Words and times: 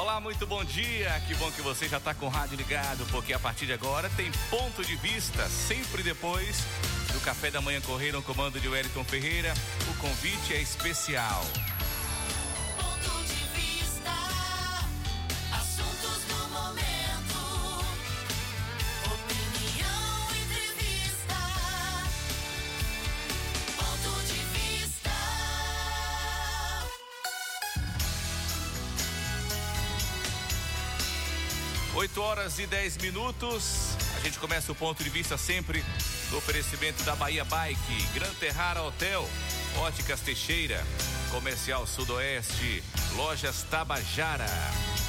Olá, 0.00 0.20
muito 0.20 0.46
bom 0.46 0.64
dia. 0.64 1.10
Que 1.26 1.34
bom 1.34 1.50
que 1.50 1.60
você 1.60 1.88
já 1.88 1.96
está 1.96 2.14
com 2.14 2.26
o 2.26 2.28
rádio 2.28 2.56
ligado, 2.56 3.04
porque 3.10 3.32
a 3.32 3.38
partir 3.38 3.66
de 3.66 3.72
agora 3.72 4.08
tem 4.10 4.30
ponto 4.48 4.84
de 4.84 4.94
vista, 4.94 5.48
sempre 5.48 6.04
depois 6.04 6.64
do 7.12 7.20
café 7.20 7.50
da 7.50 7.60
manhã 7.60 7.80
correr 7.80 8.12
no 8.12 8.22
comando 8.22 8.60
de 8.60 8.68
Wellington 8.68 9.02
Ferreira. 9.02 9.52
O 9.90 9.94
convite 10.00 10.54
é 10.54 10.62
especial. 10.62 11.42
8 32.18 32.22
horas 32.22 32.58
e 32.58 32.66
10 32.66 32.96
minutos. 32.96 33.96
A 34.16 34.20
gente 34.20 34.40
começa 34.40 34.72
o 34.72 34.74
ponto 34.74 35.04
de 35.04 35.08
vista 35.08 35.38
sempre 35.38 35.84
do 36.30 36.36
oferecimento 36.36 37.04
da 37.04 37.14
Bahia 37.14 37.44
Bike, 37.44 38.08
Gran 38.12 38.32
Terrara 38.34 38.82
Hotel, 38.82 39.28
Óticas 39.76 40.18
Teixeira, 40.20 40.84
Comercial 41.30 41.86
Sudoeste, 41.86 42.82
Lojas 43.14 43.62
Tabajara, 43.70 44.48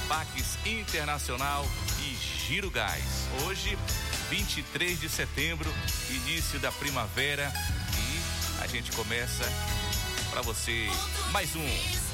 Paques 0.07 0.59
Internacional 0.67 1.65
e 2.03 2.15
Giro 2.45 2.69
Gás. 2.69 3.27
Hoje, 3.43 3.75
23 4.30 4.99
de 4.99 5.09
setembro, 5.09 5.73
início 6.11 6.59
da 6.59 6.71
primavera 6.71 7.52
e 7.97 8.63
a 8.63 8.67
gente 8.67 8.91
começa 8.91 9.45
para 10.30 10.43
você 10.43 10.87
mais 11.31 11.55
um 11.55 12.08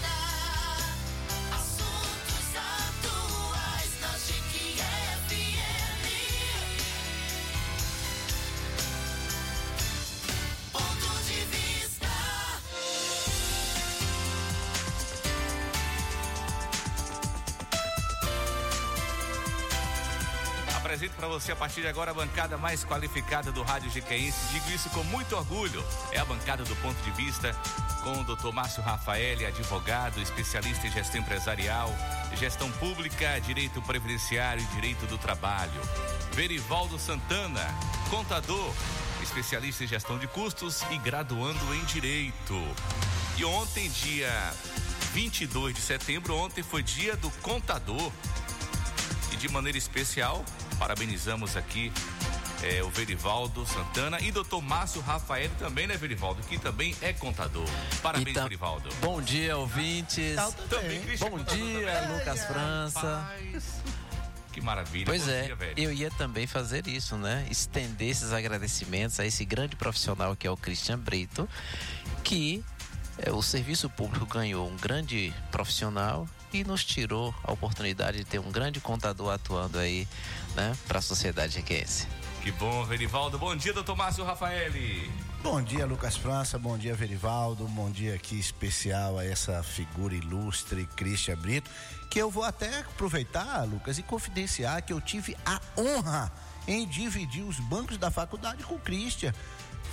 você 21.40 21.52
a 21.52 21.56
partir 21.56 21.82
de 21.82 21.88
agora 21.88 22.12
a 22.12 22.14
bancada 22.14 22.58
mais 22.58 22.86
qualificada 22.86 23.52
do 23.52 23.62
Rádio 23.62 23.92
Jequense. 23.92 24.54
Digo 24.54 24.72
isso 24.72 24.90
com 24.92 25.04
muito 25.04 25.36
orgulho. 25.36 25.84
É 26.14 26.20
a 26.20 26.24
bancada 26.24 26.64
do 26.64 26.74
ponto 26.78 26.96
de 27.04 27.12
vista 27.12 27.54
com 28.04 28.22
o 28.22 28.24
Dr. 28.24 28.54
Márcio 28.54 28.82
Rafael, 28.82 29.46
advogado, 29.46 30.22
especialista 30.22 30.88
em 30.88 30.92
gestão 30.94 31.20
empresarial, 31.20 31.94
gestão 32.38 32.72
pública, 32.74 33.38
direito 33.42 33.82
previdenciário 33.82 34.64
e 34.64 34.76
direito 34.76 35.06
do 35.08 35.18
trabalho. 35.18 35.82
Verivaldo 36.32 36.98
Santana, 36.98 37.68
contador, 38.10 38.74
especialista 39.22 39.84
em 39.84 39.88
gestão 39.88 40.18
de 40.18 40.28
custos 40.28 40.84
e 40.90 40.98
graduando 41.00 41.76
em 41.76 41.84
direito. 41.84 42.56
E 43.38 43.44
ontem, 43.44 43.90
dia 43.90 44.54
22 45.12 45.76
de 45.76 45.82
setembro, 45.82 46.38
ontem 46.38 46.64
foi 46.64 46.82
dia 46.82 47.18
do 47.18 47.30
contador. 47.42 48.10
E 49.34 49.36
de 49.36 49.50
maneira 49.50 49.78
especial, 49.78 50.46
parabenizamos 50.76 51.56
aqui 51.58 51.92
eh, 52.64 52.82
o 52.84 52.90
Verivaldo 52.90 53.66
Santana 53.66 54.20
e 54.22 54.32
doutor 54.32 54.62
Márcio 54.62 55.02
Rafael 55.02 55.50
também, 55.60 55.88
né, 55.88 55.98
Verivaldo? 55.98 56.42
Que 56.44 56.58
também 56.58 56.96
é 57.02 57.14
contador. 57.14 57.68
Parabéns, 58.02 58.30
Então, 58.30 58.44
Verivaldo. 58.44 58.90
Bom 59.02 59.22
dia, 59.22 59.58
ouvintes. 59.58 60.36
Também, 60.70 61.02
Cristian, 61.02 61.30
Bom 61.30 61.38
dia, 61.44 61.92
também. 62.02 62.18
Lucas 62.20 62.44
França. 62.46 63.00
Rapaz, 63.20 63.64
Que 64.52 64.62
maravilha. 64.62 65.06
Pois 65.06 65.24
Bom 65.26 65.32
é, 65.32 65.42
dia, 65.44 65.56
velho. 65.56 65.74
eu 65.78 65.92
ia 65.92 66.10
também 66.12 66.48
fazer 66.48 66.88
isso, 66.88 67.18
né? 67.18 67.46
Estender 67.52 68.10
esses 68.10 68.32
agradecimentos 68.32 69.20
a 69.20 69.26
esse 69.26 69.44
grande 69.44 69.76
profissional 69.76 70.36
que 70.36 70.48
é 70.48 70.52
o 70.52 70.56
Christian 70.58 70.98
Brito, 70.98 71.48
que 72.24 72.64
é, 73.18 73.32
o 73.32 73.42
serviço 73.42 73.90
público 73.90 74.26
ganhou 74.26 74.68
um 74.68 74.76
grande 74.76 75.34
profissional 75.52 76.28
e 76.54 76.64
nos 76.64 76.84
tirou 76.84 77.34
a 77.44 77.52
oportunidade 77.52 78.20
de 78.20 78.26
ter 78.26 78.40
um 78.40 78.52
grande 78.52 78.80
contador 78.80 79.34
atuando 79.34 79.78
aí, 79.78 80.08
né, 80.56 80.76
para 80.88 81.00
a 81.00 81.02
sociedade 81.02 81.58
requense. 81.58 82.08
Que 82.42 82.52
bom, 82.52 82.86
Verivaldo. 82.86 83.40
Bom 83.40 83.56
dia, 83.56 83.74
doutor 83.74 83.96
Márcio 83.96 84.24
Rafael. 84.24 84.72
Bom 85.42 85.62
dia, 85.62 85.86
Lucas 85.86 86.16
França. 86.16 86.60
Bom 86.60 86.78
dia, 86.78 86.94
Verivaldo. 86.94 87.68
Bom 87.68 87.90
dia 87.90 88.14
aqui 88.14 88.40
especial 88.40 89.18
a 89.18 89.26
essa 89.26 89.64
figura 89.64 90.14
ilustre, 90.14 90.88
Christian 90.96 91.38
Brito. 91.38 91.70
Que 92.10 92.20
eu 92.22 92.30
vou 92.30 92.44
até 92.44 92.82
aproveitar, 92.82 93.64
Lucas, 93.64 93.98
e 93.98 94.04
confidenciar 94.04 94.84
que 94.84 94.94
eu 94.94 95.02
tive 95.02 95.36
a 95.44 95.60
honra 95.76 96.32
em 96.68 96.88
dividir 96.88 97.44
os 97.44 97.60
bancos 97.60 97.98
da 97.98 98.12
faculdade 98.12 98.64
com 98.64 98.76
o 98.76 98.80
Christian. 98.80 99.34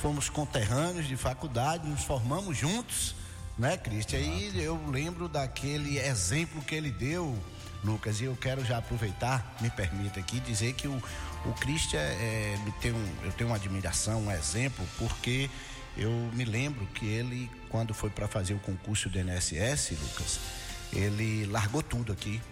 Fomos 0.02 0.28
conterrâneos 0.28 1.06
de 1.06 1.16
faculdade, 1.16 1.88
nos 1.88 2.02
formamos 2.02 2.58
juntos, 2.58 3.14
né, 3.56 3.76
Christian? 3.76 4.18
E 4.18 4.60
eu 4.60 4.76
lembro 4.88 5.28
daquele 5.28 5.96
exemplo 5.96 6.60
que 6.60 6.74
ele 6.74 6.90
deu, 6.90 7.38
Lucas, 7.84 8.20
e 8.20 8.24
eu 8.24 8.34
quero 8.34 8.64
já 8.64 8.78
aproveitar, 8.78 9.56
me 9.60 9.70
permita 9.70 10.18
aqui, 10.18 10.40
dizer 10.40 10.72
que 10.72 10.88
o, 10.88 11.02
o 11.46 11.52
Christian 11.52 12.00
é, 12.00 12.58
me 12.64 12.72
tem 12.72 12.90
um, 12.90 13.14
eu 13.22 13.30
tenho 13.30 13.50
uma 13.50 13.54
admiração, 13.54 14.22
um 14.22 14.32
exemplo, 14.32 14.84
porque 14.98 15.48
eu 15.96 16.10
me 16.32 16.44
lembro 16.44 16.84
que 16.86 17.06
ele, 17.06 17.48
quando 17.68 17.94
foi 17.94 18.10
para 18.10 18.26
fazer 18.26 18.54
o 18.54 18.58
concurso 18.58 19.08
do 19.08 19.20
NSS, 19.20 19.94
Lucas, 19.94 20.40
ele 20.92 21.46
largou 21.46 21.80
tudo 21.80 22.12
aqui. 22.12 22.42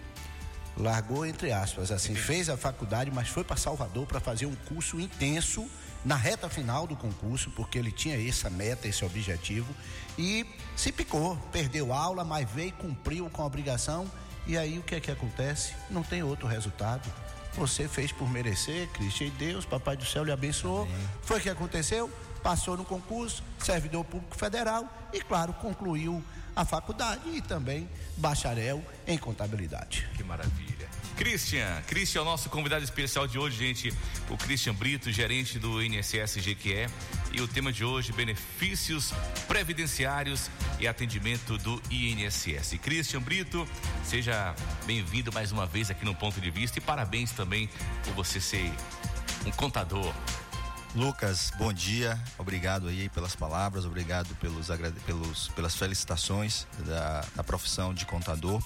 Largou, 0.77 1.25
entre 1.25 1.51
aspas, 1.51 1.91
assim, 1.91 2.15
fez 2.15 2.47
a 2.47 2.55
faculdade, 2.55 3.11
mas 3.11 3.27
foi 3.27 3.43
para 3.43 3.57
Salvador 3.57 4.07
para 4.07 4.21
fazer 4.21 4.45
um 4.45 4.55
curso 4.69 5.01
intenso 5.01 5.69
na 6.03 6.15
reta 6.15 6.49
final 6.49 6.87
do 6.87 6.95
concurso, 6.95 7.51
porque 7.51 7.77
ele 7.77 7.91
tinha 7.91 8.27
essa 8.27 8.49
meta, 8.49 8.87
esse 8.87 9.05
objetivo, 9.05 9.73
e 10.17 10.45
se 10.75 10.91
picou, 10.91 11.37
perdeu 11.51 11.93
aula, 11.93 12.23
mas 12.23 12.49
veio, 12.49 12.73
cumpriu 12.73 13.29
com 13.29 13.41
a 13.41 13.45
obrigação, 13.45 14.09
e 14.47 14.57
aí 14.57 14.79
o 14.79 14.83
que 14.83 14.95
é 14.95 14.99
que 14.99 15.11
acontece? 15.11 15.73
Não 15.89 16.01
tem 16.03 16.23
outro 16.23 16.47
resultado. 16.47 17.07
Você 17.53 17.87
fez 17.87 18.11
por 18.11 18.29
merecer, 18.29 18.87
Cristian, 18.89 19.27
e 19.27 19.31
Deus, 19.31 19.65
Papai 19.65 19.95
do 19.97 20.05
Céu 20.05 20.23
lhe 20.23 20.31
abençoou. 20.31 20.87
Foi 21.21 21.37
o 21.37 21.41
que 21.41 21.49
aconteceu? 21.49 22.09
Passou 22.41 22.75
no 22.75 22.83
concurso, 22.83 23.43
servidor 23.59 24.03
público 24.05 24.35
federal 24.35 24.87
e, 25.13 25.21
claro, 25.21 25.53
concluiu 25.53 26.23
a 26.55 26.65
faculdade 26.65 27.21
e 27.29 27.41
também 27.41 27.87
bacharel 28.17 28.83
em 29.05 29.17
contabilidade. 29.17 30.07
Que 30.15 30.23
maravilha. 30.23 30.70
Christian, 31.21 31.83
Christian 31.85 32.21
é 32.21 32.21
o 32.23 32.25
nosso 32.25 32.49
convidado 32.49 32.83
especial 32.83 33.27
de 33.27 33.37
hoje, 33.37 33.55
gente. 33.55 33.93
O 34.27 34.35
Christian 34.35 34.73
Brito, 34.73 35.11
gerente 35.11 35.59
do 35.59 35.79
INSS 35.79 36.37
GQE. 36.37 36.89
E 37.31 37.39
o 37.39 37.47
tema 37.47 37.71
de 37.71 37.85
hoje, 37.85 38.11
benefícios 38.11 39.13
previdenciários 39.47 40.49
e 40.79 40.87
atendimento 40.87 41.59
do 41.59 41.79
INSS. 41.91 42.79
Christian 42.81 43.21
Brito, 43.21 43.67
seja 44.03 44.55
bem-vindo 44.87 45.31
mais 45.31 45.51
uma 45.51 45.67
vez 45.67 45.91
aqui 45.91 46.03
no 46.03 46.15
Ponto 46.15 46.41
de 46.41 46.49
Vista 46.49 46.79
e 46.79 46.81
parabéns 46.81 47.29
também 47.29 47.69
por 48.03 48.15
você 48.15 48.41
ser 48.41 48.73
um 49.45 49.51
contador. 49.51 50.11
Lucas, 50.95 51.53
bom 51.55 51.71
dia. 51.71 52.19
Obrigado 52.35 52.87
aí 52.87 53.09
pelas 53.09 53.35
palavras, 53.35 53.85
obrigado 53.85 54.33
pelos, 54.37 54.69
pelos 55.05 55.47
pelas 55.49 55.75
felicitações 55.75 56.65
da, 56.79 57.23
da 57.35 57.43
profissão 57.43 57.93
de 57.93 58.07
contador. 58.07 58.59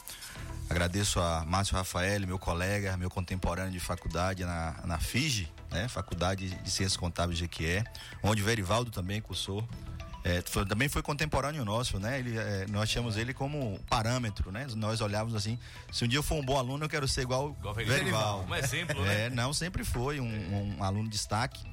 Agradeço 0.69 1.19
a 1.19 1.45
Márcio 1.45 1.75
Rafael, 1.75 2.19
meu 2.25 2.39
colega, 2.39 2.97
meu 2.97 3.09
contemporâneo 3.09 3.71
de 3.71 3.79
faculdade 3.79 4.43
na, 4.43 4.75
na 4.83 4.99
FIGE, 4.99 5.51
né? 5.71 5.87
Faculdade 5.87 6.49
de 6.49 6.71
Ciências 6.71 6.97
Contábeis 6.97 7.39
GQE, 7.39 7.83
onde 8.23 8.41
o 8.41 8.45
Verivaldo 8.45 8.89
também 8.89 9.21
cursou. 9.21 9.67
É, 10.23 10.41
foi- 10.43 10.65
também 10.65 10.89
foi 10.89 11.03
contemporâneo 11.03 11.63
nosso, 11.63 11.99
né? 11.99 12.17
Ele, 12.17 12.35
é, 12.35 12.65
nós 12.67 12.89
chamamos 12.89 13.15
ele 13.15 13.31
como 13.31 13.79
parâmetro, 13.87 14.51
né? 14.51 14.65
Nós 14.75 15.01
olhávamos 15.01 15.35
assim, 15.35 15.59
se 15.91 16.03
um 16.03 16.07
dia 16.07 16.17
eu 16.17 16.23
for 16.23 16.33
um 16.35 16.43
bom 16.43 16.57
aluno, 16.57 16.83
eu 16.85 16.89
quero 16.89 17.07
ser 17.07 17.21
igual, 17.21 17.55
Igual 17.59 17.75
Verivaldo. 17.75 18.51
Um 18.51 18.55
exemplo, 18.55 19.01
né? 19.03 19.25
É, 19.25 19.29
não, 19.29 19.53
sempre 19.53 19.83
foi 19.83 20.19
um, 20.19 20.77
um 20.79 20.83
aluno 20.83 21.03
de 21.03 21.09
destaque. 21.11 21.63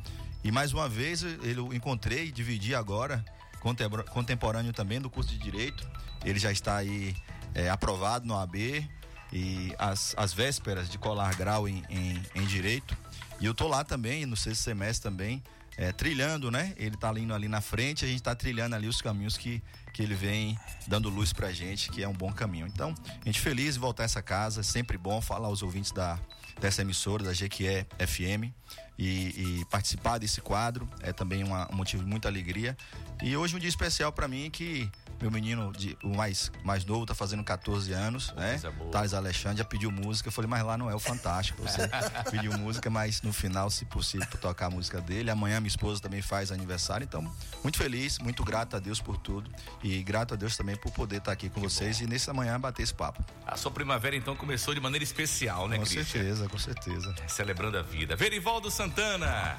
E 0.44 0.52
mais 0.52 0.74
uma 0.74 0.86
vez 0.86 1.22
ele 1.22 1.58
eu 1.60 1.72
encontrei 1.72 2.26
e 2.26 2.30
dividi 2.30 2.74
agora, 2.74 3.24
contempor- 3.60 4.04
contemporâneo 4.04 4.72
também 4.74 5.00
do 5.00 5.08
curso 5.08 5.30
de 5.30 5.38
Direito. 5.38 5.88
Ele 6.22 6.38
já 6.38 6.52
está 6.52 6.76
aí 6.76 7.16
é, 7.54 7.68
aprovado 7.68 8.26
no 8.26 8.36
AB. 8.36 8.88
e 9.32 9.74
as, 9.78 10.14
as 10.18 10.32
vésperas 10.32 10.90
de 10.90 10.98
colar 10.98 11.34
grau 11.34 11.68
em, 11.68 11.82
em, 11.88 12.22
em 12.34 12.44
direito. 12.44 12.96
E 13.40 13.46
eu 13.46 13.54
tô 13.54 13.66
lá 13.66 13.82
também, 13.82 14.26
no 14.26 14.36
sexto 14.36 14.62
semestre 14.62 15.02
também, 15.10 15.42
é, 15.76 15.90
trilhando, 15.90 16.50
né? 16.50 16.74
Ele 16.76 16.96
tá 16.96 17.10
indo 17.18 17.34
ali 17.34 17.48
na 17.48 17.60
frente, 17.60 18.04
a 18.04 18.08
gente 18.08 18.22
tá 18.22 18.34
trilhando 18.34 18.76
ali 18.76 18.86
os 18.86 19.00
caminhos 19.00 19.36
que, 19.36 19.62
que 19.92 20.02
ele 20.02 20.14
vem 20.14 20.58
dando 20.86 21.08
luz 21.08 21.32
pra 21.32 21.50
gente, 21.52 21.90
que 21.90 22.02
é 22.02 22.08
um 22.08 22.12
bom 22.12 22.32
caminho. 22.32 22.66
Então, 22.66 22.94
a 23.06 23.24
gente 23.24 23.40
feliz 23.40 23.74
de 23.74 23.80
voltar 23.80 24.02
a 24.02 24.06
essa 24.06 24.22
casa, 24.22 24.62
sempre 24.62 24.98
bom 24.98 25.20
falar 25.20 25.48
aos 25.48 25.62
ouvintes 25.62 25.92
da, 25.92 26.18
dessa 26.60 26.82
emissora, 26.82 27.24
da 27.24 27.32
GQE 27.32 27.86
FM, 28.06 28.52
e, 28.98 29.60
e 29.60 29.64
participar 29.66 30.18
desse 30.18 30.40
quadro 30.40 30.88
é 31.00 31.12
também 31.12 31.42
uma, 31.42 31.70
um 31.72 31.76
motivo 31.76 32.02
de 32.04 32.08
muita 32.08 32.28
alegria. 32.28 32.76
E 33.22 33.36
hoje 33.36 33.56
um 33.56 33.58
dia 33.58 33.68
especial 33.68 34.12
para 34.12 34.26
mim 34.26 34.50
que 34.50 34.90
meu 35.22 35.30
menino, 35.30 35.72
de, 35.72 35.96
o 36.02 36.08
mais, 36.08 36.50
mais 36.64 36.84
novo, 36.84 37.06
tá 37.06 37.14
fazendo 37.14 37.44
14 37.44 37.92
anos, 37.92 38.32
né? 38.32 38.60
Boa. 38.76 38.90
Thales 38.90 39.14
Alexandre 39.14 39.58
já 39.58 39.64
pediu 39.64 39.88
música. 39.90 40.28
Eu 40.28 40.32
falei, 40.32 40.50
mas 40.50 40.64
lá 40.64 40.76
não 40.76 40.90
é 40.90 40.94
o 40.96 40.98
Fantástico. 40.98 41.62
Você 41.62 41.88
pediu 42.28 42.52
música, 42.58 42.90
mas 42.90 43.22
no 43.22 43.32
final, 43.32 43.70
se 43.70 43.84
possível, 43.84 44.26
tocar 44.40 44.66
a 44.66 44.70
música 44.70 45.00
dele. 45.00 45.30
Amanhã 45.30 45.60
minha 45.60 45.68
esposa 45.68 46.00
também 46.02 46.20
faz 46.20 46.50
aniversário. 46.50 47.04
Então, 47.04 47.22
muito 47.62 47.78
feliz, 47.78 48.18
muito 48.18 48.42
grato 48.42 48.74
a 48.74 48.80
Deus 48.80 49.00
por 49.00 49.16
tudo. 49.16 49.48
E 49.82 50.02
grato 50.02 50.34
a 50.34 50.36
Deus 50.36 50.56
também 50.56 50.74
por 50.74 50.90
poder 50.90 51.18
estar 51.18 51.30
aqui 51.30 51.48
com 51.48 51.60
vocês 51.60 52.00
e 52.00 52.06
nessa 52.06 52.34
manhã 52.34 52.58
bater 52.58 52.82
esse 52.82 52.94
papo. 52.94 53.24
A 53.46 53.56
sua 53.56 53.70
primavera 53.70 54.16
então 54.16 54.34
começou 54.34 54.74
de 54.74 54.80
maneira 54.80 55.04
especial, 55.04 55.68
né, 55.68 55.76
com 55.76 55.84
Cristian? 55.84 56.04
certeza, 56.04 56.48
com 56.48 56.58
certeza. 56.58 57.14
Celebrando 57.28 57.78
a 57.78 57.82
vida. 57.82 58.16
Verivaldo 58.16 58.72
Santana. 58.82 59.56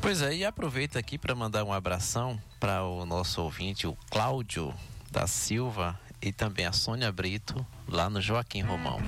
Pois 0.00 0.22
é, 0.22 0.34
e 0.34 0.42
aproveito 0.42 0.96
aqui 0.96 1.18
para 1.18 1.34
mandar 1.34 1.64
um 1.64 1.72
abração 1.72 2.40
para 2.58 2.82
o 2.82 3.04
nosso 3.04 3.42
ouvinte, 3.42 3.86
o 3.86 3.94
Cláudio 4.08 4.74
da 5.10 5.26
Silva 5.26 6.00
e 6.22 6.32
também 6.32 6.64
a 6.64 6.72
Sônia 6.72 7.12
Brito, 7.12 7.66
lá 7.86 8.08
no 8.08 8.18
Joaquim 8.18 8.62
Romão. 8.62 8.98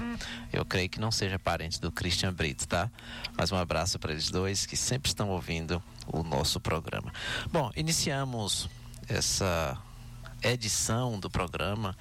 Eu 0.52 0.62
creio 0.66 0.90
que 0.90 1.00
não 1.00 1.10
seja 1.10 1.38
parente 1.38 1.80
do 1.80 1.90
Christian 1.90 2.34
Brito, 2.34 2.68
tá? 2.68 2.90
Mas 3.34 3.50
um 3.50 3.56
abraço 3.56 3.98
para 3.98 4.12
eles 4.12 4.30
dois 4.30 4.66
que 4.66 4.76
sempre 4.76 5.08
estão 5.08 5.30
ouvindo 5.30 5.82
o 6.06 6.22
nosso 6.22 6.60
programa. 6.60 7.10
Bom, 7.50 7.70
iniciamos 7.74 8.68
essa 9.08 9.74
edição 10.42 11.18
do 11.18 11.30
programa. 11.30 11.96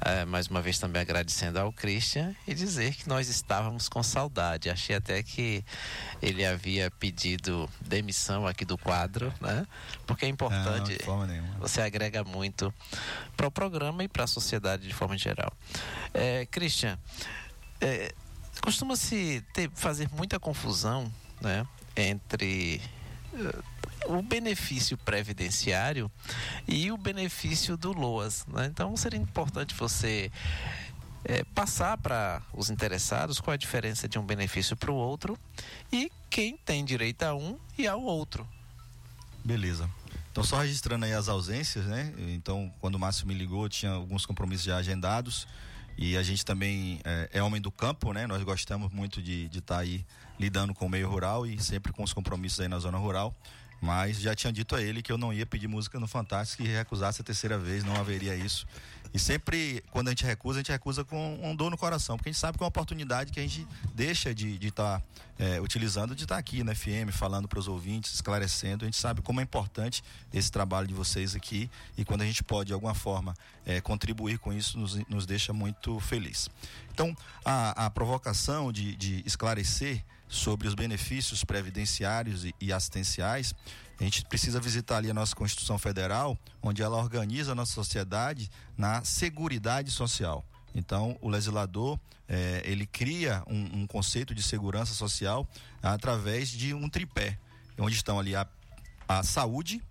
Eh, 0.00 0.24
mais 0.24 0.46
uma 0.48 0.60
vez 0.60 0.78
também 0.78 1.00
agradecendo 1.00 1.58
ao 1.58 1.72
Christian 1.72 2.34
e 2.46 2.54
dizer 2.54 2.94
que 2.94 3.08
nós 3.08 3.28
estávamos 3.28 3.88
com 3.88 4.02
saudade. 4.02 4.70
Achei 4.70 4.96
até 4.96 5.22
que 5.22 5.64
ele 6.20 6.44
havia 6.44 6.90
pedido 6.90 7.68
demissão 7.80 8.46
aqui 8.46 8.64
do 8.64 8.76
quadro, 8.76 9.32
né? 9.40 9.66
Porque 10.06 10.26
é 10.26 10.28
importante. 10.28 10.90
Não, 10.90 10.98
de 10.98 11.04
forma 11.04 11.26
nenhuma. 11.26 11.58
Você 11.58 11.80
agrega 11.80 12.24
muito 12.24 12.72
para 13.36 13.46
o 13.46 13.50
programa 13.50 14.04
e 14.04 14.08
para 14.08 14.24
a 14.24 14.26
sociedade 14.26 14.86
de 14.86 14.94
forma 14.94 15.16
geral. 15.16 15.52
É, 16.12 16.46
Christian, 16.46 16.98
é, 17.80 18.12
costuma-se 18.60 19.44
fazer 19.74 20.08
muita 20.12 20.38
confusão 20.38 21.10
né, 21.40 21.66
entre 21.96 22.80
eh, 23.34 23.62
o 24.08 24.22
benefício 24.22 24.96
previdenciário 24.98 26.10
e 26.66 26.90
o 26.90 26.96
benefício 26.96 27.76
do 27.76 27.92
LOAS. 27.92 28.46
né? 28.48 28.66
Então 28.66 28.96
seria 28.96 29.18
importante 29.18 29.74
você 29.74 30.30
eh, 31.24 31.44
passar 31.54 31.98
para 31.98 32.42
os 32.52 32.70
interessados 32.70 33.40
qual 33.40 33.54
a 33.54 33.56
diferença 33.56 34.08
de 34.08 34.18
um 34.18 34.24
benefício 34.24 34.76
para 34.76 34.90
o 34.90 34.94
outro 34.94 35.38
e 35.92 36.10
quem 36.30 36.56
tem 36.56 36.84
direito 36.84 37.22
a 37.24 37.34
um 37.34 37.58
e 37.76 37.86
ao 37.86 38.02
outro. 38.02 38.46
Beleza. 39.44 39.88
Então, 40.30 40.44
só 40.44 40.58
registrando 40.58 41.06
aí 41.06 41.14
as 41.14 41.28
ausências, 41.28 41.86
né? 41.86 42.12
Então, 42.18 42.70
quando 42.78 42.96
o 42.96 42.98
Márcio 42.98 43.26
me 43.26 43.32
ligou, 43.32 43.68
tinha 43.70 43.92
alguns 43.92 44.26
compromissos 44.26 44.66
já 44.66 44.76
agendados. 44.76 45.48
E 45.96 46.14
a 46.14 46.22
gente 46.22 46.44
também 46.44 47.00
é, 47.04 47.30
é 47.32 47.42
homem 47.42 47.58
do 47.58 47.70
campo, 47.70 48.12
né? 48.12 48.26
Nós 48.26 48.42
gostamos 48.42 48.92
muito 48.92 49.22
de 49.22 49.48
estar 49.52 49.78
aí 49.78 50.04
lidando 50.38 50.74
com 50.74 50.84
o 50.84 50.90
meio 50.90 51.08
rural 51.08 51.46
e 51.46 51.58
sempre 51.58 51.90
com 51.90 52.02
os 52.02 52.12
compromissos 52.12 52.60
aí 52.60 52.68
na 52.68 52.78
zona 52.78 52.98
rural. 52.98 53.34
Mas 53.80 54.18
já 54.20 54.34
tinha 54.34 54.52
dito 54.52 54.74
a 54.74 54.82
ele 54.82 55.02
que 55.02 55.12
eu 55.12 55.18
não 55.18 55.32
ia 55.32 55.46
pedir 55.46 55.68
música 55.68 56.00
no 56.00 56.06
Fantástico 56.06 56.62
e 56.62 56.66
recusasse 56.66 57.20
a 57.20 57.24
terceira 57.24 57.58
vez, 57.58 57.84
não 57.84 57.96
haveria 57.96 58.34
isso. 58.34 58.66
E 59.12 59.18
sempre, 59.18 59.82
quando 59.90 60.08
a 60.08 60.10
gente 60.10 60.24
recusa, 60.24 60.58
a 60.58 60.62
gente 60.62 60.72
recusa 60.72 61.04
com 61.04 61.38
um 61.42 61.54
dor 61.54 61.70
no 61.70 61.78
coração, 61.78 62.16
porque 62.16 62.28
a 62.28 62.32
gente 62.32 62.40
sabe 62.40 62.58
que 62.58 62.62
é 62.62 62.64
uma 62.64 62.68
oportunidade 62.68 63.32
que 63.32 63.40
a 63.40 63.42
gente 63.42 63.66
deixa 63.94 64.34
de 64.34 64.58
estar 64.66 65.02
utilizando, 65.62 66.14
de 66.14 66.24
estar 66.24 66.38
aqui 66.38 66.62
na 66.62 66.74
FM, 66.74 67.12
falando 67.12 67.46
para 67.46 67.58
os 67.58 67.68
ouvintes, 67.68 68.14
esclarecendo. 68.14 68.84
A 68.84 68.86
gente 68.86 68.96
sabe 68.96 69.22
como 69.22 69.40
é 69.40 69.42
importante 69.42 70.02
esse 70.32 70.50
trabalho 70.50 70.86
de 70.86 70.94
vocês 70.94 71.34
aqui 71.34 71.70
e 71.96 72.04
quando 72.04 72.22
a 72.22 72.24
gente 72.24 72.42
pode, 72.42 72.68
de 72.68 72.72
alguma 72.72 72.94
forma, 72.94 73.34
eh, 73.64 73.80
contribuir 73.80 74.38
com 74.38 74.52
isso, 74.52 74.78
nos, 74.78 74.94
nos 75.08 75.26
deixa 75.26 75.52
muito 75.52 76.00
feliz. 76.00 76.48
Então, 76.92 77.16
a, 77.44 77.86
a 77.86 77.90
provocação 77.90 78.72
de, 78.72 78.96
de 78.96 79.22
esclarecer 79.26 80.02
sobre 80.28 80.66
os 80.66 80.74
benefícios 80.74 81.44
previdenciários 81.44 82.44
e, 82.44 82.54
e 82.60 82.72
assistenciais, 82.72 83.54
a 83.98 84.04
gente 84.04 84.24
precisa 84.26 84.60
visitar 84.60 84.98
ali 84.98 85.10
a 85.10 85.14
nossa 85.14 85.34
Constituição 85.34 85.78
Federal, 85.78 86.38
onde 86.62 86.82
ela 86.82 86.98
organiza 86.98 87.52
a 87.52 87.54
nossa 87.54 87.72
sociedade 87.72 88.50
na 88.76 89.02
seguridade 89.04 89.90
social. 89.90 90.44
Então, 90.74 91.16
o 91.22 91.28
legislador 91.28 91.98
eh, 92.28 92.62
ele 92.64 92.86
cria 92.86 93.42
um, 93.46 93.82
um 93.82 93.86
conceito 93.86 94.34
de 94.34 94.42
segurança 94.42 94.92
social 94.92 95.48
através 95.82 96.50
de 96.50 96.74
um 96.74 96.88
tripé, 96.88 97.38
onde 97.78 97.94
estão 97.94 98.18
ali 98.18 98.36
a, 98.36 98.46
a 99.08 99.22
saúde, 99.22 99.82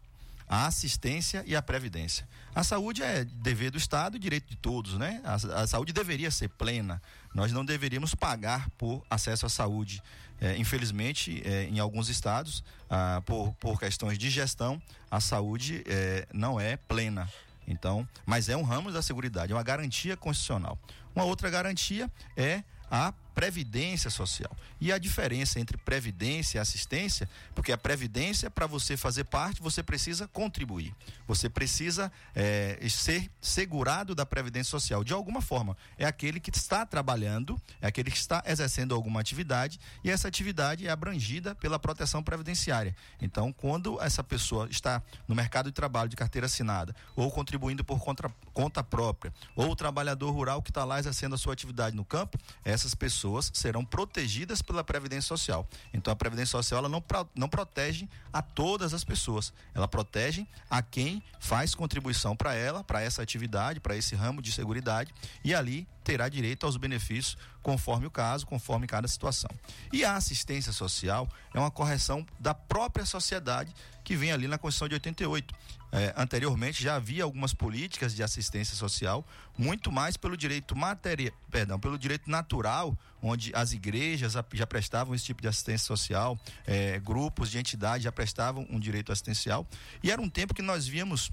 a 0.48 0.68
assistência 0.68 1.44
e 1.48 1.56
a 1.56 1.62
previdência. 1.62 2.28
A 2.54 2.64
saúde 2.64 3.02
é 3.02 3.26
dever 3.26 3.72
do 3.72 3.78
Estado 3.78 4.16
e 4.16 4.20
direito 4.20 4.48
de 4.48 4.56
todos, 4.56 4.94
né? 4.94 5.22
A, 5.24 5.62
a 5.64 5.68
saúde 5.68 5.92
deveria 5.92 6.30
ser 6.30 6.50
plena. 6.50 7.02
Nós 7.34 7.52
não 7.52 7.66
deveríamos 7.66 8.14
pagar 8.14 8.70
por 8.78 9.04
acesso 9.10 9.46
à 9.46 9.50
saúde. 9.50 10.02
É, 10.40 10.58
infelizmente, 10.58 11.42
é, 11.46 11.64
em 11.64 11.80
alguns 11.80 12.10
estados, 12.10 12.64
ah, 12.90 13.22
por, 13.26 13.54
por 13.54 13.80
questões 13.80 14.18
de 14.18 14.30
gestão, 14.30 14.82
a 15.10 15.20
saúde 15.20 15.84
é, 15.88 16.28
não 16.34 16.60
é 16.60 16.76
plena. 16.76 17.30
Então, 17.68 18.08
mas 18.26 18.50
é 18.50 18.56
um 18.56 18.64
ramo 18.64 18.92
da 18.92 19.02
seguridade, 19.02 19.52
é 19.52 19.56
uma 19.56 19.64
garantia 19.64 20.16
constitucional. 20.16 20.78
Uma 21.16 21.26
outra 21.26 21.50
garantia 21.50 22.12
é 22.36 22.64
a 22.92 23.14
previdência 23.36 24.10
social. 24.10 24.56
E 24.80 24.94
a 24.94 24.98
diferença 24.98 25.60
entre 25.60 25.78
previdência 25.78 26.58
e 26.58 26.60
assistência, 26.60 27.30
porque 27.54 27.74
a 27.74 27.78
previdência, 27.78 28.50
para 28.50 28.66
você 28.66 28.96
fazer 28.96 29.26
parte, 29.26 29.62
você 29.62 29.84
precisa 29.84 30.26
contribuir. 30.30 30.96
Você 31.28 31.50
precisa 31.50 32.10
eh, 32.34 32.80
ser 32.90 33.30
segurado 33.42 34.16
da 34.16 34.26
previdência 34.26 34.72
social 34.72 35.04
de 35.04 35.12
alguma 35.12 35.42
forma. 35.42 35.76
É 35.98 36.06
aquele 36.06 36.40
que 36.40 36.50
está 36.50 36.86
trabalhando, 36.86 37.62
é 37.82 37.88
aquele 37.88 38.10
que 38.10 38.18
está 38.18 38.42
exercendo 38.48 38.96
alguma 38.96 39.20
atividade 39.20 39.80
e 40.04 40.10
essa 40.10 40.30
atividade 40.30 40.88
é 40.88 40.90
abrangida 40.90 41.54
pela 41.56 41.78
proteção 41.78 42.24
previdenciária. 42.24 42.96
Então, 43.22 43.52
quando 43.52 44.02
essa 44.02 44.24
pessoa 44.24 44.70
está 44.72 45.04
no 45.28 45.36
mercado 45.36 45.66
de 45.66 45.74
trabalho 45.74 46.10
de 46.10 46.16
carteira 46.16 46.46
assinada 46.46 46.96
ou 47.16 47.30
contribuindo 47.30 47.84
por 47.84 48.00
contra, 48.00 48.34
conta 48.54 48.82
própria, 48.82 49.34
ou 49.56 49.72
o 49.72 49.76
trabalhador 49.76 50.32
rural 50.32 50.62
que 50.62 50.70
está 50.70 50.86
lá 50.86 51.00
exercendo 51.00 51.36
a 51.36 51.38
sua 51.38 51.52
atividade 51.52 51.96
no 51.96 52.06
campo, 52.06 52.38
essas 52.64 52.96
pessoas 52.96 53.25
serão 53.54 53.84
protegidas 53.84 54.62
pela 54.62 54.84
Previdência 54.84 55.28
Social. 55.28 55.68
Então 55.94 56.12
a 56.12 56.16
Previdência 56.16 56.52
Social 56.52 56.80
ela 56.80 56.90
não, 56.90 57.04
não 57.34 57.50
protege 57.50 58.08
a 58.32 58.42
todas 58.42 58.94
as 58.94 59.04
pessoas, 59.04 59.54
ela 59.74 59.88
protege 59.88 60.46
a 60.70 60.82
quem 60.82 61.24
faz 61.40 61.74
contribuição 61.74 62.36
para 62.36 62.54
ela, 62.54 62.84
para 62.84 63.02
essa 63.02 63.22
atividade, 63.22 63.80
para 63.80 63.96
esse 63.96 64.16
ramo 64.16 64.42
de 64.42 64.52
seguridade 64.52 65.14
e 65.44 65.54
ali 65.54 65.88
terá 66.04 66.30
direito 66.30 66.66
aos 66.66 66.78
benefícios 66.78 67.38
conforme 67.66 68.06
o 68.06 68.12
caso, 68.12 68.46
conforme 68.46 68.86
cada 68.86 69.08
situação. 69.08 69.50
E 69.92 70.06
a 70.06 70.16
assistência 70.16 70.72
social 70.72 71.28
é 71.52 71.60
uma 71.60 71.72
correção 71.72 72.24
da 72.40 72.54
própria 72.54 73.08
sociedade 73.08 73.74
que 74.04 74.16
vem 74.16 74.32
ali 74.32 74.48
na 74.48 74.56
Constituição 74.56 74.88
de 74.88 74.94
88. 74.94 75.56
É, 75.92 76.14
anteriormente 76.16 76.84
já 76.84 76.96
havia 76.96 77.24
algumas 77.24 77.56
políticas 77.56 78.14
de 78.14 78.22
assistência 78.22 78.76
social, 78.76 79.26
muito 79.58 79.92
mais 79.92 80.16
pelo 80.16 80.38
direito 80.38 80.76
material, 80.76 81.34
perdão, 81.50 81.80
pelo 81.80 81.98
direito 81.98 82.30
natural, 82.30 82.96
onde 83.20 83.52
as 83.56 83.74
igrejas 83.74 84.34
já 84.54 84.68
prestavam 84.68 85.16
esse 85.16 85.26
tipo 85.26 85.42
de 85.42 85.48
assistência 85.48 85.88
social, 85.88 86.38
é, 86.68 87.00
grupos 87.00 87.50
de 87.50 87.58
entidades 87.58 88.04
já 88.04 88.12
prestavam 88.12 88.68
um 88.70 88.80
direito 88.80 89.12
assistencial, 89.12 89.66
e 90.04 90.12
era 90.12 90.22
um 90.22 90.30
tempo 90.30 90.54
que 90.54 90.62
nós 90.62 90.86
víamos 90.86 91.32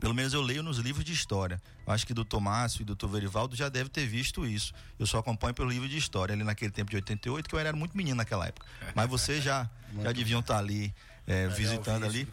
pelo 0.00 0.14
menos 0.14 0.32
eu 0.32 0.40
leio 0.40 0.62
nos 0.62 0.78
livros 0.78 1.04
de 1.04 1.12
história. 1.12 1.60
Acho 1.86 2.06
que 2.06 2.14
do 2.14 2.24
Tomácio 2.24 2.82
e 2.82 2.84
do 2.84 2.94
Dr. 2.94 3.06
Verivaldo 3.06 3.54
já 3.56 3.68
deve 3.68 3.88
ter 3.88 4.06
visto 4.06 4.46
isso. 4.46 4.72
Eu 4.98 5.06
só 5.06 5.18
acompanho 5.18 5.54
pelo 5.54 5.68
livro 5.68 5.88
de 5.88 5.96
história, 5.96 6.34
ali 6.34 6.44
naquele 6.44 6.70
tempo 6.70 6.90
de 6.90 6.96
88, 6.96 7.48
que 7.48 7.54
eu 7.54 7.58
era 7.58 7.72
muito 7.72 7.96
menino 7.96 8.16
naquela 8.16 8.46
época. 8.46 8.66
Mas 8.94 9.08
vocês 9.08 9.42
já, 9.42 9.68
já 10.02 10.12
deviam 10.12 10.40
estar 10.40 10.58
ali, 10.58 10.94
é, 11.26 11.48
visitando 11.48 12.04
ali. 12.04 12.26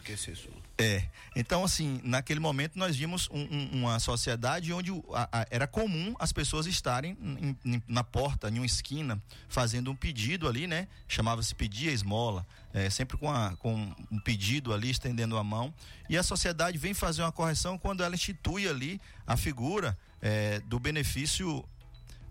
É. 0.76 1.04
Então, 1.36 1.62
assim, 1.62 2.00
naquele 2.02 2.40
momento 2.40 2.76
nós 2.76 2.96
vimos 2.96 3.28
um- 3.30 3.42
um- 3.42 3.70
uma 3.82 4.00
sociedade 4.00 4.72
onde 4.72 4.90
a- 5.12 5.28
a- 5.30 5.46
era 5.48 5.68
comum 5.68 6.16
as 6.18 6.32
pessoas 6.32 6.66
estarem 6.66 7.16
em- 7.22 7.56
em- 7.64 7.82
na 7.86 8.02
porta, 8.02 8.48
em 8.48 8.58
uma 8.58 8.66
esquina, 8.66 9.22
fazendo 9.48 9.90
um 9.92 9.94
pedido 9.94 10.48
ali, 10.48 10.66
né? 10.66 10.88
Chamava-se 11.06 11.54
pedir 11.54 11.90
a 11.90 11.92
esmola, 11.92 12.44
é, 12.72 12.90
sempre 12.90 13.16
com, 13.16 13.30
a- 13.30 13.54
com 13.56 13.94
um 14.10 14.18
pedido 14.18 14.72
ali, 14.74 14.90
estendendo 14.90 15.38
a 15.38 15.44
mão. 15.44 15.72
E 16.10 16.16
a 16.18 16.24
sociedade 16.24 16.76
vem 16.76 16.92
fazer 16.92 17.22
uma 17.22 17.30
correção 17.32 17.78
quando 17.78 18.02
ela 18.02 18.14
institui 18.16 18.68
ali 18.68 19.00
a 19.26 19.36
figura 19.36 19.96
é, 20.26 20.58
do 20.60 20.80
benefício 20.80 21.64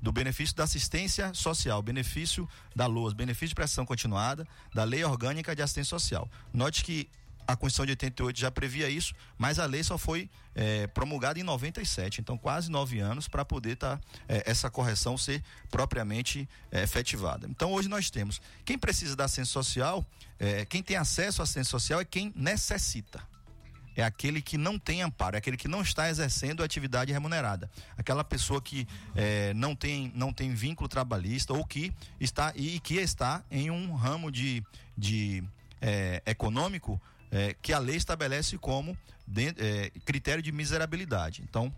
do 0.01 0.11
benefício 0.11 0.53
da 0.53 0.65
assistência 0.65 1.33
social, 1.33 1.81
benefício 1.81 2.49
da 2.75 2.87
LOAS, 2.87 3.13
benefício 3.13 3.47
de 3.49 3.55
prestação 3.55 3.85
continuada, 3.85 4.45
da 4.73 4.83
Lei 4.83 5.01
Orgânica 5.05 5.55
de 5.55 5.61
Assistência 5.61 5.91
Social. 5.97 6.29
Note 6.51 6.83
que 6.83 7.07
a 7.47 7.55
Constituição 7.55 7.85
de 7.85 7.91
88 7.91 8.39
já 8.39 8.51
previa 8.51 8.89
isso, 8.89 9.13
mas 9.37 9.59
a 9.59 9.65
lei 9.65 9.83
só 9.83 9.97
foi 9.97 10.29
eh, 10.55 10.87
promulgada 10.87 11.39
em 11.39 11.43
97, 11.43 12.21
então 12.21 12.37
quase 12.37 12.69
nove 12.69 12.99
anos 12.99 13.27
para 13.27 13.43
poder 13.43 13.75
tá, 13.75 13.99
eh, 14.27 14.43
essa 14.45 14.69
correção 14.69 15.17
ser 15.17 15.43
propriamente 15.69 16.47
eh, 16.71 16.83
efetivada. 16.83 17.47
Então 17.49 17.71
hoje 17.71 17.89
nós 17.89 18.09
temos 18.09 18.41
quem 18.65 18.77
precisa 18.77 19.15
da 19.15 19.25
assistência 19.25 19.53
social, 19.53 20.05
eh, 20.39 20.65
quem 20.65 20.81
tem 20.83 20.97
acesso 20.97 21.41
à 21.41 21.43
assistência 21.43 21.71
social 21.71 21.99
é 21.99 22.05
quem 22.05 22.31
necessita 22.35 23.21
é 23.95 24.03
aquele 24.03 24.41
que 24.41 24.57
não 24.57 24.79
tem 24.79 25.01
amparo, 25.01 25.35
é 25.35 25.39
aquele 25.39 25.57
que 25.57 25.67
não 25.67 25.81
está 25.81 26.09
exercendo 26.09 26.63
atividade 26.63 27.11
remunerada. 27.11 27.69
Aquela 27.97 28.23
pessoa 28.23 28.61
que 28.61 28.87
eh, 29.15 29.53
não, 29.55 29.75
tem, 29.75 30.11
não 30.15 30.33
tem 30.33 30.53
vínculo 30.53 30.89
trabalhista 30.89 31.53
ou 31.53 31.65
que 31.65 31.93
está 32.19 32.51
e 32.55 32.79
que 32.79 32.95
está 32.95 33.43
em 33.51 33.69
um 33.69 33.93
ramo 33.93 34.31
de, 34.31 34.63
de 34.97 35.43
eh, 35.81 36.21
econômico 36.25 36.99
eh, 37.33 37.55
que 37.61 37.73
a 37.73 37.79
lei 37.79 37.95
estabelece 37.97 38.57
como 38.57 38.95
de- 39.27 39.55
eh, 39.57 39.91
critério 40.05 40.41
de 40.43 40.51
miserabilidade. 40.51 41.41
Então, 41.41 41.73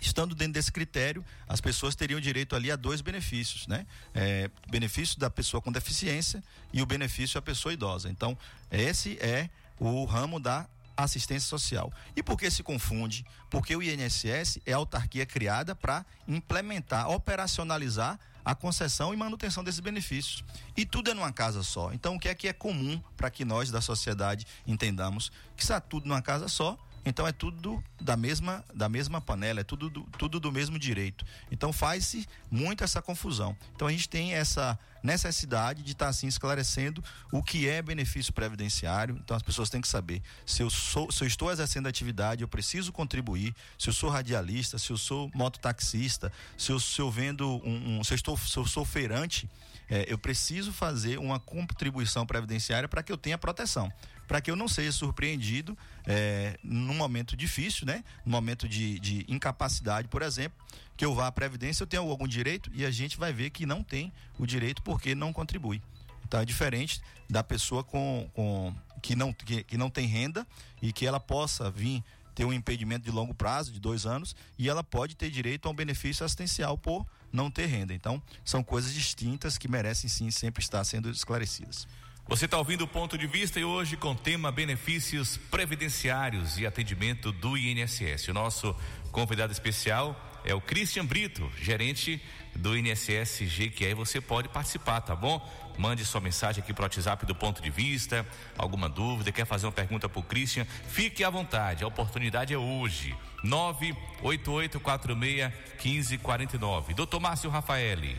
Estando 0.00 0.32
dentro 0.32 0.52
desse 0.52 0.70
critério, 0.70 1.24
as 1.48 1.60
pessoas 1.60 1.96
teriam 1.96 2.20
direito 2.20 2.54
ali 2.54 2.70
a 2.70 2.76
dois 2.76 3.00
benefícios, 3.00 3.66
né? 3.66 3.84
É, 4.14 4.48
benefício 4.70 5.18
da 5.18 5.28
pessoa 5.28 5.60
com 5.60 5.72
deficiência 5.72 6.40
e 6.72 6.80
o 6.80 6.86
benefício 6.86 7.36
à 7.36 7.42
pessoa 7.42 7.72
idosa. 7.72 8.08
Então, 8.08 8.38
esse 8.70 9.18
é 9.20 9.50
o 9.76 10.04
ramo 10.04 10.38
da 10.38 10.68
assistência 10.96 11.48
social. 11.48 11.92
E 12.14 12.22
por 12.22 12.38
que 12.38 12.48
se 12.48 12.62
confunde? 12.62 13.26
Porque 13.50 13.74
o 13.74 13.82
INSS 13.82 14.60
é 14.64 14.72
a 14.72 14.76
autarquia 14.76 15.26
criada 15.26 15.74
para 15.74 16.06
implementar, 16.28 17.10
operacionalizar 17.10 18.20
a 18.48 18.54
concessão 18.54 19.12
e 19.12 19.16
manutenção 19.16 19.62
desses 19.62 19.78
benefícios. 19.78 20.42
E 20.74 20.86
tudo 20.86 21.10
é 21.10 21.14
numa 21.14 21.30
casa 21.30 21.62
só. 21.62 21.92
Então, 21.92 22.14
o 22.14 22.18
que 22.18 22.30
é 22.30 22.34
que 22.34 22.48
é 22.48 22.52
comum 22.54 22.98
para 23.14 23.30
que 23.30 23.44
nós 23.44 23.70
da 23.70 23.82
sociedade 23.82 24.46
entendamos 24.66 25.30
que 25.54 25.62
está 25.62 25.78
tudo 25.78 26.08
numa 26.08 26.22
casa 26.22 26.48
só 26.48 26.78
então 27.08 27.26
é 27.26 27.32
tudo 27.32 27.82
da 28.00 28.16
mesma, 28.16 28.64
da 28.74 28.88
mesma 28.88 29.20
panela, 29.20 29.60
é 29.60 29.64
tudo 29.64 29.88
do, 29.88 30.02
tudo 30.18 30.38
do 30.38 30.52
mesmo 30.52 30.78
direito. 30.78 31.24
Então 31.50 31.72
faz-se 31.72 32.28
muito 32.50 32.84
essa 32.84 33.00
confusão. 33.00 33.56
Então 33.74 33.88
a 33.88 33.90
gente 33.90 34.08
tem 34.08 34.34
essa 34.34 34.78
necessidade 35.02 35.82
de 35.82 35.92
estar 35.92 36.08
assim 36.08 36.26
esclarecendo 36.26 37.02
o 37.32 37.42
que 37.42 37.68
é 37.68 37.80
benefício 37.80 38.32
previdenciário. 38.32 39.18
Então 39.22 39.36
as 39.36 39.42
pessoas 39.42 39.70
têm 39.70 39.80
que 39.80 39.88
saber 39.88 40.22
se 40.44 40.62
eu 40.62 40.70
sou, 40.70 41.10
se 41.10 41.22
eu 41.22 41.28
estou 41.28 41.50
exercendo 41.50 41.86
atividade, 41.86 42.42
eu 42.42 42.48
preciso 42.48 42.92
contribuir. 42.92 43.54
Se 43.78 43.88
eu 43.88 43.92
sou 43.92 44.10
radialista, 44.10 44.78
se 44.78 44.90
eu 44.90 44.98
sou 44.98 45.30
mototaxista, 45.34 46.32
se 46.56 46.72
eu, 46.72 46.78
se 46.78 47.00
eu 47.00 47.10
vendo 47.10 47.60
um, 47.64 47.98
um 47.98 48.04
se 48.04 48.12
eu 48.12 48.16
estou, 48.16 48.36
se 48.36 48.56
eu 48.56 48.66
sou 48.66 48.84
feirante, 48.84 49.48
é, 49.88 50.04
eu 50.08 50.18
preciso 50.18 50.72
fazer 50.72 51.18
uma 51.18 51.40
contribuição 51.40 52.26
previdenciária 52.26 52.88
para 52.88 53.02
que 53.02 53.10
eu 53.10 53.16
tenha 53.16 53.38
proteção, 53.38 53.90
para 54.28 54.42
que 54.42 54.50
eu 54.50 54.54
não 54.54 54.68
seja 54.68 54.92
surpreendido 54.92 55.76
é, 56.06 56.58
num 56.62 56.94
momento 56.94 57.34
difícil, 57.34 57.86
né? 57.86 58.04
Num 58.24 58.32
momento 58.32 58.68
de, 58.68 59.00
de 59.00 59.24
incapacidade, 59.26 60.06
por 60.06 60.20
exemplo, 60.20 60.56
que 60.96 61.04
eu 61.04 61.14
vá 61.14 61.28
à 61.28 61.32
previdência, 61.32 61.82
eu 61.82 61.86
tenho 61.86 62.08
algum 62.08 62.28
direito 62.28 62.70
e 62.74 62.84
a 62.84 62.90
gente 62.90 63.16
vai 63.16 63.32
ver 63.32 63.48
que 63.48 63.64
não 63.64 63.82
tem 63.82 64.12
o 64.38 64.46
direito 64.46 64.82
porque 64.82 65.14
não 65.14 65.32
contribui. 65.32 65.82
Então 66.24 66.38
é 66.38 66.44
diferente 66.44 67.00
da 67.28 67.42
pessoa 67.42 67.82
com, 67.82 68.30
com 68.34 68.74
que, 69.00 69.16
não, 69.16 69.32
que, 69.32 69.64
que 69.64 69.78
não 69.78 69.88
tem 69.88 70.06
renda 70.06 70.46
e 70.82 70.92
que 70.92 71.06
ela 71.06 71.18
possa 71.18 71.70
vir 71.70 72.04
ter 72.34 72.44
um 72.44 72.52
impedimento 72.52 73.04
de 73.04 73.10
longo 73.10 73.34
prazo, 73.34 73.72
de 73.72 73.80
dois 73.80 74.06
anos, 74.06 74.36
e 74.56 74.68
ela 74.68 74.84
pode 74.84 75.16
ter 75.16 75.30
direito 75.30 75.66
a 75.66 75.72
um 75.72 75.74
benefício 75.74 76.24
assistencial 76.24 76.76
por 76.76 77.04
não 77.32 77.50
ter 77.50 77.66
renda. 77.66 77.94
Então, 77.94 78.22
são 78.44 78.62
coisas 78.62 78.92
distintas 78.92 79.58
que 79.58 79.66
merecem 79.66 80.08
sim 80.08 80.30
sempre 80.30 80.62
estar 80.62 80.84
sendo 80.84 81.10
esclarecidas. 81.10 81.88
Você 82.28 82.44
está 82.44 82.58
ouvindo 82.58 82.82
o 82.82 82.86
ponto 82.86 83.16
de 83.16 83.26
vista 83.26 83.58
e 83.58 83.64
hoje 83.64 83.96
com 83.96 84.14
tema 84.14 84.52
benefícios 84.52 85.38
previdenciários 85.50 86.58
e 86.58 86.66
atendimento 86.66 87.32
do 87.32 87.56
INSS. 87.56 88.28
O 88.28 88.34
nosso 88.34 88.76
convidado 89.10 89.50
especial 89.50 90.14
é 90.44 90.54
o 90.54 90.60
Christian 90.60 91.06
Brito, 91.06 91.50
gerente 91.58 92.22
do 92.54 92.76
INSS 92.76 93.40
GQE. 93.40 93.94
Você 93.94 94.20
pode 94.20 94.50
participar, 94.50 95.00
tá 95.00 95.16
bom? 95.16 95.40
Mande 95.78 96.04
sua 96.04 96.20
mensagem 96.20 96.62
aqui 96.62 96.74
para 96.74 96.82
o 96.82 96.84
WhatsApp 96.84 97.24
do 97.24 97.34
ponto 97.34 97.62
de 97.62 97.70
vista, 97.70 98.26
alguma 98.58 98.90
dúvida, 98.90 99.32
quer 99.32 99.46
fazer 99.46 99.64
uma 99.64 99.72
pergunta 99.72 100.06
para 100.06 100.20
o 100.20 100.22
Christian, 100.22 100.66
fique 100.86 101.24
à 101.24 101.30
vontade, 101.30 101.82
a 101.82 101.86
oportunidade 101.86 102.52
é 102.52 102.58
hoje. 102.58 103.16
988461549. 104.22 106.94
Doutor 106.94 107.20
Márcio 107.20 107.48
Rafaeli. 107.48 108.18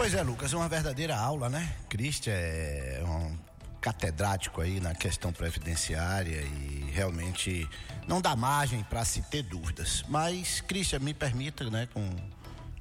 Pois 0.00 0.14
é, 0.14 0.22
Lucas, 0.22 0.50
é 0.54 0.56
uma 0.56 0.66
verdadeira 0.66 1.14
aula, 1.14 1.50
né? 1.50 1.76
Cristian 1.86 2.32
é 2.32 3.02
um 3.04 3.36
catedrático 3.82 4.62
aí 4.62 4.80
na 4.80 4.94
questão 4.94 5.30
previdenciária 5.30 6.40
e 6.40 6.90
realmente 6.90 7.68
não 8.08 8.18
dá 8.18 8.34
margem 8.34 8.82
para 8.82 9.04
se 9.04 9.20
ter 9.20 9.42
dúvidas. 9.42 10.02
Mas, 10.08 10.62
Cristian, 10.62 11.00
me 11.00 11.12
permita, 11.12 11.68
né, 11.68 11.86
com 11.92 12.16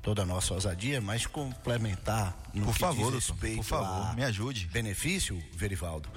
toda 0.01 0.21
a 0.21 0.25
nossa 0.25 0.53
ousadia, 0.53 1.01
mas 1.01 1.25
complementar 1.25 2.37
no 2.53 2.67
Por 2.67 2.73
que 2.73 2.79
favor, 2.79 3.11
diz 3.11 3.27
respeito 3.27 3.57
por 3.57 3.65
favor, 3.65 4.15
me 4.15 4.23
ajude. 4.23 4.67
Benefício, 4.67 5.43
Verivaldo, 5.51 6.07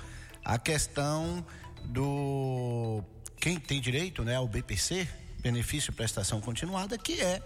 a 0.44 0.56
questão 0.56 1.44
do 1.86 3.02
quem 3.40 3.58
tem 3.58 3.80
direito, 3.80 4.22
né, 4.22 4.36
ao 4.36 4.46
BPC, 4.46 5.08
benefício 5.40 5.92
prestação 5.92 6.40
continuada, 6.40 6.96
que 6.96 7.20
é 7.20 7.42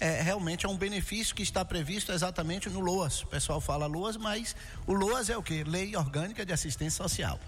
é, 0.00 0.22
realmente 0.22 0.66
é 0.66 0.68
um 0.68 0.76
benefício 0.76 1.34
que 1.34 1.42
está 1.42 1.64
previsto 1.64 2.12
exatamente 2.12 2.68
no 2.68 2.80
LOAS. 2.80 3.22
O 3.22 3.26
pessoal 3.26 3.60
fala 3.60 3.86
LOAS, 3.86 4.16
mas 4.16 4.54
o 4.86 4.92
LOAS 4.92 5.28
é 5.28 5.36
o 5.36 5.42
que? 5.42 5.64
Lei 5.64 5.96
Orgânica 5.96 6.46
de 6.46 6.52
Assistência 6.52 7.02
Social. 7.02 7.38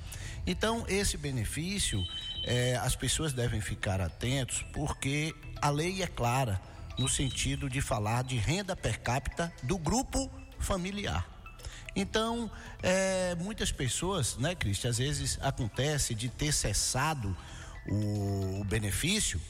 Então, 0.46 0.84
esse 0.88 1.16
benefício, 1.16 2.02
é, 2.44 2.76
as 2.76 2.96
pessoas 2.96 3.32
devem 3.32 3.60
ficar 3.60 4.00
atentos, 4.00 4.64
porque 4.72 5.34
a 5.60 5.70
lei 5.70 6.02
é 6.02 6.06
clara 6.06 6.60
no 6.98 7.08
sentido 7.08 7.68
de 7.68 7.80
falar 7.80 8.24
de 8.24 8.36
renda 8.36 8.74
per 8.74 9.00
capita 9.00 9.52
do 9.62 9.78
grupo 9.78 10.30
familiar. 10.58 11.26
Então, 11.94 12.50
é, 12.82 13.34
muitas 13.36 13.72
pessoas, 13.72 14.36
né, 14.36 14.54
Cristian, 14.54 14.90
às 14.90 14.98
vezes 14.98 15.38
acontece 15.40 16.14
de 16.14 16.28
ter 16.28 16.52
cessado 16.52 17.36
o, 17.88 18.64
benefício 18.64 19.40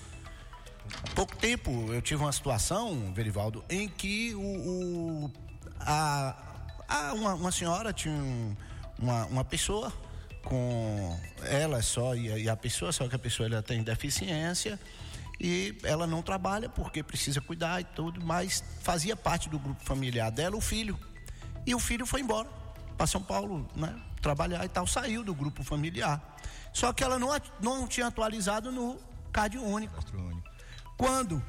pouco 1.15 1.37
tempo 1.37 1.93
eu 1.93 2.01
tive 2.03 2.23
uma 2.23 2.33
situação, 2.33 3.13
Verivaldo, 3.15 3.65
em 3.69 3.89
que 3.89 4.35
o, 4.35 4.41
o- 5.27 5.33
a, 5.81 6.35
a- 6.89 7.13
uma, 7.15 7.35
uma 7.35 7.53
senhora 7.53 7.93
tinha 7.93 8.15
um- 8.15 8.57
uma, 8.99 9.25
uma 9.27 9.45
pessoa 9.45 9.93
com 10.45 11.19
ela 11.43 11.83
só 11.83 12.15
e 12.15 12.33
a, 12.33 12.39
e 12.39 12.49
a 12.49 12.57
pessoa, 12.57 12.93
só 12.93 13.09
que 13.09 13.15
a 13.15 13.19
pessoa 13.19 13.47
ela 13.49 13.63
tem 13.63 13.83
deficiência 13.83 14.79
e 15.39 15.77
ela 15.85 16.07
não 16.07 16.23
trabalha 16.23 16.69
porque 16.69 17.03
precisa 17.03 17.41
cuidar 17.41 17.81
e 17.81 17.85
tudo, 17.85 18.21
mas 18.25 18.63
fazia 18.83 19.17
parte 19.17 19.49
do 19.49 19.59
grupo 19.59 19.83
familiar 19.85 20.31
dela 20.31 20.57
o 20.57 20.61
filho. 20.61 20.99
E 21.67 21.75
o 21.75 21.79
filho 21.79 22.05
foi 22.07 22.21
embora 22.21 22.49
para 22.97 23.07
São 23.07 23.23
Paulo, 23.23 23.67
né? 23.77 23.95
Trabalhar 24.21 24.65
e 24.65 24.69
tal, 24.69 24.87
saiu 24.87 25.23
do 25.25 25.35
grupo 25.35 25.63
familiar. 25.63 26.21
Só 26.75 26.93
que 26.93 27.03
ela 27.03 27.19
não, 27.19 27.31
não 27.61 27.87
tinha 27.87 28.07
atualizado 28.07 28.71
no 28.71 28.99
CAD 29.33 29.57
único. 29.59 29.95
Quando 31.01 31.43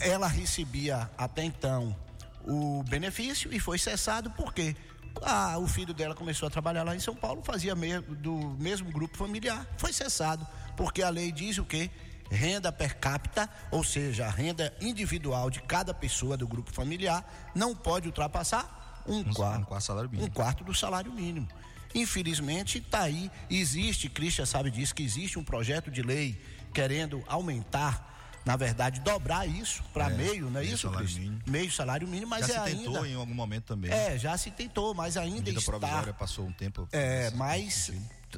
ela 0.00 0.26
recebia 0.26 1.08
até 1.16 1.44
então 1.44 1.94
o 2.44 2.82
benefício 2.88 3.54
e 3.54 3.60
foi 3.60 3.78
cessado 3.78 4.32
porque 4.32 4.74
ah, 5.22 5.56
o 5.58 5.68
filho 5.68 5.94
dela 5.94 6.12
começou 6.12 6.48
a 6.48 6.50
trabalhar 6.50 6.82
lá 6.82 6.96
em 6.96 6.98
São 6.98 7.14
Paulo, 7.14 7.40
fazia 7.44 7.72
me- 7.76 8.00
do 8.00 8.34
mesmo 8.58 8.90
grupo 8.90 9.16
familiar, 9.16 9.64
foi 9.78 9.92
cessado 9.92 10.44
porque 10.76 11.04
a 11.04 11.08
lei 11.08 11.30
diz 11.30 11.56
o 11.58 11.64
quê? 11.64 11.88
Renda 12.28 12.72
per 12.72 12.96
capita, 12.98 13.48
ou 13.70 13.84
seja, 13.84 14.26
a 14.26 14.30
renda 14.30 14.74
individual 14.80 15.50
de 15.50 15.62
cada 15.62 15.94
pessoa 15.94 16.36
do 16.36 16.48
grupo 16.48 16.72
familiar 16.72 17.24
não 17.54 17.76
pode 17.76 18.08
ultrapassar 18.08 19.04
um, 19.06 19.22
quarto, 19.22 19.60
um 19.60 19.64
quarto 19.66 19.84
salário 19.84 20.10
mínimo. 20.10 20.28
um 20.28 20.32
quarto 20.32 20.64
do 20.64 20.74
salário 20.74 21.12
mínimo. 21.12 21.46
Infelizmente, 21.94 22.78
está 22.78 23.02
aí, 23.02 23.30
existe, 23.48 24.08
Christian 24.08 24.46
sabe 24.46 24.68
disso, 24.68 24.92
que 24.92 25.04
existe 25.04 25.38
um 25.38 25.44
projeto 25.44 25.92
de 25.92 26.02
lei 26.02 26.42
querendo 26.72 27.22
aumentar, 27.28 28.13
na 28.44 28.56
verdade, 28.56 29.00
dobrar 29.00 29.46
isso 29.48 29.82
para 29.92 30.10
É, 30.10 30.14
meio, 30.14 30.50
não 30.50 30.60
é 30.60 30.62
meio 30.64 30.74
isso, 30.74 30.88
salário 30.88 31.08
mínimo. 31.08 31.40
Meio 31.46 31.72
salário 31.72 32.08
mínimo, 32.08 32.28
mas 32.28 32.46
Já 32.46 32.66
é 32.66 32.70
se 32.70 32.76
tentou 32.76 32.96
ainda. 32.96 33.08
em 33.08 33.14
algum 33.14 33.34
momento 33.34 33.64
também. 33.64 33.90
É, 33.90 34.18
já 34.18 34.36
se 34.36 34.50
tentou, 34.50 34.94
mas 34.94 35.16
ainda 35.16 35.36
medida 35.36 35.58
está. 35.58 35.72
provisória 35.72 36.12
passou 36.12 36.46
um 36.46 36.52
tempo. 36.52 36.86
É, 36.92 37.30
mas 37.32 37.90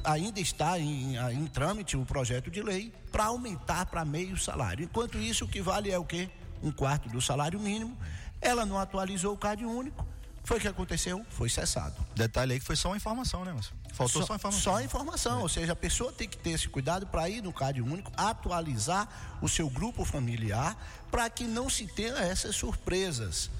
ainda 0.04 0.40
está 0.40 0.78
em, 0.78 1.16
em 1.16 1.46
trâmite 1.46 1.96
o 1.96 2.04
projeto 2.04 2.50
de 2.50 2.62
lei 2.62 2.92
para 3.10 3.24
aumentar 3.24 3.86
para 3.86 4.04
meio 4.04 4.36
salário. 4.36 4.84
Enquanto 4.84 5.18
isso, 5.18 5.44
o 5.44 5.48
que 5.48 5.60
vale 5.60 5.90
é 5.90 5.98
o 5.98 6.04
quê? 6.04 6.28
Um 6.62 6.70
quarto 6.70 7.08
do 7.08 7.20
salário 7.20 7.58
mínimo. 7.58 7.96
Ela 8.40 8.64
não 8.66 8.78
atualizou 8.78 9.34
o 9.34 9.36
CAD 9.36 9.64
único. 9.64 10.06
Foi 10.46 10.58
o 10.58 10.60
que 10.60 10.68
aconteceu? 10.68 11.26
Foi 11.28 11.48
cessado. 11.48 11.96
Detalhe 12.14 12.52
aí 12.52 12.60
que 12.60 12.64
foi 12.64 12.76
só 12.76 12.90
uma 12.90 12.96
informação, 12.96 13.44
né, 13.44 13.52
Márcio? 13.52 13.74
Faltou 13.92 14.22
só, 14.22 14.32
uma 14.32 14.36
informação. 14.36 14.62
Só 14.62 14.80
informação, 14.80 15.40
ou 15.42 15.48
seja, 15.48 15.72
a 15.72 15.76
pessoa 15.76 16.12
tem 16.12 16.28
que 16.28 16.38
ter 16.38 16.50
esse 16.50 16.68
cuidado 16.68 17.04
para 17.04 17.28
ir 17.28 17.42
no 17.42 17.52
CAD 17.52 17.82
único, 17.82 18.12
atualizar 18.16 19.08
o 19.42 19.48
seu 19.48 19.68
grupo 19.68 20.04
familiar, 20.04 20.76
para 21.10 21.28
que 21.28 21.42
não 21.42 21.68
se 21.68 21.88
tenha 21.88 22.14
essas 22.18 22.54
surpresas. 22.54 23.50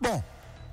Bom, 0.00 0.22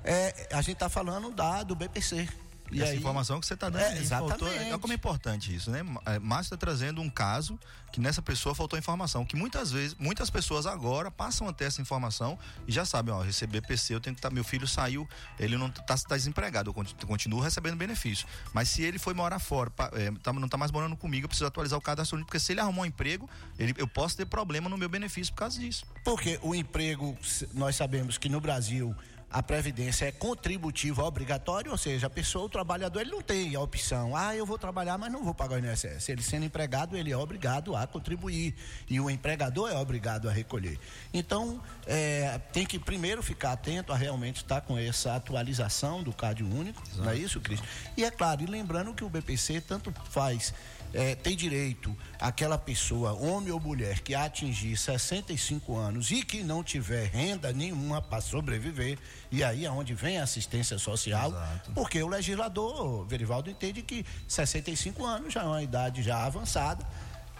é, 0.04 0.50
a 0.52 0.62
gente 0.62 0.74
está 0.74 0.88
falando 0.88 1.32
da, 1.32 1.64
do 1.64 1.74
BPC. 1.74 2.28
E 2.72 2.82
essa 2.82 2.94
informação 2.94 3.38
que 3.40 3.46
você 3.46 3.54
está 3.54 3.68
dando 3.68 3.82
É, 3.82 3.88
aí, 3.98 4.06
faltou- 4.06 4.48
exatamente. 4.48 4.72
é 4.74 4.78
como 4.78 4.92
é 4.92 4.96
importante 4.96 5.54
isso, 5.54 5.70
né? 5.70 5.80
É, 6.06 6.18
Márcio 6.18 6.54
está 6.54 6.56
trazendo 6.56 7.00
um 7.00 7.10
caso 7.10 7.58
que 7.92 8.00
nessa 8.00 8.20
pessoa 8.20 8.54
faltou 8.54 8.76
informação, 8.76 9.24
que 9.24 9.36
muitas 9.36 9.70
vezes, 9.70 9.94
muitas 10.00 10.28
pessoas 10.28 10.66
agora 10.66 11.10
passam 11.10 11.46
a 11.46 11.52
ter 11.52 11.66
essa 11.66 11.80
informação 11.80 12.36
e 12.66 12.72
já 12.72 12.84
sabem, 12.84 13.14
ó, 13.14 13.20
receber 13.22 13.60
PC, 13.60 13.94
eu 13.94 14.00
tenho 14.00 14.16
que 14.16 14.18
estar, 14.18 14.30
meu 14.30 14.42
filho 14.42 14.66
saiu, 14.66 15.08
ele 15.38 15.56
não 15.56 15.68
está 15.68 15.96
tá 15.96 16.16
desempregado, 16.16 16.70
eu 16.70 16.74
conti- 16.74 16.94
continuo 17.06 17.38
recebendo 17.38 17.76
benefício. 17.76 18.26
Mas 18.52 18.68
se 18.70 18.82
ele 18.82 18.98
foi 18.98 19.14
morar 19.14 19.38
fora, 19.38 19.70
pa- 19.70 19.90
é, 19.92 20.10
tá- 20.22 20.32
não 20.32 20.46
está 20.46 20.56
mais 20.56 20.72
morando 20.72 20.96
comigo, 20.96 21.26
eu 21.26 21.28
preciso 21.28 21.46
atualizar 21.46 21.78
o 21.78 21.82
cadastro 21.82 22.16
único, 22.16 22.26
porque 22.28 22.40
se 22.40 22.50
ele 22.52 22.60
arrumar 22.60 22.82
um 22.82 22.86
emprego, 22.86 23.30
ele, 23.58 23.72
eu 23.76 23.86
posso 23.86 24.16
ter 24.16 24.24
problema 24.26 24.68
no 24.68 24.76
meu 24.76 24.88
benefício 24.88 25.32
por 25.32 25.38
causa 25.40 25.60
disso. 25.60 25.86
Porque 26.02 26.40
o 26.42 26.52
emprego, 26.54 27.16
nós 27.52 27.76
sabemos 27.76 28.18
que 28.18 28.28
no 28.28 28.40
Brasil 28.40 28.96
a 29.34 29.42
previdência 29.42 30.06
é 30.06 30.12
contributiva 30.12 31.02
obrigatória, 31.02 31.68
ou 31.68 31.76
seja, 31.76 32.06
a 32.06 32.10
pessoa, 32.10 32.44
o 32.44 32.48
trabalhador, 32.48 33.00
ele 33.00 33.10
não 33.10 33.20
tem 33.20 33.52
a 33.56 33.60
opção, 33.60 34.16
ah, 34.16 34.32
eu 34.36 34.46
vou 34.46 34.56
trabalhar, 34.56 34.96
mas 34.96 35.10
não 35.10 35.24
vou 35.24 35.34
pagar 35.34 35.56
o 35.56 35.58
INSS. 35.58 36.08
Ele 36.08 36.22
sendo 36.22 36.44
empregado, 36.44 36.96
ele 36.96 37.10
é 37.10 37.16
obrigado 37.16 37.74
a 37.74 37.84
contribuir 37.84 38.54
e 38.88 39.00
o 39.00 39.10
empregador 39.10 39.68
é 39.68 39.76
obrigado 39.76 40.28
a 40.28 40.32
recolher. 40.32 40.78
Então, 41.12 41.60
é, 41.84 42.38
tem 42.52 42.64
que 42.64 42.78
primeiro 42.78 43.24
ficar 43.24 43.50
atento 43.50 43.92
a 43.92 43.96
realmente 43.96 44.36
estar 44.36 44.60
com 44.60 44.78
essa 44.78 45.16
atualização 45.16 46.00
do 46.00 46.12
Cádio 46.12 46.46
Único, 46.46 46.80
não 46.94 47.10
é 47.10 47.16
isso, 47.16 47.40
Cris? 47.40 47.60
E 47.96 48.04
é 48.04 48.12
claro, 48.12 48.40
e 48.40 48.46
lembrando 48.46 48.94
que 48.94 49.02
o 49.02 49.08
BPC 49.08 49.60
tanto 49.62 49.92
faz 50.10 50.54
é, 50.94 51.14
tem 51.16 51.36
direito 51.36 51.94
aquela 52.20 52.56
pessoa, 52.56 53.12
homem 53.12 53.50
ou 53.50 53.60
mulher, 53.60 54.00
que 54.00 54.14
atingir 54.14 54.76
65 54.76 55.76
anos 55.76 56.10
e 56.12 56.22
que 56.22 56.42
não 56.42 56.62
tiver 56.62 57.08
renda 57.08 57.52
nenhuma 57.52 58.00
para 58.00 58.20
sobreviver, 58.20 58.98
e 59.30 59.42
aí 59.42 59.66
é 59.66 59.70
onde 59.70 59.92
vem 59.92 60.18
a 60.18 60.22
assistência 60.22 60.78
social, 60.78 61.30
Exato. 61.30 61.72
porque 61.72 62.00
o 62.00 62.06
legislador, 62.06 63.04
Verivaldo, 63.06 63.50
entende 63.50 63.82
que 63.82 64.06
65 64.28 65.04
anos 65.04 65.34
já 65.34 65.42
é 65.42 65.46
uma 65.46 65.62
idade 65.62 66.02
já 66.02 66.24
avançada, 66.24 66.86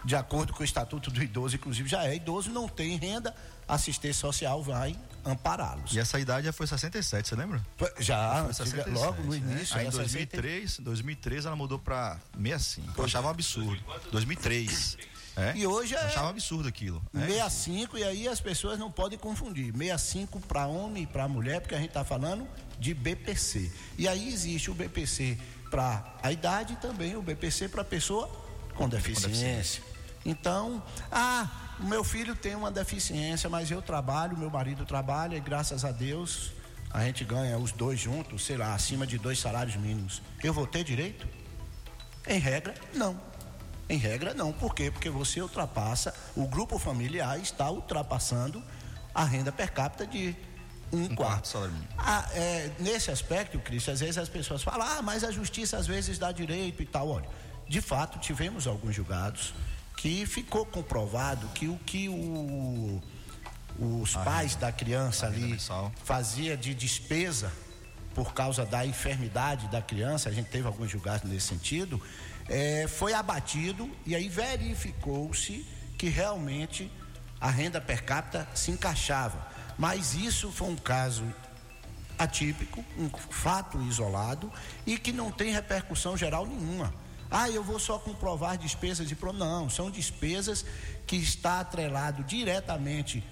de 0.03 0.15
acordo 0.15 0.53
com 0.53 0.61
o 0.61 0.65
Estatuto 0.65 1.09
do 1.09 1.23
Idoso, 1.23 1.55
inclusive 1.55 1.89
já 1.89 2.05
é 2.05 2.15
idoso, 2.15 2.51
não 2.51 2.67
tem 2.67 2.97
renda, 2.97 3.33
assistência 3.67 4.21
social 4.21 4.61
vai 4.61 4.95
ampará-los. 5.25 5.91
E 5.93 5.99
essa 5.99 6.19
idade 6.19 6.45
já 6.45 6.53
foi 6.53 6.67
67, 6.67 7.27
você 7.29 7.35
lembra? 7.35 7.65
Já, 7.99 8.43
Foi 8.43 8.53
tive- 8.53 8.83
67, 8.83 8.89
logo 8.91 9.21
no 9.23 9.31
né? 9.31 9.37
início, 9.37 9.75
Aí 9.75 9.83
em 9.85 9.87
era 9.87 9.91
60 9.91 10.01
2003, 10.03 10.79
2003 10.79 11.45
ela 11.45 11.55
mudou 11.55 11.79
pra 11.79 12.19
65. 12.37 12.93
Eu 12.99 13.05
achava 13.05 13.27
um 13.27 13.31
absurdo. 13.31 13.83
2003. 14.11 14.97
É? 15.37 15.51
E 15.57 15.67
hoje 15.67 15.93
é- 15.95 15.97
Eu 16.01 16.05
achava 16.05 16.27
um 16.27 16.29
absurdo 16.29 16.69
aquilo. 16.69 17.01
né? 17.11 17.27
65, 17.27 17.97
e 17.97 18.03
aí 18.03 18.27
as 18.27 18.39
pessoas 18.39 18.79
não 18.79 18.89
podem 18.89 19.17
confundir. 19.19 19.73
65 19.73 20.39
para 20.39 20.65
homem 20.67 21.03
e 21.03 21.07
para 21.07 21.27
mulher, 21.27 21.59
porque 21.59 21.75
a 21.75 21.77
gente 21.77 21.89
está 21.89 22.05
falando 22.05 22.47
de 22.79 22.93
BPC. 22.93 23.69
E 23.97 24.07
aí 24.07 24.31
existe 24.31 24.71
o 24.71 24.73
BPC 24.73 25.37
para 25.69 26.05
a 26.23 26.31
idade 26.31 26.73
e 26.73 26.75
também 26.77 27.17
o 27.17 27.21
BPC 27.21 27.67
para 27.67 27.83
pessoa 27.83 28.29
com 28.75 28.87
deficiência. 28.87 29.83
Então, 30.25 30.81
ah, 31.11 31.49
o 31.79 31.83
meu 31.83 32.03
filho 32.03 32.35
tem 32.35 32.55
uma 32.55 32.71
deficiência, 32.71 33.49
mas 33.49 33.69
eu 33.69 33.81
trabalho, 33.81 34.37
meu 34.37 34.49
marido 34.49 34.85
trabalha, 34.85 35.35
e 35.35 35.39
graças 35.39 35.83
a 35.83 35.91
Deus 35.91 36.51
a 36.91 37.03
gente 37.03 37.25
ganha 37.25 37.57
os 37.57 37.71
dois 37.73 37.99
juntos, 37.99 38.45
sei 38.45 38.55
lá, 38.55 38.73
acima 38.73 39.05
de 39.05 39.17
dois 39.17 39.37
salários 39.39 39.75
mínimos. 39.75 40.21
Eu 40.41 40.53
vou 40.53 40.65
ter 40.65 40.83
direito? 40.83 41.27
Em 42.25 42.39
regra, 42.39 42.73
não. 42.93 43.19
Em 43.89 43.97
regra, 43.97 44.33
não. 44.33 44.53
Por 44.53 44.73
quê? 44.73 44.89
Porque 44.89 45.09
você 45.09 45.41
ultrapassa, 45.41 46.13
o 46.35 46.47
grupo 46.47 46.79
familiar 46.79 47.37
está 47.39 47.69
ultrapassando 47.69 48.63
a 49.13 49.25
renda 49.25 49.51
per 49.51 49.71
capita 49.73 50.07
de 50.07 50.35
um, 50.93 51.03
Um 51.03 51.07
quarto 51.07 51.15
quarto. 51.15 51.47
salário 51.49 51.73
mínimo. 51.73 51.89
Ah, 51.97 52.29
é, 52.33 52.71
nesse 52.79 53.11
aspecto, 53.11 53.59
Cristian, 53.59 53.93
às 53.93 53.99
vezes 53.99 54.17
as 54.17 54.29
pessoas 54.29 54.63
falam, 54.63 54.87
ah, 54.87 55.01
mas 55.01 55.23
a 55.23 55.31
justiça 55.31 55.77
às 55.77 55.85
vezes 55.85 56.17
dá 56.17 56.31
direito 56.31 56.81
e 56.81 56.85
tal. 56.85 57.09
Olha, 57.09 57.27
de 57.67 57.81
fato, 57.81 58.19
tivemos 58.19 58.65
alguns 58.67 58.95
julgados 58.95 59.53
que 59.97 60.25
ficou 60.25 60.65
comprovado 60.65 61.47
que 61.49 61.67
o 61.67 61.77
que 61.85 62.09
o- 62.09 63.01
os 63.79 64.15
pais 64.15 64.55
da 64.55 64.71
criança 64.71 65.27
a 65.27 65.29
renda 65.29 65.41
ali 65.43 65.51
mensal. 65.53 65.91
fazia 66.03 66.55
de 66.55 66.73
despesa 66.73 67.51
por 68.13 68.33
causa 68.33 68.65
da 68.65 68.85
enfermidade 68.85 69.67
da 69.67 69.81
criança, 69.81 70.29
a 70.29 70.31
gente 70.31 70.49
teve 70.49 70.65
alguns 70.67 70.89
julgados 70.89 71.29
nesse 71.29 71.47
sentido, 71.47 72.01
eh, 72.47 72.85
foi 72.87 73.13
abatido 73.13 73.89
e 74.05 74.15
aí 74.15 74.29
verificou-se 74.29 75.65
que 75.97 76.07
realmente 76.07 76.89
a 77.41 77.49
renda 77.49 77.81
per 77.81 78.03
capita 78.05 78.47
se 78.55 78.71
encaixava. 78.71 79.45
Mas 79.77 80.13
isso 80.13 80.49
foi 80.51 80.69
um 80.69 80.75
caso 80.77 81.25
atípico, 82.17 82.83
um 82.97 83.09
fato 83.09 83.81
isolado 83.81 84.49
e 84.85 84.97
que 84.97 85.11
não 85.11 85.29
tem 85.31 85.51
repercussão 85.51 86.15
geral 86.15 86.45
nenhuma. 86.45 86.93
Ah, 87.29 87.49
eu 87.49 87.63
vou 87.63 87.79
só 87.79 87.97
comprovar 87.97 88.57
despesas 88.57 89.07
de 89.07 89.15
pro 89.15 89.33
não, 89.33 89.69
são 89.69 89.89
despesas 89.89 90.65
que 91.07 91.15
está 91.15 91.59
atrelado 91.59 92.23
diretamente 92.23 93.23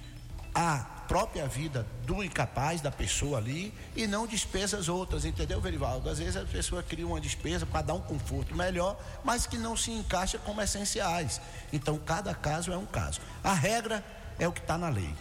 à 0.53 0.93
própria 1.07 1.47
vida 1.47 1.85
do 2.05 2.23
incapaz 2.23 2.81
da 2.81 2.91
pessoa 2.91 3.37
ali 3.37 3.73
e 3.95 4.07
não 4.07 4.25
despesas 4.25 4.87
outras, 4.87 5.25
entendeu, 5.25 5.59
Verivaldo? 5.59 6.09
Às 6.09 6.19
vezes 6.19 6.37
a 6.37 6.45
pessoa 6.45 6.81
cria 6.81 7.05
uma 7.05 7.19
despesa 7.19 7.65
para 7.65 7.81
dar 7.81 7.93
um 7.93 8.01
conforto 8.01 8.55
melhor, 8.55 8.97
mas 9.23 9.45
que 9.45 9.57
não 9.57 9.75
se 9.75 9.91
encaixa 9.91 10.37
como 10.37 10.61
essenciais. 10.61 11.41
Então, 11.71 11.97
cada 11.97 12.33
caso 12.33 12.71
é 12.71 12.77
um 12.77 12.85
caso. 12.85 13.19
A 13.43 13.53
regra 13.53 14.03
é 14.39 14.47
o 14.47 14.51
que 14.51 14.59
está 14.59 14.77
na 14.77 14.89
lei. 14.89 15.13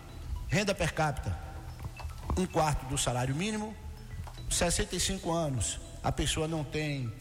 Renda 0.49 0.75
per 0.75 0.93
capita, 0.93 1.37
um 2.37 2.47
quarto 2.47 2.87
do 2.87 2.99
salário 2.99 3.35
mínimo, 3.35 3.75
65 4.51 5.33
anos, 5.33 5.81
a 6.03 6.13
pessoa 6.13 6.47
não 6.47 6.63
tem 6.63 7.13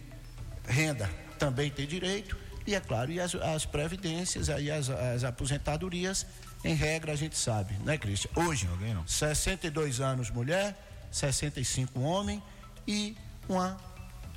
renda, 0.67 1.09
também 1.41 1.71
tem 1.71 1.87
direito, 1.87 2.37
e 2.67 2.75
é 2.75 2.79
claro, 2.79 3.11
e 3.11 3.19
as, 3.19 3.33
as 3.33 3.65
previdências, 3.65 4.47
aí 4.47 4.69
as, 4.69 4.91
as 4.91 5.23
aposentadorias, 5.23 6.27
em 6.63 6.75
regra 6.75 7.13
a 7.13 7.15
gente 7.15 7.35
sabe, 7.35 7.73
né, 7.83 7.97
Cristian? 7.97 8.29
Hoje, 8.35 8.67
Alguém 8.67 8.93
não. 8.93 9.07
62 9.07 9.99
anos 9.99 10.29
mulher, 10.29 10.77
65 11.09 11.99
homem 11.99 12.43
e 12.87 13.17
uma, 13.49 13.75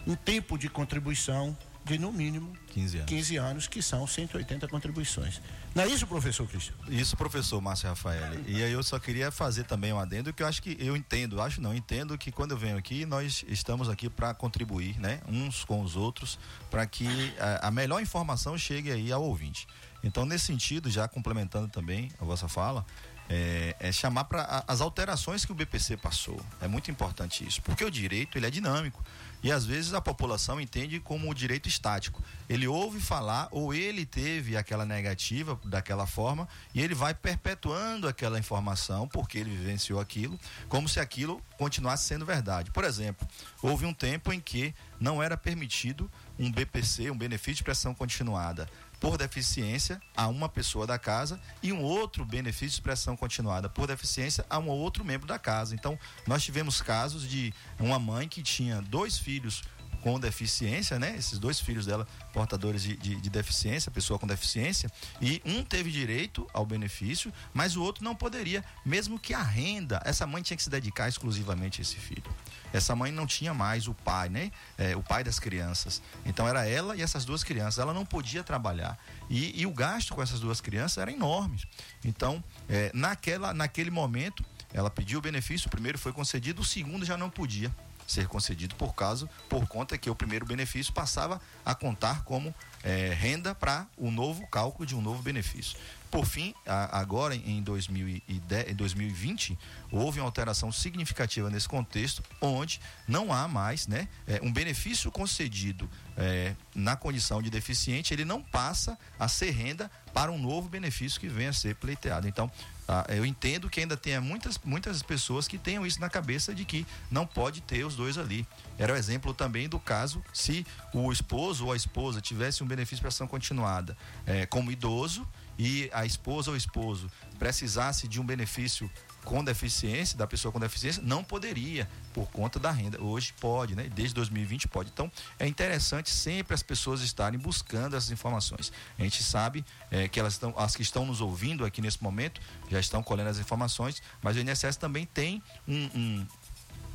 um 0.07 0.15
tempo 0.15 0.57
de 0.57 0.71
contribuição 0.71 1.55
de 1.85 1.99
no 1.99 2.11
mínimo 2.11 2.53
15 2.69 2.97
anos. 2.99 3.09
15 3.09 3.37
anos, 3.37 3.67
que 3.69 3.83
são 3.83 4.07
180 4.07 4.67
contribuições. 4.69 5.41
Não 5.75 5.85
é 5.85 5.89
isso, 5.89 6.07
professor 6.07 6.47
Cristian? 6.49 6.75
Isso, 6.89 7.17
professor 7.17 7.61
Márcio 7.61 7.89
Rafael. 7.89 8.41
E 8.47 8.63
aí 8.63 8.73
eu 8.73 8.83
só 8.83 8.99
queria 8.99 9.31
fazer 9.31 9.65
também 9.65 9.93
um 9.93 9.99
adendo 9.99 10.33
que 10.33 10.43
eu 10.43 10.47
acho 10.47 10.63
que 10.63 10.77
eu 10.81 10.97
entendo, 10.97 11.41
acho 11.41 11.61
não, 11.61 11.75
entendo 11.75 12.17
que 12.17 12.33
quando 12.33 12.53
eu 12.53 12.59
venho 12.59 12.77
aqui, 12.77 13.05
nós 13.05 13.45
estamos 13.49 13.89
aqui 13.89 14.09
para 14.09 14.33
contribuir, 14.33 14.99
né, 14.99 15.21
uns 15.29 15.65
com 15.65 15.83
os 15.83 15.95
outros, 15.95 16.39
para 16.71 16.87
que 16.87 17.35
a, 17.39 17.69
a 17.69 17.71
melhor 17.71 18.01
informação 18.01 18.57
chegue 18.57 18.91
aí 18.91 19.13
ao 19.13 19.23
ouvinte. 19.23 19.67
Então, 20.03 20.27
nesse 20.27 20.45
sentido, 20.47 20.91
já 20.91 21.09
complementando 21.09 21.69
também 21.69 22.11
a 22.21 22.25
vossa 22.25 22.47
fala, 22.47 22.85
é, 23.29 23.77
é 23.81 23.93
chamar 23.93 24.25
para 24.25 24.65
as 24.67 24.81
alterações 24.81 25.45
que 25.45 25.53
o 25.53 25.55
BPC 25.55 25.97
passou. 25.97 26.41
É 26.61 26.69
muito 26.69 26.91
importante 26.91 27.47
isso, 27.47 27.63
porque 27.63 27.85
o 27.85 27.91
direito 27.91 28.39
ele 28.39 28.47
é 28.47 28.51
dinâmico 28.51 29.03
e 29.45 29.53
às 29.53 29.67
vezes 29.67 29.93
a 29.93 30.01
população 30.01 30.59
entende 30.59 30.99
como 30.99 31.31
o 31.31 31.35
direito 31.35 31.69
estático. 31.69 32.25
Ele 32.49 32.67
ouve 32.67 32.99
falar 32.99 33.47
ou 33.51 33.75
ele 33.75 34.07
teve 34.07 34.57
aquela 34.57 34.87
negativa 34.87 35.61
daquela 35.67 36.07
forma 36.07 36.49
e 36.75 36.81
ele 36.81 36.95
vai 36.95 37.13
perpetuando 37.13 38.09
aquela 38.09 38.39
informação 38.39 39.07
porque 39.07 39.37
ele 39.37 39.51
vivenciou 39.51 40.01
aquilo, 40.01 40.41
como 40.67 40.89
se 40.89 40.99
aquilo 40.99 41.43
continuasse 41.59 42.05
sendo 42.05 42.25
verdade. 42.25 42.71
Por 42.71 42.85
exemplo, 42.85 43.29
houve 43.61 43.85
um 43.85 43.93
tempo 43.93 44.33
em 44.33 44.41
que 44.41 44.75
não 44.99 45.23
era 45.23 45.37
permitido 45.37 46.11
um 46.39 46.51
BPC, 46.51 47.11
um 47.11 47.19
benefício 47.19 47.57
de 47.57 47.65
prestação 47.65 47.95
continuada, 47.95 48.67
por 49.01 49.19
deficiência 49.19 50.01
a 50.17 50.29
uma 50.29 50.49
pessoa 50.49 50.87
da 50.87 50.99
casa 50.99 51.41
e 51.63 51.73
um 51.73 51.83
outro 51.83 52.25
benefício 52.25 52.77
de 52.77 52.83
prestação 52.83 53.17
continuada 53.17 53.69
por 53.69 53.87
deficiência 53.87 54.45
a 54.49 54.59
um 54.59 54.69
outro 54.69 55.05
membro 55.05 55.27
da 55.27 55.39
casa. 55.39 55.75
Então, 55.75 55.99
nós 56.27 56.43
tivemos 56.43 56.81
casos 56.81 57.29
de 57.29 57.53
uma 57.79 57.99
mãe 57.99 58.29
que 58.29 58.43
tinha 58.43 58.81
dois 58.83 59.19
filhos 59.19 59.63
com 60.05 60.21
deficiência, 60.21 60.99
né? 60.99 61.17
Esses 61.17 61.39
dois 61.39 61.59
filhos 61.59 61.87
dela, 61.87 62.07
portadores 62.31 62.83
de, 62.83 62.95
de, 62.95 63.17
de 63.17 63.31
deficiência, 63.31 63.91
pessoa 63.91 64.19
com 64.19 64.27
deficiência, 64.27 64.91
e 65.19 65.41
um 65.47 65.65
teve 65.65 65.91
direito 65.91 66.47
ao 66.53 66.67
benefício, 66.67 67.33
mas 67.55 67.75
o 67.75 67.83
outro 67.83 68.05
não 68.05 68.15
poderia, 68.15 68.63
mesmo 68.85 69.19
que 69.19 69.33
a 69.33 69.43
renda, 69.43 70.03
essa 70.05 70.27
mãe 70.27 70.43
tinha 70.43 70.59
que 70.59 70.63
se 70.63 70.69
dedicar 70.69 71.09
exclusivamente 71.09 71.81
a 71.81 71.83
esse 71.83 71.97
filho. 71.97 72.23
Essa 72.71 72.95
mãe 72.95 73.11
não 73.11 73.27
tinha 73.27 73.55
mais 73.55 73.89
o 73.89 73.95
pai, 73.95 74.29
né? 74.29 74.53
É, 74.77 74.95
o 74.95 75.03
pai 75.03 75.25
das 75.25 75.39
crianças. 75.39 76.03
Então 76.27 76.47
era 76.47 76.69
ela 76.69 76.95
e 76.95 77.01
essas 77.01 77.25
duas 77.25 77.43
crianças. 77.43 77.79
Ela 77.79 77.95
não 77.95 78.05
podia 78.05 78.45
trabalhar. 78.45 78.99
E, 79.31 79.59
e 79.59 79.65
o 79.65 79.73
gasto 79.73 80.13
com 80.13 80.21
essas 80.21 80.41
duas 80.41 80.61
crianças 80.61 80.99
era 80.99 81.11
enorme. 81.11 81.63
Então, 82.05 82.45
é, 82.69 82.91
naquela, 82.93 83.55
naquele 83.55 83.91
momento, 83.91 84.45
ela 84.71 84.91
pediu 84.91 85.21
o 85.21 85.23
benefício, 85.23 85.69
o 85.69 85.71
primeiro 85.71 85.97
foi 85.97 86.13
concedido, 86.13 86.61
o 86.61 86.65
segundo 86.65 87.07
já 87.07 87.17
não 87.17 87.31
podia 87.31 87.75
ser 88.07 88.27
concedido 88.29 88.75
por 88.75 88.95
causa, 88.95 89.29
por 89.49 89.67
conta 89.67 89.97
que 89.99 90.11
o 90.11 90.15
primeiro 90.15 90.45
benefício 90.47 90.93
passava 90.93 91.41
a 91.65 91.75
contar 91.75 92.23
como 92.25 92.55
é, 92.83 93.15
renda 93.15 93.55
para 93.55 93.87
o 93.97 94.11
novo 94.11 94.47
cálculo 94.49 94.87
de 94.87 94.95
um 94.95 95.01
novo 95.01 95.23
benefício. 95.23 95.79
por 96.11 96.27
fim, 96.27 96.55
a- 96.65 96.97
agora 97.01 97.35
em 97.35 97.61
2010, 97.61 98.71
em 98.71 98.75
2020, 98.77 99.59
houve 99.91 100.21
uma 100.21 100.27
alteração 100.27 100.71
significativa 100.71 101.51
nesse 101.51 101.69
contexto, 101.69 102.23
onde 102.41 102.81
não 103.09 103.33
há 103.33 103.49
mais 103.49 103.89
né, 103.89 104.07
é, 104.25 104.39
um 104.41 104.53
benefício 104.53 105.11
concedido 105.11 105.91
é, 106.17 106.55
na 106.73 106.95
condição 106.95 107.43
de 107.43 107.51
deficiente, 107.51 108.15
ele 108.15 108.25
não 108.25 108.41
passa 108.41 108.97
a 109.19 109.27
ser 109.27 109.51
renda 109.51 109.91
para 110.13 110.31
um 110.31 110.39
novo 110.39 110.69
benefício 110.69 111.19
que 111.21 111.27
venha 111.27 111.51
a 111.51 111.53
ser 111.53 111.75
pleiteado. 111.75 112.29
Então, 112.29 112.49
ah, 112.87 113.07
eu 113.09 113.25
entendo 113.25 113.71
que 113.71 113.81
ainda 113.81 113.97
tenha 113.97 114.21
muitas, 114.21 114.59
muitas 114.63 115.03
pessoas 115.03 115.49
que 115.49 115.57
tenham 115.57 115.87
isso 115.87 116.01
na 116.01 116.11
cabeça 116.11 116.55
de 116.55 116.65
que 116.65 116.87
não 117.11 117.27
pode 117.27 117.61
ter 117.63 117.85
os 117.85 117.97
dois 117.97 118.19
ali. 118.19 118.47
Era 118.79 118.93
o 118.93 118.97
exemplo 118.97 119.33
também 119.33 119.69
do 119.69 119.79
caso 119.79 120.23
se 120.33 120.67
o 120.93 121.11
esposo 121.11 121.67
ou 121.67 121.73
a 121.73 121.77
esposa 121.77 122.21
tivesse 122.21 122.63
um 122.63 122.67
benefício 122.67 123.03
de 123.03 123.09
ação 123.09 123.27
continuada 123.27 123.97
eh, 124.27 124.47
como 124.47 124.71
idoso 124.71 125.27
e 125.59 125.89
a 125.93 126.05
esposa 126.05 126.51
ou 126.51 126.57
esposo 126.57 127.11
precisasse 127.39 128.07
de 128.07 128.21
um 128.21 128.25
benefício 128.25 128.91
com 129.25 129.43
deficiência, 129.43 130.17
da 130.19 130.27
pessoa 130.27 130.53
com 130.53 130.61
deficiência, 130.61 131.03
não 131.03 131.25
poderia, 131.25 131.89
por 132.13 132.31
conta 132.31 132.59
da 132.59 132.71
renda. 132.71 133.01
Hoje 133.03 133.33
pode, 133.41 133.75
né? 133.75 133.91
Desde 133.95 134.15
2020 134.15 134.69
pode. 134.69 134.91
Então, 134.93 135.11
é 135.39 135.47
interessante 135.47 136.11
sempre 136.11 136.55
as 136.55 136.63
pessoas 136.63 137.01
estarem 137.01 137.39
buscando 137.39 137.97
essas 137.97 138.11
informações. 138.11 138.73
A 138.99 139.03
gente 139.03 139.23
sabe 139.23 139.65
eh, 139.91 140.07
que 140.09 140.21
elas 140.21 140.35
estão, 140.35 140.55
as 140.57 140.77
que 140.77 140.83
estão 140.83 141.05
nos 141.07 141.21
ouvindo 141.21 141.65
aqui 141.65 141.81
nesse 141.81 142.03
momento, 142.03 142.41
já 142.71 142.79
estão 142.79 143.03
colhendo 143.03 143.31
as 143.31 143.39
informações, 143.39 144.03
mas 144.23 144.37
o 144.37 144.41
INSS 144.41 144.77
também 144.77 145.07
tem 145.07 145.43
um- 145.67 145.91
um, 145.95 146.27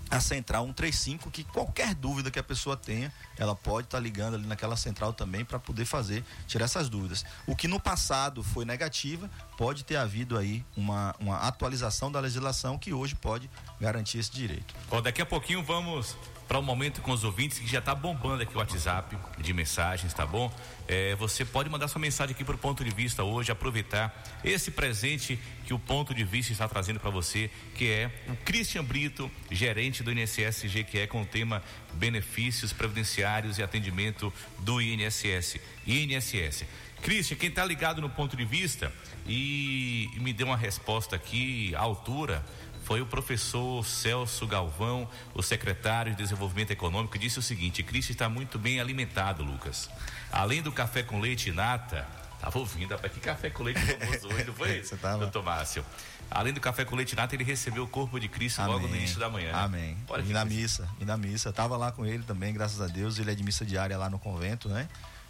a 0.10 0.20
central 0.20 0.66
135 0.66 1.30
que 1.30 1.44
qualquer 1.44 1.94
dúvida 1.94 2.32
que 2.32 2.40
a 2.40 2.44
pessoa 2.44 2.76
tenha, 2.76 3.14
ela 3.38 3.56
pode 3.56 3.88
estar 3.88 4.00
ligando 4.00 4.36
ali 4.36 4.48
naquela 4.48 4.76
central 4.76 5.14
também 5.14 5.46
para 5.46 5.60
poder 5.60 5.86
fazer, 5.86 6.24
tirar 6.48 6.66
essas 6.66 6.90
dúvidas. 6.90 7.26
O 7.46 7.56
que 7.56 7.68
no 7.68 7.80
passado 7.80 8.44
foi 8.44 8.66
negativa, 8.66 9.30
pode 9.58 9.84
ter 9.84 9.96
havido 9.96 10.38
aí 10.38 10.66
uma, 10.76 11.16
uma 11.20 11.38
atualização 11.38 12.12
da 12.12 12.20
legislação 12.20 12.78
que 12.78 12.94
hoje 12.94 13.16
pode 13.16 13.50
garantir 13.80 14.20
esse 14.20 14.32
direito. 14.32 14.74
Bom, 14.90 15.02
daqui 15.02 15.22
a 15.22 15.26
pouquinho 15.26 15.64
vamos 15.64 16.16
para 16.50 16.58
um 16.58 16.64
momento 16.64 17.00
com 17.02 17.12
os 17.12 17.24
ouvintes 17.24 17.60
que 17.60 17.68
já 17.68 17.78
está 17.78 17.94
bombando 17.94 18.42
aqui 18.42 18.56
o 18.56 18.58
WhatsApp 18.58 19.16
de 19.38 19.54
mensagens, 19.54 20.12
tá 20.16 20.26
bom? 20.26 20.52
É, 20.88 21.14
você 21.14 21.46
pode 21.46 21.70
mandar 21.70 21.88
sua 21.88 22.02
mensagem 22.02 22.34
aqui 22.34 22.44
para 22.44 22.56
o 22.56 22.58
ponto 22.58 22.84
de 22.84 22.90
vista 22.90 23.24
hoje, 23.24 23.52
aproveitar 23.52 24.12
esse 24.44 24.72
presente 24.72 25.40
que 25.64 25.76
o 25.76 25.78
ponto 25.78 26.12
de 26.12 26.24
vista 26.24 26.52
está 26.52 26.68
trazendo 26.68 27.00
para 27.00 27.12
você, 27.12 27.52
que 27.76 27.88
é 27.88 28.12
o 28.28 28.36
Christian 28.38 28.84
Brito, 28.84 29.30
gerente 29.52 30.02
do 30.02 30.12
INSS 30.12 30.64
GQE, 30.64 31.06
com 31.08 31.22
o 31.22 31.26
tema 31.26 31.62
benefícios 31.94 32.74
previdenciários 32.74 33.60
e 33.60 33.64
atendimento 33.64 34.34
do 34.58 34.82
INSS. 34.82 35.60
INSS. 35.86 36.66
Christian, 37.04 37.38
quem 37.38 37.50
está 37.50 37.64
ligado 37.64 38.02
no 38.02 38.10
ponto 38.10 38.36
de 38.36 38.44
vista 38.44 38.92
e 39.28 40.10
me 40.16 40.34
deu 40.34 40.48
uma 40.48 40.58
resposta 40.58 41.16
aqui 41.16 41.74
à 41.76 41.82
altura 41.82 42.44
foi 42.90 43.02
o 43.02 43.06
professor 43.06 43.86
Celso 43.86 44.48
Galvão, 44.48 45.08
o 45.36 45.44
secretário 45.44 46.12
de 46.14 46.18
Desenvolvimento 46.24 46.72
Econômico, 46.72 47.14
que 47.14 47.20
disse 47.20 47.38
o 47.38 47.42
seguinte: 47.42 47.84
Cristo 47.84 48.10
está 48.10 48.28
muito 48.28 48.58
bem 48.58 48.80
alimentado, 48.80 49.44
Lucas. 49.44 49.88
Além 50.32 50.64
do 50.64 50.72
café 50.72 51.04
com 51.04 51.20
leite 51.20 51.50
e 51.50 51.52
nata, 51.52 52.08
estava 52.34 52.58
ouvindo, 52.58 52.90
rapaz, 52.90 53.14
que 53.14 53.20
café 53.20 53.52
com 53.52 53.62
leite 53.62 53.80
famoso 53.80 54.28
hoje, 54.34 54.44
não 54.44 54.54
foi, 54.56 54.82
Você 54.82 54.98
tava. 54.98 55.20
doutor 55.20 55.44
Márcio? 55.44 55.86
Além 56.32 56.52
do 56.52 56.60
café 56.60 56.84
com 56.84 56.96
leite 56.96 57.12
e 57.12 57.16
nata, 57.16 57.36
ele 57.36 57.44
recebeu 57.44 57.84
o 57.84 57.88
corpo 57.88 58.20
de 58.20 58.28
Cristo 58.28 58.60
logo 58.64 58.88
no 58.88 58.96
início 58.96 59.20
da 59.20 59.30
manhã. 59.30 59.52
né? 59.52 59.60
Amém. 59.60 59.98
E 60.28 60.34
na 60.34 60.44
missa, 60.44 60.90
e 61.00 61.06
na 61.06 61.16
missa. 61.16 61.54
Tava 61.54 61.78
lá 61.78 61.92
com 61.92 62.08
ele 62.08 62.24
também, 62.24 62.52
graças 62.52 62.82
a 62.82 62.88
Deus. 62.88 63.20
Ele 63.20 63.30
é 63.32 63.36
de 63.36 63.44
missa 63.44 63.64
diária 63.64 64.00
lá 64.00 64.10
no 64.10 64.18
convento, 64.18 64.68
né? 64.68 64.90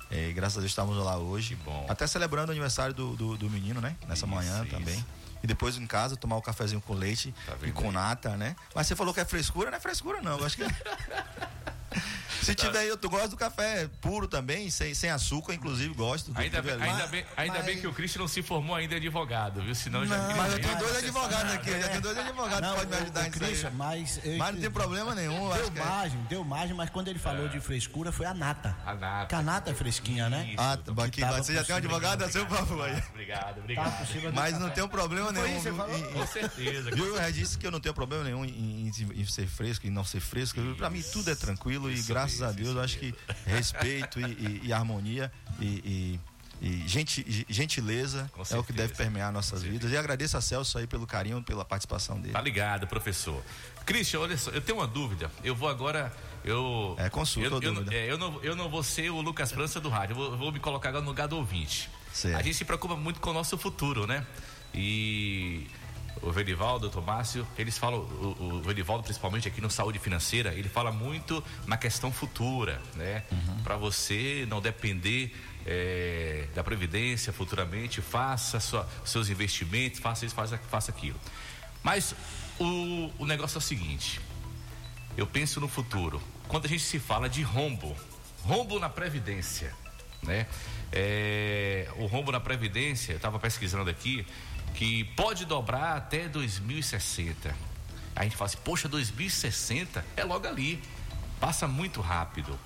É, 0.09 0.29
e 0.29 0.33
graças 0.33 0.57
a 0.57 0.61
Deus 0.61 0.71
estávamos 0.71 1.03
lá 1.03 1.17
hoje. 1.17 1.57
Que 1.57 1.63
bom. 1.63 1.85
Até 1.89 2.07
celebrando 2.07 2.47
o 2.47 2.51
aniversário 2.51 2.93
do, 2.95 3.17
do, 3.17 3.37
do 3.37 3.49
menino, 3.49 3.81
né? 3.81 3.97
Nessa 4.07 4.25
Isso, 4.25 4.27
manhã 4.27 4.63
isso. 4.63 4.71
também. 4.73 5.05
E 5.41 5.47
depois 5.47 5.77
em 5.77 5.87
casa 5.87 6.15
tomar 6.15 6.37
o 6.37 6.41
cafezinho 6.41 6.81
com 6.81 6.93
leite 6.93 7.33
Tá 7.45 7.55
e 7.63 7.71
com 7.71 7.91
nata, 7.91 8.35
né? 8.35 8.55
Mas 8.75 8.87
você 8.87 8.95
falou 8.95 9.13
que 9.13 9.19
é 9.19 9.25
frescura, 9.25 9.71
não 9.71 9.77
é 9.77 9.81
frescura 9.81 10.21
não. 10.21 10.37
Eu 10.37 10.45
acho 10.45 10.57
que 10.57 10.63
Se 12.41 12.55
tiver, 12.55 12.85
eu 12.85 12.97
eu 13.01 13.09
gosto 13.09 13.31
do 13.31 13.37
café 13.37 13.89
puro 14.01 14.27
também, 14.27 14.69
sem, 14.69 14.93
sem 14.93 15.09
açúcar, 15.09 15.53
inclusive 15.53 15.93
gosto. 15.93 16.31
Ainda, 16.35 16.61
bem, 16.61 16.73
ainda, 16.81 17.07
bem, 17.07 17.25
ainda 17.35 17.53
mas- 17.57 17.65
bem 17.65 17.79
que 17.81 17.85
o 17.87 17.93
Cristo 17.93 18.17
não 18.19 18.27
se 18.27 18.41
formou 18.41 18.75
ainda 18.75 18.95
advogado, 18.95 19.61
viu? 19.61 19.75
Senão 19.75 20.05
já 20.05 20.17
Não, 20.17 20.27
queria 20.27 20.41
mas 20.41 20.53
eu 20.53 20.59
tenho 20.61 20.77
dois 20.79 20.97
advogados 20.97 21.53
aqui, 21.53 21.69
eu 21.69 21.81
já 21.81 21.87
tenho 21.89 22.01
dois 22.01 22.17
advogados 22.17 22.61
Não, 22.61 22.69
que 22.75 22.79
podem 22.85 22.89
me 22.97 23.03
ajudar 23.03 23.23
nisso 23.23 23.43
aí. 23.43 23.49
Christian, 23.49 23.71
mas, 23.71 24.19
eu- 24.23 24.37
Mas 24.37 24.53
não 24.55 24.61
tem 24.61 24.71
problema 24.71 25.13
nenhum. 25.15 25.33
eu 25.33 25.53
Deu 25.53 25.61
acho 25.63 25.71
que 25.71 25.79
é- 25.79 25.83
margem, 25.83 26.19
deu 26.29 26.43
margem, 26.43 26.75
mas 26.75 26.89
quando 26.89 27.07
ele 27.09 27.19
falou 27.19 27.47
de 27.49 27.59
frescura 27.59 28.11
foi 28.11 28.25
a 28.25 28.33
nata. 28.33 28.75
A 28.85 28.93
nata. 28.95 29.25
Que 29.27 29.35
a 29.35 29.41
nata 29.41 29.71
é 29.71 29.73
fresquinha, 29.73 30.29
né? 30.29 30.47
Isso. 30.51 30.61
Ah, 30.61 31.03
aqui, 31.03 31.21
tava 31.21 31.43
você 31.43 31.53
já 31.53 31.63
tem 31.63 31.75
um 31.75 31.77
advogado, 31.77 32.23
é 32.23 32.29
seu 32.29 32.45
papo 32.45 32.81
aí. 32.81 33.03
Obrigado, 33.09 33.55
Tá 33.55 33.59
obrigado. 33.61 34.33
Mas 34.33 34.57
não 34.59 34.69
tem 34.69 34.83
um 34.83 34.87
problema 34.89 35.31
nenhum. 35.31 35.57
Em- 35.59 36.13
Com 36.13 36.25
certeza. 36.27 36.91
Viu? 36.91 37.05
Eu 37.05 37.17
já 37.17 37.29
disse 37.29 37.57
que 37.57 37.67
eu 37.67 37.71
não 37.71 37.79
tenho 37.79 37.93
problema 37.93 38.23
nenhum 38.23 38.45
em, 38.45 38.87
em- 38.87 38.91
em 39.21 39.25
ser 39.25 39.47
fresco 39.47 39.85
e 39.85 39.89
não 39.89 40.03
ser 40.05 40.19
fresco. 40.19 40.59
Pra 40.77 40.89
mim 40.89 41.01
tudo 41.01 41.29
é 41.29 41.35
tranquilo 41.35 41.78
e 41.87 41.93
Isso 41.93 42.07
graças 42.07 42.41
a 42.41 42.51
Deus 42.51 42.75
eu 42.75 42.81
acho 42.81 42.97
que 42.97 43.13
respeito 43.45 44.19
e, 44.19 44.23
e- 44.23 44.61
e 44.65 44.73
harmonia 44.73 45.31
e, 45.59 45.65
e- 45.65 46.19
e 46.61 46.87
genti- 46.87 47.45
gentileza 47.47 48.29
é 48.51 48.57
o 48.57 48.63
que 48.63 48.73
deve 48.73 48.93
permear 48.95 49.31
nossas 49.31 49.61
vidas. 49.63 49.91
E 49.91 49.97
agradeço 49.97 50.35
a 50.35 50.41
Celso 50.41 50.77
aí 50.77 50.85
pelo 50.87 51.07
carinho, 51.07 51.41
pela 51.43 51.63
participação 51.63 52.19
dele. 52.19 52.33
Tá 52.33 52.41
ligado, 52.41 52.85
professor. 52.87 53.41
Christian, 53.85 54.19
olha 54.19 54.37
só, 54.37 54.51
eu 54.51 54.59
tenho 54.59 54.77
uma 54.79 54.87
dúvida. 54.87 55.31
Eu 55.43 55.55
vou 55.55 55.69
agora. 55.69 56.11
Eu, 56.43 56.95
É, 56.97 57.09
consulta 57.09 57.63
eu, 57.65 57.73
eu, 57.73 57.91
é, 57.91 58.11
eu 58.11 58.17
não, 58.17 58.43
eu 58.43 58.55
não 58.55 58.69
vou 58.69 58.81
ser 58.83 59.09
o 59.09 59.21
Lucas 59.21 59.51
França 59.51 59.79
do 59.79 59.87
rádio. 59.89 60.13
Eu 60.13 60.17
vou, 60.17 60.37
vou 60.37 60.51
me 60.51 60.59
colocar 60.59 60.89
agora 60.89 61.03
no 61.03 61.09
lugar 61.11 61.27
do 61.27 61.37
ouvinte. 61.37 61.89
Certo. 62.13 62.37
A 62.37 62.41
gente 62.41 62.55
se 62.55 62.65
preocupa 62.65 62.95
muito 62.95 63.19
com 63.21 63.29
o 63.29 63.33
nosso 63.33 63.57
futuro, 63.57 64.05
né? 64.07 64.25
E 64.73 65.65
o 66.21 66.31
Verivaldo, 66.31 66.87
o 66.87 66.89
Tomácio, 66.89 67.47
eles 67.57 67.77
falam, 67.77 67.99
o, 67.99 68.35
o 68.39 68.61
Verivaldo, 68.61 69.03
principalmente 69.03 69.47
aqui 69.47 69.61
no 69.61 69.69
Saúde 69.69 69.99
Financeira, 69.99 70.53
ele 70.53 70.69
fala 70.69 70.91
muito 70.91 71.43
na 71.65 71.77
questão 71.77 72.11
futura, 72.11 72.81
né? 72.95 73.23
Uhum. 73.31 73.63
Para 73.63 73.77
você 73.77 74.45
não 74.49 74.61
depender 74.61 75.33
é, 75.65 76.47
da 76.53 76.63
Previdência 76.63 77.31
futuramente, 77.31 78.01
faça 78.01 78.59
sua, 78.59 78.87
seus 79.05 79.29
investimentos, 79.29 79.99
faça 79.99 80.25
isso, 80.25 80.35
faça, 80.35 80.57
faça 80.57 80.91
aquilo. 80.91 81.19
Mas 81.83 82.15
o, 82.59 83.11
o 83.19 83.25
negócio 83.25 83.57
é 83.57 83.59
o 83.59 83.61
seguinte: 83.61 84.19
eu 85.15 85.25
penso 85.25 85.59
no 85.59 85.67
futuro. 85.67 86.21
Quando 86.47 86.65
a 86.65 86.69
gente 86.69 86.83
se 86.83 86.99
fala 86.99 87.29
de 87.29 87.41
rombo, 87.43 87.95
rombo 88.43 88.79
na 88.79 88.89
Previdência, 88.89 89.73
né? 90.23 90.47
É, 90.91 91.87
o 91.97 92.07
rombo 92.07 92.31
na 92.31 92.39
Previdência, 92.39 93.13
eu 93.13 93.17
estava 93.17 93.37
pesquisando 93.37 93.89
aqui, 93.89 94.25
que 94.79 95.03
pode 95.03 95.43
dobrar 95.43 95.97
até 95.97 96.29
2060. 96.29 97.53
A 98.15 98.23
gente 98.23 98.37
fala 98.37 98.45
assim, 98.45 98.59
poxa, 98.63 98.87
2060 98.87 100.05
é 100.15 100.23
logo 100.23 100.47
ali, 100.47 100.81
passa 101.37 101.67
muito 101.67 101.99
rápido. 101.99 102.57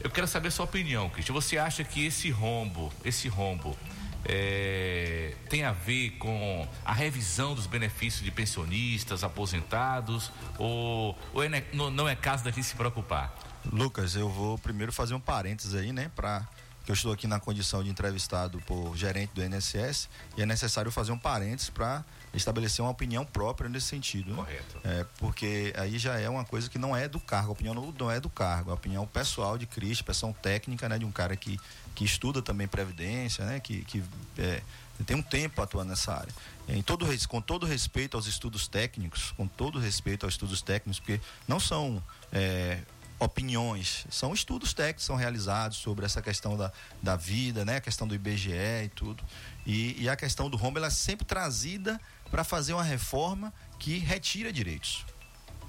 Eu 0.00 0.10
quero 0.10 0.26
saber 0.26 0.48
a 0.48 0.50
sua 0.50 0.64
opinião, 0.64 1.08
Cristian. 1.08 1.32
Você 1.34 1.56
acha 1.56 1.84
que 1.84 2.04
esse 2.04 2.28
rombo, 2.28 2.92
esse 3.04 3.28
rombo, 3.28 3.78
é, 4.24 5.36
tem 5.48 5.62
a 5.62 5.70
ver 5.70 6.10
com 6.18 6.68
a 6.84 6.92
revisão 6.92 7.54
dos 7.54 7.68
benefícios 7.68 8.24
de 8.24 8.32
pensionistas, 8.32 9.22
aposentados, 9.22 10.32
ou, 10.58 11.16
ou 11.32 11.44
é 11.44 11.64
não, 11.72 11.88
não 11.88 12.08
é 12.08 12.16
caso 12.16 12.42
da 12.42 12.50
gente 12.50 12.66
se 12.66 12.74
preocupar? 12.74 13.32
Lucas, 13.64 14.16
eu 14.16 14.28
vou 14.28 14.58
primeiro 14.58 14.92
fazer 14.92 15.14
um 15.14 15.20
parênteses 15.20 15.72
aí, 15.72 15.92
né? 15.92 16.10
Pra, 16.16 16.48
que 16.88 16.92
eu 16.92 16.94
estou 16.94 17.12
aqui 17.12 17.26
na 17.26 17.38
condição 17.38 17.84
de 17.84 17.90
entrevistado 17.90 18.62
por 18.62 18.96
gerente 18.96 19.30
do 19.34 19.44
INSS 19.44 20.08
e 20.38 20.42
é 20.42 20.46
necessário 20.46 20.90
fazer 20.90 21.12
um 21.12 21.18
parênteses 21.18 21.68
para 21.68 22.02
estabelecer 22.32 22.82
uma 22.82 22.90
opinião 22.90 23.26
própria 23.26 23.68
nesse 23.68 23.88
sentido. 23.88 24.30
né? 24.30 24.36
Correto. 24.36 24.80
É, 24.82 25.04
porque 25.18 25.74
aí 25.76 25.98
já 25.98 26.18
é 26.18 26.30
uma 26.30 26.46
coisa 26.46 26.66
que 26.70 26.78
não 26.78 26.96
é 26.96 27.06
do 27.06 27.20
cargo, 27.20 27.50
a 27.50 27.52
opinião 27.52 27.74
não, 27.74 27.92
não 27.92 28.10
é 28.10 28.18
do 28.18 28.30
cargo, 28.30 28.70
a 28.70 28.74
opinião 28.74 29.06
pessoal 29.06 29.58
de 29.58 29.66
Cristo, 29.66 30.02
pessoal 30.02 30.34
técnica, 30.40 30.88
né? 30.88 30.98
De 30.98 31.04
um 31.04 31.12
cara 31.12 31.36
que, 31.36 31.60
que 31.94 32.06
estuda 32.06 32.40
também 32.40 32.66
Previdência, 32.66 33.44
né? 33.44 33.60
Que, 33.60 33.84
que 33.84 34.02
é, 34.38 34.62
tem 35.04 35.14
um 35.14 35.22
tempo 35.22 35.60
atuando 35.60 35.90
nessa 35.90 36.14
área. 36.14 36.32
Em 36.66 36.82
todo, 36.82 37.06
com 37.28 37.42
todo 37.42 37.66
respeito 37.66 38.16
aos 38.16 38.26
estudos 38.26 38.66
técnicos, 38.66 39.32
com 39.32 39.46
todo 39.46 39.78
respeito 39.78 40.24
aos 40.24 40.32
estudos 40.32 40.62
técnicos, 40.62 41.00
porque 41.00 41.20
não 41.46 41.60
são 41.60 42.02
é, 42.32 42.80
opiniões, 43.18 44.06
são 44.10 44.32
estudos 44.32 44.72
técnicos 44.72 45.02
que 45.02 45.06
são 45.06 45.16
realizados 45.16 45.78
sobre 45.78 46.04
essa 46.06 46.22
questão 46.22 46.56
da, 46.56 46.72
da 47.02 47.16
vida, 47.16 47.64
né? 47.64 47.76
A 47.76 47.80
questão 47.80 48.06
do 48.06 48.14
IBGE 48.14 48.52
e 48.84 48.90
tudo. 48.94 49.22
E, 49.66 50.02
e 50.02 50.08
a 50.08 50.16
questão 50.16 50.48
do 50.48 50.56
rombo, 50.56 50.78
ela 50.78 50.86
é 50.86 50.90
sempre 50.90 51.24
trazida 51.26 52.00
para 52.30 52.44
fazer 52.44 52.72
uma 52.74 52.82
reforma 52.84 53.52
que 53.78 53.98
retira 53.98 54.52
direitos. 54.52 55.04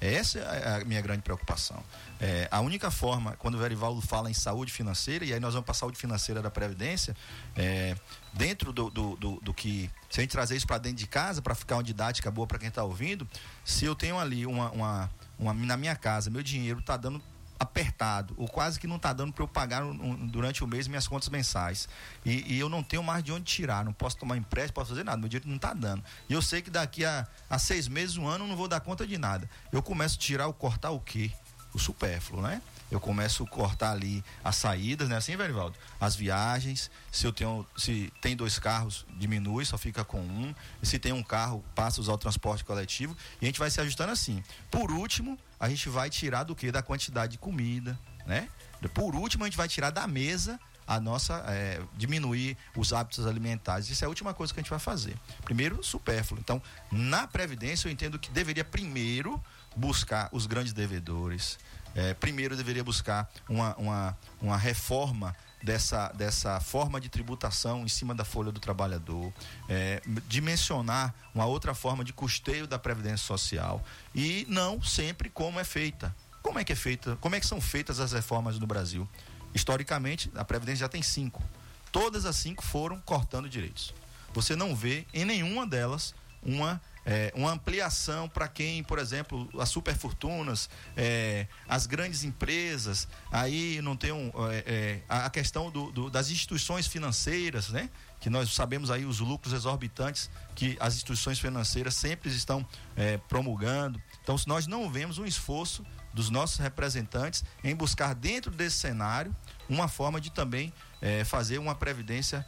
Essa 0.02 0.40
é 0.40 0.82
a 0.82 0.86
minha 0.86 1.02
grande 1.02 1.22
preocupação. 1.24 1.84
É, 2.22 2.48
a 2.50 2.62
única 2.62 2.90
forma, 2.90 3.36
quando 3.38 3.56
o 3.56 3.58
Verivaldo 3.58 4.00
fala 4.02 4.30
em 4.32 4.34
saúde 4.34 4.72
financeira, 4.72 5.26
e 5.26 5.34
aí 5.34 5.40
nós 5.42 5.54
vamos 5.54 5.66
para 5.66 5.74
a 5.74 5.76
saúde 5.76 5.98
financeira 5.98 6.42
da 6.42 6.50
Previdência, 6.50 7.14
é, 7.56 7.96
dentro 8.34 8.72
do, 8.72 8.90
do, 8.90 9.18
do- 9.18 9.40
do 9.42 9.54
que. 9.54 9.90
Se 10.10 10.22
a 10.22 10.24
gente 10.24 10.32
trazer 10.32 10.56
isso 10.56 10.66
para 10.66 10.78
dentro 10.78 11.00
de 11.00 11.08
casa, 11.08 11.42
para 11.42 11.54
ficar 11.54 11.76
uma 11.76 11.84
didática 11.84 12.32
boa 12.32 12.48
para 12.48 12.58
quem 12.60 12.70
está 12.70 12.82
ouvindo, 12.84 13.28
se 13.66 13.84
eu 13.84 13.94
tenho 13.94 14.18
ali 14.18 14.46
uma, 14.46 14.72
uma, 14.72 15.12
uma- 15.38 15.54
Na 15.54 15.76
minha 15.76 15.96
casa, 15.98 16.30
meu 16.30 16.42
dinheiro 16.44 16.80
está 16.80 16.96
dando 16.96 17.22
apertado, 17.60 18.34
ou 18.38 18.48
quase 18.48 18.80
que 18.80 18.88
não 18.88 18.96
está 18.96 19.12
dando 19.12 19.34
para 19.34 19.44
eu 19.44 19.48
pagar 19.48 19.84
um- 19.84 20.28
durante 20.28 20.64
o 20.64 20.68
mês 20.68 20.88
minhas 20.88 21.08
contas 21.08 21.28
mensais. 21.30 21.90
E, 22.26 22.54
e 22.56 22.60
eu 22.60 22.70
não 22.70 22.82
tenho 22.82 23.04
mais 23.04 23.24
de 23.24 23.32
onde 23.32 23.44
tirar, 23.44 23.84
não 23.84 23.92
posso 23.94 24.18
tomar 24.18 24.38
empréstimo, 24.38 24.76
posso 24.76 24.90
fazer 24.92 25.04
nada, 25.04 25.18
meu 25.18 25.28
dinheiro 25.28 25.48
não 25.50 25.58
está 25.58 25.74
dando. 25.74 26.04
E 26.30 26.34
eu 26.34 26.42
sei 26.42 26.62
que 26.62 26.70
daqui 26.70 27.04
a, 27.04 27.28
a 27.50 27.60
seis 27.60 27.88
meses, 27.88 28.16
um 28.18 28.28
ano, 28.28 28.46
eu 28.46 28.48
não 28.48 28.56
vou 28.56 28.68
dar 28.68 28.80
conta 28.80 29.06
de 29.06 29.18
nada. 29.18 29.50
Eu 29.72 29.84
começo 29.84 30.16
a 30.16 30.20
tirar 30.20 30.48
o 30.48 30.54
cortar 30.54 30.92
o 30.92 31.00
quê? 31.00 31.32
O 31.74 31.78
supérfluo, 31.78 32.42
né? 32.42 32.62
Eu 32.90 33.00
começo 33.00 33.44
a 33.44 33.48
cortar 33.48 33.92
ali 33.92 34.24
as 34.44 34.56
saídas, 34.56 35.08
né? 35.08 35.18
Assim, 35.18 35.36
Verivaldo? 35.38 35.78
As 36.02 36.16
viagens, 36.16 36.90
se 37.12 37.28
eu 37.28 37.32
tenho, 37.32 37.64
se 37.78 38.12
tem 38.20 38.36
dois 38.36 38.58
carros, 38.58 39.06
diminui, 39.18 39.64
só 39.66 39.78
fica 39.78 40.04
com 40.04 40.20
um. 40.20 40.56
Se 40.82 40.98
tem 40.98 41.12
um 41.14 41.22
carro, 41.22 41.64
passa 41.76 42.00
a 42.00 42.02
usar 42.02 42.14
o 42.14 42.18
transporte 42.18 42.64
coletivo. 42.64 43.16
E 43.40 43.46
a 43.46 43.48
gente 43.48 43.60
vai 43.60 43.70
se 43.70 43.80
ajustando 43.80 44.12
assim. 44.12 44.44
Por 44.72 44.90
último, 44.92 45.38
a 45.60 45.70
gente 45.70 45.90
vai 45.90 46.10
tirar 46.10 46.44
do 46.44 46.56
que? 46.56 46.72
Da 46.72 46.82
quantidade 46.82 47.34
de 47.34 47.38
comida, 47.38 47.98
né? 48.26 48.48
Por 48.94 49.16
último, 49.16 49.44
a 49.44 49.48
gente 49.48 49.58
vai 49.58 49.68
tirar 49.68 49.90
da 49.90 50.08
mesa 50.08 50.60
a 50.88 51.00
nossa 51.00 51.44
é, 51.48 51.80
diminuir 51.96 52.58
os 52.76 52.94
hábitos 52.94 53.28
alimentares. 53.28 53.90
Isso 53.90 54.04
é 54.04 54.08
a 54.08 54.10
última 54.10 54.34
coisa 54.34 54.52
que 54.52 54.60
a 54.60 54.64
gente 54.64 54.72
vai 54.72 54.80
fazer. 54.80 55.16
Primeiro, 55.44 55.84
supérfluo. 55.84 56.40
Então, 56.40 56.60
na 56.92 57.28
previdência, 57.28 57.88
eu 57.88 57.92
entendo 57.92 58.18
que 58.18 58.32
deveria 58.32 58.64
primeiro 58.64 59.40
buscar 59.76 60.30
os 60.32 60.48
grandes 60.48 60.74
devedores. 60.74 61.60
É, 61.96 62.14
primeiro, 62.14 62.56
deveria 62.56 62.84
buscar 62.84 63.30
uma, 63.48 63.76
uma, 63.76 64.18
uma 64.42 64.58
reforma 64.58 65.36
dessa, 65.64 66.10
dessa 66.10 66.60
forma 66.60 67.00
de 67.00 67.10
tributação 67.10 67.84
em 67.84 67.88
cima 67.88 68.16
da 68.16 68.24
folha 68.24 68.52
do 68.52 68.60
trabalhador, 68.60 69.34
é, 69.68 70.02
dimensionar 70.28 71.14
uma 71.34 71.46
outra 71.46 71.74
forma 71.74 72.04
de 72.04 72.14
custeio 72.14 72.66
da 72.68 72.80
previdência 72.80 73.26
social 73.26 73.84
e 74.16 74.46
não 74.50 74.82
sempre 74.82 75.30
como 75.30 75.60
é 75.60 75.64
feita. 75.64 76.16
Como 76.42 76.58
é 76.58 76.64
que 76.64 76.72
é 76.72 76.76
feita? 76.76 77.18
Como 77.18 77.36
é 77.36 77.40
que 77.40 77.46
são 77.46 77.60
feitas 77.60 78.00
as 78.00 78.14
reformas 78.14 78.58
no 78.58 78.66
Brasil? 78.66 79.08
Historicamente, 79.54 80.32
a 80.36 80.46
previdência 80.46 80.82
já 80.82 80.90
tem 80.90 81.02
cinco. 81.02 81.44
Todas 81.92 82.26
as 82.26 82.36
cinco 82.36 82.64
foram 82.64 83.00
cortando 83.02 83.50
direitos. 83.50 83.94
Você 84.34 84.56
não 84.56 84.76
vê 84.76 85.06
em 85.14 85.26
nenhuma 85.26 85.66
delas 85.68 86.14
uma 86.42 86.80
é, 87.12 87.32
uma 87.36 87.52
ampliação 87.52 88.30
para 88.30 88.48
quem, 88.48 88.84
por 88.84 89.00
exemplo, 89.00 89.50
as 89.60 89.70
superfortunas, 89.70 90.70
é, 90.96 91.48
as 91.68 91.88
grandes 91.88 92.24
empresas, 92.24 93.08
aí 93.32 93.82
não 93.82 93.96
tem 93.96 94.12
um, 94.12 94.32
é, 94.52 94.64
é, 94.68 95.02
a 95.10 95.28
questão 95.30 95.72
do- 95.72 95.92
do- 95.92 96.10
das 96.12 96.30
instituições 96.30 96.86
financeiras, 96.86 97.70
né? 97.70 97.90
Que 98.20 98.30
nós 98.30 98.54
sabemos 98.54 98.92
aí 98.92 99.06
os 99.06 99.20
lucros 99.20 99.54
exorbitantes 99.54 100.30
que 100.54 100.78
as 100.80 100.94
instituições 100.96 101.40
financeiras 101.40 101.96
sempre 101.96 102.30
estão 102.30 102.64
é, 102.96 103.18
promulgando. 103.18 104.00
Então, 104.22 104.38
se 104.38 104.48
nós 104.48 104.68
não 104.68 104.90
vemos 104.92 105.18
um 105.18 105.26
esforço 105.26 105.84
dos 106.14 106.30
nossos 106.30 106.60
representantes 106.60 107.44
em 107.64 107.74
buscar 107.76 108.14
dentro 108.14 108.52
desse 108.52 108.78
cenário 108.78 109.36
uma 109.68 109.88
forma 109.88 110.20
de 110.22 110.30
também 110.32 110.72
é, 111.02 111.24
fazer 111.24 111.58
uma 111.60 111.74
previdência 111.74 112.46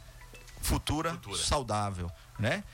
futura, 0.60 1.12
Futura. 1.12 1.38
saudável, 1.42 2.10
né? 2.42 2.64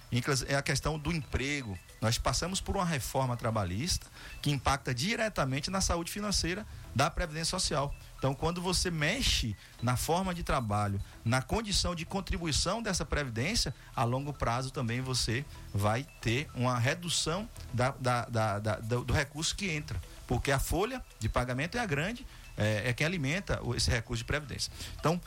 É 0.49 0.55
a 0.57 0.63
questão 0.63 0.99
do 0.99 1.13
emprego. 1.13 1.79
Nós 2.01 2.17
passamos 2.17 2.59
por 2.61 2.75
uma 2.77 2.85
reforma 2.87 3.37
trabalhista 3.37 4.07
que 4.41 4.51
impacta 4.51 4.95
diretamente 4.95 5.71
na 5.71 5.81
saúde 5.83 6.11
financeira 6.11 6.67
da 6.95 7.11
previdência 7.11 7.51
social. 7.51 7.95
Então, 8.17 8.35
quando 8.35 8.63
você 8.63 8.91
mexe 8.91 9.55
na 9.83 9.95
forma 9.97 10.35
de 10.35 10.43
trabalho, 10.43 10.99
na 11.25 11.43
condição 11.43 11.95
de 11.95 12.07
contribuição 12.07 12.81
dessa 12.83 13.05
previdência, 13.05 13.75
a 13.95 14.05
longo 14.05 14.33
prazo 14.33 14.71
também 14.71 15.03
você 15.03 15.45
vai 15.75 16.03
ter 16.23 16.49
uma 16.55 16.79
redução 16.79 17.47
da- 17.73 17.95
da- 18.01 18.25
da- 18.25 18.59
da- 18.59 18.77
do, 18.77 19.05
do 19.05 19.13
recurso 19.13 19.55
que 19.55 19.71
entra, 19.71 20.01
porque 20.27 20.51
a 20.51 20.59
folha 20.59 21.05
de 21.19 21.29
pagamento 21.29 21.77
é 21.77 21.81
a 21.81 21.87
grande, 21.87 22.27
é, 22.57 22.89
é 22.89 22.93
quem 22.95 23.07
alimenta 23.07 23.61
esse 23.77 23.91
recurso 23.91 24.23
de 24.23 24.27
previdência. 24.27 24.73
Então, 24.99 25.21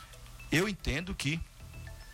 eu 0.50 0.68
entendo 0.68 1.14
que 1.14 1.40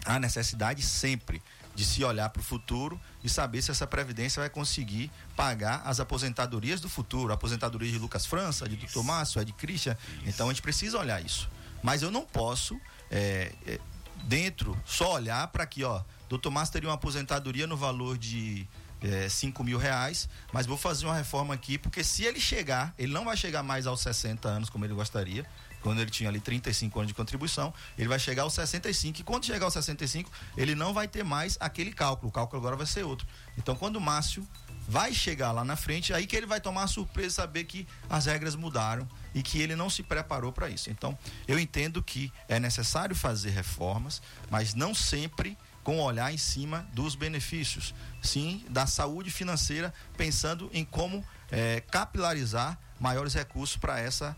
há 0.05 0.19
necessidade 0.21 0.83
sempre 0.83 1.43
de 1.79 1.85
se 1.85 2.03
olhar 2.03 2.29
para 2.31 2.41
o 2.41 2.43
futuro 2.43 3.01
e 3.23 3.29
saber 3.29 3.62
se 3.62 3.71
essa 3.71 3.87
previdência 3.87 4.41
vai 4.41 4.51
conseguir 4.51 5.12
pagar 5.37 5.81
as 5.85 6.01
aposentadorias 6.01 6.81
do 6.81 6.88
futuro, 6.88 7.31
a 7.31 7.35
aposentadoria 7.35 7.88
de 7.88 7.99
Lucas 7.99 8.27
França, 8.27 8.69
de 8.69 8.75
Dr. 8.75 9.05
Márcio, 9.05 9.41
a 9.41 9.45
de 9.45 9.53
Christian. 9.53 9.97
Então 10.27 10.49
a 10.49 10.53
gente 10.53 10.61
precisa 10.61 10.99
olhar 10.99 11.25
isso. 11.25 11.49
Mas 11.81 12.03
eu 12.03 12.11
não 12.11 12.25
posso, 12.25 12.77
é, 13.09 13.53
é, 13.64 13.79
dentro, 14.25 14.77
só 14.85 15.14
olhar 15.14 15.47
para 15.47 15.62
aqui, 15.62 15.85
ó. 15.85 16.03
Dr. 16.29 16.51
Márcio 16.51 16.73
teria 16.73 16.88
uma 16.88 16.97
aposentadoria 16.97 17.64
no 17.64 17.77
valor 17.77 18.19
de 18.19 18.67
é, 19.01 19.29
5 19.29 19.62
mil 19.62 19.79
reais, 19.79 20.29
mas 20.53 20.67
vou 20.67 20.77
fazer 20.77 21.07
uma 21.07 21.14
reforma 21.14 21.55
aqui, 21.55 21.79
porque 21.79 22.03
se 22.03 22.25
ele 22.25 22.41
chegar, 22.41 22.93
ele 22.99 23.12
não 23.12 23.25
vai 23.25 23.37
chegar 23.37 23.62
mais 23.62 23.87
aos 23.87 24.01
60 24.01 24.49
anos 24.49 24.69
como 24.69 24.85
ele 24.85 24.95
gostaria, 24.95 25.47
quando 25.83 26.01
ele 26.01 26.11
tinha 26.11 26.29
ali 26.29 26.41
35 26.41 26.99
anos 26.99 27.09
de 27.09 27.14
contribuição, 27.14 27.73
ele 27.97 28.09
vai 28.09 28.19
chegar 28.19 28.43
aos 28.43 28.55
65 28.55 29.21
e 29.21 29.25
quando 29.25 29.45
chegar 29.47 29.67
aos 29.67 29.75
65, 29.75 30.31
ele 30.57 30.75
não 30.75 30.93
vai 30.93 31.09
ter 31.09 31.25
mais 31.25 31.57
aquele 31.61 31.93
cálculo, 31.93 32.29
o 32.29 32.33
cálculo 32.33 32.61
agora 32.61 32.77
vai 32.77 32.87
ser 32.87 33.05
outro. 33.05 33.27
Então, 33.57 33.75
quando 33.75 33.97
o 33.97 34.01
Márcio 34.01 34.47
vai 34.88 35.12
chegar 35.12 35.53
lá 35.53 35.64
na 35.64 35.77
frente, 35.77 36.14
aí 36.14 36.27
que 36.27 36.35
ele 36.35 36.47
vai 36.47 36.61
tomar 36.61 36.85
a 36.85 36.87
surpresa 36.87 37.37
saber 37.37 37.64
que 37.64 37.87
as 38.09 38.25
regras 38.25 38.57
mudaram 38.57 39.07
e 39.35 39.43
que 39.43 39.61
ele 39.61 39.77
não 39.77 39.91
se 39.91 40.03
preparou 40.03 40.51
para 40.51 40.71
isso. 40.71 40.88
Então, 40.88 41.17
eu 41.47 41.59
entendo 41.59 42.03
que 42.03 42.33
é 42.49 42.59
necessário 42.59 43.14
fazer 43.14 43.51
reformas, 43.51 44.23
mas 44.51 44.75
não 44.75 44.95
sempre 44.95 45.59
com 45.85 46.01
olhar 46.01 46.33
em 46.33 46.38
cima 46.38 46.87
dos 46.93 47.14
benefícios, 47.14 47.95
sim 48.23 48.64
da 48.69 48.87
saúde 48.87 49.31
financeira, 49.31 49.93
pensando 50.17 50.71
em 50.73 50.85
como 50.85 51.25
eh, 51.51 51.83
capilarizar 51.91 52.79
maiores 52.99 53.35
recursos 53.35 53.77
para 53.77 53.99
essa 54.01 54.37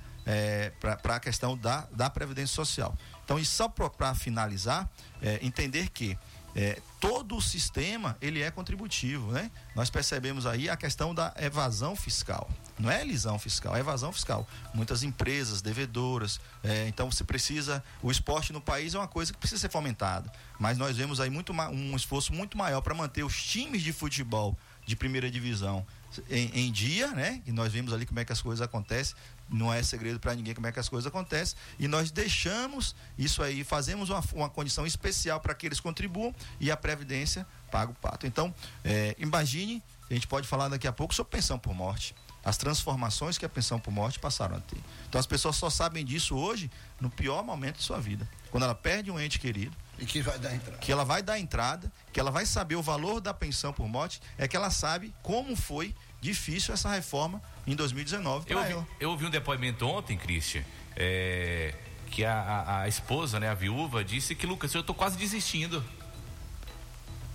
para 0.80 1.16
a 1.16 1.20
questão 1.20 1.56
da, 1.56 1.86
da 1.92 2.10
previdência 2.10 2.54
social. 2.54 2.96
Então, 3.24 3.38
e 3.38 3.44
só 3.44 3.68
para 3.68 4.14
finalizar, 4.14 4.88
eh, 5.22 5.38
entender 5.42 5.88
que 5.90 6.18
eh, 6.54 6.80
todo 6.98 7.36
o 7.36 7.40
sistema 7.40 8.16
ele 8.20 8.42
é 8.42 8.50
contributivo, 8.50 9.30
né? 9.30 9.50
Nós 9.74 9.88
percebemos 9.88 10.46
aí 10.46 10.68
a 10.68 10.76
questão 10.76 11.14
da 11.14 11.32
evasão 11.38 11.94
fiscal. 11.94 12.50
Não 12.76 12.90
é 12.90 13.02
elisão 13.02 13.38
fiscal, 13.38 13.76
é 13.76 13.80
evasão 13.80 14.12
fiscal. 14.12 14.48
Muitas 14.74 15.02
empresas, 15.02 15.62
devedoras, 15.62 16.40
eh, 16.64 16.88
então 16.88 17.10
você 17.10 17.22
precisa. 17.22 17.84
O 18.02 18.10
esporte 18.10 18.52
no 18.52 18.60
país 18.60 18.94
é 18.94 18.98
uma 18.98 19.06
coisa 19.06 19.32
que 19.32 19.38
precisa 19.38 19.60
ser 19.60 19.70
fomentada. 19.70 20.30
Mas 20.58 20.76
nós 20.76 20.96
vemos 20.96 21.20
aí 21.20 21.30
muito 21.30 21.52
um 21.52 21.94
esforço 21.94 22.32
muito 22.32 22.58
maior 22.58 22.80
para 22.80 22.94
manter 22.94 23.22
os 23.22 23.40
times 23.42 23.82
de 23.82 23.92
futebol 23.92 24.58
de 24.84 24.96
primeira 24.96 25.30
divisão 25.30 25.86
em, 26.28 26.66
em 26.66 26.72
dia, 26.72 27.08
né? 27.12 27.40
E 27.46 27.52
nós 27.52 27.72
vemos 27.72 27.92
ali 27.92 28.04
como 28.04 28.18
é 28.18 28.24
que 28.24 28.32
as 28.32 28.42
coisas 28.42 28.60
acontecem. 28.60 29.14
Não 29.50 29.72
é 29.72 29.82
segredo 29.82 30.20
para 30.20 30.34
ninguém 30.34 30.54
como 30.54 30.66
é 30.66 30.72
que 30.72 30.78
as 30.78 30.88
coisas 30.88 31.06
acontecem. 31.06 31.56
E 31.78 31.88
nós 31.88 32.10
deixamos 32.10 32.94
isso 33.18 33.42
aí, 33.42 33.64
fazemos 33.64 34.08
uma, 34.10 34.22
uma 34.34 34.48
condição 34.48 34.86
especial 34.86 35.40
para 35.40 35.54
que 35.54 35.66
eles 35.66 35.80
contribuam 35.80 36.34
e 36.60 36.70
a 36.70 36.76
Previdência 36.76 37.46
paga 37.70 37.90
o 37.90 37.94
pato. 37.94 38.26
Então, 38.26 38.54
eh, 38.84 39.16
imagine, 39.18 39.82
a 40.10 40.14
gente 40.14 40.26
pode 40.26 40.46
falar 40.46 40.68
daqui 40.68 40.86
a 40.86 40.92
pouco 40.92 41.14
sobre 41.14 41.32
pensão 41.32 41.58
por 41.58 41.74
morte. 41.74 42.14
As 42.42 42.56
transformações 42.56 43.36
que 43.36 43.44
a 43.44 43.48
pensão 43.50 43.78
por 43.78 43.90
morte 43.90 44.18
passaram 44.18 44.56
a 44.56 44.60
ter. 44.60 44.80
Então 45.08 45.18
as 45.18 45.26
pessoas 45.26 45.56
só 45.56 45.68
sabem 45.68 46.04
disso 46.04 46.34
hoje 46.36 46.70
no 46.98 47.10
pior 47.10 47.44
momento 47.44 47.76
de 47.76 47.82
sua 47.82 48.00
vida. 48.00 48.26
Quando 48.50 48.62
ela 48.62 48.74
perde 48.74 49.10
um 49.10 49.20
ente 49.20 49.38
querido, 49.38 49.76
E 49.98 50.06
que 50.06 50.22
vai 50.22 50.38
dar 50.38 50.54
entrada. 50.54 50.78
que 50.78 50.90
ela 50.90 51.04
vai 51.04 51.22
dar 51.22 51.38
entrada, 51.38 51.92
que 52.10 52.18
ela 52.18 52.30
vai 52.30 52.46
saber 52.46 52.76
o 52.76 52.82
valor 52.82 53.20
da 53.20 53.34
pensão 53.34 53.74
por 53.74 53.86
morte, 53.86 54.22
é 54.38 54.48
que 54.48 54.56
ela 54.56 54.70
sabe 54.70 55.14
como 55.22 55.54
foi 55.54 55.94
difícil 56.20 56.74
essa 56.74 56.90
reforma 56.90 57.40
em 57.66 57.74
2019 57.74 58.46
Eu 58.48 58.59
ouvi, 58.59 58.87
eu 59.00 59.11
ouvi 59.11 59.26
um 59.26 59.30
depoimento 59.30 59.87
ontem, 59.87 60.16
Christian, 60.16 60.62
é, 60.96 61.74
que 62.11 62.24
a, 62.24 62.33
a- 62.35 62.80
a 62.83 62.88
esposa, 62.88 63.38
né, 63.40 63.48
a 63.48 63.54
viúva, 63.54 64.04
disse 64.04 64.35
que, 64.35 64.46
Lucas, 64.46 64.74
eu 64.74 64.83
tô 64.83 64.92
quase 64.92 65.16
desistindo 65.16 65.83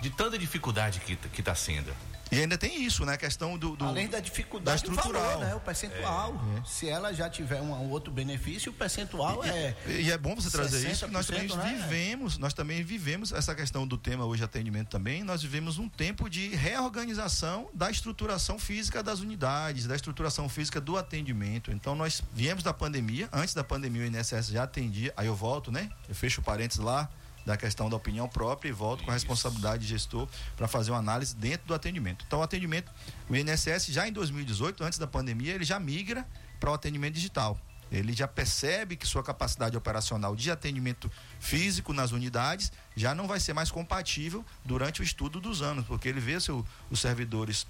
de 0.01 0.09
tanta 0.09 0.37
dificuldade 0.37 0.99
que, 0.99 1.15
que 1.15 1.41
tá 1.41 1.55
sendo. 1.55 1.91
E 2.31 2.39
ainda 2.39 2.57
tem 2.57 2.83
isso, 2.83 3.05
né? 3.05 3.13
A 3.13 3.17
questão 3.17 3.57
do. 3.57 3.75
do- 3.75 3.85
Além 3.85 4.07
da 4.07 4.19
dificuldade 4.19 4.83
da 4.83 4.89
estrutural. 4.89 5.23
valor, 5.23 5.45
né? 5.45 5.55
O 5.55 5.59
percentual. 5.59 6.41
Se 6.65 6.89
ela 6.89 7.13
já 7.13 7.29
tiver 7.29 7.61
um, 7.61 7.71
um 7.71 7.89
outro 7.91 8.11
benefício, 8.11 8.71
o 8.71 8.75
percentual 8.75 9.43
é. 9.43 9.75
E 9.87 10.11
é 10.11 10.17
bom 10.17 10.35
você 10.35 10.49
trazer 10.49 10.89
isso, 10.89 11.07
nós 11.09 11.27
60%, 11.27 11.49
também 11.49 11.57
né? 11.57 11.77
vivemos, 11.87 12.37
nós 12.37 12.53
também 12.53 12.83
vivemos 12.83 13.31
essa 13.31 13.53
questão 13.53 13.85
do 13.87 13.97
tema 13.97 14.25
hoje 14.25 14.43
atendimento 14.43 14.89
também, 14.89 15.23
nós 15.23 15.41
vivemos 15.41 15.77
um 15.77 15.87
tempo 15.87 16.29
de 16.29 16.49
reorganização 16.55 17.69
da 17.73 17.89
estruturação 17.91 18.57
física 18.57 19.03
das 19.03 19.19
unidades, 19.19 19.85
da 19.85 19.95
estruturação 19.95 20.49
física 20.49 20.81
do 20.81 20.97
atendimento. 20.97 21.71
Então 21.71 21.95
nós 21.95 22.23
viemos 22.33 22.63
da 22.63 22.73
pandemia, 22.73 23.29
antes 23.31 23.53
da 23.53 23.63
pandemia 23.63 24.01
o 24.03 24.05
INSS 24.05 24.47
já 24.47 24.63
atendia, 24.63 25.13
aí 25.15 25.27
eu 25.27 25.35
volto, 25.35 25.71
né? 25.71 25.89
Eu 26.09 26.15
fecho 26.15 26.41
parênteses 26.41 26.83
lá 26.83 27.09
da 27.45 27.55
questão 27.55 27.89
da 27.89 27.95
opinião 27.95 28.27
própria 28.27 28.69
e 28.69 28.71
volto 28.71 29.03
com 29.03 29.11
a 29.11 29.13
responsabilidade 29.13 29.83
de 29.83 29.89
gestor 29.89 30.27
para 30.57 30.67
fazer 30.67 30.91
uma 30.91 30.99
análise 30.99 31.35
dentro 31.35 31.67
do 31.67 31.73
atendimento. 31.73 32.25
Então 32.25 32.39
o 32.39 32.43
atendimento, 32.43 32.91
o 33.29 33.35
INSS 33.35 33.87
já 33.87 34.07
em 34.07 34.11
2018, 34.11 34.83
antes 34.83 34.97
da 34.97 35.07
pandemia, 35.07 35.53
ele 35.53 35.63
já 35.63 35.79
migra 35.79 36.27
para 36.59 36.71
o 36.71 36.73
atendimento 36.73 37.13
digital. 37.13 37.59
Ele 37.91 38.13
já 38.13 38.27
percebe 38.27 38.95
que 38.95 39.05
sua 39.05 39.23
capacidade 39.23 39.77
operacional 39.77 40.35
de 40.35 40.49
atendimento 40.49 41.11
físico 41.39 41.93
nas 41.93 42.11
unidades 42.11 42.71
já 42.95 43.13
não 43.13 43.27
vai 43.27 43.39
ser 43.39 43.53
mais 43.53 43.69
compatível 43.69 44.43
durante 44.63 45.01
o 45.01 45.03
estudo 45.03 45.39
dos 45.39 45.61
anos, 45.61 45.85
porque 45.85 46.09
ele 46.09 46.19
vê 46.19 46.39
seu, 46.39 46.65
os 46.89 46.99
servidores 46.99 47.67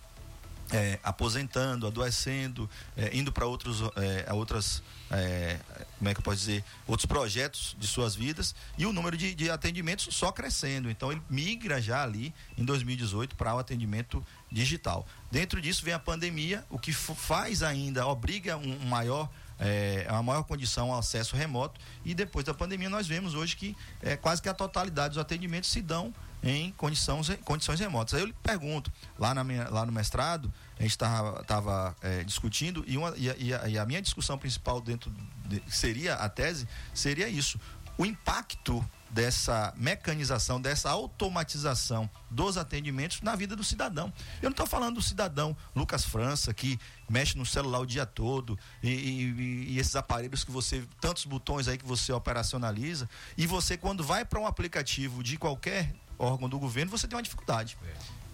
é, 0.71 0.99
aposentando, 1.03 1.87
adoecendo, 1.87 2.69
é, 2.97 3.15
indo 3.15 3.31
para 3.31 3.45
outros, 3.45 3.81
é, 3.95 4.25
a 4.27 4.33
outras, 4.33 4.81
é, 5.11 5.59
como 5.97 6.09
é 6.09 6.13
que 6.13 6.19
eu 6.19 6.23
posso 6.23 6.37
dizer, 6.37 6.63
outros 6.87 7.05
projetos 7.05 7.75
de 7.79 7.87
suas 7.87 8.15
vidas 8.15 8.55
e 8.77 8.85
o 8.85 8.93
número 8.93 9.15
de, 9.15 9.35
de 9.35 9.49
atendimentos 9.49 10.07
só 10.15 10.31
crescendo. 10.31 10.89
Então 10.89 11.11
ele 11.11 11.21
migra 11.29 11.81
já 11.81 12.03
ali 12.03 12.33
em 12.57 12.65
2018 12.65 13.35
para 13.35 13.55
o 13.55 13.59
atendimento 13.59 14.25
digital. 14.51 15.07
Dentro 15.31 15.61
disso 15.61 15.83
vem 15.83 15.93
a 15.93 15.99
pandemia, 15.99 16.63
o 16.69 16.79
que 16.79 16.93
faz 16.93 17.61
ainda, 17.61 18.05
obriga 18.07 18.57
um, 18.57 18.81
um 18.81 18.85
maior 18.85 19.29
é, 19.57 20.05
uma 20.09 20.23
maior 20.23 20.43
condição 20.43 20.91
ao 20.91 20.99
acesso 20.99 21.35
remoto 21.35 21.79
e 22.03 22.13
depois 22.13 22.45
da 22.45 22.53
pandemia 22.53 22.89
nós 22.89 23.07
vemos 23.07 23.35
hoje 23.35 23.55
que 23.55 23.75
é, 24.01 24.17
quase 24.17 24.41
que 24.41 24.49
a 24.49 24.53
totalidade 24.53 25.09
dos 25.09 25.17
atendimentos 25.17 25.71
se 25.71 25.81
dão 25.81 26.13
em 26.45 26.71
condições, 26.73 27.27
condições 27.43 27.79
remotas. 27.79 28.13
Aí 28.13 28.21
eu 28.21 28.27
lhe 28.27 28.33
pergunto, 28.43 28.91
lá, 29.17 29.33
na 29.33 29.43
minha, 29.43 29.67
lá 29.69 29.83
no 29.85 29.91
mestrado, 29.91 30.53
a 30.77 30.83
gente 30.83 30.91
estava 30.91 31.95
discutindo 32.25 32.83
e, 32.87 32.95
uma, 32.97 33.09
a, 33.09 33.17
e 33.17 33.53
a- 33.53 33.67
e 33.67 33.77
a 33.79 33.85
minha 33.85 34.01
discussão 34.01 34.37
principal 34.37 34.79
dentro 34.79 35.11
de, 35.45 35.61
seria 35.67 36.13
a 36.15 36.29
tese, 36.29 36.67
seria 36.93 37.27
isso. 37.27 37.59
O 37.97 38.05
impacto 38.05 38.85
dessa 39.09 39.73
mecanização, 39.77 40.59
dessa 40.59 40.89
automatização 40.89 42.09
dos 42.29 42.57
atendimentos 42.57 43.21
na 43.21 43.33
vida 43.35 43.55
do 43.55 43.63
cidadão. 43.63 44.11
Eu 44.41 44.49
não 44.49 44.51
estou 44.51 44.67
falando 44.67 44.95
do 44.95 45.01
cidadão 45.01 45.55
Lucas 45.73 46.03
França, 46.03 46.53
que 46.53 46.77
mexe 47.09 47.37
no 47.37 47.45
celular 47.45 47.79
o 47.79 47.85
dia 47.85 48.05
todo 48.05 48.59
e, 48.83 48.89
e- 48.89 49.65
e 49.73 49.79
esses 49.79 49.95
aparelhos 49.95 50.43
que 50.43 50.51
você, 50.51 50.83
tantos 50.99 51.23
botões 51.25 51.67
aí 51.69 51.77
que 51.77 51.85
você 51.85 52.11
operacionaliza, 52.11 53.09
e 53.37 53.47
você, 53.47 53.77
quando 53.77 54.03
vai 54.03 54.25
para 54.25 54.39
um 54.39 54.45
aplicativo 54.45 55.23
de 55.23 55.37
qualquer 55.37 55.93
órgão 56.17 56.49
do 56.49 56.59
governo, 56.59 56.91
você 56.91 57.07
tem 57.07 57.15
uma 57.15 57.23
dificuldade. 57.23 57.77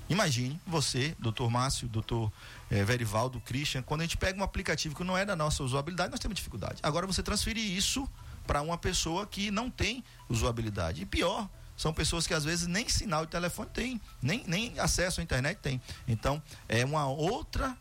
Imagine 0.09 0.59
você, 0.67 1.15
doutor 1.19 1.49
Márcio, 1.49 1.87
doutor 1.87 2.31
eh, 2.69 2.83
Verivaldo, 2.83 3.39
Christian, 3.39 3.81
quando 3.81 4.01
a 4.01 4.03
gente 4.03 4.17
pega 4.17 4.37
um 4.37 4.43
aplicativo 4.43 4.93
que 4.93 5.05
não 5.05 5.17
é 5.17 5.25
da 5.25 5.37
nossa 5.37 5.63
usabilidade, 5.63 6.11
nós 6.11 6.19
temos 6.19 6.35
dificuldade. 6.35 6.79
Agora 6.83 7.07
você 7.07 7.23
transferir 7.23 7.63
isso 7.63 8.09
para 8.45 8.61
uma 8.61 8.77
pessoa 8.77 9.25
que 9.25 9.49
não 9.49 9.69
tem 9.69 10.03
usabilidade. 10.27 11.01
E 11.01 11.05
pior, 11.05 11.49
são 11.77 11.93
pessoas 11.93 12.27
que 12.27 12.33
às 12.33 12.43
vezes 12.43 12.67
nem 12.67 12.89
sinal 12.89 13.25
de 13.25 13.31
telefone 13.31 13.69
tem, 13.73 14.01
nem, 14.21 14.43
nem 14.45 14.77
acesso 14.79 15.21
à 15.21 15.23
internet 15.23 15.59
tem. 15.59 15.81
Então, 16.07 16.43
é 16.67 16.83
uma 16.83 17.07
outra 17.07 17.77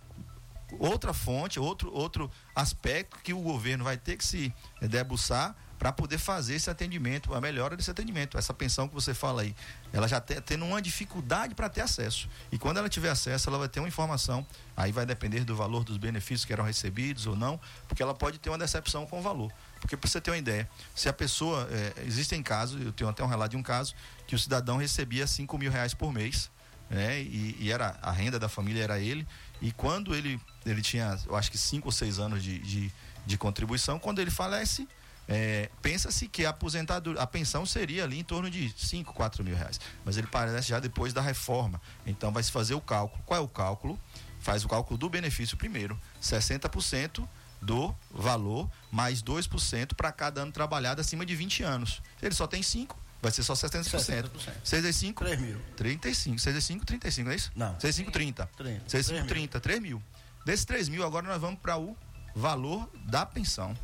outra 0.79 1.13
fonte, 1.13 1.59
outro, 1.59 1.93
outro 1.93 2.31
aspecto 2.55 3.19
que 3.25 3.35
o 3.35 3.41
governo 3.41 3.83
vai 3.83 3.97
ter 3.97 4.17
que 4.17 4.25
se 4.25 4.55
debruçar 4.81 5.57
para 5.81 5.91
poder 5.91 6.19
fazer 6.19 6.57
esse 6.57 6.69
atendimento, 6.69 7.35
a 7.35 7.41
melhora 7.41 7.75
desse 7.75 7.91
atendimento. 7.91 8.37
Essa 8.37 8.53
pensão 8.53 8.87
que 8.87 8.93
você 8.93 9.15
fala 9.15 9.41
aí, 9.41 9.57
ela 9.95 10.07
já 10.07 10.19
está 10.19 10.39
tendo 10.39 10.67
uma 10.67 10.83
dificuldade 10.83 11.55
para 11.55 11.71
ter 11.71 11.81
acesso. 11.81 12.29
E 12.53 12.59
quando 12.59 12.77
ela 12.77 12.89
tiver 12.91 13.09
acesso, 13.09 13.49
ela 13.49 13.57
vai 13.57 13.67
ter 13.67 13.81
uma 13.81 13.89
informação. 13.89 14.47
Aí 14.77 14.93
vai 14.93 15.07
depender 15.07 15.43
do 15.43 15.57
valor 15.57 15.83
dos 15.83 15.97
benefícios 15.97 16.45
que 16.45 16.53
eram 16.53 16.65
recebidos 16.65 17.27
ou 17.27 17.35
não, 17.35 17.59
porque 17.89 18.03
ela 18.03 18.13
pode 18.13 18.39
ter 18.39 18.51
uma 18.51 18.59
decepção 18.59 19.07
com 19.07 19.21
o 19.21 19.23
valor. 19.23 19.51
Porque 19.81 19.97
para 19.97 20.07
você 20.07 20.21
ter 20.21 20.31
uma 20.31 20.37
ideia, 20.37 20.69
se 20.95 21.09
a 21.09 21.15
pessoa. 21.15 21.67
eh, 21.71 21.95
existem 22.07 22.43
casos, 22.43 22.85
eu 22.85 22.93
tenho 22.93 23.09
até 23.09 23.25
um 23.25 23.27
relato 23.27 23.53
de 23.53 23.57
um 23.57 23.63
caso, 23.63 23.95
que 24.27 24.35
o 24.35 24.39
cidadão 24.39 24.77
recebia 24.77 25.27
5 25.27 25.57
mil 25.57 25.73
reais 25.73 25.95
por 25.95 26.13
mês 26.13 26.51
né? 26.91 27.23
E, 27.23 27.57
e 27.61 27.71
era 27.71 27.97
a 28.03 28.11
renda 28.11 28.39
da 28.39 28.49
família 28.49 28.83
era 28.83 28.99
ele. 28.99 29.27
E 29.63 29.71
quando 29.71 30.15
ele 30.15 30.41
ele 30.67 30.83
tinha, 30.83 31.17
eu 31.27 31.37
acho 31.37 31.51
que 31.51 31.57
cinco 31.57 31.89
ou 31.89 31.93
seis 31.93 32.19
anos 32.19 32.43
de, 32.43 32.59
de, 32.59 32.93
de 33.25 33.39
contribuição, 33.39 33.99
quando 33.99 34.19
ele 34.19 34.31
falece, 34.31 34.87
é, 35.33 35.71
pensa-se 35.81 36.27
que 36.27 36.45
a 36.45 36.51
aposentadoria, 36.51 37.23
a 37.23 37.27
pensão 37.27 37.65
seria 37.65 38.03
ali 38.03 38.19
em 38.19 38.25
torno 38.25 38.51
de 38.51 38.75
5, 38.77 39.15
4 39.15 39.45
mil 39.45 39.55
reais. 39.55 39.81
Mas 40.05 40.17
ele 40.17 40.27
parece 40.27 40.69
já 40.69 40.81
depois 40.81 41.13
da 41.13 41.21
reforma. 41.21 41.81
Então 42.05 42.33
vai 42.33 42.43
se 42.43 42.51
fazer 42.51 42.75
o 42.75 42.81
cálculo. 42.81 43.23
Qual 43.25 43.39
é 43.39 43.43
o 43.43 43.47
cálculo? 43.47 43.99
Faz 44.41 44.65
o 44.65 44.69
cálculo 44.69 44.99
do 44.99 45.09
benefício 45.09 45.57
primeiro. 45.57 45.99
60% 46.21 47.29
do 47.63 47.95
valor, 48.11 48.69
mais 48.91 49.23
2% 49.23 49.95
para 49.95 50.11
cada 50.11 50.41
ano 50.43 50.51
trabalhado 50.51 51.01
acima 51.01 51.25
de 51.25 51.37
20 51.37 51.63
anos. 51.63 52.03
Ele 52.21 52.35
só 52.35 52.49
tem 52.49 52.63
5, 52.63 52.99
vai 53.23 53.31
ser 53.31 53.45
só 53.45 53.53
70%. 53.53 53.85
60%. 53.85 54.31
6 54.65 54.83
vezes 54.83 54.97
5, 54.97 55.25
3 55.25 55.41
mil. 55.41 55.61
35. 55.77 56.39
6 56.41 56.55
vezes 56.55 56.67
5, 56.67 56.85
35, 56.85 57.25
não 57.27 57.33
é 57.33 57.37
isso? 57.37 57.53
Não. 57.55 57.71
6 57.79 57.83
vezes 57.83 57.97
5, 57.97 58.11
30. 58.11 58.47
30. 58.57 58.81
6 58.89 58.93
vezes 58.93 59.07
5, 59.07 59.29
3 59.29 59.41
mil. 59.41 59.49
30. 59.49 59.61
3 59.61 59.81
mil. 59.81 60.03
Desses 60.45 60.65
3 60.65 60.89
mil, 60.89 61.05
agora 61.05 61.27
nós 61.29 61.41
vamos 61.41 61.61
para 61.61 61.79
o 61.79 61.97
valor 62.35 62.89
da 63.05 63.25
pensão. 63.25 63.77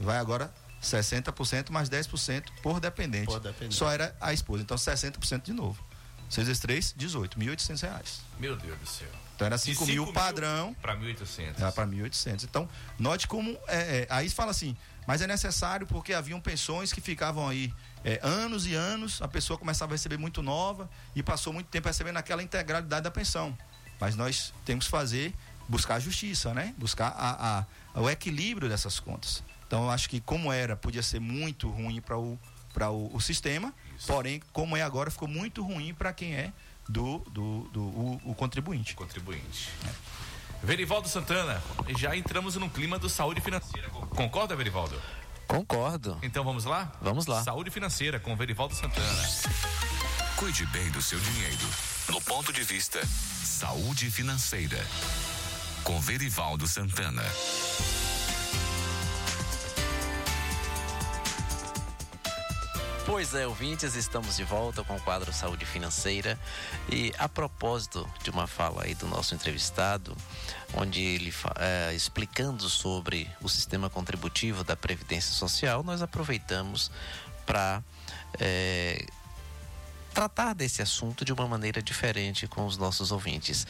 Vai 0.00 0.16
agora 0.16 0.52
60% 0.82 1.70
mais 1.70 1.88
10% 1.88 2.44
por 2.62 2.80
dependente. 2.80 3.26
Por 3.26 3.40
dependente. 3.40 3.74
Só 3.74 3.90
era 3.90 4.14
a 4.20 4.32
esposa. 4.32 4.62
Então 4.62 4.76
60% 4.76 5.42
de 5.42 5.52
novo. 5.52 5.82
6 6.28 6.46
vezes 6.46 6.60
3, 6.60 6.94
18. 6.96 7.38
1.800 7.38 7.82
reais. 7.82 8.20
Meu 8.38 8.56
Deus 8.56 8.78
do 8.78 8.86
céu. 8.86 9.08
Então 9.34 9.46
era 9.46 9.56
De 9.56 9.62
5 9.62 9.86
mil 9.86 10.12
padrão. 10.12 10.74
Para 10.80 10.96
1.800. 10.96 11.54
Era 11.58 11.72
para 11.72 11.86
1.800. 11.86 12.44
Então, 12.44 12.68
note 12.98 13.26
como. 13.26 13.50
É, 13.66 14.02
é, 14.02 14.06
aí 14.10 14.28
fala 14.30 14.50
assim, 14.50 14.76
mas 15.06 15.22
é 15.22 15.26
necessário 15.26 15.86
porque 15.86 16.12
haviam 16.12 16.40
pensões 16.40 16.92
que 16.92 17.00
ficavam 17.00 17.48
aí 17.48 17.72
é, 18.04 18.20
anos 18.22 18.66
e 18.66 18.74
anos, 18.74 19.20
a 19.22 19.26
pessoa 19.28 19.58
começava 19.58 19.92
a 19.92 19.94
receber 19.94 20.18
muito 20.18 20.42
nova 20.42 20.88
e 21.16 21.22
passou 21.22 21.52
muito 21.52 21.66
tempo 21.68 21.88
recebendo 21.88 22.18
aquela 22.18 22.42
integralidade 22.42 23.02
da 23.02 23.10
pensão. 23.10 23.56
Mas 23.98 24.14
nós 24.14 24.52
temos 24.64 24.84
que 24.84 24.90
fazer, 24.90 25.34
buscar 25.68 25.94
a 25.96 26.00
justiça, 26.00 26.54
né? 26.54 26.74
Buscar 26.78 27.08
a, 27.08 27.66
a- 27.94 28.00
o 28.00 28.08
equilíbrio 28.08 28.68
dessas 28.68 29.00
contas. 29.00 29.42
Então, 29.70 29.84
eu 29.84 29.90
acho 29.90 30.10
que 30.10 30.20
como 30.20 30.52
era, 30.52 30.74
podia 30.74 31.00
ser 31.00 31.20
muito 31.20 31.68
ruim 31.70 32.00
para 32.00 32.18
o, 32.18 32.36
pra 32.74 32.90
o, 32.90 33.14
o 33.14 33.20
sistema, 33.20 33.72
porém, 34.04 34.42
como 34.52 34.76
é 34.76 34.82
agora, 34.82 35.12
ficou 35.12 35.28
muito 35.28 35.62
ruim 35.62 35.94
para 35.94 36.12
quem 36.12 36.34
é 36.34 36.52
do, 36.88 37.20
do, 37.30 37.60
do 37.72 37.80
o, 37.80 38.20
o 38.24 38.34
contribuinte. 38.34 38.96
Contribuinte. 38.96 39.68
Verivaldo 40.60 41.08
Santana, 41.08 41.62
já 41.96 42.16
entramos 42.16 42.56
no 42.56 42.68
clima 42.68 42.98
do 42.98 43.08
saúde 43.08 43.40
financeira. 43.40 43.88
Concorda, 43.90 44.56
Verivaldo? 44.56 45.00
Concordo. 45.46 46.18
Então 46.20 46.42
vamos 46.42 46.64
lá? 46.64 46.90
Vamos 47.00 47.26
lá. 47.26 47.44
Saúde 47.44 47.70
financeira 47.70 48.18
com 48.18 48.34
Verivaldo 48.34 48.74
Santana. 48.74 49.22
Cuide 50.34 50.66
bem 50.66 50.90
do 50.90 51.00
seu 51.00 51.20
dinheiro. 51.20 51.68
No 52.08 52.20
ponto 52.22 52.52
de 52.52 52.64
vista 52.64 53.00
Saúde 53.06 54.10
Financeira. 54.10 54.84
Com 55.84 56.00
Verivaldo 56.00 56.66
Santana. 56.66 57.22
Pois 63.10 63.34
é, 63.34 63.44
ouvintes, 63.44 63.96
estamos 63.96 64.36
de 64.36 64.44
volta 64.44 64.84
com 64.84 64.94
o 64.94 65.00
quadro 65.00 65.32
Saúde 65.32 65.66
Financeira. 65.66 66.38
E 66.88 67.12
a 67.18 67.28
propósito 67.28 68.08
de 68.22 68.30
uma 68.30 68.46
fala 68.46 68.84
aí 68.84 68.94
do 68.94 69.08
nosso 69.08 69.34
entrevistado, 69.34 70.16
onde 70.74 71.02
ele 71.02 71.34
eh, 71.58 71.92
explicando 71.92 72.70
sobre 72.70 73.28
o 73.42 73.48
sistema 73.48 73.90
contributivo 73.90 74.62
da 74.62 74.76
Previdência 74.76 75.32
Social, 75.32 75.82
nós 75.82 76.02
aproveitamos 76.02 76.88
para 77.44 77.82
tratar 80.14 80.54
desse 80.54 80.80
assunto 80.80 81.24
de 81.24 81.32
uma 81.32 81.48
maneira 81.48 81.82
diferente 81.82 82.46
com 82.46 82.64
os 82.64 82.76
nossos 82.76 83.10
ouvintes. 83.10 83.66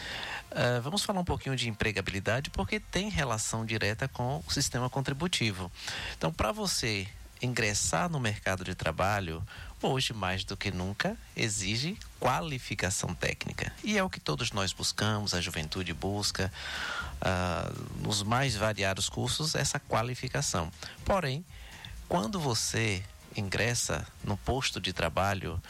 Ah, 0.51 0.81
vamos 0.83 1.03
falar 1.03 1.21
um 1.21 1.25
pouquinho 1.25 1.57
de 1.57 1.67
empregabilidade, 1.67 2.51
porque 2.51 2.79
tem 2.79 3.09
relação 3.09 3.65
direta 3.65 4.07
com 4.07 4.45
o 4.47 4.53
sistema 4.53 4.91
contributivo. 4.91 5.73
Então, 6.15 6.31
para 6.31 6.53
você 6.53 7.09
ingressar 7.43 8.09
no 8.09 8.21
mercado 8.21 8.65
de 8.65 8.75
trabalho, 8.75 9.43
hoje 9.83 10.13
mais 10.13 10.45
do 10.45 10.57
que 10.57 10.71
nunca 10.71 11.17
exige 11.37 11.99
qualificação 12.19 13.15
técnica. 13.15 13.73
E 13.83 13.97
é 13.97 14.03
o 14.03 14.11
que 14.11 14.21
todos 14.21 14.53
nós 14.53 14.73
buscamos, 14.73 15.35
a 15.35 15.41
juventude 15.41 15.93
busca, 15.95 16.53
ah, 17.21 17.71
nos 18.01 18.23
mais 18.23 18.55
variados 18.57 19.09
cursos, 19.09 19.55
essa 19.55 19.79
qualificação. 19.81 20.71
Porém, 21.05 21.45
quando 22.09 22.39
você 22.39 23.03
ingressa 23.37 24.07
no 24.25 24.37
posto 24.37 24.81
de 24.81 24.93
trabalho, 24.93 25.63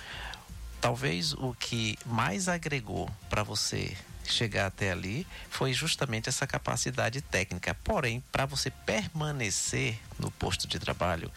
talvez 0.81 1.33
o 1.35 1.55
que 1.59 1.99
mais 2.07 2.49
agregou 2.49 3.11
para 3.29 3.43
você 3.43 3.97
chegar 4.33 4.67
até 4.67 4.93
ali 4.93 5.27
foi 5.49 5.73
justamente 5.73 6.29
essa 6.29 6.47
capacidade 6.47 7.21
técnica. 7.21 7.75
Porém, 7.85 8.23
para 8.33 8.47
você 8.47 8.71
permanecer 8.71 9.99
no 10.19 10.31
posto 10.31 10.67
de 10.67 10.79
trabalho, 10.79 11.31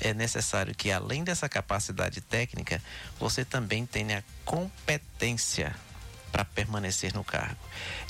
é 0.00 0.14
necessário 0.14 0.74
que 0.74 0.90
além 0.90 1.24
dessa 1.24 1.48
capacidade 1.48 2.20
técnica, 2.20 2.82
você 3.18 3.44
também 3.44 3.86
tenha 3.86 4.24
competência 4.44 5.74
para 6.30 6.44
permanecer 6.44 7.12
no 7.14 7.22
cargo. 7.22 7.60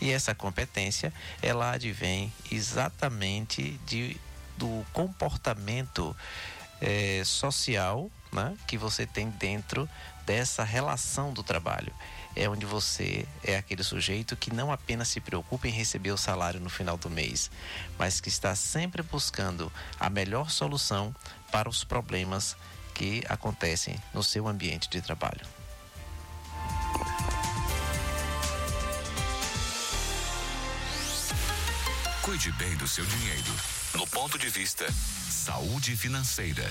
E 0.00 0.10
essa 0.10 0.34
competência, 0.34 1.12
ela 1.42 1.72
advém 1.72 2.32
exatamente 2.50 3.80
de, 3.84 4.16
do 4.56 4.86
comportamento 4.92 6.16
eh, 6.80 7.22
social 7.24 8.10
né, 8.32 8.56
que 8.66 8.78
você 8.78 9.06
tem 9.06 9.28
dentro 9.28 9.88
dessa 10.24 10.64
relação 10.64 11.32
do 11.32 11.42
trabalho. 11.42 11.92
É 12.34 12.48
onde 12.48 12.64
você 12.64 13.26
é 13.44 13.56
aquele 13.56 13.82
sujeito 13.82 14.36
que 14.36 14.52
não 14.52 14.72
apenas 14.72 15.08
se 15.08 15.20
preocupa 15.20 15.68
em 15.68 15.70
receber 15.70 16.10
o 16.10 16.16
salário 16.16 16.60
no 16.60 16.70
final 16.70 16.96
do 16.96 17.10
mês, 17.10 17.50
mas 17.98 18.20
que 18.20 18.28
está 18.28 18.54
sempre 18.54 19.02
buscando 19.02 19.70
a 20.00 20.08
melhor 20.08 20.50
solução 20.50 21.14
para 21.50 21.68
os 21.68 21.84
problemas 21.84 22.56
que 22.94 23.22
acontecem 23.28 23.96
no 24.14 24.22
seu 24.22 24.48
ambiente 24.48 24.88
de 24.88 25.00
trabalho. 25.00 25.46
Cuide 32.22 32.52
bem 32.52 32.74
do 32.76 32.86
seu 32.86 33.04
dinheiro. 33.04 33.52
No 33.94 34.06
ponto 34.06 34.38
de 34.38 34.48
vista 34.48 34.86
Saúde 35.28 35.96
Financeira. 35.96 36.64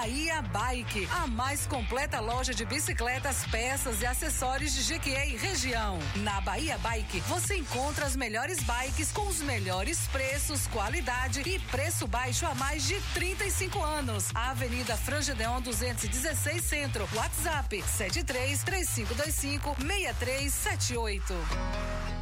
Bahia 0.00 0.40
Bike, 0.40 1.06
a 1.12 1.26
mais 1.26 1.66
completa 1.66 2.20
loja 2.20 2.54
de 2.54 2.64
bicicletas, 2.64 3.44
peças 3.50 4.00
e 4.00 4.06
acessórios 4.06 4.72
de 4.72 4.80
Jequié 4.80 5.28
e 5.28 5.36
região. 5.36 5.98
Na 6.16 6.40
Bahia 6.40 6.78
Bike, 6.78 7.20
você 7.28 7.58
encontra 7.58 8.06
as 8.06 8.16
melhores 8.16 8.62
bikes 8.62 9.12
com 9.12 9.28
os 9.28 9.42
melhores 9.42 10.06
preços, 10.06 10.66
qualidade 10.68 11.42
e 11.44 11.58
preço 11.70 12.06
baixo 12.06 12.46
há 12.46 12.54
mais 12.54 12.86
de 12.86 12.98
35 13.12 13.84
anos. 13.84 14.30
Avenida 14.34 14.96
Frangedeon 14.96 15.60
216 15.60 16.64
Centro. 16.64 17.06
WhatsApp 17.14 17.84
73 17.86 18.64
3525 18.64 19.76
6378. 19.78 22.19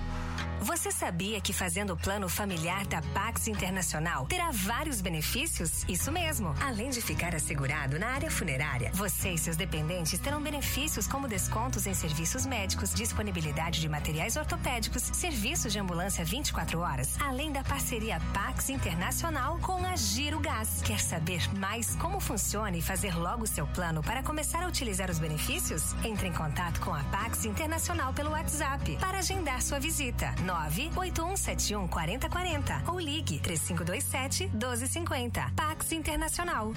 Você 0.61 0.91
sabia 0.91 1.41
que 1.41 1.53
fazendo 1.53 1.93
o 1.93 1.97
plano 1.97 2.29
familiar 2.29 2.85
da 2.87 3.01
Pax 3.15 3.47
Internacional 3.47 4.27
terá 4.27 4.51
vários 4.51 5.01
benefícios? 5.01 5.85
Isso 5.89 6.11
mesmo. 6.11 6.53
Além 6.61 6.91
de 6.91 7.01
ficar 7.01 7.35
assegurado 7.35 7.99
na 7.99 8.09
área 8.09 8.31
funerária, 8.31 8.91
você 8.93 9.31
e 9.31 9.39
seus 9.39 9.57
dependentes 9.57 10.19
terão 10.19 10.43
benefícios 10.43 11.07
como 11.07 11.29
descontos 11.29 11.87
em 11.87 11.95
serviços 11.95 12.45
médicos, 12.45 12.93
disponibilidade 12.93 13.81
de 13.81 13.89
materiais 13.89 14.37
ortopédicos, 14.37 15.03
serviços 15.03 15.73
de 15.73 15.79
ambulância 15.79 16.25
24 16.25 16.81
horas, 16.81 17.17
além 17.21 17.53
da 17.53 17.63
parceria 17.63 18.21
Pax 18.35 18.69
Internacional 18.69 19.59
com 19.61 19.85
a 19.85 19.95
Giro 19.95 20.41
Gás. 20.41 20.83
Quer 20.83 20.99
saber 20.99 21.43
mais 21.57 21.95
como 21.97 22.19
funciona 22.19 22.77
e 22.77 22.83
fazer 22.83 23.17
logo 23.17 23.47
seu 23.47 23.67
plano 23.69 24.03
para 24.03 24.25
começar 24.25 24.65
a 24.65 24.67
utilizar 24.67 25.09
os 25.09 25.21
benefícios? 25.21 25.95
Entre 26.05 26.27
em 26.27 26.33
contato 26.33 26.81
com 26.81 26.93
a 26.93 27.05
Pax 27.05 27.45
Internacional 27.45 28.13
pelo 28.13 28.31
WhatsApp 28.31 28.97
para 29.01 29.19
agendar 29.19 29.63
sua 29.63 29.79
visita. 29.79 30.35
98171 30.49 31.87
4040 31.89 32.83
ou 32.91 32.99
ligue 32.99 33.39
3527 33.39 34.49
1250. 34.49 35.53
Pax 35.55 35.93
Internacional. 35.93 36.73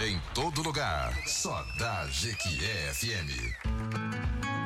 Em 0.00 0.20
todo 0.34 0.62
lugar, 0.62 1.12
só 1.26 1.64
dá 1.78 2.06
Jequié 2.08 2.92
FM. 2.92 4.37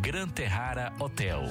Gran 0.00 0.28
Terrara 0.28 0.92
Hotel. 0.98 1.42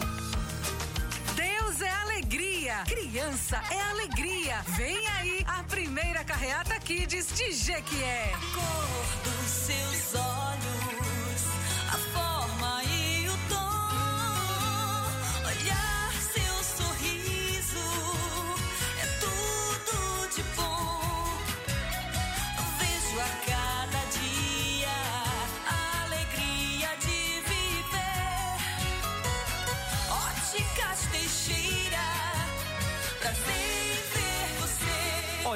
Deus 1.36 1.82
é 1.82 1.90
alegria, 1.90 2.84
criança 2.86 3.62
é 3.72 3.82
alegria. 3.92 4.62
Vem 4.76 5.08
aí 5.08 5.46
a 5.48 5.64
primeira 5.64 6.24
carreata 6.24 6.80
Kids 6.80 7.36
de 7.36 7.52
Jequié. 7.54 8.32
Cor 8.54 9.24
dos 9.24 9.50
seus 9.50 10.13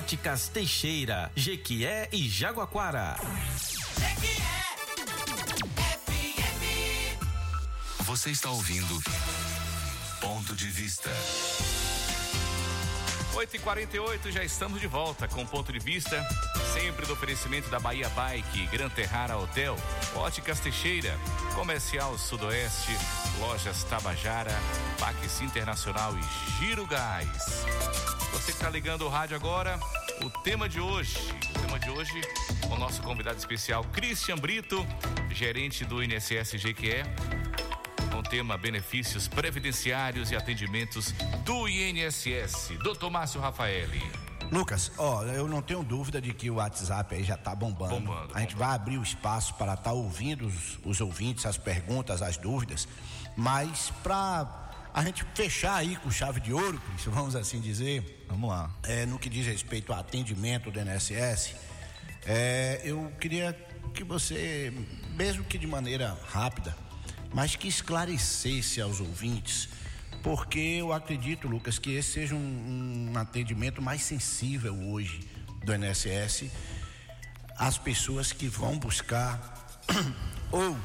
Óticas 0.07 0.47
Teixeira, 0.47 1.29
Jequié 1.35 2.07
e 2.13 2.29
Jaguaquara. 2.29 3.17
Você 8.05 8.29
está 8.29 8.49
ouvindo 8.49 9.03
Ponto 10.21 10.55
de 10.55 10.67
Vista. 10.67 11.09
8h48, 13.35 14.31
já 14.31 14.45
estamos 14.45 14.79
de 14.79 14.87
volta 14.87 15.27
com 15.27 15.41
o 15.41 15.45
ponto 15.45 15.73
de 15.73 15.79
vista, 15.79 16.25
sempre 16.73 17.05
do 17.05 17.11
oferecimento 17.11 17.69
da 17.69 17.77
Bahia 17.77 18.07
Bike, 18.09 18.65
Gran 18.67 18.89
Terrara 18.89 19.37
Hotel, 19.37 19.75
Óticas 20.15 20.61
Teixeira, 20.61 21.19
Comercial 21.53 22.17
Sudoeste, 22.17 22.97
Lojas 23.39 23.83
Tabajara, 23.83 24.55
Pax 24.99 25.41
Internacional 25.41 26.15
e 26.17 26.65
Giro 26.65 26.87
Gás. 26.87 27.65
Você 28.31 28.45
que 28.45 28.57
está 28.57 28.69
ligando 28.69 29.03
o 29.03 29.09
rádio 29.09 29.35
agora, 29.35 29.79
o 30.23 30.29
tema 30.29 30.67
de 30.67 30.79
hoje, 30.79 31.17
o 31.55 31.59
tema 31.59 31.79
de 31.79 31.89
hoje, 31.89 32.21
o 32.71 32.77
nosso 32.77 33.01
convidado 33.01 33.37
especial, 33.37 33.83
Christian 33.85 34.37
Brito, 34.37 34.85
gerente 35.31 35.85
do 35.85 36.03
INSS 36.03 36.53
GQE, 36.53 37.03
com 38.11 38.19
o 38.19 38.23
tema 38.23 38.57
benefícios 38.57 39.27
previdenciários 39.27 40.31
e 40.31 40.35
atendimentos 40.35 41.13
do 41.43 41.67
INSS. 41.67 42.71
Doutor 42.83 43.09
Márcio 43.11 43.39
Rafaeli. 43.39 44.01
Lucas, 44.51 44.91
ó, 44.97 45.23
eu 45.23 45.47
não 45.47 45.61
tenho 45.61 45.83
dúvida 45.83 46.21
de 46.21 46.33
que 46.33 46.49
o 46.49 46.55
WhatsApp 46.55 47.15
aí 47.15 47.23
já 47.23 47.35
tá 47.35 47.53
bombando. 47.53 47.99
Bombando, 47.99 48.31
a 48.33 48.39
gente 48.39 48.55
vai 48.55 48.73
abrir 48.73 48.97
o 48.97 49.03
espaço 49.03 49.53
para 49.55 49.73
estar 49.73 49.91
ouvindo 49.91 50.47
os, 50.47 50.79
os 50.85 51.01
ouvintes, 51.01 51.45
as 51.45 51.57
perguntas, 51.57 52.21
as 52.21 52.37
dúvidas, 52.37 52.87
mas 53.35 53.91
para 54.01 54.66
a 54.97 55.03
gente 55.03 55.23
fechar 55.35 55.75
aí 55.75 55.95
com 55.97 56.09
chave 56.09 56.39
de 56.39 56.51
ouro, 56.51 56.79
Cristian, 56.79 57.11
vamos 57.11 57.35
assim 57.35 57.61
dizer, 57.61 58.25
Vamos 58.27 58.49
lá. 58.49 58.71
é, 58.81 59.05
no 59.05 59.19
que 59.19 59.29
diz 59.29 59.45
respeito 59.45 59.93
ao 59.93 59.99
atendimento 59.99 60.71
do 60.71 60.79
INSS, 60.79 61.53
é, 62.25 62.81
eu 62.83 63.11
queria 63.19 63.53
que 63.93 64.03
você, 64.03 64.73
mesmo 65.15 65.43
que 65.43 65.59
de 65.59 65.67
maneira 65.67 66.17
rápida, 66.29 66.75
mas 67.31 67.55
que 67.55 67.67
esclarecesse 67.67 68.81
aos 68.81 68.99
ouvintes, 68.99 69.69
porque 70.23 70.57
eu 70.57 70.91
acredito, 70.91 71.47
Lucas, 71.47 71.77
que 71.77 71.91
esse 71.91 72.13
seja 72.13 72.33
um, 72.33 73.11
um 73.13 73.19
atendimento 73.19 73.79
mais 73.83 74.01
sensível 74.01 74.73
hoje 74.89 75.29
do 75.63 75.75
INSS 75.75 76.45
às 77.55 77.77
pessoas 77.77 78.31
que 78.31 78.47
vão 78.47 78.79
buscar 78.79 79.79
ou 80.51 80.75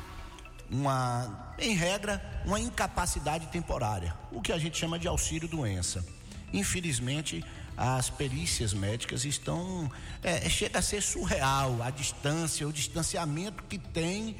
uma, 0.70 1.51
em 1.62 1.74
regra, 1.74 2.22
uma 2.44 2.58
incapacidade 2.58 3.46
temporária, 3.46 4.14
o 4.30 4.40
que 4.40 4.52
a 4.52 4.58
gente 4.58 4.76
chama 4.76 4.98
de 4.98 5.08
auxílio 5.08 5.48
doença. 5.48 6.04
Infelizmente, 6.52 7.44
as 7.76 8.10
perícias 8.10 8.74
médicas 8.74 9.24
estão 9.24 9.90
é, 10.22 10.48
chega 10.48 10.78
a 10.78 10.82
ser 10.82 11.02
surreal 11.02 11.82
a 11.82 11.90
distância, 11.90 12.66
o 12.68 12.72
distanciamento 12.72 13.62
que 13.64 13.78
tem 13.78 14.36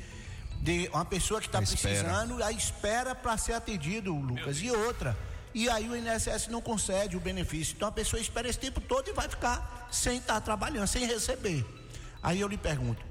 de 0.61 0.89
uma 0.93 1.05
pessoa 1.05 1.41
que 1.41 1.47
está 1.47 1.59
precisando, 1.59 2.43
a 2.43 2.53
espera 2.53 3.15
para 3.15 3.37
ser 3.37 3.55
atendido, 3.55 4.15
Lucas, 4.15 4.59
e 4.59 4.71
outra. 4.71 5.17
E 5.55 5.69
aí 5.69 5.89
o 5.89 5.97
INSS 5.97 6.49
não 6.49 6.63
concede 6.63 7.17
o 7.17 7.21
benefício. 7.21 7.75
Então 7.75 7.89
a 7.89 7.93
pessoa 7.93 8.21
espera 8.21 8.49
esse 8.49 8.59
tempo 8.59 8.81
todo 8.81 9.09
e 9.09 9.13
vai 9.13 9.29
ficar 9.29 9.89
sem 9.91 10.19
estar 10.19 10.41
trabalhando, 10.41 10.87
sem 10.87 11.05
receber. 11.05 11.67
Aí 12.23 12.41
eu 12.41 12.47
lhe 12.47 12.57
pergunto, 12.57 13.05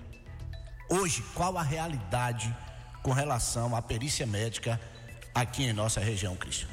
hoje, 0.90 1.24
qual 1.36 1.58
a 1.58 1.62
realidade 1.62 2.56
com 3.02 3.12
relação 3.12 3.76
à 3.76 3.82
perícia 3.82 4.26
médica 4.26 4.80
aqui 5.34 5.64
em 5.64 5.74
nossa 5.74 6.00
região, 6.00 6.36
Cristian? 6.36 6.68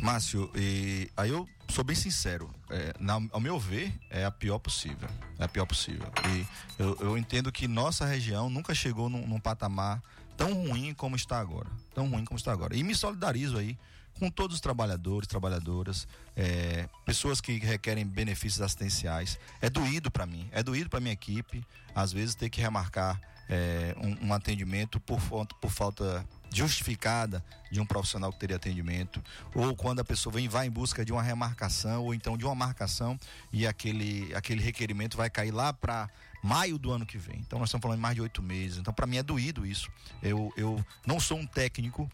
Márcio, 0.00 0.50
e 0.54 1.10
aí 1.16 1.30
eu 1.30 1.48
sou 1.68 1.82
bem 1.84 1.96
sincero, 1.96 2.48
é, 2.70 2.94
na- 2.98 3.20
ao 3.32 3.40
meu 3.40 3.58
ver, 3.58 3.92
é 4.10 4.24
a 4.24 4.30
pior 4.30 4.58
possível. 4.58 5.08
É 5.38 5.44
a 5.44 5.48
pior 5.48 5.66
possível. 5.66 6.06
E 6.28 6.46
eu, 6.78 6.96
eu 7.00 7.18
entendo 7.18 7.50
que 7.52 7.66
nossa 7.68 8.06
região 8.06 8.48
nunca 8.48 8.74
chegou 8.74 9.08
num, 9.08 9.26
num 9.26 9.40
patamar 9.40 10.02
tão 10.36 10.52
ruim 10.54 10.94
como 10.94 11.16
está 11.16 11.38
agora. 11.40 11.68
Tão 11.94 12.08
ruim 12.08 12.24
como 12.24 12.38
está 12.38 12.52
agora. 12.52 12.76
E 12.76 12.82
me 12.82 12.94
solidarizo 12.94 13.58
aí 13.58 13.76
com 14.18 14.30
todos 14.30 14.56
os 14.56 14.60
trabalhadores, 14.60 15.28
trabalhadoras, 15.28 16.06
é, 16.36 16.88
pessoas 17.04 17.40
que 17.40 17.56
requerem 17.58 18.04
benefícios 18.06 18.60
assistenciais. 18.60 19.38
É 19.60 19.68
doído 19.70 20.10
para 20.10 20.26
mim, 20.26 20.48
é 20.52 20.60
doído 20.62 20.88
para 20.90 20.98
minha 21.00 21.12
equipe, 21.12 21.64
às 21.94 22.12
vezes 22.12 22.34
ter 22.34 22.50
que 22.50 22.60
remarcar 22.60 23.20
é, 23.48 23.94
um, 23.98 24.28
um 24.28 24.34
atendimento 24.34 25.00
por, 25.00 25.20
por 25.60 25.70
falta 25.70 26.26
justificada 26.52 27.44
de 27.70 27.80
um 27.80 27.86
profissional 27.86 28.32
que 28.32 28.38
teria 28.38 28.56
atendimento, 28.56 29.22
ou 29.54 29.76
quando 29.76 30.00
a 30.00 30.04
pessoa 30.04 30.32
vem 30.32 30.48
vai 30.48 30.66
em 30.66 30.70
busca 30.70 31.04
de 31.04 31.12
uma 31.12 31.22
remarcação 31.22 32.04
ou 32.04 32.14
então 32.14 32.36
de 32.36 32.44
uma 32.44 32.54
marcação 32.54 33.18
e 33.52 33.66
aquele, 33.66 34.34
aquele 34.34 34.62
requerimento 34.62 35.16
vai 35.16 35.28
cair 35.28 35.50
lá 35.50 35.72
para 35.72 36.08
maio 36.42 36.78
do 36.78 36.90
ano 36.90 37.04
que 37.04 37.18
vem. 37.18 37.38
Então 37.40 37.58
nós 37.58 37.68
estamos 37.68 37.82
falando 37.82 37.98
de 37.98 38.02
mais 38.02 38.14
de 38.14 38.22
oito 38.22 38.42
meses. 38.42 38.78
Então 38.78 38.94
para 38.94 39.06
mim 39.06 39.16
é 39.18 39.22
doído 39.22 39.66
isso. 39.66 39.90
Eu, 40.22 40.52
eu 40.56 40.84
não 41.06 41.20
sou 41.20 41.38
um 41.38 41.46
técnico 41.46 42.10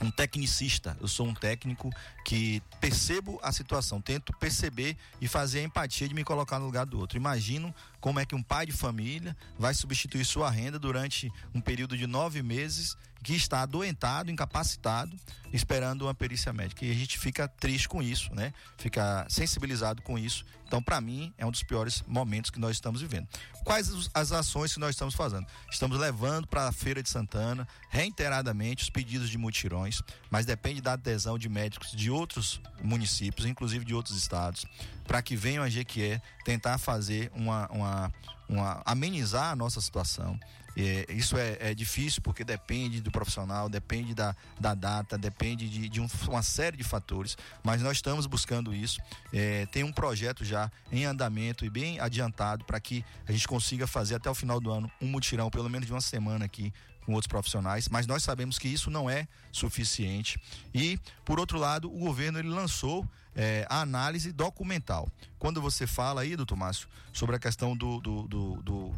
um 0.00 0.10
tecnicista, 0.10 0.96
eu 1.00 1.08
sou 1.08 1.26
um 1.26 1.34
técnico 1.34 1.90
que 2.24 2.62
percebo 2.80 3.38
a 3.42 3.52
situação, 3.52 4.00
tento 4.00 4.32
perceber 4.38 4.96
e 5.20 5.28
fazer 5.28 5.60
a 5.60 5.62
empatia 5.62 6.08
de 6.08 6.14
me 6.14 6.24
colocar 6.24 6.58
no 6.58 6.66
lugar 6.66 6.84
do 6.84 6.98
outro. 6.98 7.16
Imagino 7.16 7.74
como 8.00 8.20
é 8.20 8.26
que 8.26 8.34
um 8.34 8.42
pai 8.42 8.66
de 8.66 8.72
família 8.72 9.36
vai 9.58 9.72
substituir 9.72 10.24
sua 10.24 10.50
renda 10.50 10.78
durante 10.78 11.32
um 11.54 11.60
período 11.60 11.96
de 11.96 12.06
nove 12.06 12.42
meses 12.42 12.96
que 13.24 13.34
está 13.34 13.62
adoentado, 13.62 14.30
incapacitado, 14.30 15.16
esperando 15.50 16.02
uma 16.02 16.14
perícia 16.14 16.52
médica. 16.52 16.84
E 16.84 16.90
a 16.90 16.94
gente 16.94 17.18
fica 17.18 17.48
triste 17.48 17.88
com 17.88 18.02
isso, 18.02 18.34
né? 18.34 18.52
Fica 18.76 19.24
sensibilizado 19.30 20.02
com 20.02 20.18
isso. 20.18 20.44
Então, 20.66 20.82
para 20.82 21.00
mim, 21.00 21.32
é 21.38 21.46
um 21.46 21.50
dos 21.50 21.62
piores 21.62 22.02
momentos 22.06 22.50
que 22.50 22.58
nós 22.58 22.76
estamos 22.76 23.00
vivendo. 23.00 23.26
Quais 23.64 23.90
as 24.12 24.30
ações 24.30 24.74
que 24.74 24.80
nós 24.80 24.90
estamos 24.90 25.14
fazendo? 25.14 25.46
Estamos 25.70 25.98
levando 25.98 26.46
para 26.46 26.68
a 26.68 26.72
Feira 26.72 27.02
de 27.02 27.08
Santana, 27.08 27.66
reiteradamente, 27.88 28.82
os 28.82 28.90
pedidos 28.90 29.30
de 29.30 29.38
mutirões, 29.38 30.02
mas 30.30 30.44
depende 30.44 30.82
da 30.82 30.92
adesão 30.92 31.38
de 31.38 31.48
médicos 31.48 31.92
de 31.92 32.10
outros 32.10 32.60
municípios, 32.82 33.46
inclusive 33.46 33.84
de 33.84 33.94
outros 33.94 34.18
estados, 34.18 34.66
para 35.06 35.22
que 35.22 35.34
venham 35.34 35.64
a 35.64 35.70
Jequié 35.70 36.20
tentar 36.44 36.76
fazer 36.76 37.30
uma, 37.34 37.66
uma, 37.70 38.12
uma 38.48 38.82
amenizar 38.84 39.52
a 39.52 39.56
nossa 39.56 39.80
situação. 39.80 40.38
É, 40.76 41.06
isso 41.12 41.36
é, 41.36 41.56
é 41.60 41.74
difícil 41.74 42.20
porque 42.20 42.42
depende 42.44 43.00
do 43.00 43.10
profissional, 43.10 43.68
depende 43.68 44.14
da, 44.14 44.34
da 44.58 44.74
data, 44.74 45.16
depende 45.16 45.68
de, 45.68 45.88
de 45.88 46.00
um- 46.00 46.08
uma 46.28 46.42
série 46.42 46.76
de 46.76 46.82
fatores, 46.84 47.36
mas 47.62 47.80
nós 47.80 47.96
estamos 47.98 48.26
buscando 48.26 48.74
isso. 48.74 49.00
É, 49.32 49.66
tem 49.66 49.84
um 49.84 49.92
projeto 49.92 50.44
já 50.44 50.70
em 50.90 51.04
andamento 51.04 51.64
e 51.64 51.70
bem 51.70 52.00
adiantado 52.00 52.64
para 52.64 52.80
que 52.80 53.04
a 53.28 53.32
gente 53.32 53.46
consiga 53.46 53.86
fazer 53.86 54.16
até 54.16 54.28
o 54.28 54.34
final 54.34 54.58
do 54.60 54.70
ano 54.72 54.90
um 55.00 55.06
mutirão, 55.06 55.48
pelo 55.50 55.68
menos 55.70 55.86
de 55.86 55.92
uma 55.92 56.00
semana 56.00 56.44
aqui 56.44 56.72
com 57.06 57.12
outros 57.12 57.28
profissionais, 57.28 57.86
mas 57.88 58.06
nós 58.06 58.22
sabemos 58.24 58.58
que 58.58 58.66
isso 58.66 58.90
não 58.90 59.10
é 59.10 59.28
suficiente. 59.52 60.40
E, 60.74 60.98
por 61.24 61.38
outro 61.38 61.58
lado, 61.58 61.86
o 61.94 61.98
governo 61.98 62.38
ele 62.38 62.48
lançou 62.48 63.06
é, 63.36 63.66
a 63.68 63.80
análise 63.82 64.32
documental. 64.32 65.08
Quando 65.38 65.60
você 65.60 65.86
fala 65.86 66.22
aí, 66.22 66.34
doutor 66.34 66.56
Márcio, 66.56 66.88
sobre 67.12 67.36
a 67.36 67.38
questão 67.38 67.76
do, 67.76 68.00
do, 68.00 68.22
do, 68.26 68.62
do 68.62 68.94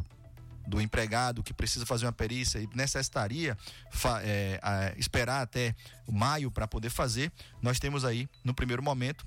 do 0.67 0.81
empregado 0.81 1.41
que 1.41 1.53
precisa 1.53 1.85
fazer 1.85 2.05
uma 2.05 2.11
perícia 2.11 2.59
e 2.59 2.67
necessitaria 2.75 3.57
é, 4.21 4.93
esperar 4.97 5.41
até 5.41 5.73
maio 6.07 6.51
para 6.51 6.67
poder 6.67 6.89
fazer, 6.89 7.31
nós 7.61 7.79
temos 7.79 8.03
aí, 8.03 8.29
no 8.43 8.53
primeiro 8.53 8.83
momento, 8.83 9.25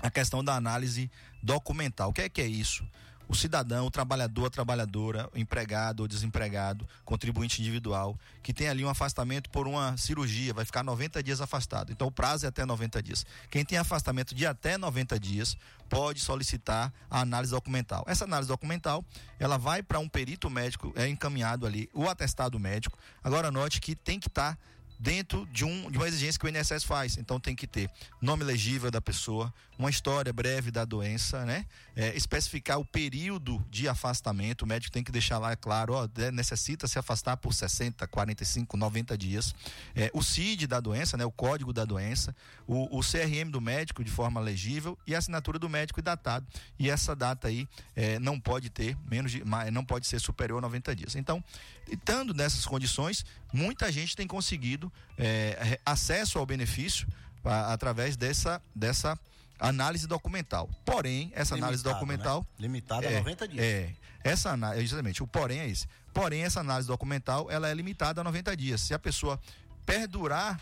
a 0.00 0.10
questão 0.10 0.42
da 0.42 0.54
análise 0.56 1.10
documental. 1.42 2.10
O 2.10 2.12
que 2.12 2.22
é 2.22 2.28
que 2.28 2.40
é 2.40 2.46
isso? 2.46 2.84
O 3.32 3.34
cidadão, 3.34 3.86
o 3.86 3.90
trabalhador, 3.90 4.44
a 4.44 4.50
trabalhadora, 4.50 5.26
o 5.34 5.38
empregado 5.38 6.00
ou 6.00 6.06
desempregado, 6.06 6.86
contribuinte 7.02 7.62
individual, 7.62 8.14
que 8.42 8.52
tem 8.52 8.68
ali 8.68 8.84
um 8.84 8.90
afastamento 8.90 9.48
por 9.48 9.66
uma 9.66 9.96
cirurgia, 9.96 10.52
vai 10.52 10.66
ficar 10.66 10.82
90 10.82 11.22
dias 11.22 11.40
afastado. 11.40 11.90
Então 11.90 12.08
o 12.08 12.12
prazo 12.12 12.44
é 12.44 12.50
até 12.50 12.66
90 12.66 13.02
dias. 13.02 13.24
Quem 13.50 13.64
tem 13.64 13.78
afastamento 13.78 14.34
de 14.34 14.44
até 14.44 14.76
90 14.76 15.18
dias 15.18 15.56
pode 15.88 16.20
solicitar 16.20 16.92
a 17.08 17.22
análise 17.22 17.52
documental. 17.52 18.04
Essa 18.06 18.26
análise 18.26 18.48
documental, 18.48 19.02
ela 19.38 19.56
vai 19.56 19.82
para 19.82 19.98
um 19.98 20.10
perito 20.10 20.50
médico, 20.50 20.92
é 20.94 21.08
encaminhado 21.08 21.64
ali 21.64 21.88
o 21.94 22.10
atestado 22.10 22.60
médico. 22.60 22.98
Agora 23.24 23.50
note 23.50 23.80
que 23.80 23.96
tem 23.96 24.20
que 24.20 24.28
estar 24.28 24.58
dentro 25.02 25.48
de, 25.50 25.64
um, 25.64 25.90
de 25.90 25.98
uma 25.98 26.06
exigência 26.06 26.38
que 26.38 26.46
o 26.46 26.48
INSS 26.48 26.84
faz. 26.84 27.18
Então 27.18 27.40
tem 27.40 27.56
que 27.56 27.66
ter 27.66 27.90
nome 28.20 28.44
legível 28.44 28.88
da 28.88 29.00
pessoa, 29.00 29.52
uma 29.76 29.90
história 29.90 30.32
breve 30.32 30.70
da 30.70 30.84
doença, 30.84 31.44
né? 31.44 31.66
É, 31.96 32.16
especificar 32.16 32.78
o 32.78 32.84
período 32.84 33.58
de 33.68 33.88
afastamento. 33.88 34.62
O 34.62 34.66
médico 34.66 34.92
tem 34.92 35.02
que 35.02 35.10
deixar 35.10 35.38
lá, 35.38 35.56
claro, 35.56 35.94
ó, 35.94 36.08
né, 36.16 36.30
necessita 36.30 36.86
se 36.86 37.00
afastar 37.00 37.36
por 37.36 37.52
60, 37.52 38.06
45, 38.06 38.76
90 38.76 39.18
dias. 39.18 39.52
É, 39.92 40.08
o 40.14 40.22
CID 40.22 40.68
da 40.68 40.78
doença, 40.78 41.16
né? 41.16 41.24
O 41.24 41.32
código 41.32 41.72
da 41.72 41.84
doença, 41.84 42.34
o, 42.64 42.96
o 42.96 43.00
CRM 43.00 43.50
do 43.50 43.60
médico 43.60 44.04
de 44.04 44.10
forma 44.10 44.40
legível 44.40 44.96
e 45.04 45.16
a 45.16 45.18
assinatura 45.18 45.58
do 45.58 45.68
médico 45.68 45.98
e 45.98 46.02
datado. 46.02 46.46
E 46.78 46.88
essa 46.88 47.16
data 47.16 47.48
aí 47.48 47.66
é, 47.96 48.20
não 48.20 48.38
pode 48.38 48.70
ter 48.70 48.96
menos 49.10 49.32
de, 49.32 49.42
não 49.72 49.84
pode 49.84 50.06
ser 50.06 50.20
superior 50.20 50.58
a 50.58 50.62
90 50.62 50.94
dias. 50.94 51.16
Então, 51.16 51.42
estando 51.90 52.32
nessas 52.32 52.64
condições, 52.64 53.24
muita 53.52 53.90
gente 53.90 54.14
tem 54.14 54.26
conseguido 54.26 54.91
é, 55.18 55.78
acesso 55.84 56.38
ao 56.38 56.46
benefício 56.46 57.06
a- 57.44 57.72
através 57.72 58.16
dessa, 58.16 58.60
dessa 58.74 59.18
análise 59.58 60.06
documental. 60.06 60.68
Porém, 60.84 61.30
essa 61.34 61.54
análise 61.54 61.82
Limitado, 61.82 61.94
documental. 62.06 62.40
né? 62.40 62.46
Limitada 62.58 63.06
a 63.08 63.10
90 63.18 63.48
dias. 63.48 63.64
É. 63.64 63.92
Essa 64.24 64.50
análise, 64.50 64.84
exatamente, 64.84 65.22
o 65.22 65.26
porém 65.26 65.58
é 65.60 65.68
esse. 65.68 65.86
Porém, 66.14 66.42
essa 66.42 66.60
análise 66.60 66.86
documental, 66.86 67.50
ela 67.50 67.68
é 67.68 67.74
limitada 67.74 68.20
a 68.20 68.24
90 68.24 68.56
dias. 68.56 68.80
Se 68.80 68.94
a 68.94 68.98
pessoa 68.98 69.40
perdurar 69.84 70.60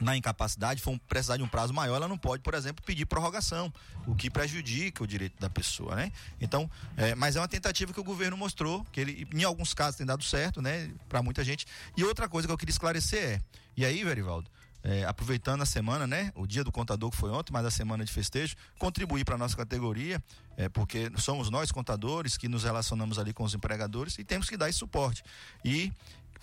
na 0.00 0.16
incapacidade, 0.16 0.80
for 0.80 0.98
precisar 1.08 1.36
de 1.36 1.42
um 1.42 1.48
prazo 1.48 1.72
maior, 1.74 1.96
ela 1.96 2.08
não 2.08 2.18
pode, 2.18 2.42
por 2.42 2.54
exemplo, 2.54 2.84
pedir 2.84 3.06
prorrogação, 3.06 3.72
o 4.06 4.14
que 4.14 4.30
prejudica 4.30 5.02
o 5.02 5.06
direito 5.06 5.38
da 5.38 5.50
pessoa, 5.50 5.94
né? 5.94 6.12
Então, 6.40 6.70
é, 6.96 7.14
mas 7.14 7.36
é 7.36 7.40
uma 7.40 7.48
tentativa 7.48 7.92
que 7.92 8.00
o 8.00 8.04
governo 8.04 8.36
mostrou, 8.36 8.84
que 8.92 9.00
ele, 9.00 9.28
em 9.32 9.44
alguns 9.44 9.74
casos, 9.74 9.96
tem 9.96 10.06
dado 10.06 10.24
certo, 10.24 10.62
né, 10.62 10.90
para 11.08 11.22
muita 11.22 11.44
gente. 11.44 11.66
E 11.96 12.04
outra 12.04 12.28
coisa 12.28 12.48
que 12.48 12.52
eu 12.52 12.58
queria 12.58 12.72
esclarecer 12.72 13.20
é, 13.20 13.40
e 13.76 13.84
aí, 13.84 14.02
Verivaldo, 14.02 14.50
é, 14.82 15.04
aproveitando 15.04 15.62
a 15.62 15.66
semana, 15.66 16.06
né, 16.06 16.32
o 16.34 16.46
dia 16.46 16.64
do 16.64 16.72
contador 16.72 17.10
que 17.10 17.16
foi 17.16 17.30
ontem, 17.30 17.52
mas 17.52 17.64
a 17.66 17.70
semana 17.70 18.04
de 18.04 18.12
festejo, 18.12 18.56
contribuir 18.78 19.24
para 19.24 19.36
nossa 19.36 19.56
categoria, 19.56 20.22
é, 20.56 20.68
porque 20.68 21.10
somos 21.16 21.50
nós 21.50 21.70
contadores 21.70 22.36
que 22.36 22.48
nos 22.48 22.64
relacionamos 22.64 23.18
ali 23.18 23.32
com 23.32 23.44
os 23.44 23.54
empregadores 23.54 24.18
e 24.18 24.24
temos 24.24 24.48
que 24.48 24.56
dar 24.56 24.68
esse 24.68 24.78
suporte. 24.78 25.22
E 25.64 25.92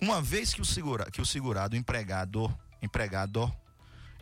uma 0.00 0.22
vez 0.22 0.54
que 0.54 0.60
o 0.60 0.64
segura, 0.64 1.10
que 1.10 1.20
o 1.20 1.26
segurado, 1.26 1.74
o 1.74 1.78
empregador, 1.78 2.52
empregador, 2.82 3.52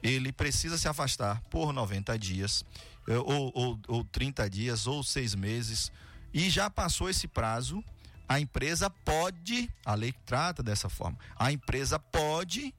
ele 0.02 0.32
precisa 0.32 0.78
se 0.78 0.88
afastar 0.88 1.40
por 1.50 1.72
90 1.72 2.18
dias, 2.18 2.64
eh, 3.08 3.18
ou, 3.18 3.52
ou, 3.54 3.80
ou 3.88 4.04
30 4.04 4.48
dias, 4.48 4.86
ou 4.86 5.02
seis 5.02 5.34
meses, 5.34 5.90
e 6.32 6.50
já 6.50 6.68
passou 6.68 7.08
esse 7.08 7.26
prazo, 7.26 7.82
a 8.28 8.40
empresa 8.40 8.90
pode, 8.90 9.70
a 9.84 9.94
lei 9.94 10.12
trata 10.24 10.62
dessa 10.62 10.88
forma, 10.88 11.18
a 11.36 11.52
empresa 11.52 11.98
pode 11.98 12.74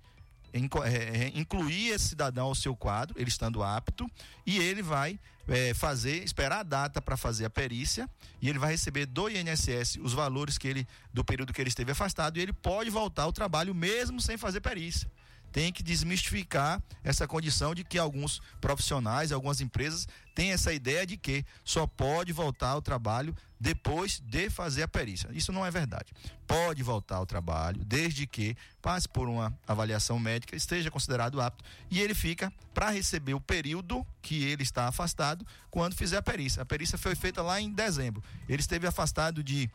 eh, 0.53 0.59
eh, 0.85 1.31
incluir 1.35 1.89
esse 1.89 2.09
cidadão 2.09 2.47
ao 2.47 2.55
seu 2.55 2.75
quadro, 2.75 3.19
ele 3.19 3.29
estando 3.29 3.63
apto, 3.63 4.09
e 4.45 4.57
ele 4.57 4.81
vai 4.81 5.19
eh, 5.47 5.73
fazer, 5.73 6.23
esperar 6.23 6.59
a 6.59 6.63
data 6.63 7.01
para 7.01 7.15
fazer 7.15 7.45
a 7.45 7.49
perícia, 7.49 8.09
e 8.41 8.49
ele 8.49 8.59
vai 8.59 8.71
receber 8.71 9.05
do 9.05 9.29
INSS 9.29 9.97
os 10.01 10.13
valores 10.13 10.57
que 10.57 10.67
ele, 10.67 10.87
do 11.13 11.23
período 11.23 11.53
que 11.53 11.61
ele 11.61 11.69
esteve 11.69 11.91
afastado, 11.91 12.37
e 12.37 12.41
ele 12.41 12.53
pode 12.53 12.89
voltar 12.89 13.23
ao 13.23 13.33
trabalho 13.33 13.73
mesmo 13.75 14.21
sem 14.21 14.37
fazer 14.37 14.61
perícia 14.61 15.09
tem 15.51 15.71
que 15.71 15.83
desmistificar 15.83 16.81
essa 17.03 17.27
condição 17.27 17.73
de 17.73 17.83
que 17.83 17.97
alguns 17.97 18.41
profissionais, 18.59 19.31
algumas 19.31 19.61
empresas 19.61 20.07
têm 20.35 20.51
essa 20.51 20.71
ideia 20.71 21.05
de 21.05 21.17
que 21.17 21.43
só 21.63 21.87
pode 21.87 22.31
voltar 22.31 22.69
ao 22.69 22.81
trabalho 22.81 23.35
depois 23.59 24.19
de 24.19 24.49
fazer 24.49 24.83
a 24.83 24.87
perícia. 24.87 25.29
Isso 25.33 25.51
não 25.51 25.65
é 25.65 25.71
verdade. 25.71 26.13
Pode 26.45 26.83
voltar 26.83 27.15
ao 27.15 27.25
trabalho 27.25 27.83
desde 27.83 28.27
que 28.27 28.55
passe 28.81 29.09
por 29.09 29.27
uma 29.27 29.57
avaliação 29.67 30.19
médica, 30.19 30.55
esteja 30.55 30.91
considerado 30.91 31.41
apto 31.41 31.63
e 31.89 31.99
ele 31.99 32.13
fica 32.13 32.53
para 32.73 32.91
receber 32.91 33.33
o 33.33 33.41
período 33.41 34.05
que 34.21 34.43
ele 34.43 34.63
está 34.63 34.87
afastado 34.87 35.45
quando 35.71 35.95
fizer 35.95 36.17
a 36.17 36.21
perícia. 36.21 36.61
A 36.61 36.65
perícia 36.65 36.97
foi 36.97 37.15
feita 37.15 37.41
lá 37.41 37.59
em 37.59 37.71
dezembro. 37.71 38.23
Ele 38.47 38.61
esteve 38.61 38.85
afastado 38.85 39.43
de 39.43 39.69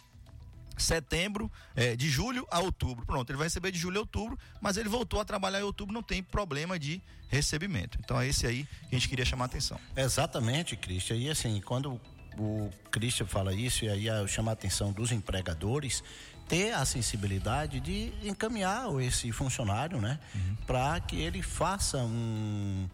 setembro, 0.77 1.51
eh, 1.75 1.97
de 1.97 2.09
julho 2.09 2.47
a 2.51 2.61
outubro. 2.61 3.05
Pronto, 3.05 3.31
ele 3.31 3.37
vai 3.37 3.47
receber 3.47 3.70
de 3.70 3.79
julho 3.79 3.99
a 3.99 4.01
outubro, 4.01 4.39
mas 4.61 4.77
ele 4.77 4.89
voltou 4.89 5.20
a 5.20 5.25
trabalhar 5.25 5.61
em 5.61 5.64
outubro, 5.64 5.95
não 5.95 6.03
tem 6.03 6.23
problema 6.23 6.79
de 6.79 7.01
recebimento. 7.29 7.99
Então 8.03 8.20
é 8.20 8.29
esse 8.29 8.47
aí 8.47 8.64
que 8.89 8.95
a 8.95 8.99
gente 8.99 9.09
queria 9.09 9.25
chamar 9.25 9.45
a 9.45 9.47
atenção. 9.47 9.79
Exatamente, 9.97 10.77
Cristian. 10.77 11.16
E 11.16 11.31
assim, 11.31 11.61
quando 11.61 12.01
o 12.39 12.70
Cristian 12.91 13.27
fala 13.27 13.55
isso, 13.55 13.85
e 13.85 13.89
aí 13.89 14.07
eu 14.07 14.29
chamo 14.29 14.51
a 14.51 14.53
atenção 14.53 14.93
dos 14.93 15.12
empregadores, 15.12 16.03
ter 16.49 16.73
a 16.73 16.85
sensibilidade 16.85 17.81
de 17.81 18.12
encaminhar 18.23 18.87
esse 19.01 19.33
funcionário, 19.33 20.01
né? 20.01 20.18
Para 20.66 21.01
que 21.01 21.16
ele 21.16 21.41
faça 21.41 21.99
um, 21.99 22.89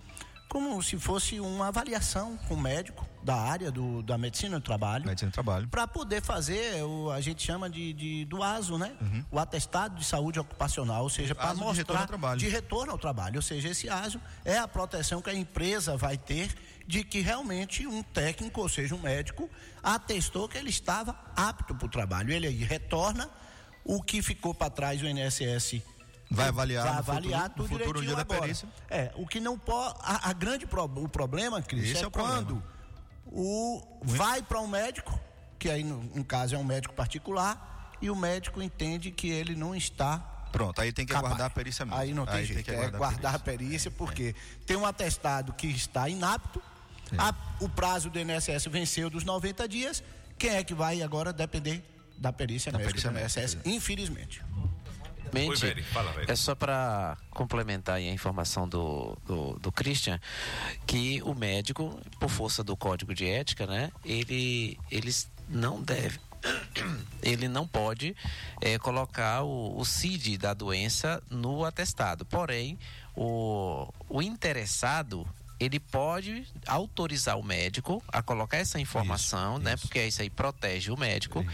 como 0.49 0.82
se 0.82 0.99
fosse 0.99 1.38
uma 1.38 1.68
avaliação 1.68 2.38
com 2.49 2.55
o 2.55 2.61
médico 2.61 3.07
da 3.22 3.36
área 3.36 3.70
do, 3.70 4.03
da 4.03 4.16
medicina 4.16 4.59
do 4.59 4.62
trabalho. 4.64 5.05
Medicina 5.05 5.30
do 5.30 5.34
trabalho. 5.34 5.68
Para 5.68 5.86
poder 5.86 6.22
fazer, 6.22 6.82
o, 6.82 7.11
a 7.11 7.20
gente 7.20 7.42
chama 7.42 7.68
de, 7.68 7.92
de 7.92 8.24
do 8.24 8.42
ASO, 8.42 8.78
né? 8.78 8.96
O 9.30 9.38
atestado 9.38 9.96
de 9.96 10.05
saúde 10.05 10.40
ocupacional, 10.40 11.03
ou 11.03 11.11
seja, 11.11 11.34
para 11.34 11.51
ASO 11.51 11.59
de 11.59 11.64
mostrar 11.64 11.76
retorno 11.78 12.01
ao 12.01 12.07
trabalho. 12.07 12.40
de 12.40 12.49
retorno 12.49 12.92
ao 12.92 12.99
trabalho. 12.99 13.36
Ou 13.36 13.42
seja, 13.42 13.68
esse 13.68 13.88
ASO 13.88 14.20
é 14.44 14.57
a 14.57 14.66
proteção 14.66 15.20
que 15.20 15.28
a 15.28 15.34
empresa 15.34 15.96
vai 15.96 16.16
ter 16.16 16.55
de 16.86 17.05
que 17.05 17.20
realmente 17.20 17.86
um 17.86 18.03
técnico, 18.03 18.62
ou 18.62 18.68
seja, 18.68 18.94
um 18.94 19.01
médico, 19.01 19.51
atestou 19.82 20.49
que 20.49 20.57
ele 20.57 20.70
estava 20.70 21.14
apto 21.36 21.74
para 21.74 21.86
o 21.86 21.90
trabalho. 21.90 22.32
Ele 22.32 22.46
aí 22.46 22.64
retorna 22.64 23.28
o 23.84 24.03
que 24.03 24.22
ficou 24.22 24.55
para 24.55 24.70
trás 24.70 25.03
o 25.03 25.07
INSS 25.07 25.82
Vai 26.31 26.49
avaliar 26.49 26.85
vai 26.87 26.97
avaliar 26.99 27.43
futuro- 27.51 27.55
tudo 27.68 27.68
futuro, 27.79 28.01
direitinho 28.01 28.20
agora. 28.20 28.41
perícia. 28.43 28.68
É, 28.91 29.11
o 29.16 29.26
que 29.26 29.41
não 29.41 29.59
pode. 29.59 29.95
A, 30.03 30.29
a 30.31 30.33
grande 30.33 30.66
pro, 30.66 30.85
o 30.85 31.09
problema, 31.09 31.62
Cris, 31.62 31.97
é, 31.97 32.03
é 32.03 32.07
o 32.07 32.11
quando 32.11 32.62
o 33.26 33.83
vai 34.03 34.43
para 34.43 34.61
um 34.61 34.66
médico, 34.66 35.18
que 35.59 35.70
aí 35.70 35.83
no, 35.85 36.03
no 36.03 36.24
caso 36.24 36.55
é 36.55 36.59
um 36.59 36.64
médico 36.64 36.95
particular, 36.95 37.93
e 38.01 38.11
o 38.11 38.16
médico 38.16 38.62
entende 38.62 39.11
que 39.11 39.29
ele 39.29 39.55
não 39.57 39.74
está 39.74 40.18
Pronto, 40.53 40.81
aí 40.81 40.93
tem 40.93 41.05
que 41.05 41.12
capaz. 41.12 41.26
aguardar 41.26 41.47
a 41.49 41.51
perícia 41.51 41.85
mesmo. 41.85 42.01
Aí 42.01 42.14
não 42.14 42.24
tem 42.24 42.37
Aí 42.37 42.45
jeito, 42.47 42.64
que 42.64 42.70
é 42.70 42.74
aguardar 42.74 42.95
a 42.95 42.99
guardar 42.99 43.35
a 43.35 43.39
perícia, 43.39 43.91
porque 43.91 44.35
tem 44.66 44.76
um 44.76 44.87
atestado 44.87 45.53
que 45.53 45.66
está 45.66 46.09
inapto, 46.09 46.62
É. 47.12 47.16
a- 47.18 47.35
o 47.61 47.68
prazo 47.68 48.09
do 48.09 48.18
INSS 48.18 48.66
venceu 48.70 49.11
dos 49.11 49.24
90 49.24 49.68
dias, 49.68 50.03
quem 50.39 50.51
é 50.51 50.64
que 50.64 50.72
vai 50.74 51.03
agora 51.03 51.33
depender 51.33 51.85
da 52.16 52.33
perícia 52.33 52.72
Da 52.72 52.79
médica 52.79 52.93
perícia 52.95 53.11
do 53.11 53.14
médica, 53.14 53.41
INSS, 53.41 53.59
Oi, 55.35 55.57
Veri, 55.57 55.83
fala, 55.83 56.12
Veri. 56.12 56.31
é 56.31 56.37
só 56.37 56.55
para 56.55 57.16
complementar 57.31 57.97
a 57.97 58.01
informação 58.01 58.68
do, 58.68 59.16
do, 59.26 59.59
do 59.59 59.72
Christian, 59.72 60.20
que 60.87 61.22
o 61.22 61.35
médico, 61.35 62.01
por 62.18 62.29
força 62.29 62.62
do 62.64 62.76
código 62.76 63.14
de 63.14 63.29
ética, 63.29 63.66
né, 63.66 63.91
ele, 64.05 64.79
eles 64.91 65.31
não 65.49 65.83
deve. 65.83 66.20
Ele 67.20 67.49
não 67.49 67.66
pode 67.66 68.14
eh, 68.61 68.79
colocar 68.79 69.43
o, 69.43 69.76
o 69.76 69.85
CID 69.85 70.39
da 70.39 70.55
doença 70.55 71.20
no 71.29 71.64
atestado. 71.64 72.24
Porém, 72.24 72.79
o, 73.16 73.93
o 74.09 74.22
interessado 74.22 75.26
ele 75.61 75.80
pode 75.80 76.46
autorizar 76.66 77.36
o 77.38 77.42
médico 77.42 78.02
a 78.09 78.22
colocar 78.22 78.59
essa 78.59 78.78
informação, 78.80 79.59
né? 79.59 79.76
Porque 79.76 80.04
isso 80.06 80.22
aí 80.22 80.30
protege 80.30 80.90
o 80.90 80.96
médico 80.96 81.44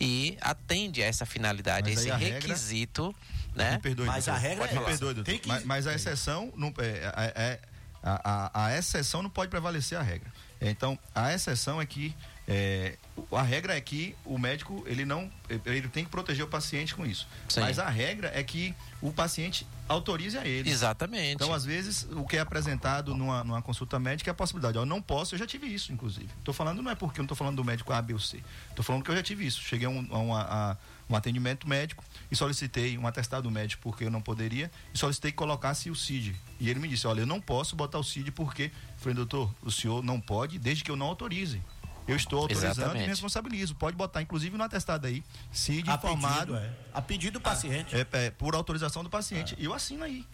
e 0.00 0.36
atende 0.40 1.02
a 1.02 1.06
essa 1.06 1.26
finalidade, 1.26 1.90
a 1.90 1.90
Mas 1.90 2.00
esse 2.00 2.10
a 2.10 2.16
regra- 2.16 2.40
requisito, 2.40 3.14
né? 3.54 3.72
Me 3.72 3.78
perdoe, 3.78 4.06
Mas 4.06 4.24
doutor. 4.26 4.38
a 4.38 4.40
regra 4.40 4.68
Pode 4.68 4.78
é 4.78 4.84
perdoe, 4.84 5.14
doutor. 5.14 5.24
Tem 5.30 5.38
que- 5.38 5.48
mas, 5.48 5.64
mas 5.64 5.86
a 5.86 5.94
exceção 5.94 6.52
não 6.56 6.68
é, 6.78 7.32
é- 7.34 7.42
é- 7.42 7.60
a, 8.02 8.20
a- 8.54 8.66
a 8.66 8.78
exceção 8.78 9.22
não 9.22 9.30
pode 9.30 9.50
prevalecer 9.50 9.98
a 9.98 10.02
regra. 10.02 10.32
Então, 10.60 10.98
a 11.14 11.32
exceção 11.34 11.80
é 11.80 11.86
que 11.86 12.14
é, 12.50 12.96
a 13.30 13.42
regra 13.42 13.76
é 13.76 13.80
que 13.80 14.16
o 14.24 14.38
médico 14.38 14.82
ele 14.86 15.04
não 15.04 15.30
ele 15.66 15.86
tem 15.86 16.02
que 16.02 16.10
proteger 16.10 16.42
o 16.42 16.48
paciente 16.48 16.94
com 16.94 17.04
isso. 17.04 17.28
Sim. 17.46 17.60
Mas 17.60 17.78
a 17.78 17.90
regra 17.90 18.30
é 18.34 18.42
que 18.42 18.74
o 19.02 19.12
paciente 19.12 19.66
autorize 19.86 20.36
a 20.36 20.46
ele. 20.46 20.70
Exatamente. 20.70 21.34
Então, 21.34 21.52
às 21.52 21.64
vezes, 21.64 22.08
o 22.10 22.24
que 22.24 22.38
é 22.38 22.40
apresentado 22.40 23.14
numa, 23.14 23.44
numa 23.44 23.60
consulta 23.60 23.98
médica 23.98 24.30
é 24.30 24.32
a 24.32 24.34
possibilidade. 24.34 24.78
Eu 24.78 24.86
não 24.86 25.00
posso, 25.00 25.34
eu 25.34 25.38
já 25.38 25.46
tive 25.46 25.66
isso, 25.66 25.92
inclusive. 25.92 26.28
Estou 26.38 26.54
falando, 26.54 26.82
não 26.82 26.90
é 26.90 26.94
porque 26.94 27.20
eu 27.20 27.22
não 27.22 27.26
estou 27.26 27.36
falando 27.36 27.56
do 27.56 27.64
médico 27.64 27.92
A, 27.92 28.00
B 28.00 28.14
ou 28.14 28.18
C. 28.18 28.42
Estou 28.70 28.84
falando 28.84 29.04
que 29.04 29.10
eu 29.10 29.16
já 29.16 29.22
tive 29.22 29.46
isso. 29.46 29.60
Cheguei 29.60 29.86
a 29.86 29.90
um, 29.90 30.34
a 30.34 30.42
a 30.42 30.76
um 31.08 31.16
atendimento 31.16 31.68
médico 31.68 32.02
e 32.30 32.36
solicitei 32.36 32.96
um 32.98 33.06
atestado 33.06 33.50
médico 33.50 33.82
porque 33.82 34.04
eu 34.04 34.10
não 34.10 34.20
poderia 34.20 34.70
e 34.92 34.98
solicitei 34.98 35.30
que 35.30 35.36
colocasse 35.36 35.90
o 35.90 35.94
CID. 35.94 36.34
E 36.60 36.68
ele 36.68 36.80
me 36.80 36.88
disse: 36.88 37.06
Olha, 37.06 37.20
eu 37.20 37.26
não 37.26 37.40
posso 37.40 37.76
botar 37.76 37.98
o 37.98 38.04
CID 38.04 38.30
porque. 38.32 38.64
Eu 38.64 38.98
falei, 38.98 39.14
doutor, 39.14 39.54
o 39.62 39.70
senhor 39.70 40.02
não 40.02 40.20
pode 40.20 40.58
desde 40.58 40.82
que 40.82 40.90
eu 40.90 40.96
não 40.96 41.06
autorize. 41.06 41.62
Eu 42.08 42.16
estou 42.16 42.40
autorizando 42.40 42.68
e 42.70 42.72
Exatamente. 42.72 43.02
me 43.02 43.08
responsabilizo. 43.08 43.74
Pode 43.74 43.96
botar, 43.96 44.22
inclusive, 44.22 44.56
no 44.56 44.64
atestado 44.64 45.06
aí, 45.06 45.22
CID 45.52 45.90
A 45.90 45.94
informado. 45.94 46.54
pedido, 46.54 46.56
é. 46.56 46.70
A 46.94 47.02
pedido 47.02 47.32
do 47.34 47.40
paciente. 47.40 47.94
É, 47.94 48.06
é, 48.12 48.30
por 48.30 48.54
autorização 48.54 49.04
do 49.04 49.10
paciente. 49.10 49.54
E 49.58 49.64
eu 49.66 49.74
assino 49.74 50.02
aí. 50.04 50.24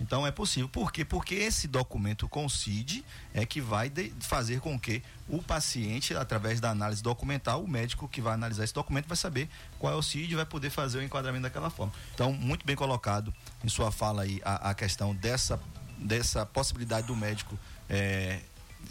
Então 0.00 0.26
é 0.26 0.30
possível. 0.30 0.66
Por 0.66 0.90
quê? 0.90 1.04
Porque 1.04 1.34
esse 1.34 1.68
documento 1.68 2.26
com 2.26 2.46
o 2.46 2.50
CID 2.50 3.04
é 3.34 3.44
que 3.44 3.60
vai 3.60 3.90
de- 3.90 4.10
fazer 4.20 4.58
com 4.58 4.80
que 4.80 5.02
o 5.28 5.42
paciente, 5.42 6.14
através 6.16 6.58
da 6.58 6.70
análise 6.70 7.02
documental, 7.02 7.62
o 7.62 7.68
médico 7.68 8.08
que 8.08 8.18
vai 8.18 8.32
analisar 8.32 8.64
esse 8.64 8.72
documento 8.72 9.06
vai 9.06 9.16
saber 9.16 9.46
qual 9.78 9.92
é 9.92 9.96
o 9.96 10.02
CID 10.02 10.32
e 10.32 10.36
vai 10.36 10.46
poder 10.46 10.70
fazer 10.70 10.98
o 10.98 11.02
enquadramento 11.02 11.42
daquela 11.42 11.68
forma. 11.68 11.92
Então, 12.14 12.32
muito 12.32 12.64
bem 12.64 12.74
colocado 12.74 13.32
em 13.62 13.68
sua 13.68 13.92
fala 13.92 14.22
aí 14.22 14.40
a, 14.42 14.70
a 14.70 14.74
questão 14.74 15.14
dessa, 15.14 15.60
dessa 15.98 16.46
possibilidade 16.46 17.06
do 17.06 17.14
médico 17.14 17.58
é, 17.86 18.40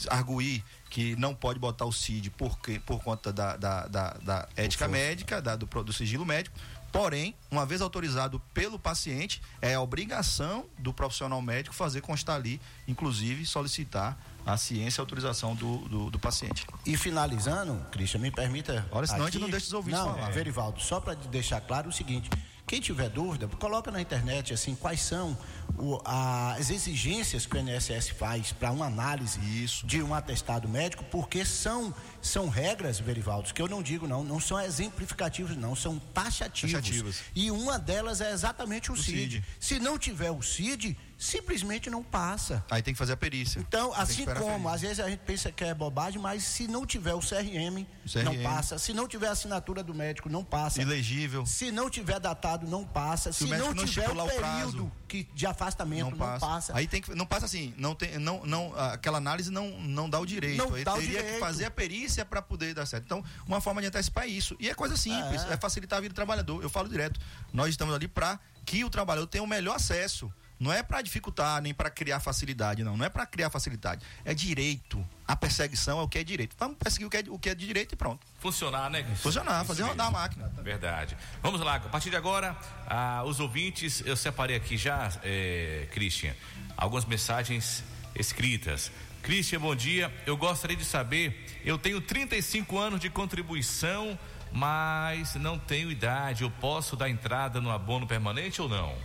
arguir 0.10 0.64
que 0.90 1.16
não 1.18 1.36
pode 1.36 1.60
botar 1.60 1.86
o 1.86 1.92
CID 1.94 2.32
porque, 2.32 2.80
por 2.80 3.02
conta 3.04 3.32
da, 3.32 3.56
da, 3.58 3.88
da, 3.88 4.10
da 4.22 4.50
ética 4.56 4.88
médica, 4.88 5.42
da- 5.42 5.56
do, 5.56 5.66
do 5.84 5.94
sigilo 5.94 6.26
médico. 6.26 6.58
Porém, 6.92 7.36
uma 7.52 7.68
vez 7.68 7.82
autorizado 7.82 8.40
pelo 8.52 8.80
paciente, 8.80 9.40
é 9.62 9.76
a 9.76 9.82
obrigação 9.82 10.66
do 10.80 10.92
profissional 10.92 11.40
médico 11.40 11.76
fazer 11.76 12.02
constar 12.02 12.36
ali, 12.38 12.60
inclusive 12.88 13.46
solicitar 13.46 14.18
a 14.44 14.58
ciência 14.58 15.00
e 15.00 15.02
autorização 15.02 15.54
do, 15.54 15.78
do, 15.88 16.10
do 16.10 16.18
paciente. 16.18 16.66
E 16.84 16.98
finalizando, 16.98 17.76
Christian, 17.92 18.20
me 18.20 18.32
permita. 18.32 18.88
Olha, 18.92 19.06
senão 19.06 19.22
a 19.22 19.26
gente 19.26 19.36
aqui- 19.36 19.44
não 19.44 19.52
deixa 19.52 19.68
os 19.68 19.74
ouvintes 19.74 20.00
Não, 20.00 20.16
falar. 20.16 20.32
Verivaldo, 20.32 20.82
só 20.82 21.00
para 21.00 21.14
deixar 21.14 21.62
claro 21.62 21.90
o 21.90 21.94
seguinte: 21.94 22.28
quem 22.70 22.80
tiver 22.80 23.10
dúvida, 23.10 23.48
coloca 23.48 23.90
na 23.90 24.00
internet 24.00 24.54
assim 24.54 24.76
quais 24.76 25.02
são 25.02 25.36
o- 25.76 26.00
as 26.06 26.70
exigências 26.70 27.48
que 27.48 27.58
o 27.58 27.60
INSS 27.60 28.10
faz 28.12 28.52
para 28.52 28.72
uma 28.72 28.86
análise 28.86 29.40
Isso. 29.64 29.88
de 29.88 30.04
um 30.04 30.14
atestado 30.14 30.70
médico, 30.70 31.04
porque 31.06 31.44
são 31.44 31.92
são 32.22 32.48
regras, 32.48 33.00
Verivaldo, 33.00 33.52
que 33.52 33.60
eu 33.62 33.68
não 33.68 33.82
digo 33.82 34.08
não, 34.08 34.24
não 34.24 34.40
são 34.40 34.60
exemplificativos, 34.62 35.58
não, 35.58 35.76
são 35.76 35.98
taxativos. 36.14 36.74
Taxativas. 36.74 37.22
E 37.36 37.50
uma 37.50 37.80
delas 37.80 38.22
é 38.22 38.32
exatamente 38.32 38.92
o, 38.92 38.96
CID. 38.96 39.18
CID. 39.18 39.44
Se 39.60 39.80
não 39.80 39.98
tiver 39.98 40.30
o 40.30 40.44
CID, 40.44 40.96
simplesmente 41.20 41.90
não 41.90 42.02
passa. 42.02 42.64
Aí 42.72 42.82
tem 42.82 42.94
que 42.94 42.98
fazer 42.98 43.12
a 43.14 43.18
perícia. 43.18 43.60
Então, 43.60 43.92
que 43.92 44.00
assim 44.00 44.26
como, 44.26 44.70
às 44.70 44.80
vezes 44.82 45.02
a 45.02 45.10
gente 45.10 45.20
pensa 45.20 45.52
que 45.52 45.66
é 45.66 45.74
bobagem, 45.74 46.20
mas 46.20 46.44
se 46.44 46.66
não 46.68 46.86
tiver 46.86 47.14
o 47.14 47.20
CRM, 47.20 47.86
não 48.24 48.34
CRM. 48.34 48.42
passa. 48.44 48.80
Se 48.80 48.94
não 48.94 49.06
tiver 49.08 49.28
a 49.28 49.32
assinatura 49.32 49.84
do 49.84 49.94
médico, 49.94 50.30
não 50.30 50.44
passa. 50.46 50.82
Ilegível. 50.82 51.46
Se 51.46 51.72
não 51.72 51.90
tiver 51.90 52.20
datado, 52.22 52.66
não 52.66 52.86
passa. 52.86 53.34
Se 53.34 53.44
o 53.44 53.48
médico 53.50 53.68
não 53.70 53.76
não 53.76 53.86
tiver 53.86 54.10
o 54.10 54.14
o 54.14 54.26
período 54.28 54.40
prazo, 54.40 54.92
que, 55.10 55.28
de 55.36 55.46
afastamento, 55.46 56.16
não 56.16 56.40
passa. 56.40 56.72
Aí 56.76 56.88
tem 56.88 57.02
que 57.02 57.14
não 57.14 57.26
passa 57.26 57.46
assim, 57.46 57.74
não 57.78 57.94
tem 57.94 58.18
não 58.18 58.46
não 58.46 58.74
aquela 58.78 59.18
análise 59.18 59.52
não 59.52 59.78
não 59.82 60.10
dá 60.10 60.20
o 60.20 60.26
direito. 60.26 60.58
Não 60.66 60.74
Aí 60.74 60.86
dá 60.86 60.94
o 60.94 60.98
teria 61.00 61.18
que 61.18 61.24
direito. 61.24 61.40
fazer 61.42 61.66
a 61.66 61.72
perícia 61.72 62.24
para 62.24 62.42
poder 62.42 62.74
dar 62.74 62.86
certo. 62.86 63.04
Então, 63.04 63.24
uma 63.46 63.60
forma 63.60 63.82
de 63.82 63.88
antecipar 63.88 64.24
é 64.24 64.28
isso. 64.28 64.56
E 64.58 64.70
é 64.70 64.74
coisa 64.74 64.96
simples, 64.96 65.44
É. 65.50 65.54
é, 65.54 65.58
facilitar 65.58 65.98
a 65.98 66.02
vida 66.02 66.14
do 66.14 66.16
trabalhador. 66.16 66.64
Eu 66.64 66.70
falo 66.70 66.88
direto. 66.88 67.20
Nós 67.52 67.70
estamos 67.70 67.94
ali 67.94 68.08
para 68.08 68.40
que 68.66 68.84
o 68.86 68.90
trabalhador 68.90 69.28
tenha 69.28 69.44
o 69.44 69.48
melhor 69.48 69.76
acesso. 69.76 70.32
Não 70.60 70.74
é 70.74 70.84
para 70.84 71.02
dificultar 71.02 71.62
nem 71.62 71.74
para 71.74 71.90
criar 71.90 72.20
facilidade, 72.20 72.84
não. 72.84 72.98
Não 72.98 73.06
é 73.06 73.10
para 73.10 73.26
criar 73.26 73.50
facilidade. 73.50 74.06
É 74.26 74.34
direito. 74.34 75.06
A 75.26 75.36
perseguição 75.36 76.00
é 76.00 76.04
o 76.04 76.08
que 76.08 76.18
é 76.18 76.24
direito. 76.24 76.56
Vamos 76.60 76.78
perseguir 76.78 77.08
o 77.08 77.10
que 77.10 77.18
é, 77.18 77.24
o 77.30 77.40
que 77.40 77.50
é 77.50 77.56
de 77.56 77.66
direito 77.66 77.94
e 77.94 77.96
pronto. 77.96 78.26
Funcionar, 78.40 78.90
né? 78.90 79.04
Funcionar, 79.16 79.64
fazer 79.64 79.84
rodar 79.84 80.08
a 80.08 80.12
máquina. 80.12 80.52
Verdade. 80.62 81.16
Vamos 81.42 81.62
lá, 81.62 81.76
a 81.76 81.80
partir 81.80 82.10
de 82.10 82.18
agora, 82.18 82.58
ah, 82.88 83.24
os 83.26 83.40
ouvintes, 83.40 84.04
eu 84.06 84.18
separei 84.18 84.58
aqui 84.58 84.76
já, 84.76 85.10
eh, 85.24 85.88
Christian, 85.92 86.34
algumas 86.76 87.06
mensagens 87.06 87.84
escritas. 88.16 88.92
Christian, 89.22 89.60
bom 89.62 89.76
dia. 89.76 90.14
Eu 90.26 90.36
gostaria 90.36 90.76
de 90.76 90.86
saber, 90.86 91.62
eu 91.64 91.78
tenho 91.78 92.02
35 92.02 92.78
anos 92.78 93.00
de 93.00 93.10
contribuição, 93.10 94.18
mas 94.52 95.36
não 95.36 95.58
tenho 95.58 95.92
idade. 95.92 96.44
Eu 96.44 96.52
posso 96.52 96.96
dar 96.96 97.10
entrada 97.10 97.62
no 97.62 97.70
abono 97.70 98.08
permanente 98.08 98.62
ou 98.62 98.68
não? 98.68 98.96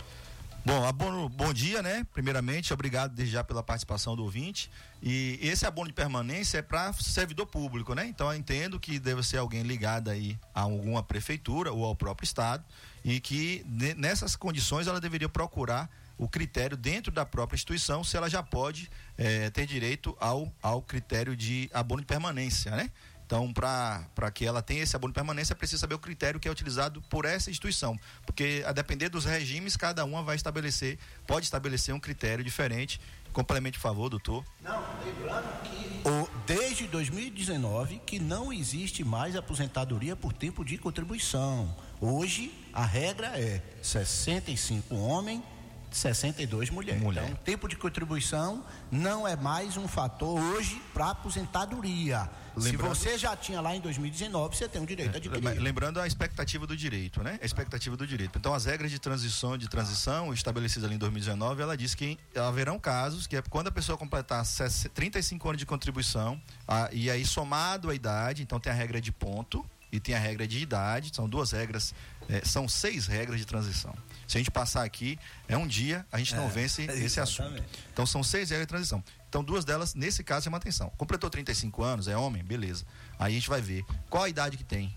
Bom, 0.65 0.83
abono, 0.83 1.29
bom 1.29 1.53
dia, 1.53 1.83
né? 1.83 2.07
Primeiramente, 2.11 2.73
obrigado 2.73 3.13
desde 3.13 3.33
já 3.33 3.43
pela 3.43 3.61
participação 3.61 4.15
do 4.15 4.23
ouvinte. 4.23 4.71
E 5.01 5.37
esse 5.39 5.63
abono 5.63 5.87
de 5.87 5.93
permanência 5.93 6.57
é 6.57 6.61
para 6.63 6.91
servidor 6.93 7.45
público, 7.45 7.93
né? 7.93 8.07
Então 8.07 8.31
eu 8.31 8.37
entendo 8.39 8.79
que 8.79 8.97
deve 8.97 9.21
ser 9.21 9.37
alguém 9.37 9.61
ligado 9.61 10.09
aí 10.09 10.39
a 10.55 10.61
alguma 10.61 11.03
prefeitura 11.03 11.71
ou 11.71 11.85
ao 11.85 11.95
próprio 11.95 12.25
estado 12.25 12.65
e 13.03 13.19
que 13.19 13.63
ne- 13.67 13.93
nessas 13.93 14.35
condições 14.35 14.87
ela 14.87 14.99
deveria 14.99 15.29
procurar 15.29 15.87
o 16.17 16.27
critério 16.27 16.75
dentro 16.75 17.11
da 17.11 17.25
própria 17.25 17.55
instituição 17.55 18.03
se 18.03 18.17
ela 18.17 18.27
já 18.29 18.41
pode 18.41 18.89
eh, 19.19 19.51
ter 19.51 19.67
direito 19.67 20.17
ao, 20.19 20.51
ao 20.63 20.81
critério 20.81 21.35
de 21.35 21.69
abono 21.73 22.01
de 22.01 22.07
permanência, 22.07 22.71
né? 22.71 22.89
Então, 23.25 23.51
para 23.51 24.31
que 24.31 24.45
ela 24.45 24.61
tenha 24.61 24.83
esse 24.83 24.95
abono 24.95 25.11
de 25.11 25.15
permanência, 25.15 25.53
é 25.53 25.55
preciso 25.55 25.79
saber 25.79 25.95
o 25.95 25.99
critério 25.99 26.39
que 26.39 26.47
é 26.47 26.51
utilizado 26.51 27.01
por 27.09 27.25
essa 27.25 27.49
instituição. 27.49 27.99
Porque, 28.25 28.63
a 28.67 28.71
depender 28.71 29.09
dos 29.09 29.25
regimes, 29.25 29.75
cada 29.75 30.05
uma 30.05 30.21
vai 30.21 30.35
estabelecer, 30.35 30.99
pode 31.25 31.45
estabelecer 31.45 31.93
um 31.93 31.99
critério 31.99 32.43
diferente. 32.43 33.01
Complemente, 33.33 33.79
por 33.79 33.83
favor, 33.83 34.09
doutor. 34.09 34.45
Não, 34.61 34.81
lembrando 35.03 35.61
que 35.63 36.07
o, 36.07 36.29
desde 36.45 36.87
2019 36.87 37.99
que 38.05 38.19
não 38.19 38.53
existe 38.53 39.03
mais 39.03 39.35
aposentadoria 39.35 40.15
por 40.15 40.31
tempo 40.31 40.63
de 40.63 40.77
contribuição. 40.77 41.75
Hoje 41.99 42.53
a 42.71 42.85
regra 42.85 43.27
é 43.37 43.61
65 43.81 44.95
homem 44.95 45.43
62 45.91 46.69
mulheres. 46.69 47.01
Mulher. 47.01 47.23
Então, 47.25 47.35
tempo 47.43 47.67
de 47.67 47.75
contribuição 47.75 48.63
não 48.91 49.27
é 49.27 49.35
mais 49.35 49.77
um 49.77 49.87
fator 49.87 50.39
hoje 50.39 50.81
para 50.93 51.11
aposentadoria. 51.11 52.29
Lembrando- 52.57 52.95
Se 52.95 53.03
você 53.03 53.17
já 53.17 53.35
tinha 53.35 53.59
lá 53.59 53.75
em 53.75 53.81
2019, 53.81 54.55
você 54.55 54.67
tem 54.69 54.81
o 54.81 54.85
direito 54.85 55.09
a 55.09 55.19
Mas 55.19 55.27
adquirir. 55.27 55.61
Lembrando 55.61 55.99
a 55.99 56.07
expectativa 56.07 56.65
do 56.65 56.75
direito, 56.75 57.21
né? 57.21 57.37
A 57.41 57.45
expectativa 57.45 57.97
do 57.97 58.07
direito. 58.07 58.37
Então, 58.39 58.53
as 58.53 58.63
regras 58.63 58.89
de 58.89 58.97
transição, 58.97 59.57
de 59.57 59.67
transição 59.67 60.33
estabelecidas 60.33 60.85
ali 60.85 60.95
em 60.95 60.97
2019, 60.97 61.61
ela 61.61 61.75
diz 61.75 61.93
que 61.93 62.17
haverão 62.33 62.79
casos 62.79 63.27
que 63.27 63.35
é 63.35 63.41
quando 63.41 63.67
a 63.67 63.71
pessoa 63.71 63.97
completar 63.97 64.45
60 64.45 64.89
35 64.95 65.49
anos 65.49 65.59
de 65.59 65.65
contribuição, 65.65 66.41
a- 66.67 66.89
e 66.93 67.09
aí 67.09 67.25
somado 67.25 67.89
a 67.89 67.95
idade, 67.95 68.41
então 68.41 68.57
tem 68.59 68.71
a 68.71 68.75
regra 68.75 69.01
de 69.01 69.11
ponto 69.11 69.65
e 69.91 69.99
tem 69.99 70.15
a 70.15 70.19
regra 70.19 70.47
de 70.47 70.59
idade, 70.59 71.11
são 71.13 71.27
duas 71.27 71.51
regras, 71.51 71.93
eh, 72.29 72.41
são 72.45 72.67
seis 72.69 73.05
regras 73.05 73.37
de 73.39 73.45
transição. 73.45 73.93
Se 74.27 74.37
a 74.37 74.39
gente 74.39 74.51
passar 74.51 74.83
aqui, 74.83 75.19
é 75.47 75.55
um 75.57 75.67
dia, 75.67 76.05
a 76.11 76.17
gente 76.17 76.35
não 76.35 76.45
É, 76.45 76.49
vence 76.49 76.81
esse 76.83 77.19
assunto. 77.19 77.47
exatamente. 77.49 77.67
Então 77.93 78.05
são 78.05 78.23
seis 78.23 78.49
regras 78.49 78.65
de 78.65 78.69
transição. 78.69 79.03
Então 79.29 79.43
duas 79.43 79.63
delas, 79.65 79.93
nesse 79.93 80.23
caso, 80.23 80.45
chama 80.45 80.57
atenção. 80.57 80.89
Completou 80.97 81.29
35 81.29 81.83
anos, 81.83 82.07
é 82.07 82.15
homem, 82.17 82.43
beleza. 82.43 82.85
Aí 83.19 83.33
a 83.33 83.35
gente 83.35 83.49
vai 83.49 83.61
ver 83.61 83.85
qual 84.09 84.23
a 84.23 84.29
idade 84.29 84.57
que 84.57 84.63
tem. 84.63 84.95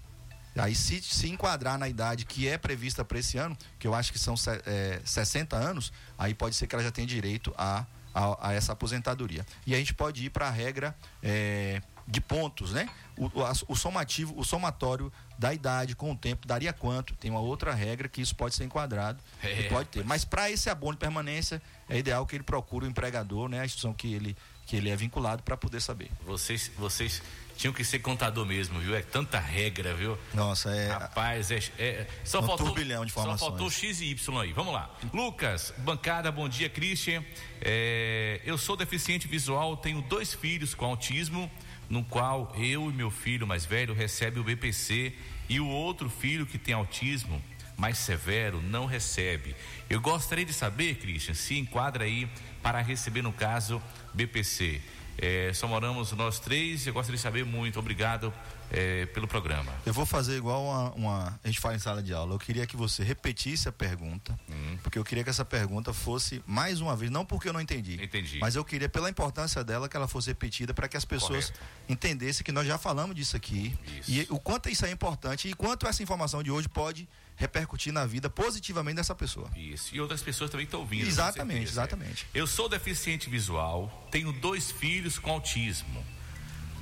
Aí 0.56 0.74
se, 0.74 1.00
se 1.02 1.28
enquadrar 1.28 1.78
na 1.78 1.88
idade 1.88 2.24
que 2.24 2.48
é 2.48 2.58
prevista 2.58 3.04
para 3.04 3.18
esse 3.18 3.38
ano, 3.38 3.56
que 3.78 3.86
eu 3.86 3.94
acho 3.94 4.12
que 4.12 4.18
são 4.18 4.34
é, 4.66 5.00
60 5.04 5.54
anos, 5.56 5.92
aí 6.16 6.34
pode 6.34 6.56
ser 6.56 6.66
que 6.66 6.74
ela 6.74 6.82
já 6.82 6.90
tenha 6.90 7.06
direito 7.06 7.54
a, 7.56 7.86
a, 8.12 8.48
a 8.48 8.52
essa 8.54 8.72
aposentadoria. 8.72 9.46
E 9.66 9.74
a 9.74 9.78
gente 9.78 9.94
pode 9.94 10.24
ir 10.24 10.30
para 10.30 10.48
a 10.48 10.50
regra 10.50 10.96
é, 11.22 11.80
de 12.10 12.20
pontos, 12.22 12.72
né? 12.72 12.88
O, 13.18 13.30
o, 13.68 13.76
somativo, 13.76 14.32
o 14.38 14.42
somatório 14.44 15.12
da 15.38 15.52
idade 15.52 15.94
com 15.94 16.10
o 16.12 16.16
tempo 16.16 16.46
daria 16.46 16.72
quanto? 16.72 17.14
Tem 17.16 17.30
uma 17.30 17.40
outra 17.40 17.74
regra 17.74 18.08
que 18.08 18.22
isso 18.22 18.34
pode 18.34 18.54
ser 18.54 18.64
enquadrado 18.64 19.22
É, 19.42 19.60
e 19.60 19.68
pode 19.68 19.88
ter. 19.90 20.04
Mas 20.04 20.24
para 20.24 20.50
esse 20.50 20.70
abono 20.70 20.92
de 20.92 20.98
permanência, 20.98 21.60
é 21.88 21.98
ideal 21.98 22.24
que 22.26 22.34
ele 22.34 22.44
procure 22.44 22.86
o 22.86 22.88
empregador, 22.88 23.48
né? 23.48 23.60
A 23.60 23.64
instituição 23.66 23.92
que 23.92 24.14
ele, 24.14 24.34
que 24.66 24.74
ele 24.76 24.88
é 24.88 24.96
vinculado 24.96 25.42
para 25.42 25.54
poder 25.56 25.82
saber. 25.82 26.10
Vocês, 26.24 26.70
vocês 26.78 27.20
tinham 27.58 27.74
que 27.74 27.84
ser 27.84 27.98
contador 27.98 28.46
mesmo, 28.46 28.78
viu? 28.78 28.94
É 28.94 29.02
tanta 29.02 29.38
regra, 29.38 29.92
viu? 29.94 30.16
Nossa, 30.32 30.70
é. 30.70 30.88
Rapaz, 30.92 31.50
é, 31.50 31.58
é- 31.78 32.06
só 32.24 32.38
Um 32.40 32.46
faltou 32.46 32.66
turbilhão 32.68 33.04
de 33.04 33.12
Só 33.12 33.20
informações. 33.20 33.48
faltou 33.50 33.68
X 33.70 34.00
e 34.00 34.06
Y 34.12 34.40
aí. 34.40 34.52
Vamos 34.52 34.72
lá. 34.72 34.94
Lucas, 35.12 35.74
bancada, 35.78 36.30
bom 36.32 36.48
dia, 36.48 36.70
Christian. 36.70 37.22
É, 37.60 38.40
eu 38.44 38.56
sou 38.56 38.76
deficiente 38.76 39.26
visual, 39.28 39.76
tenho 39.76 40.00
dois 40.02 40.32
filhos 40.32 40.72
com 40.74 40.86
autismo, 40.86 41.50
no 41.88 42.04
qual 42.04 42.52
eu 42.56 42.90
e 42.90 42.92
meu 42.92 43.10
filho 43.10 43.46
mais 43.46 43.64
velho 43.64 43.94
recebe 43.94 44.38
o 44.38 44.44
BPC 44.44 45.14
e 45.48 45.58
o 45.60 45.66
outro 45.66 46.10
filho 46.10 46.46
que 46.46 46.58
tem 46.58 46.74
autismo 46.74 47.42
mais 47.76 47.98
severo 47.98 48.60
não 48.60 48.86
recebe. 48.86 49.54
Eu 49.88 50.00
gostaria 50.00 50.44
de 50.44 50.52
saber, 50.52 50.96
Christian, 50.96 51.34
se 51.34 51.56
enquadra 51.56 52.04
aí 52.04 52.28
para 52.62 52.80
receber 52.82 53.22
no 53.22 53.32
caso 53.32 53.80
BPC. 54.12 54.80
É, 55.16 55.52
só 55.54 55.66
moramos 55.66 56.12
nós 56.12 56.38
três. 56.38 56.86
Eu 56.86 56.92
gostaria 56.92 57.16
de 57.16 57.22
saber 57.22 57.44
muito. 57.44 57.78
Obrigado 57.78 58.32
é, 58.70 59.06
pelo 59.06 59.26
programa. 59.26 59.72
Eu 59.86 59.92
vou 59.92 60.04
fazer 60.04 60.36
igual 60.36 60.64
uma, 60.64 60.90
uma- 60.92 61.40
A 61.42 61.46
gente 61.46 61.58
fala 61.60 61.74
em 61.74 61.78
sala 61.78 62.02
de 62.02 62.12
aula. 62.12 62.34
Eu 62.34 62.38
queria 62.38 62.66
que 62.66 62.76
você 62.76 63.02
repetisse 63.02 63.68
a 63.68 63.72
pergunta. 63.72 64.38
Hum. 64.50 64.78
Porque 64.82 64.98
eu 64.98 65.04
queria 65.04 65.24
que 65.24 65.30
essa 65.30 65.44
pergunta 65.44 65.92
fosse 65.92 66.42
mais 66.46 66.80
uma 66.80 66.94
vez, 66.96 67.10
não 67.10 67.24
porque 67.24 67.48
eu 67.48 67.52
não 67.52 67.60
entendi. 67.60 68.02
Entendi. 68.02 68.38
Mas 68.40 68.56
eu 68.56 68.64
queria, 68.64 68.88
pela 68.88 69.08
importância 69.08 69.64
dela, 69.64 69.88
que 69.88 69.96
ela 69.96 70.06
fosse 70.08 70.28
repetida 70.28 70.74
para 70.74 70.86
que 70.88 70.96
as 70.96 71.04
pessoas 71.04 71.50
Correto. 71.50 71.60
entendessem 71.88 72.44
que 72.44 72.52
nós 72.52 72.66
já 72.66 72.76
falamos 72.78 73.14
disso 73.16 73.36
aqui. 73.36 73.76
Isso. 74.00 74.10
E 74.10 74.26
o 74.30 74.38
quanto 74.38 74.68
isso 74.68 74.84
é 74.84 74.90
importante 74.90 75.48
e 75.48 75.54
quanto 75.54 75.86
essa 75.86 76.02
informação 76.02 76.42
de 76.42 76.50
hoje 76.50 76.68
pode 76.68 77.08
repercutir 77.36 77.92
na 77.92 78.04
vida 78.04 78.28
positivamente 78.28 78.96
dessa 78.96 79.14
pessoa. 79.14 79.48
Isso. 79.56 79.94
E 79.94 80.00
outras 80.00 80.20
pessoas 80.22 80.50
também 80.50 80.64
estão 80.64 80.80
ouvindo. 80.80 81.06
Exatamente, 81.06 81.68
certeza, 81.68 81.80
exatamente. 81.80 82.26
é. 82.34 82.40
Eu 82.40 82.46
sou 82.48 82.68
deficiente 82.68 83.30
visual, 83.30 84.08
tenho 84.10 84.32
dois 84.32 84.70
filhos 84.72 85.18
com 85.20 85.30
autismo, 85.30 86.04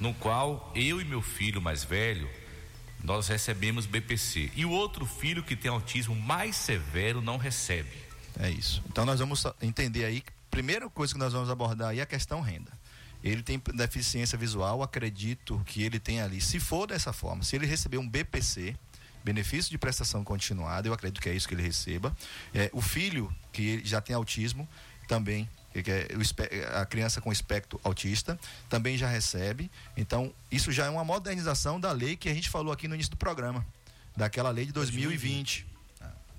no 0.00 0.12
qual 0.14 0.72
eu 0.74 1.00
e 1.00 1.04
meu 1.04 1.22
filho 1.22 1.60
mais 1.60 1.84
velho 1.84 2.28
nós 3.02 3.28
recebemos 3.28 3.86
BPC. 3.86 4.50
E 4.56 4.64
o 4.64 4.70
outro 4.70 5.06
filho 5.06 5.42
que 5.42 5.54
tem 5.54 5.70
autismo 5.70 6.14
mais 6.14 6.56
severo 6.56 7.20
não 7.20 7.36
recebe. 7.36 7.88
É 8.38 8.50
isso. 8.50 8.82
Então 8.88 9.04
nós 9.04 9.20
vamos 9.20 9.44
entender 9.62 10.04
aí, 10.04 10.24
primeira 10.50 10.90
coisa 10.90 11.12
que 11.12 11.18
nós 11.18 11.32
vamos 11.32 11.48
abordar 11.48 11.90
aí 11.90 12.00
é 12.00 12.02
a 12.02 12.06
questão 12.06 12.40
renda. 12.40 12.72
Ele 13.22 13.42
tem 13.42 13.60
deficiência 13.74 14.36
visual, 14.36 14.82
acredito 14.82 15.62
que 15.66 15.82
ele 15.82 15.98
tem 15.98 16.20
ali. 16.20 16.40
Se 16.40 16.60
for 16.60 16.86
dessa 16.86 17.12
forma, 17.12 17.42
se 17.42 17.56
ele 17.56 17.66
receber 17.66 17.98
um 17.98 18.08
BPC, 18.08 18.76
benefício 19.24 19.70
de 19.70 19.78
prestação 19.78 20.22
continuada, 20.22 20.88
eu 20.88 20.92
acredito 20.92 21.20
que 21.20 21.28
é 21.28 21.34
isso 21.34 21.48
que 21.48 21.54
ele 21.54 21.62
receba. 21.62 22.16
É, 22.54 22.70
o 22.72 22.80
filho 22.80 23.34
que 23.52 23.80
já 23.84 24.00
tem 24.00 24.14
autismo 24.14 24.68
também 25.08 25.48
é 25.80 26.78
a 26.80 26.86
criança 26.86 27.20
com 27.20 27.32
espectro 27.32 27.80
autista 27.84 28.38
também 28.68 28.96
já 28.96 29.08
recebe. 29.08 29.70
Então, 29.96 30.32
isso 30.50 30.72
já 30.72 30.86
é 30.86 30.90
uma 30.90 31.04
modernização 31.04 31.80
da 31.80 31.92
lei 31.92 32.16
que 32.16 32.28
a 32.28 32.34
gente 32.34 32.48
falou 32.48 32.72
aqui 32.72 32.88
no 32.88 32.94
início 32.94 33.10
do 33.10 33.16
programa, 33.16 33.66
daquela 34.16 34.50
lei 34.50 34.66
de 34.66 34.72
2020 34.72 35.76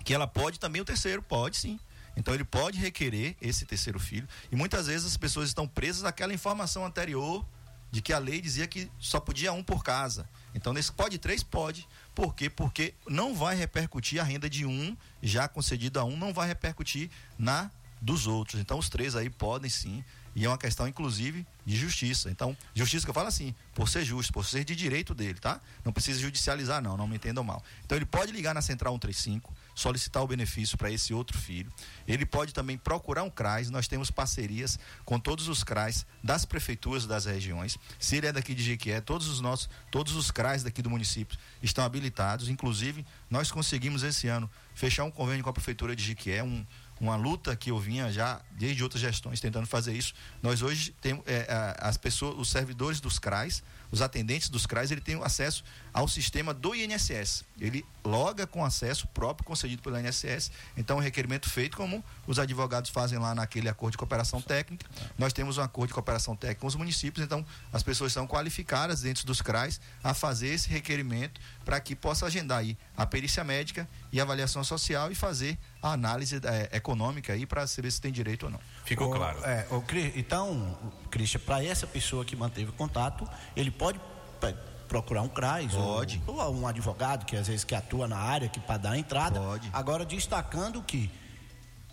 que 0.08 0.14
ela 0.14 0.26
pode 0.26 0.58
também 0.58 0.82
o 0.82 0.86
terceiro, 0.86 1.22
pode 1.22 1.58
sim. 1.58 1.78
Então 2.16 2.34
ele 2.34 2.46
pode 2.46 2.80
requerer 2.80 3.36
esse 3.42 3.66
terceiro 3.66 4.00
filho. 4.00 4.26
E 4.50 4.56
muitas 4.56 4.88
vezes 4.88 5.06
as 5.06 5.18
pessoas 5.18 5.50
estão 5.50 5.68
presas 5.68 6.06
àquela 6.06 6.34
informação 6.34 6.86
anterior 6.86 7.46
de 7.92 8.02
que 8.02 8.14
a 8.14 8.18
lei 8.18 8.40
dizia 8.40 8.66
que 8.68 8.90
só 8.98 9.20
podia 9.20 9.52
um 9.52 9.62
por 9.62 9.84
casa. 9.84 10.30
Então 10.56 10.72
nesse 10.72 10.94
pode 10.94 11.18
três, 11.18 11.44
pode. 11.44 11.86
Por 12.16 12.34
quê? 12.34 12.50
Porque 12.50 12.94
não 13.06 13.36
vai 13.36 13.58
repercutir 13.58 14.22
a 14.22 14.24
renda 14.24 14.50
de 14.50 14.66
um, 14.66 14.96
já 15.22 15.46
concedida 15.46 16.00
a 16.00 16.06
um, 16.06 16.16
não 16.16 16.34
vai 16.34 16.48
repercutir 16.48 17.10
na 17.38 17.70
dos 18.02 18.28
outros. 18.28 18.60
Então 18.60 18.78
os 18.78 18.90
três 18.90 19.16
aí 19.16 19.30
podem 19.30 19.70
sim. 19.70 20.04
E 20.38 20.46
é 20.46 20.48
uma 20.48 20.58
questão, 20.58 20.88
inclusive, 20.88 21.48
de 21.66 21.76
justiça. 21.76 22.30
Então, 22.30 22.56
justiça 22.76 23.04
que 23.04 23.10
eu 23.10 23.14
falo 23.14 23.28
assim, 23.28 23.56
por 23.74 23.90
ser 23.90 24.06
justo, 24.06 24.32
por 24.32 24.46
ser 24.46 24.64
de 24.64 24.76
direito 24.76 25.16
dele, 25.16 25.40
tá? 25.40 25.60
Não 25.84 25.92
precisa 25.92 26.20
judicializar, 26.20 26.80
não, 26.80 26.96
não 26.96 27.08
me 27.08 27.16
entendam 27.16 27.44
mal. 27.44 27.64
Então 27.84 27.98
ele 27.98 28.06
pode 28.06 28.32
ligar 28.32 28.54
na 28.54 28.62
Central 28.62 28.94
135, 28.94 29.52
solicitar 29.74 30.22
o 30.22 30.28
benefício 30.28 30.78
para 30.78 30.92
esse 30.92 31.12
outro 31.12 31.36
filho. 31.36 31.74
Ele 32.08 32.24
pode 32.24 32.54
também 32.54 32.78
procurar 32.78 33.24
um 33.24 33.32
CRAS. 33.32 33.72
Nós 33.72 33.88
temos 33.88 34.12
parcerias 34.12 34.78
com 35.04 35.20
todos 35.20 35.48
os 35.48 35.64
CRAS 35.64 36.06
das 36.24 36.46
prefeituras 36.46 37.08
das 37.08 37.26
regiões. 37.26 37.76
Se 38.00 38.18
ele 38.18 38.28
é 38.28 38.32
daqui 38.32 38.54
de 38.54 38.62
Jequié, 38.62 39.02
todos 39.02 39.28
os 39.28 39.42
nossos, 39.42 39.68
todos 39.90 40.16
os 40.16 40.30
CRAS 40.30 40.62
daqui 40.62 40.84
do 40.84 40.90
município 40.92 41.36
estão 41.64 41.84
habilitados. 41.84 42.48
Inclusive, 42.48 43.04
nós 43.28 43.52
conseguimos 43.52 44.04
esse 44.04 44.28
ano 44.28 44.48
fechar 44.76 45.04
um 45.04 45.10
convênio 45.10 45.44
com 45.44 45.50
a 45.50 45.54
prefeitura 45.54 45.96
de 45.96 46.04
Jequié, 46.04 46.44
um 46.44 46.64
uma 47.00 47.16
luta 47.16 47.56
que 47.56 47.72
eu 47.72 47.80
vinha 47.80 48.12
já 48.12 48.42
desde 48.52 48.84
outras 48.84 49.02
gestões 49.02 49.40
tentando 49.40 49.68
fazer 49.68 49.94
isso. 49.94 50.14
Nós 50.42 50.62
hoje 50.62 50.94
temos 51.02 51.24
é, 51.28 51.46
a- 51.52 51.88
as 51.90 51.98
pessoas, 51.98 52.36
os 52.38 52.50
servidores 52.50 53.00
dos 53.00 53.20
CRAs, 53.20 53.62
os 53.92 54.02
atendentes 54.02 54.50
dos 54.50 54.66
CRAs, 54.66 54.92
ele 54.92 55.00
tem 55.00 55.22
acesso 55.24 55.64
ao 55.94 56.08
sistema 56.10 56.54
do 56.54 56.76
INSS. 56.76 57.46
Ele 57.60 57.86
loga 58.04 58.46
com 58.46 58.64
acesso 58.66 59.08
próprio 59.08 59.46
concedido 59.46 59.82
pelo 59.82 59.98
INSS. 59.98 60.52
Então, 60.76 60.98
é 60.98 61.00
um 61.00 61.04
requerimento 61.04 61.50
feito 61.50 61.78
como 61.78 62.04
os 62.26 62.38
advogados 62.38 62.90
fazem 62.92 63.18
lá 63.18 63.34
naquele 63.34 63.70
acordo 63.70 63.94
de 63.94 63.98
cooperação 63.98 64.42
técnica. 64.42 64.86
Nós 65.18 65.32
temos 65.32 65.58
um 65.58 65.62
acordo 65.62 65.88
de 65.90 65.94
cooperação 65.94 66.36
técnica 66.36 66.60
com 66.62 66.68
os 66.68 66.76
municípios, 66.76 67.24
então 67.26 67.46
as 67.72 67.82
pessoas 67.82 68.12
são 68.12 68.28
qualificadas 68.28 69.02
dentro 69.02 69.26
dos 69.26 69.42
CRAs 69.42 69.80
a 70.04 70.14
fazer 70.14 70.48
esse 70.50 70.68
requerimento 70.68 71.40
para 71.64 71.80
que 71.80 71.96
possa 71.96 72.26
agendar 72.26 72.60
aí 72.60 72.78
a 72.96 73.06
perícia 73.06 73.44
médica 73.44 73.88
e 74.12 74.20
a 74.20 74.24
avaliação 74.24 74.64
social 74.66 75.10
e 75.12 75.16
fazer 75.16 75.58
a 75.88 75.94
análise 75.94 76.40
eh, 76.44 76.70
econômica 76.74 77.34
aí 77.34 77.46
para 77.46 77.66
saber 77.68 77.92
se 77.92 78.00
tem 78.02 78.12
direito 78.12 78.44
ou 78.44 78.52
não. 78.52 78.60
Ficou 78.86 79.08
Ô, 79.10 79.16
claro. 79.16 79.40
É, 79.44 79.66
Cri- 79.88 80.14
então, 80.16 80.78
Cristian, 81.10 81.40
para 81.46 81.64
essa 81.64 81.88
pessoa 81.88 82.24
que 82.24 82.36
manteve 82.36 82.72
contato, 82.74 83.28
ele 83.56 83.72
pode 83.72 84.00
pe- 84.40 84.56
procurar 84.88 85.22
um 85.22 85.28
CRAS 85.30 85.74
Pode. 85.74 86.22
Ou, 86.28 86.36
ou 86.38 86.56
um 86.56 86.68
advogado 86.68 87.26
que 87.26 87.36
às 87.36 87.48
vezes 87.48 87.64
que 87.64 87.76
atua 87.76 88.08
na 88.08 88.18
área 88.18 88.48
que 88.48 88.60
para 88.60 88.78
dar 88.78 88.92
a 88.92 88.98
entrada. 88.98 89.40
Pode. 89.40 89.70
Agora 89.74 90.06
destacando 90.06 90.82
que 90.82 91.10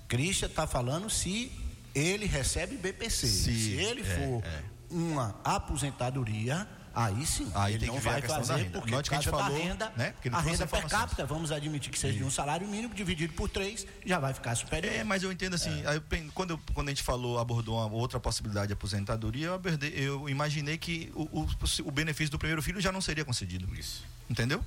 Cristian 0.07 0.47
está 0.49 0.67
falando 0.67 1.09
se 1.11 1.51
ele 1.95 2.27
recebe 2.27 2.77
BPC. 2.77 3.27
Se, 3.27 3.55
Se, 3.55 3.73
ele 3.73 4.03
é, 4.03 4.05
for 4.05 4.45
é. 4.45 4.63
uma 4.91 5.35
aposentadoria, 5.45 6.69
aí 6.95 7.27
sim. 7.27 7.51
Aí 7.55 7.75
ele 7.75 7.87
não 7.87 7.99
vai 7.99 8.21
fazer 8.23 8.71
porque 8.71 8.91
Note 8.91 9.09
que 9.11 9.15
a 9.17 9.21
gente 9.21 9.31
falou, 9.31 9.57
renda, 9.57 9.93
né? 9.97 10.13
Porque 10.13 10.29
a 10.29 10.41
renda 10.41 10.67
per 10.67 10.87
capita, 10.87 11.27
vamos 11.27 11.51
admitir 11.53 11.91
que 11.93 11.99
seja 11.99 12.17
de 12.19 12.25
um 12.25 12.31
salário 12.31 12.67
mínimo 12.67 12.95
dividido 12.95 13.33
por 13.35 13.49
três, 13.49 13.87
já 14.07 14.19
vai 14.19 14.33
ficar 14.33 14.55
superior. 14.55 14.93
É, 14.95 15.03
mas 15.05 15.23
eu 15.23 15.33
entendo 15.33 15.55
assim, 15.55 15.85
aí 15.87 15.97
eu 15.97 16.03
quando, 16.33 16.51
eu- 16.53 16.61
quando 16.73 16.89
a 16.89 16.91
gente 16.91 17.03
falou, 17.03 17.39
abordou 17.39 17.77
uma 17.77 17.87
outra 17.95 18.21
possibilidade 18.21 18.69
de 18.69 18.73
aposentadoria, 18.75 19.47
eu, 19.49 19.55
abordei- 19.55 19.93
eu 19.97 20.29
imaginei 20.29 20.79
que 20.79 21.11
o, 21.15 21.23
o, 21.41 21.49
o 21.85 21.91
benefício 21.91 22.31
do 22.31 22.39
primeiro 22.39 22.63
filho 22.63 22.81
já 22.81 22.93
não 22.93 23.01
seria 23.01 23.25
concedido. 23.25 23.67
Isso. 23.75 24.05
Entendeu? 24.31 24.65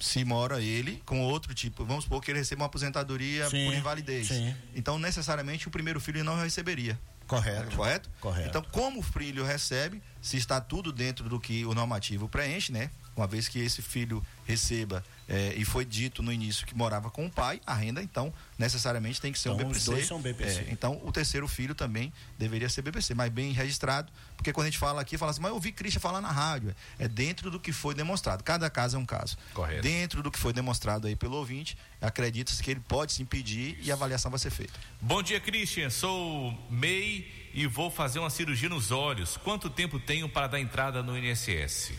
Se 0.00 0.24
mora 0.24 0.60
ele 0.62 1.02
com 1.04 1.20
outro 1.22 1.52
tipo, 1.54 1.84
vamos 1.84 2.04
supor 2.04 2.22
que 2.22 2.30
ele 2.30 2.38
receba 2.38 2.62
uma 2.62 2.66
aposentadoria 2.66 3.48
Sim, 3.50 3.66
por 3.66 3.74
invalidez. 3.74 4.28
sim. 4.28 4.54
Então, 4.74 4.98
necessariamente, 4.98 5.66
o 5.66 5.70
primeiro 5.70 6.00
filho 6.00 6.22
não 6.22 6.36
receberia. 6.40 6.96
Correto. 7.28 7.76
Correto? 7.76 8.10
Correto. 8.20 8.48
Então, 8.48 8.62
como 8.72 8.98
o 8.98 9.02
filho 9.02 9.44
recebe, 9.44 10.02
se 10.20 10.36
está 10.36 10.60
tudo 10.60 10.92
dentro 10.92 11.28
do 11.28 11.38
que 11.38 11.64
o 11.64 11.74
normativo 11.74 12.28
preenche, 12.28 12.72
né? 12.72 12.90
uma 13.18 13.26
vez 13.26 13.48
que 13.48 13.58
esse 13.58 13.82
filho 13.82 14.24
receba 14.46 15.04
é, 15.28 15.52
e 15.56 15.64
foi 15.64 15.84
dito 15.84 16.22
no 16.22 16.32
início 16.32 16.66
que 16.66 16.74
morava 16.74 17.10
com 17.10 17.26
o 17.26 17.30
pai, 17.30 17.60
a 17.66 17.74
renda 17.74 18.02
então 18.02 18.32
necessariamente 18.58 19.20
tem 19.20 19.30
que 19.32 19.38
ser 19.38 19.50
Então, 19.50 19.66
um 19.66 19.70
os 19.70 19.76
BPC. 19.78 19.90
dois 19.90 20.06
são 20.06 20.20
BPC. 20.20 20.60
É, 20.60 20.66
então 20.70 21.00
o 21.04 21.12
terceiro 21.12 21.46
filho 21.46 21.74
também 21.74 22.12
deveria 22.38 22.68
ser 22.68 22.82
BPC, 22.82 23.14
mas 23.14 23.30
bem 23.30 23.52
registrado, 23.52 24.10
porque 24.36 24.52
quando 24.52 24.66
a 24.66 24.70
gente 24.70 24.78
fala 24.78 25.00
aqui, 25.00 25.18
fala 25.18 25.30
assim, 25.30 25.40
mas 25.40 25.50
eu 25.50 25.54
ouvi 25.54 25.70
Christian 25.72 26.00
falar 26.00 26.20
na 26.20 26.30
rádio. 26.32 26.74
É 26.98 27.06
dentro 27.06 27.50
do 27.50 27.60
que 27.60 27.72
foi 27.72 27.94
demonstrado. 27.94 28.42
Cada 28.42 28.70
caso 28.70 28.96
é 28.96 29.00
um 29.00 29.04
caso. 29.06 29.36
Correto. 29.52 29.82
Dentro 29.82 30.22
do 30.22 30.30
que 30.30 30.38
foi 30.38 30.52
demonstrado 30.52 31.06
aí 31.06 31.14
pelo 31.16 31.36
ouvinte, 31.36 31.76
acredita-se 32.00 32.62
que 32.62 32.70
ele 32.70 32.80
pode 32.80 33.12
se 33.12 33.22
impedir 33.22 33.78
e 33.82 33.90
a 33.90 33.94
avaliação 33.94 34.30
vai 34.30 34.38
ser 34.40 34.50
feita. 34.50 34.72
Bom 35.00 35.22
dia, 35.22 35.40
Christian. 35.40 35.90
Sou 35.90 36.56
MEI 36.70 37.50
e 37.52 37.66
vou 37.66 37.90
fazer 37.90 38.18
uma 38.18 38.30
cirurgia 38.30 38.68
nos 38.68 38.90
olhos. 38.90 39.36
Quanto 39.36 39.68
tempo 39.68 39.98
tenho 39.98 40.28
para 40.28 40.46
dar 40.46 40.60
entrada 40.60 41.02
no 41.02 41.18
INSS? 41.18 41.92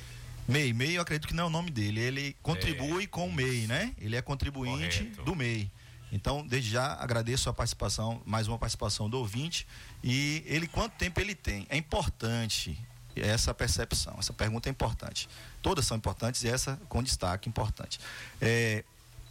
MEI, 0.49 0.73
MEI 0.73 0.97
eu 0.97 1.01
acredito 1.01 1.27
que 1.27 1.33
não 1.33 1.45
é 1.45 1.47
o 1.47 1.49
nome 1.49 1.69
dele, 1.69 1.99
ele 1.99 2.35
contribui 2.41 3.07
com 3.07 3.27
o 3.27 3.31
MEI, 3.31 3.67
né? 3.67 3.93
Ele 3.99 4.15
é 4.15 4.21
contribuinte 4.21 5.03
Correto. 5.03 5.23
do 5.23 5.35
MEI. 5.35 5.71
Então, 6.11 6.45
desde 6.45 6.71
já 6.71 6.93
agradeço 6.93 7.49
a 7.49 7.53
participação, 7.53 8.21
mais 8.25 8.47
uma 8.47 8.57
participação 8.57 9.09
do 9.09 9.19
ouvinte. 9.19 9.67
E 10.03 10.43
ele, 10.47 10.67
quanto 10.67 10.93
tempo 10.93 11.19
ele 11.19 11.35
tem? 11.35 11.67
É 11.69 11.77
importante 11.77 12.77
essa 13.15 13.53
percepção, 13.53 14.15
essa 14.17 14.33
pergunta 14.33 14.69
é 14.69 14.71
importante. 14.71 15.29
Todas 15.61 15.85
são 15.85 15.97
importantes 15.97 16.43
e 16.43 16.47
essa 16.47 16.79
com 16.87 17.03
destaque 17.03 17.49
importante. 17.49 17.99
É, 18.41 18.83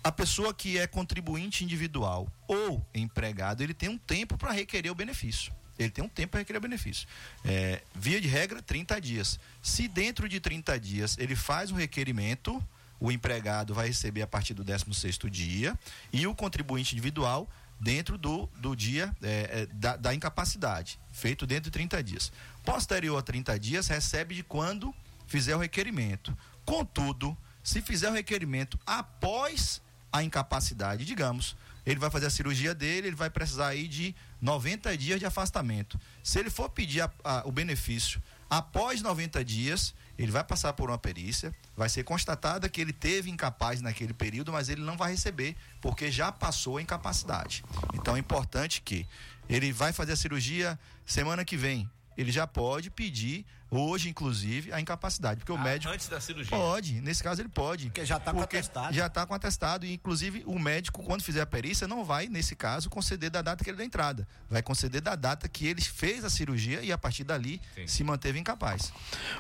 a 0.05 0.13
pessoa 0.13 0.55
que 0.55 0.79
é 0.79 0.87
contribuinte 0.87 1.65
individual 1.65 2.29
ou 2.47 2.85
empregado, 2.95 3.63
ele 3.63 3.75
tem 3.75 3.89
um 3.89 3.99
tempo 3.99 4.37
para 4.37 4.53
requerer 4.53 4.93
o 4.93 4.95
benefício. 4.95 5.53
Ele 5.79 5.91
tem 5.91 6.05
um 6.05 6.09
tempo 6.09 6.33
para 6.33 6.41
requerer 6.41 6.61
benefício. 6.61 7.07
É, 7.45 7.83
via 7.95 8.21
de 8.21 8.29
regra, 8.29 8.61
30 8.61 9.01
dias. 9.01 9.39
Se 9.63 9.87
dentro 9.87 10.29
de 10.29 10.41
30 10.41 10.79
dias 10.81 11.17
ele 11.19 11.37
faz 11.37 11.71
o 11.71 11.75
requerimento, 11.75 12.63
o 13.01 13.13
empregado 13.13 13.75
vai 13.75 13.89
receber 13.89 14.23
a 14.23 14.27
partir 14.27 14.55
do 14.55 14.65
16º 14.65 15.31
dia 15.31 15.79
e 16.13 16.27
o 16.27 16.35
contribuinte 16.35 16.95
individual 16.95 17.49
dentro 17.81 18.19
do, 18.19 18.49
do 18.57 18.75
dia 18.75 19.15
é, 19.23 19.63
é, 19.63 19.67
da, 19.67 19.97
da 19.97 20.15
incapacidade, 20.15 20.99
feito 21.13 21.47
dentro 21.47 21.65
de 21.65 21.71
30 21.71 22.03
dias. 22.03 22.33
Posterior 22.65 23.17
a 23.17 23.23
30 23.23 23.59
dias, 23.59 23.87
recebe 23.89 24.35
de 24.35 24.43
quando 24.43 24.93
fizer 25.27 25.55
o 25.55 25.59
requerimento. 25.59 26.37
Contudo, 26.65 27.37
se 27.63 27.81
fizer 27.81 28.11
o 28.11 28.13
requerimento 28.13 28.79
após 28.85 29.81
a 30.13 30.23
incapacidade, 30.23 31.05
digamos, 31.05 31.57
ele 31.91 32.01
vai 32.01 32.11
fazer 32.11 32.27
a 32.27 32.31
cirurgia 32.31 32.75
dele, 32.75 33.09
ele 33.09 33.17
vai 33.17 33.31
precisar 33.31 33.69
aí 33.69 33.89
de 33.89 34.15
90 34.41 34.97
dias 34.97 35.19
de 35.19 35.27
afastamento. 35.27 35.99
Se 36.23 36.39
ele 36.39 36.51
for 36.51 36.69
pedir 36.69 37.01
a- 37.03 37.11
a- 37.25 37.43
o 37.47 37.53
benefício 37.53 38.23
após 38.51 39.03
90 39.03 39.45
dias, 39.45 39.95
ele 40.19 40.33
vai 40.33 40.43
passar 40.45 40.73
por 40.73 40.91
uma 40.91 40.99
perícia, 40.99 41.55
vai 41.77 41.89
ser 41.89 42.03
constatada 42.05 42.69
que 42.69 42.81
ele 42.81 42.93
teve 42.93 43.31
incapaz 43.31 43.81
naquele 43.81 44.13
período, 44.13 44.53
mas 44.53 44.69
ele 44.69 44.81
não 44.83 44.97
vai 44.97 45.13
receber, 45.13 45.57
porque 45.81 46.11
já 46.11 46.33
passou 46.33 46.77
a 46.79 46.83
incapacidade. 46.83 47.65
Então 47.95 48.17
é 48.17 48.19
importante 48.19 48.81
que 48.83 49.07
ele 49.49 49.73
vai 49.73 49.93
fazer 49.93 50.13
a 50.13 50.17
cirurgia 50.17 50.79
semana 51.07 51.45
que 51.45 51.57
vem. 51.57 51.89
Ele 52.19 52.33
já 52.33 52.49
pode 52.49 52.91
pedir, 52.91 53.47
hoje 53.71 54.09
inclusive, 54.09 54.73
a 54.73 54.81
incapacidade, 54.81 55.39
porque 55.39 55.53
o 55.53 55.55
Ah, 55.55 55.63
médico 55.63 55.93
Antes 55.93 56.09
da 56.09 56.21
cirurgia. 56.21 56.57
Pode, 56.57 57.01
nesse 57.01 57.23
caso 57.23 57.41
ele 57.41 57.49
pode. 57.49 57.85
Porque 57.87 58.05
já 58.05 58.19
tá 58.19 58.33
com 58.33 58.41
atestado. 58.41 58.93
Já 58.93 59.07
está 59.07 59.25
com 59.25 59.35
atestado 59.35 59.87
e 59.87 59.95
inclusive 59.95 60.43
o 60.45 60.59
médico 60.59 61.01
quando 61.05 61.23
fizer 61.23 61.41
a 61.43 61.47
perícia 61.47 61.87
não 61.87 62.05
vai 62.05 62.27
nesse 62.27 62.57
caso 62.57 62.91
conceder 62.91 63.31
da 63.31 63.41
data 63.41 63.63
que 63.63 63.71
ele 63.71 63.77
deu 63.77 63.87
entrada, 63.87 64.27
vai 64.51 64.63
conceder 64.63 65.01
da 65.01 65.15
data 65.15 65.49
que 65.49 65.65
ele 65.67 65.81
fez 65.81 66.25
a 66.25 66.31
cirurgia 66.31 66.83
e 66.83 66.91
a 66.91 66.99
partir 66.99 67.23
dali 67.23 67.61
Sim. 67.77 67.87
se 67.87 68.03
manteve 68.03 68.37
incapaz. 68.39 68.93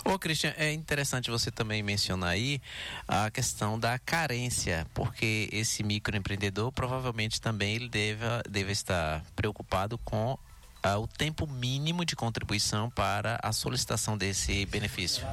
Ô, 0.04 0.16
Christian, 0.16 0.54
é 0.56 0.72
interessante 0.72 1.30
você 1.32 1.50
também 1.50 1.82
mencionar 1.82 2.30
aí 2.30 2.62
a 3.08 3.28
questão 3.28 3.76
da 3.76 3.98
carência, 3.98 4.86
porque 4.94 5.48
esse 5.50 5.82
microempreendedor 5.82 6.70
provavelmente 6.70 7.40
também 7.40 7.74
ele 7.74 7.88
deve, 7.88 8.24
deve 8.48 8.70
estar 8.70 9.24
preocupado 9.34 9.98
com 9.98 10.38
ah, 10.82 10.98
o 10.98 11.06
tempo 11.06 11.46
mínimo 11.46 12.04
de 12.04 12.14
contribuição 12.14 12.90
para 12.90 13.38
a 13.42 13.52
solicitação 13.52 14.16
desse 14.16 14.64
benefício. 14.66 15.26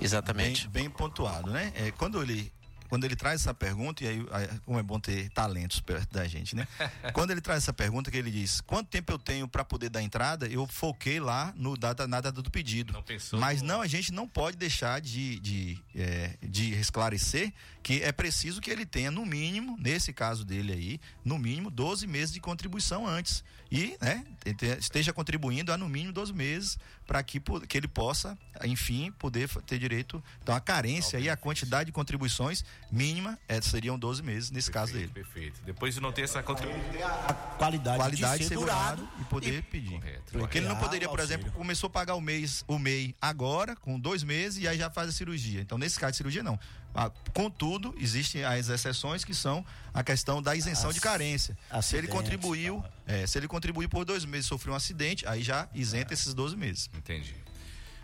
Exatamente. 0.00 0.68
Bem, 0.68 0.84
bem 0.84 0.90
pontuado, 0.90 1.50
né? 1.50 1.72
É, 1.74 1.90
quando 1.90 2.22
ele 2.22 2.52
quando 2.88 3.04
ele 3.04 3.16
traz 3.16 3.40
essa 3.40 3.54
pergunta, 3.54 4.04
e 4.04 4.08
aí, 4.08 4.26
como 4.64 4.78
é 4.78 4.82
bom 4.82 4.98
ter 4.98 5.28
talentos 5.30 5.80
perto 5.80 6.12
da 6.12 6.26
gente, 6.26 6.56
né? 6.56 6.66
quando 7.12 7.30
ele 7.30 7.40
traz 7.40 7.62
essa 7.64 7.72
pergunta, 7.72 8.10
que 8.10 8.16
ele 8.16 8.30
diz: 8.30 8.60
quanto 8.60 8.88
tempo 8.88 9.12
eu 9.12 9.18
tenho 9.18 9.46
para 9.46 9.64
poder 9.64 9.88
dar 9.88 10.02
entrada? 10.02 10.46
Eu 10.46 10.66
foquei 10.66 11.20
lá 11.20 11.52
no 11.56 11.76
data, 11.76 12.06
na 12.06 12.20
data 12.20 12.42
do 12.42 12.50
pedido. 12.50 12.92
Não 12.92 13.02
pensou 13.02 13.38
Mas 13.38 13.62
não, 13.62 13.80
a 13.80 13.86
gente 13.86 14.12
não 14.12 14.26
pode 14.26 14.56
deixar 14.56 15.00
de, 15.00 15.38
de, 15.40 15.78
é, 15.94 16.36
de 16.42 16.74
esclarecer 16.74 17.52
que 17.82 18.02
é 18.02 18.12
preciso 18.12 18.60
que 18.60 18.70
ele 18.70 18.84
tenha, 18.84 19.10
no 19.10 19.24
mínimo, 19.24 19.76
nesse 19.80 20.12
caso 20.12 20.44
dele 20.44 20.72
aí, 20.72 21.00
no 21.24 21.38
mínimo 21.38 21.70
12 21.70 22.06
meses 22.06 22.34
de 22.34 22.40
contribuição 22.40 23.06
antes. 23.06 23.42
E 23.70 23.96
né, 24.00 24.24
te- 24.56 24.78
esteja 24.78 25.12
contribuindo 25.12 25.72
há 25.72 25.76
no 25.76 25.88
mínimo 25.88 26.12
12 26.12 26.32
meses 26.32 26.78
para 27.06 27.22
que, 27.22 27.40
que 27.66 27.76
ele 27.78 27.88
possa, 27.88 28.36
enfim, 28.64 29.10
poder 29.12 29.48
ter 29.62 29.78
direito. 29.78 30.22
Então, 30.42 30.54
a 30.54 30.60
carência 30.60 31.18
e 31.18 31.30
a 31.30 31.36
quantidade 31.36 31.86
de 31.86 31.92
contribuições 31.92 32.64
mínima 32.90 33.38
é, 33.48 33.60
seriam 33.60 33.98
12 33.98 34.22
meses 34.22 34.50
nesse 34.50 34.70
caso 34.70 34.92
dele. 34.92 35.08
Perfeito. 35.08 35.60
Depois 35.64 35.94
de 35.94 36.00
não 36.00 36.10
ter 36.12 36.22
essa 36.22 36.42
contribuição. 36.42 36.78
A 37.26 37.32
qualidade, 37.58 37.96
Qualidade 37.98 38.38
de 38.38 38.44
ser 38.44 38.48
segurado 38.54 39.02
durado 39.02 39.08
e 39.20 39.24
poder 39.24 39.62
pedir. 39.64 39.90
Correto, 40.00 40.32
Porque 40.38 40.58
ele 40.58 40.66
não 40.66 40.74
correto. 40.74 40.88
poderia, 40.88 41.08
por 41.08 41.20
exemplo, 41.20 41.50
começou 41.52 41.88
a 41.88 41.90
pagar 41.90 42.14
o 42.14 42.20
mês, 42.20 42.64
o 42.66 42.78
MEI 42.78 43.14
agora, 43.20 43.76
com 43.76 43.98
dois 43.98 44.22
meses, 44.22 44.62
e 44.62 44.68
aí 44.68 44.78
já 44.78 44.90
faz 44.90 45.08
a 45.08 45.12
cirurgia. 45.12 45.60
Então, 45.60 45.76
nesse 45.78 45.98
caso 45.98 46.12
de 46.12 46.16
cirurgia, 46.18 46.42
não. 46.42 46.58
Ah, 46.94 47.10
Contudo, 47.34 47.94
existem 47.98 48.42
as 48.44 48.68
exceções 48.68 49.24
que 49.24 49.34
são 49.34 49.64
a 49.94 50.02
questão 50.02 50.42
da 50.42 50.56
isenção 50.56 50.90
de 50.90 50.98
Ac- 50.98 51.04
carência. 51.06 51.56
Se 51.82 51.96
ele 51.96 52.08
contribuiu, 52.08 52.82
é, 53.06 53.26
se 53.26 53.38
ele 53.38 53.46
contribuiu 53.46 53.88
por 53.88 54.04
dois 54.04 54.24
meses, 54.24 54.46
sofreu 54.46 54.72
um 54.72 54.76
acidente, 54.76 55.26
aí 55.28 55.42
já 55.42 55.68
isenta 55.74 56.14
esses 56.14 56.32
12 56.34 56.56
meses. 56.56 56.90
Entendi. 56.96 57.34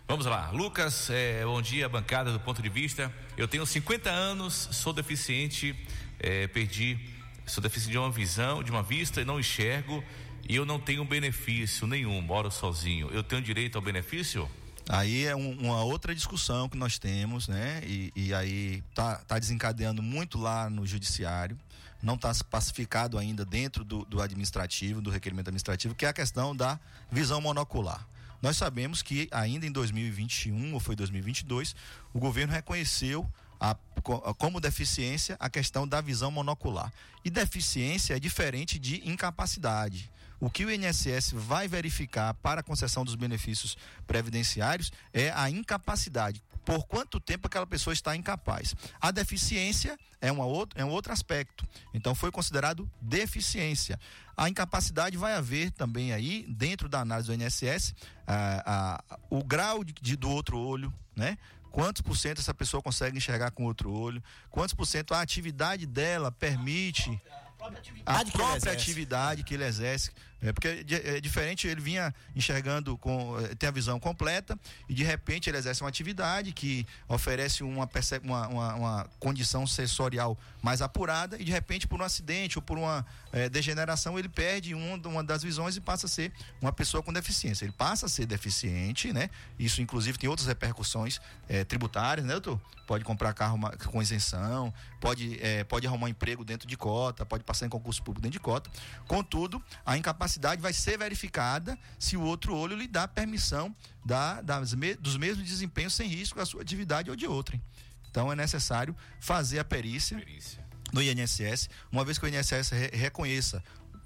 Vamos 0.07 0.25
lá. 0.27 0.51
Lucas, 0.51 1.09
é, 1.09 1.43
bom 1.43 1.61
dia, 1.61 1.89
bancada 1.89 2.31
do 2.31 2.39
ponto 2.39 2.61
de 2.61 2.69
vista. 2.69 3.11
Eu 3.35 3.47
tenho 3.47 3.65
50 3.65 4.09
anos, 4.09 4.69
sou 4.71 4.93
deficiente, 4.93 5.75
é, 6.19 6.47
perdi, 6.47 6.99
sou 7.45 7.61
deficiente 7.61 7.91
de 7.93 7.97
uma 7.97 8.11
visão, 8.11 8.63
de 8.63 8.69
uma 8.71 8.83
vista 8.83 9.21
e 9.21 9.25
não 9.25 9.39
enxergo. 9.39 10.03
E 10.47 10.55
eu 10.55 10.63
não 10.65 10.79
tenho 10.79 11.03
benefício 11.03 11.87
nenhum, 11.87 12.21
moro 12.21 12.51
sozinho. 12.51 13.09
Eu 13.11 13.23
tenho 13.23 13.41
direito 13.41 13.77
ao 13.77 13.81
benefício? 13.81 14.49
Aí 14.87 15.25
é 15.25 15.35
um- 15.35 15.57
uma 15.59 15.83
outra 15.83 16.13
discussão 16.13 16.69
que 16.69 16.77
nós 16.77 16.99
temos, 16.99 17.47
né? 17.47 17.81
E, 17.83 18.11
e 18.15 18.31
aí 18.33 18.83
tá, 18.93 19.15
tá 19.27 19.39
desencadeando 19.39 20.03
muito 20.03 20.37
lá 20.37 20.69
no 20.69 20.85
judiciário, 20.85 21.57
não 22.03 22.13
está 22.13 22.31
pacificado 22.51 23.17
ainda 23.17 23.43
dentro 23.43 23.83
do, 23.83 24.05
do 24.05 24.21
administrativo, 24.21 25.01
do 25.01 25.09
requerimento 25.09 25.47
administrativo, 25.47 25.95
que 25.95 26.05
é 26.05 26.09
a 26.09 26.13
questão 26.13 26.55
da 26.55 26.79
visão 27.11 27.41
monocular. 27.41 28.07
Nós 28.45 28.57
sabemos 28.57 29.01
que 29.01 29.27
ainda 29.31 29.65
em 29.65 29.71
2021 29.71 30.75
ou 30.75 30.79
foi 30.79 30.95
2022, 30.95 31.75
o 32.13 32.19
governo 32.19 32.53
reconheceu 32.53 33.27
a- 33.59 33.75
co- 34.03 34.21
como 34.35 34.61
deficiência 34.61 35.35
a 35.39 35.49
questão 35.49 35.87
da 35.87 35.99
visão 35.99 36.29
monocular. 36.29 36.93
E 37.23 37.31
deficiência 37.31 38.15
é 38.15 38.19
diferente 38.19 38.77
de 38.77 39.01
incapacidade. 39.09 40.11
O 40.39 40.47
que 40.47 40.63
o 40.63 40.69
INSS 40.71 41.31
vai 41.33 41.67
verificar 41.67 42.35
para 42.35 42.59
a 42.61 42.63
concessão 42.63 43.03
dos 43.03 43.15
benefícios 43.15 43.75
previdenciários 44.05 44.91
é 45.11 45.31
a 45.31 45.49
incapacidade. 45.49 46.39
Por 46.65 46.85
quanto 46.87 47.19
tempo 47.19 47.47
aquela 47.47 47.67
pessoa 47.67 47.93
está 47.93 48.15
incapaz? 48.15 48.73
A 48.99 49.11
deficiência 49.11 49.97
é, 50.19 50.31
uma 50.31 50.45
outro, 50.45 50.79
é 50.79 50.83
um 50.83 50.89
outro 50.89 51.13
aspecto. 51.13 51.65
Então 51.93 52.15
foi 52.15 52.31
considerado 52.31 52.89
deficiência. 52.99 53.99
A 54.35 54.49
incapacidade 54.49 55.15
vai 55.17 55.33
haver 55.33 55.71
também 55.71 56.11
aí, 56.11 56.45
dentro 56.49 56.89
da 56.89 56.99
análise 57.01 57.27
do 57.27 57.41
INSS, 57.43 57.93
ah, 58.27 59.01
ah, 59.09 59.19
o 59.29 59.43
grau 59.43 59.83
de, 59.83 59.93
de- 59.93 60.15
do 60.15 60.29
outro 60.29 60.57
olho, 60.57 60.91
né? 61.15 61.37
Quantos 61.71 62.01
por 62.01 62.15
cento 62.17 62.39
essa 62.39 62.53
pessoa 62.53 62.81
consegue 62.81 63.17
enxergar 63.17 63.51
com 63.51 63.65
outro 63.65 63.91
olho? 63.91 64.23
Quantos 64.49 64.73
por 64.73 64.85
cento 64.85 65.13
a 65.13 65.21
atividade 65.21 65.85
dela 65.85 66.31
permite 66.31 67.21
a 67.59 67.67
atividade 67.67 68.31
que 68.31 68.37
ele 68.37 68.43
própria 68.43 68.57
exerce. 68.57 68.69
atividade 68.77 69.43
que 69.43 69.53
ele 69.53 69.63
exerce. 69.65 70.11
É 70.41 70.51
porque 70.53 70.67
é 70.67 70.83
di- 70.83 70.95
é 70.95 71.19
diferente, 71.21 71.65
ele 71.67 71.81
vinha 71.81 72.13
enxergando 72.35 72.97
com 72.97 73.39
eh, 73.39 73.55
tem 73.55 73.67
a 73.69 73.71
visão 73.71 73.99
completa 73.99 74.59
e 74.87 74.93
de 74.93 75.03
repente 75.03 75.49
ele 75.49 75.57
exerce 75.57 75.81
uma 75.81 75.89
atividade 75.89 76.51
que 76.51 76.85
oferece 77.07 77.63
uma, 77.63 77.89
uma, 78.21 78.47
uma, 78.47 78.75
uma 78.75 79.09
condição 79.19 79.65
sensorial 79.65 80.37
mais 80.61 80.81
apurada 80.81 81.39
e 81.41 81.43
de 81.43 81.51
repente 81.51 81.87
por 81.87 81.99
um 81.99 82.03
acidente 82.03 82.57
ou 82.57 82.61
por 82.61 82.77
uma 82.77 83.05
eh, 83.31 83.49
degeneração 83.49 84.19
ele 84.19 84.29
perde 84.29 84.75
um- 84.75 85.01
uma 85.05 85.23
das 85.23 85.41
visões 85.41 85.77
e 85.77 85.81
passa 85.81 86.05
a 86.05 86.09
ser 86.09 86.31
uma 86.61 86.71
pessoa 86.71 87.01
com 87.01 87.11
deficiência. 87.13 87.65
Ele 87.65 87.71
passa 87.73 88.05
a 88.05 88.09
ser 88.09 88.25
deficiente, 88.25 89.11
né? 89.13 89.29
Isso 89.57 89.81
inclusive 89.81 90.17
tem 90.17 90.29
outras 90.29 90.47
repercussões 90.47 91.19
eh, 91.49 91.63
tributárias, 91.63 92.25
né, 92.25 92.33
doutor? 92.33 92.59
Pode 92.85 93.03
comprar 93.03 93.33
carro 93.33 93.57
com 93.87 93.99
isenção, 93.99 94.71
pode, 95.01 95.39
eh, 95.41 95.63
pode 95.63 95.87
arrumar 95.87 96.05
um 96.05 96.09
emprego 96.09 96.45
dentro 96.45 96.67
de 96.67 96.77
cota, 96.77 97.25
pode 97.25 97.43
passar 97.43 97.65
em 97.65 97.69
concurso 97.69 98.03
público 98.03 98.21
dentro 98.21 98.33
de 98.37 98.39
cota. 98.39 98.69
Contudo, 99.07 99.59
a 99.83 99.97
incapacidade 99.97 100.24
vai 100.61 100.73
ser 100.73 100.97
verificada 100.97 101.77
se 101.99 102.15
o 102.17 102.21
outro 102.21 102.55
olho 102.55 102.75
lhe 102.75 102.87
dá 102.87 103.07
permissão 103.07 103.75
da, 104.05 104.41
das 104.41 104.73
dos 104.99 105.17
mesmos 105.17 105.47
desempenhos 105.47 105.93
sem 105.93 106.07
risco 106.07 106.37
da 106.37 106.45
sua 106.45 106.61
atividade 106.61 107.09
ou 107.09 107.15
de 107.15 107.25
outrem. 107.27 107.61
Então 108.09 108.31
é 108.31 108.35
necessário 108.35 108.95
fazer 109.19 109.59
a 109.59 109.63
perícia, 109.65 110.17
Perícia. 110.17 110.63
no 110.93 111.01
INSS, 111.01 111.69
uma 111.91 112.05
vez 112.05 112.17
que 112.17 112.25
o 112.25 112.27
INSS 112.29 112.69
re- 112.71 112.91
reconheça. 112.93 113.61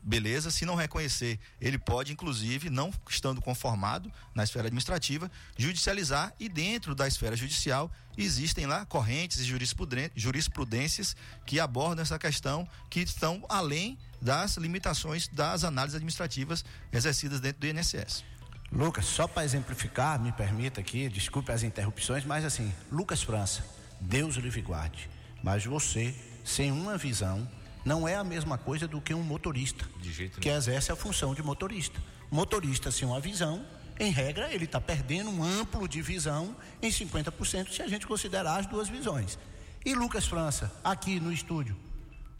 Beleza, 0.09 0.49
se 0.49 0.65
não 0.65 0.73
reconhecer, 0.73 1.39
ele 1.61 1.77
pode, 1.77 2.11
inclusive, 2.11 2.67
não 2.67 2.91
estando 3.07 3.39
conformado 3.39 4.11
na 4.33 4.43
esfera 4.43 4.65
administrativa, 4.65 5.29
judicializar 5.55 6.33
e 6.39 6.49
dentro 6.49 6.95
da 6.95 7.07
esfera 7.07 7.35
judicial 7.35 7.91
existem 8.17 8.65
lá 8.65 8.87
correntes 8.87 9.37
e 9.37 10.11
jurisprudências 10.15 11.15
que 11.45 11.59
abordam 11.59 12.01
essa 12.01 12.17
questão, 12.17 12.67
que 12.89 13.01
estão 13.01 13.45
além 13.47 13.99
das 14.19 14.57
limitações 14.57 15.27
das 15.27 15.63
análises 15.63 15.97
administrativas 15.97 16.65
exercidas 16.91 17.39
dentro 17.39 17.61
do 17.61 17.67
INSS. 17.67 18.23
Lucas, 18.71 19.05
só 19.05 19.27
para 19.27 19.45
exemplificar, 19.45 20.19
me 20.19 20.31
permita 20.31 20.81
aqui, 20.81 21.07
desculpe 21.07 21.51
as 21.51 21.61
interrupções, 21.61 22.25
mas 22.25 22.43
assim, 22.43 22.73
Lucas 22.91 23.21
França, 23.21 23.63
Deus 24.01 24.37
o 24.37 24.41
livre 24.41 24.63
guarde. 24.63 25.07
Mas 25.43 25.63
você, 25.65 26.15
sem 26.43 26.71
uma 26.71 26.97
visão, 26.97 27.47
não 27.83 28.07
é 28.07 28.15
a 28.15 28.23
mesma 28.23 28.57
coisa 28.57 28.87
do 28.87 29.01
que 29.01 29.13
um 29.13 29.23
motorista 29.23 29.85
que 30.39 30.49
exerce 30.49 30.91
a 30.91 30.95
função 30.95 31.33
de 31.33 31.41
motorista. 31.41 31.99
Motorista 32.31 32.91
sem 32.91 33.07
uma 33.07 33.19
visão, 33.19 33.65
em 33.99 34.11
regra, 34.11 34.53
ele 34.53 34.65
está 34.65 34.79
perdendo 34.79 35.29
um 35.29 35.43
amplo 35.43 35.87
de 35.87 36.01
visão 36.01 36.55
em 36.81 36.89
50% 36.89 37.69
se 37.71 37.81
a 37.81 37.87
gente 37.87 38.07
considerar 38.07 38.57
as 38.57 38.65
duas 38.65 38.87
visões. 38.87 39.37
E 39.85 39.93
Lucas 39.93 40.25
França, 40.25 40.71
aqui 40.83 41.19
no 41.19 41.31
estúdio, 41.31 41.75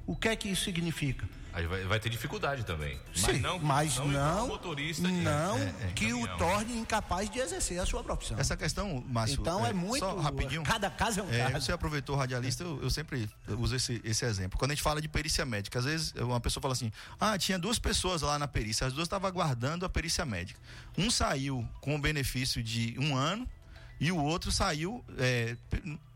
o 0.06 0.16
que 0.16 0.30
é 0.30 0.36
que 0.36 0.50
isso 0.50 0.64
significa? 0.64 1.28
Aí 1.52 1.66
vai, 1.66 1.84
vai 1.86 2.00
ter 2.00 2.10
dificuldade 2.10 2.64
também. 2.64 3.00
Mas 3.08 3.20
Sim, 3.36 3.40
não, 3.40 3.58
mas 3.60 3.98
não, 3.98 4.08
não, 4.08 4.48
motorista 4.48 5.08
de- 5.08 5.14
não 5.14 5.58
é, 5.58 5.64
é, 5.82 5.92
que 5.96 6.14
o 6.14 6.20
caminhão. 6.20 6.38
torne 6.38 6.78
incapaz 6.78 7.30
de 7.30 7.40
exercer 7.40 7.80
a 7.80 7.86
sua 7.86 8.04
profissão. 8.04 8.38
Essa 8.38 8.56
questão, 8.56 9.04
Márcio. 9.08 9.42
Então 9.42 9.66
é 9.66 9.74
muito- 9.74 10.00
Só 10.06 10.16
rapidinho. 10.20 10.64
cada 10.64 10.90
caso 10.90 11.22
é 11.22 11.24
um 11.24 11.28
caso. 11.28 11.66
Você 11.66 11.72
aproveitou 11.72 12.16
o 12.16 12.20
radialista, 12.20 12.64
eu, 12.64 12.82
eu 12.84 12.90
sempre 12.90 13.28
uso 13.58 13.76
esse, 13.76 14.00
esse 14.04 14.24
exemplo. 14.26 14.60
Quando 14.60 14.72
a 14.72 14.76
gente 14.76 14.84
fala 14.84 15.02
de 15.02 15.08
perícia 15.08 15.46
médica, 15.46 15.80
às 15.80 15.86
vezes 15.86 16.14
uma 16.16 16.40
pessoa 16.40 16.62
fala 16.62 16.74
assim: 16.74 16.92
ah, 17.20 17.38
tinha 17.38 17.58
duas 17.58 17.80
pessoas 17.80 18.22
lá 18.22 18.38
na 18.38 18.48
perícia, 18.48 18.86
as 18.86 18.94
duas 18.94 19.08
estavam 19.08 19.28
aguardando 19.28 19.86
a 19.86 19.90
perícia 19.90 20.24
médica. 20.26 20.60
Um 20.98 21.10
saiu 21.10 21.68
com 21.82 21.96
o 21.96 22.00
benefício 22.00 22.62
de 22.62 22.96
um 23.00 23.16
ano 23.18 23.48
e 24.00 24.12
o 24.12 24.18
outro 24.18 24.52
saiu 24.52 25.04
é, 25.18 25.58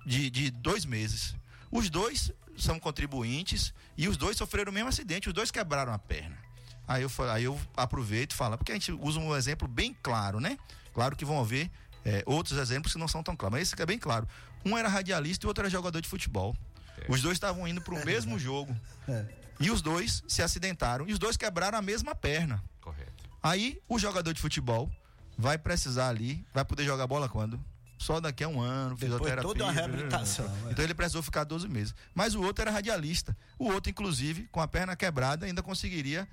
de, 0.06 0.30
de 0.30 0.52
dois 0.52 0.86
meses. 0.86 1.36
Os 1.72 1.90
dois 1.90 2.32
são 2.58 2.80
contribuintes 2.80 3.74
e 3.98 4.08
os 4.08 4.18
dois 4.18 4.38
sofreram 4.38 4.72
o 4.72 4.74
mesmo 4.74 4.90
acidente, 4.90 5.28
os 5.28 5.34
dois 5.34 5.52
quebraram 5.52 5.94
a 5.94 6.00
perna. 6.00 6.38
Aí 6.88 7.04
eu, 7.04 7.12
aí 7.32 7.44
eu 7.46 7.60
aproveito 7.76 8.32
e 8.32 8.36
falo, 8.36 8.58
porque 8.58 8.72
a 8.72 8.76
gente 8.76 8.92
usa 8.92 9.20
um 9.20 9.36
exemplo 9.36 9.68
bem 9.68 9.96
claro, 10.04 10.40
né? 10.40 10.58
Claro 10.94 11.16
que 11.16 11.24
vão 11.24 11.40
haver 11.40 11.72
é, 12.06 12.24
outros 12.26 12.58
exemplos 12.58 12.94
que 12.94 13.00
não 13.00 13.08
são 13.08 13.24
tão 13.24 13.36
claros, 13.36 13.54
mas 13.54 13.62
esse 13.64 13.76
que 13.76 13.82
é 13.82 13.86
bem 13.86 13.98
claro. 13.98 14.28
Um 14.66 14.78
era 14.78 14.90
radialista 14.90 15.46
e 15.46 15.48
o 15.48 15.50
outro 15.50 15.64
era 15.64 15.70
jogador 15.70 16.02
de 16.02 16.08
futebol. 16.08 16.56
Os 17.08 17.22
dois 17.22 17.36
estavam 17.36 17.68
indo 17.68 17.82
para 17.82 17.94
o 17.94 18.06
mesmo 18.06 18.38
jogo. 18.40 18.76
E 19.60 19.70
os 19.70 19.82
dois 19.82 20.24
se 20.28 20.42
acidentaram 20.42 21.08
e 21.08 21.14
os 21.14 21.20
dois 21.20 21.38
quebraram 21.38 21.78
a 21.78 21.82
mesma 21.82 22.16
perna. 22.16 22.64
Correto. 22.82 23.24
Aí 23.42 23.82
o 23.88 24.00
jogador 24.00 24.34
de 24.34 24.42
futebol 24.42 24.90
vai 25.38 25.58
precisar 25.58 26.10
ali, 26.10 26.46
vai 26.54 26.64
poder 26.64 26.86
jogar 26.86 27.08
bola 27.08 27.28
quando? 27.28 27.64
Só 28.04 28.20
daqui 28.20 28.44
a 28.44 28.50
um 28.50 28.60
ano, 28.60 28.96
Depois 28.96 29.00
fisioterapia. 29.14 29.44
toda 29.44 29.64
uma 29.64 29.72
reabilitação, 29.72 30.46
é. 30.68 30.72
Então 30.72 30.84
ele 30.84 30.94
precisou 30.94 31.24
ficar 31.24 31.46
12 31.46 31.70
meses. 31.70 31.96
Mas 32.14 32.36
o 32.36 32.42
outro 32.42 32.62
era 32.62 32.70
radialista. 32.70 33.34
O 33.58 33.70
outro, 33.72 33.90
inclusive, 33.90 34.50
com 34.52 34.60
a 34.60 34.68
perna 34.68 34.94
quebrada, 34.94 35.46
ainda 35.46 35.64
conseguiria, 35.64 36.28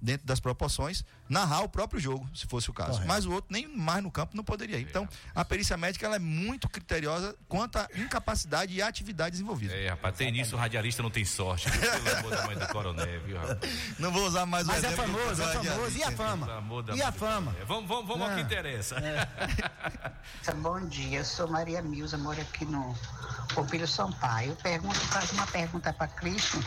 dentro 0.00 0.26
das 0.26 0.38
proporções, 0.40 1.04
narrar 1.28 1.60
o 1.62 1.68
próprio 1.68 2.00
jogo, 2.00 2.28
se 2.34 2.46
fosse 2.46 2.70
o 2.70 2.72
caso. 2.72 2.92
Correto. 2.92 3.08
Mas 3.08 3.24
o 3.26 3.32
outro 3.32 3.52
nem 3.52 3.66
mais 3.68 4.02
no 4.02 4.10
campo 4.10 4.36
não 4.36 4.44
poderia 4.44 4.76
ir. 4.78 4.82
Então, 4.88 5.08
a 5.34 5.44
perícia 5.44 5.76
médica 5.76 6.06
ela 6.06 6.16
é 6.16 6.18
muito 6.20 6.68
criteriosa 6.68 7.34
quanto 7.48 7.76
à 7.76 7.88
incapacidade 7.96 8.72
e 8.72 8.80
atividades 8.80 9.40
envolvidas. 9.40 9.76
É, 9.76 9.88
rapaz, 9.90 10.16
tem 10.16 10.30
nisso 10.30 10.54
o 10.56 10.58
radialista 10.58 11.02
não 11.02 11.10
tem 11.10 11.24
sorte. 11.24 11.68
Pelo 11.70 12.18
amor 12.18 12.30
da 12.30 12.46
mãe 12.46 12.56
do 12.56 12.66
coronel, 12.68 13.20
viu, 13.24 13.36
rapaz? 13.38 13.58
Não 13.98 14.12
vou 14.12 14.26
usar 14.26 14.46
mais 14.46 14.64
o 14.66 14.70
Mas 14.70 14.84
é 14.84 14.90
famoso, 14.90 15.42
é 15.42 15.44
radialista. 15.46 15.74
famoso. 15.74 15.98
E 15.98 16.02
a 16.02 16.12
fama? 16.12 16.46
E 16.94 17.02
a 17.02 17.12
fama? 17.12 17.52
coronel. 17.52 17.66
Vamos, 17.66 17.88
vamos, 17.88 18.06
vamos 18.06 18.22
ao 18.28 18.34
que 18.34 18.40
Ah. 18.40 18.44
interessa. 18.44 18.96
Bom 20.62 20.80
dia, 20.88 21.18
eu 21.18 21.24
sou 21.24 21.48
Maria 21.48 21.82
Milza, 21.82 22.16
moro 22.18 22.40
aqui 22.40 22.64
no 22.64 22.94
Popílio 23.54 23.86
Sampaio. 23.86 24.50
Eu 24.50 24.56
pergunto, 24.56 24.94
faço 24.98 25.34
uma 25.34 25.46
pergunta 25.46 25.92
para 25.92 26.06
Cristo, 26.08 26.58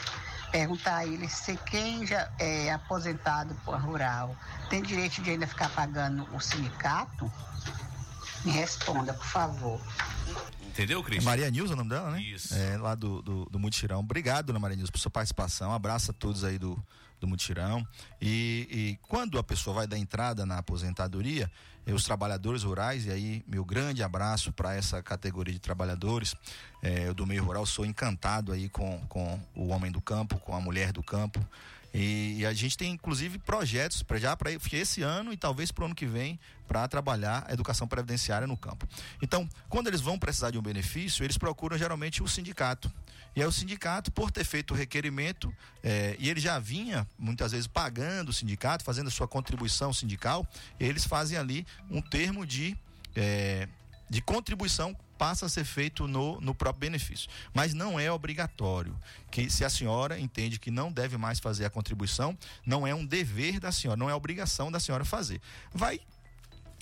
perguntar 0.52 0.97
a 0.97 1.06
ele 1.06 1.28
se 1.30 1.56
quem 1.58 2.06
já 2.06 2.30
é 2.38 2.72
aposentado 2.72 3.56
por 3.66 3.80
rural 3.80 4.36
tem 4.70 4.82
direito 4.82 5.22
de 5.22 5.32
ainda 5.32 5.47
ficar 5.47 5.70
pagando 5.70 6.28
o 6.36 6.39
sindicato? 6.39 7.32
Me 8.43 8.52
responda, 8.52 9.14
por 9.14 9.26
favor. 9.26 9.82
Entendeu, 10.68 11.04
Cris? 11.04 11.24
Maria 11.24 11.49
Nilza, 11.52 11.74
o 11.74 11.76
nome 11.76 11.89
dela, 11.89 12.12
né? 12.12 12.22
Isso. 12.22 12.56
É, 12.56 12.78
lá 12.78 12.95
do, 12.95 13.22
do, 13.22 13.45
do 13.45 13.60
Mutirão. 13.60 13.99
Obrigado, 13.99 14.47
dona 14.47 14.60
Maria 14.60 14.78
Nilza, 14.78 14.91
por 14.91 14.99
sua 14.99 15.12
participação. 15.12 15.74
Abraço 15.74 16.12
a 16.12 16.14
todos 16.14 16.43
aí 16.43 16.58
do, 16.58 16.82
do 17.22 17.28
Mutirão. 17.28 17.88
E, 18.19 18.67
e 18.69 18.99
quando 19.07 19.38
a 19.38 19.43
pessoa 19.43 19.76
vai 19.76 19.88
dar 19.88 19.97
entrada 19.97 20.45
na 20.45 20.57
aposentadoria, 20.57 21.49
eh, 21.86 21.93
os 21.93 22.03
trabalhadores 22.03 22.63
rurais, 22.63 23.05
e 23.05 23.11
aí 23.11 23.43
meu 23.47 23.63
grande 23.63 24.03
abraço 24.03 24.51
para 24.51 24.76
essa 24.76 25.01
categoria 25.01 25.53
de 25.53 25.59
trabalhadores. 25.59 26.36
eh, 26.84 27.07
eu 27.07 27.13
do 27.13 27.26
meio 27.26 27.43
rural 27.43 27.65
sou 27.65 27.86
encantado 27.86 28.51
aí 28.51 28.67
com, 28.67 28.99
com 29.07 29.39
o 29.55 29.67
homem 29.67 29.91
do 29.91 30.01
campo, 30.01 30.39
com 30.39 30.55
a 30.55 30.59
mulher 30.59 30.91
do 30.91 31.03
campo. 31.03 31.39
E, 31.93 32.38
e 32.39 32.45
a 32.45 32.53
gente 32.53 32.78
tem 32.78 32.91
inclusive 32.91 33.38
projetos 33.38 34.01
para 34.01 34.17
já 34.17 34.36
para 34.36 34.51
esse 34.51 35.01
ano 35.01 35.34
e 35.34 35.38
talvez 35.38 35.72
para 35.72 35.84
o 35.84 35.86
ano 35.86 35.95
que 35.95 36.05
vem 36.05 36.39
para 36.65 36.88
trabalhar 36.88 37.45
a 37.47 37.53
educação 37.53 37.86
previdenciária 37.86 38.47
no 38.47 38.55
campo. 38.55 38.88
Então, 39.22 39.47
quando 39.67 39.88
eles 39.88 39.99
vão 39.99 40.17
precisar 40.17 40.51
de 40.51 40.57
um 40.57 40.61
benefício, 40.61 41.24
eles 41.24 41.38
procuram 41.38 41.78
geralmente 41.78 42.24
o 42.24 42.28
sindicato. 42.28 42.89
E 43.36 43.41
aí 43.41 43.47
o 43.47 43.51
sindicato, 43.51 44.11
por 44.11 44.29
ter 44.32 44.43
feito 44.43 44.73
o 44.73 44.77
requerimento, 44.77 45.53
eh, 45.84 46.15
e 46.19 46.29
ele 46.29 46.39
já 46.39 46.59
vinha 46.59 47.07
muitas 47.17 47.51
vezes 47.51 47.67
pagando 47.67 48.29
o 48.29 48.34
sindicato, 48.34 48.84
fazendo 48.84 49.07
a 49.07 49.11
sua 49.11 49.27
contribuição 49.27 49.93
sindical, 49.93 50.45
eles 50.79 51.05
fazem 51.05 51.38
ali 51.38 51.65
um 51.89 52.01
termo 52.01 52.45
de 52.45 52.77
eh, 53.15 53.67
de 54.11 54.21
contribuição 54.21 54.93
passa 55.17 55.45
a 55.45 55.49
ser 55.49 55.63
feito 55.63 56.05
no, 56.05 56.41
no 56.41 56.53
próprio 56.53 56.82
benefício. 56.89 57.29
Mas 57.53 57.73
não 57.73 57.97
é 57.97 58.11
obrigatório. 58.11 58.93
Que 59.29 59.49
se 59.49 59.63
a 59.63 59.69
senhora 59.69 60.19
entende 60.19 60.59
que 60.59 60.69
não 60.69 60.91
deve 60.91 61.15
mais 61.15 61.39
fazer 61.39 61.63
a 61.63 61.69
contribuição, 61.69 62.38
não 62.65 62.86
é 62.86 62.93
um 62.93 63.05
dever 63.05 63.57
da 63.57 63.71
senhora, 63.71 63.97
não 63.97 64.09
é 64.09 64.15
obrigação 64.15 64.69
da 64.69 64.82
senhora 64.82 65.05
fazer. 65.05 65.39
Vai 65.73 66.01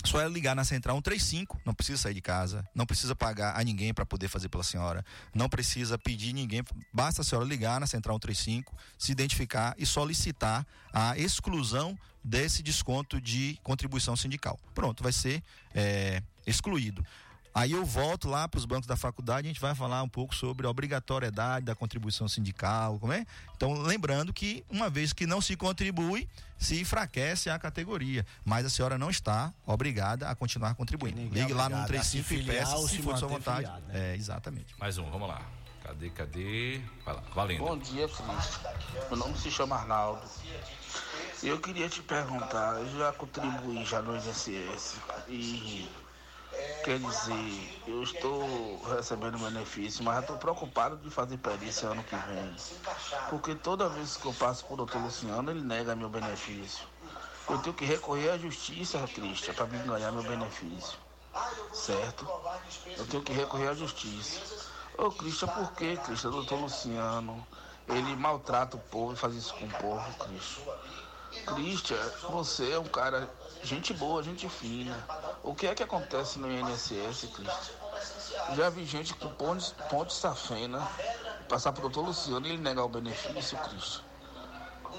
só 0.04 0.20
é 0.20 0.28
ligar 0.28 0.56
na 0.56 0.64
central 0.64 0.96
135, 0.96 1.60
não 1.64 1.74
precisa 1.74 1.98
sair 1.98 2.14
de 2.14 2.20
casa, 2.20 2.66
não 2.74 2.86
precisa 2.86 3.14
pagar 3.14 3.58
a 3.58 3.62
ninguém 3.62 3.92
para 3.92 4.06
poder 4.06 4.28
fazer 4.28 4.48
pela 4.48 4.62
senhora, 4.62 5.04
não 5.34 5.48
precisa 5.48 5.98
pedir 5.98 6.32
ninguém, 6.32 6.62
basta 6.92 7.22
a 7.22 7.24
senhora 7.24 7.46
ligar 7.46 7.80
na 7.80 7.86
central 7.86 8.16
135, 8.16 8.74
se 8.98 9.12
identificar 9.12 9.74
e 9.78 9.84
solicitar 9.84 10.66
a 10.92 11.18
exclusão 11.18 11.98
desse 12.22 12.62
desconto 12.62 13.20
de 13.20 13.58
contribuição 13.62 14.16
sindical. 14.16 14.58
Pronto, 14.74 15.02
vai 15.02 15.12
ser 15.12 15.42
é, 15.74 16.22
excluído. 16.46 17.04
Aí 17.54 17.72
eu 17.72 17.84
volto 17.84 18.28
lá 18.28 18.46
para 18.46 18.58
os 18.58 18.64
bancos 18.64 18.86
da 18.86 18.96
faculdade, 18.96 19.46
a 19.46 19.50
gente 19.50 19.60
vai 19.60 19.74
falar 19.74 20.02
um 20.02 20.08
pouco 20.08 20.34
sobre 20.34 20.66
a 20.66 20.70
obrigatoriedade 20.70 21.66
da 21.66 21.74
contribuição 21.74 22.28
sindical, 22.28 22.98
como 22.98 23.12
é? 23.12 23.26
Então, 23.56 23.72
lembrando 23.72 24.32
que 24.32 24.64
uma 24.70 24.88
vez 24.88 25.12
que 25.12 25.26
não 25.26 25.40
se 25.40 25.56
contribui, 25.56 26.28
se 26.56 26.80
enfraquece 26.80 27.50
a 27.50 27.58
categoria, 27.58 28.24
mas 28.44 28.64
a 28.64 28.70
senhora 28.70 28.96
não 28.96 29.10
está 29.10 29.52
obrigada 29.66 30.28
a 30.28 30.34
continuar 30.34 30.74
contribuindo. 30.74 31.20
É 31.20 31.24
Ligue 31.24 31.52
lá 31.52 31.68
no 31.68 31.76
obrigado 31.76 32.00
a 32.00 32.04
135 32.04 32.28
se 32.28 32.34
e 32.34 32.44
peça 32.44 32.76
se 32.76 32.88
se 32.88 33.02
for 33.02 33.14
de 33.14 33.18
sua 33.18 33.28
vontade. 33.28 33.66
filiado, 33.66 33.86
né? 33.88 34.12
É, 34.12 34.14
exatamente. 34.14 34.74
Mais 34.78 34.96
um, 34.98 35.10
vamos 35.10 35.28
lá. 35.28 35.42
Cadê, 35.82 36.10
cadê? 36.10 36.80
Vai 37.04 37.14
lá, 37.14 37.22
valendo. 37.34 37.64
Bom 37.64 37.78
dia, 37.78 38.06
Cris. 38.06 38.60
Meu 39.08 39.16
nome 39.16 39.36
se 39.36 39.50
chama 39.50 39.76
Arnaldo. 39.76 40.22
E 41.42 41.48
eu 41.48 41.58
queria 41.58 41.88
te 41.88 42.02
perguntar, 42.02 42.78
eu 42.78 42.98
já 42.98 43.12
contribuí 43.12 43.84
já 43.84 44.00
no 44.02 44.14
INSS 44.14 44.98
e 45.28 45.88
quer 46.84 46.98
dizer, 46.98 47.82
eu 47.86 48.02
estou 48.02 48.82
recebendo 48.94 49.38
benefício, 49.38 50.02
mas 50.04 50.20
estou 50.20 50.36
preocupado 50.36 50.96
de 50.96 51.10
fazer 51.10 51.36
perícia 51.38 51.88
ano 51.88 52.02
que 52.04 52.16
vem. 52.16 52.56
Porque 53.28 53.54
toda 53.54 53.88
vez 53.88 54.16
que 54.16 54.26
eu 54.26 54.32
passo 54.34 54.64
por 54.64 54.76
doutor 54.76 55.02
Luciano, 55.02 55.50
ele 55.50 55.62
nega 55.62 55.94
meu 55.94 56.08
benefício. 56.08 56.86
Eu 57.48 57.58
tenho 57.58 57.74
que 57.74 57.84
recorrer 57.84 58.30
à 58.30 58.38
justiça, 58.38 58.98
Cristian, 59.08 59.54
para 59.54 59.66
me 59.66 59.78
ganhar 59.78 60.12
meu 60.12 60.22
benefício. 60.22 60.98
Certo? 61.72 62.28
Eu 62.96 63.06
tenho 63.06 63.22
que 63.22 63.32
recorrer 63.32 63.68
à 63.68 63.74
justiça. 63.74 64.68
Ô, 64.96 65.10
Cristian, 65.10 65.48
por 65.48 65.72
que, 65.72 65.96
Cristian? 65.96 66.30
Doutor 66.30 66.60
Luciano, 66.60 67.46
ele 67.88 68.16
maltrata 68.16 68.76
o 68.76 68.80
povo 68.80 69.14
e 69.14 69.16
faz 69.16 69.34
isso 69.34 69.54
com 69.54 69.64
o 69.64 69.70
povo, 69.70 70.14
Cristian. 70.18 70.72
Cristian, 71.54 72.10
você 72.30 72.72
é 72.72 72.78
um 72.78 72.84
cara, 72.84 73.28
gente 73.62 73.92
boa, 73.94 74.22
gente 74.22 74.48
fina. 74.48 74.96
O 75.42 75.54
que 75.54 75.66
é 75.66 75.74
que 75.74 75.82
acontece 75.82 76.38
no 76.38 76.50
INSS, 76.50 77.28
Cristian? 77.34 78.54
Já 78.56 78.70
vi 78.70 78.84
gente 78.84 79.14
com 79.14 79.28
ponte, 79.28 79.72
ponte 79.88 80.12
safena 80.12 80.86
passar 81.48 81.72
pro 81.72 81.82
doutor 81.82 82.06
Luciano 82.06 82.46
e 82.46 82.50
ele 82.50 82.62
negar 82.62 82.84
o 82.84 82.88
benefício, 82.88 83.58
Cristian. 83.58 84.02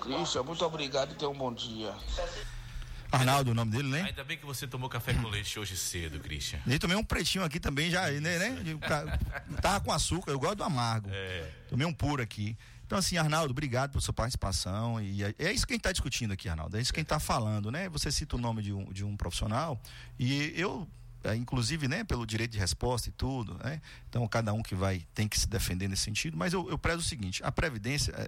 Cristian, 0.02 0.44
muito 0.44 0.66
obrigado 0.66 1.12
e 1.12 1.16
tenha 1.16 1.30
um 1.30 1.38
bom 1.38 1.54
dia. 1.54 1.94
Arnaldo, 3.12 3.52
o 3.52 3.54
nome 3.54 3.72
dele, 3.72 3.90
né? 3.90 4.04
Ainda 4.04 4.24
bem 4.24 4.38
que 4.38 4.46
você 4.46 4.66
tomou 4.66 4.90
café 4.90 5.14
com 5.14 5.28
leite 5.28 5.60
hoje 5.60 5.76
cedo, 5.76 6.20
Christian. 6.20 6.60
E 6.66 6.80
tomei 6.80 6.96
um 6.96 7.04
pretinho 7.04 7.44
aqui 7.44 7.60
também, 7.60 7.92
já, 7.92 8.10
né? 8.10 8.40
né? 8.40 8.80
Tava 9.62 9.82
com 9.82 9.92
açúcar, 9.92 10.32
eu 10.32 10.40
gosto 10.40 10.56
do 10.56 10.64
amargo. 10.64 11.10
É. 11.12 11.52
Tomei 11.70 11.86
um 11.86 11.94
puro 11.94 12.24
aqui. 12.24 12.58
Então, 12.92 13.00
assim, 13.00 13.16
Arnaldo, 13.16 13.52
obrigado 13.52 13.94
por 13.94 14.02
sua 14.02 14.14
participação. 14.14 15.00
E 15.02 15.24
é, 15.24 15.34
é 15.40 15.54
isso 15.54 15.66
que 15.66 15.72
a 15.72 15.76
gente 15.76 15.80
está 15.80 15.94
discutindo 15.94 16.34
aqui, 16.34 16.50
Arnaldo. 16.50 16.76
É 16.76 16.82
isso 16.82 16.92
que 16.92 17.00
a 17.00 17.02
gente 17.02 17.06
está 17.06 17.22
falando, 17.22 17.72
né? 17.72 17.88
Você 17.88 18.12
cita 18.12 18.36
o 18.36 18.38
nome 18.38 18.62
de 18.62 18.74
um, 18.74 18.92
de 18.92 19.06
um 19.06 19.16
profissional 19.16 19.80
e 20.20 20.52
eu. 20.58 20.86
é, 21.24 21.34
inclusive, 21.34 21.88
né, 21.88 22.04
pelo 22.04 22.26
direito 22.26 22.52
de 22.52 22.60
resposta 22.60 23.08
e 23.08 23.14
tudo, 23.14 23.58
né? 23.64 23.82
Então, 24.10 24.28
cada 24.28 24.52
um 24.52 24.62
que 24.62 24.76
vai 24.76 25.08
tem 25.14 25.26
que 25.26 25.40
se 25.40 25.48
defender 25.48 25.88
nesse 25.88 26.04
sentido. 26.04 26.36
Mas 26.36 26.52
eu, 26.52 26.70
eu 26.70 26.78
prezo 26.78 27.00
o 27.00 27.02
seguinte: 27.02 27.42
a 27.46 27.50
previdência, 27.50 28.12
é, 28.12 28.28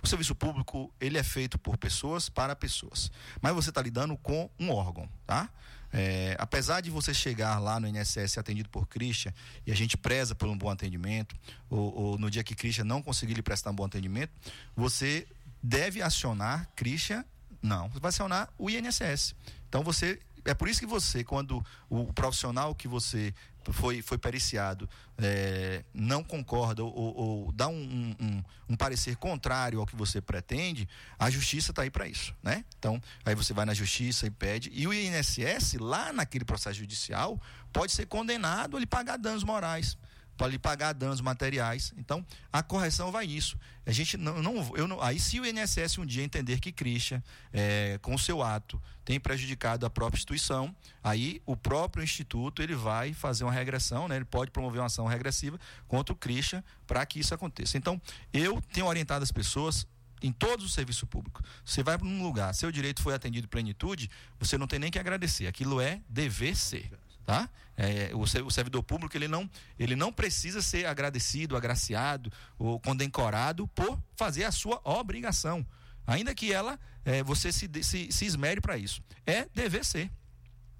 o 0.00 0.06
serviço 0.06 0.36
público, 0.36 0.94
ele 1.00 1.18
é 1.18 1.24
feito 1.24 1.58
por 1.58 1.76
pessoas 1.76 2.28
para 2.28 2.54
pessoas. 2.54 3.10
Mas 3.42 3.56
você 3.56 3.70
está 3.70 3.82
lidando 3.82 4.16
com 4.18 4.48
um 4.56 4.70
órgão, 4.70 5.08
tá? 5.26 5.50
É, 5.92 6.36
apesar 6.38 6.80
de 6.80 6.90
você 6.90 7.14
chegar 7.14 7.58
lá 7.58 7.80
no 7.80 7.86
INSS 7.86 8.38
atendido 8.38 8.68
por 8.68 8.86
Christian 8.86 9.32
e 9.66 9.72
a 9.72 9.74
gente 9.74 9.96
preza 9.96 10.34
por 10.34 10.48
um 10.48 10.56
bom 10.56 10.68
atendimento, 10.68 11.34
ou, 11.70 11.94
ou 11.94 12.18
no 12.18 12.30
dia 12.30 12.44
que 12.44 12.54
Christian 12.54 12.84
não 12.84 13.00
conseguir 13.00 13.34
lhe 13.34 13.42
prestar 13.42 13.70
um 13.70 13.74
bom 13.74 13.84
atendimento, 13.84 14.32
você 14.74 15.26
deve 15.62 16.02
acionar 16.02 16.68
Christian, 16.76 17.24
não, 17.62 17.88
vai 17.88 18.08
acionar 18.10 18.48
o 18.58 18.68
INSS. 18.68 19.34
Então 19.68 19.82
você, 19.82 20.20
é 20.44 20.54
por 20.54 20.68
isso 20.68 20.80
que 20.80 20.86
você, 20.86 21.24
quando 21.24 21.64
o 21.88 22.12
profissional 22.12 22.74
que 22.74 22.86
você 22.86 23.34
foi, 23.72 24.02
foi 24.02 24.18
periciado 24.18 24.88
é, 25.18 25.82
não 25.94 26.22
concorda 26.22 26.84
ou, 26.84 26.92
ou- 26.94 27.52
dá 27.52 27.68
um, 27.68 28.14
um- 28.20 28.44
um 28.70 28.76
parecer 28.76 29.16
contrário 29.16 29.80
ao 29.80 29.86
que 29.86 29.96
você 29.96 30.20
pretende, 30.20 30.88
a 31.18 31.30
justiça 31.30 31.70
está 31.72 31.82
aí 31.82 31.90
para 31.90 32.06
isso, 32.06 32.34
né? 32.42 32.64
Então, 32.78 33.00
aí 33.24 33.34
você 33.34 33.52
vai 33.54 33.64
na 33.64 33.72
justiça 33.74 34.26
e 34.26 34.30
pede. 34.30 34.70
E 34.74 34.86
o 34.86 34.92
INSS, 34.92 35.74
lá 35.80 36.12
naquele 36.12 36.44
processo 36.44 36.78
judicial, 36.78 37.40
pode 37.72 37.92
ser 37.92 38.06
condenado 38.06 38.76
a 38.76 38.80
lhe 38.80 38.86
pagar 38.86 39.16
danos 39.16 39.42
morais 39.44 39.96
para 40.36 40.48
lhe 40.48 40.58
pagar 40.58 40.92
danos 40.92 41.20
materiais. 41.20 41.92
Então, 41.96 42.24
a 42.52 42.62
correção 42.62 43.10
vai 43.10 43.26
isso. 43.26 43.58
A 43.84 43.92
gente 43.92 44.16
não, 44.16 44.42
não, 44.42 44.76
eu 44.76 44.86
não 44.86 45.00
aí 45.00 45.18
se 45.18 45.40
o 45.40 45.46
INSS 45.46 45.98
um 45.98 46.06
dia 46.06 46.22
entender 46.22 46.60
que 46.60 46.72
Christian, 46.72 47.22
é, 47.52 47.98
com 48.02 48.14
o 48.14 48.18
seu 48.18 48.42
ato, 48.42 48.80
tem 49.04 49.18
prejudicado 49.20 49.86
a 49.86 49.90
própria 49.90 50.18
instituição, 50.18 50.74
aí 51.02 51.40
o 51.46 51.56
próprio 51.56 52.02
instituto 52.02 52.62
ele 52.62 52.74
vai 52.74 53.14
fazer 53.14 53.44
uma 53.44 53.52
regressão, 53.52 54.08
né? 54.08 54.16
Ele 54.16 54.24
pode 54.24 54.50
promover 54.50 54.80
uma 54.80 54.86
ação 54.86 55.06
regressiva 55.06 55.58
contra 55.86 56.12
o 56.12 56.16
Christian 56.16 56.62
para 56.86 57.04
que 57.06 57.20
isso 57.20 57.32
aconteça. 57.32 57.78
Então, 57.78 58.00
eu 58.32 58.60
tenho 58.72 58.86
orientado 58.86 59.22
as 59.22 59.30
pessoas 59.30 59.86
em 60.22 60.32
todos 60.32 60.64
os 60.64 60.74
serviços 60.74 61.08
públicos. 61.08 61.44
Você 61.64 61.82
vai 61.82 61.96
para 61.96 62.06
um 62.06 62.22
lugar, 62.22 62.54
seu 62.54 62.72
direito 62.72 63.02
foi 63.02 63.14
atendido 63.14 63.46
em 63.46 63.48
plenitude, 63.48 64.10
você 64.38 64.58
não 64.58 64.66
tem 64.66 64.78
nem 64.78 64.90
que 64.90 64.98
agradecer. 64.98 65.46
Aquilo 65.46 65.80
é 65.80 66.00
dever 66.08 66.56
ser, 66.56 66.90
tá? 67.26 67.50
É, 67.76 68.10
o, 68.14 68.20
o 68.20 68.50
servidor 68.50 68.82
público 68.84 69.16
ele 69.16 69.26
não, 69.28 69.50
ele 69.78 69.96
não 69.96 70.12
precisa 70.12 70.62
ser 70.62 70.86
agradecido, 70.86 71.56
agraciado 71.56 72.32
ou 72.56 72.80
condecorado 72.80 73.66
por 73.68 74.00
fazer 74.14 74.44
a 74.44 74.52
sua 74.52 74.80
obrigação, 74.84 75.66
ainda 76.06 76.34
que 76.34 76.52
ela 76.52 76.78
é, 77.04 77.22
você 77.22 77.52
se, 77.52 77.68
se, 77.82 78.10
se 78.10 78.24
esmere 78.24 78.60
para 78.60 78.78
isso. 78.78 79.02
É 79.26 79.46
dever 79.52 79.84
ser. 79.84 80.10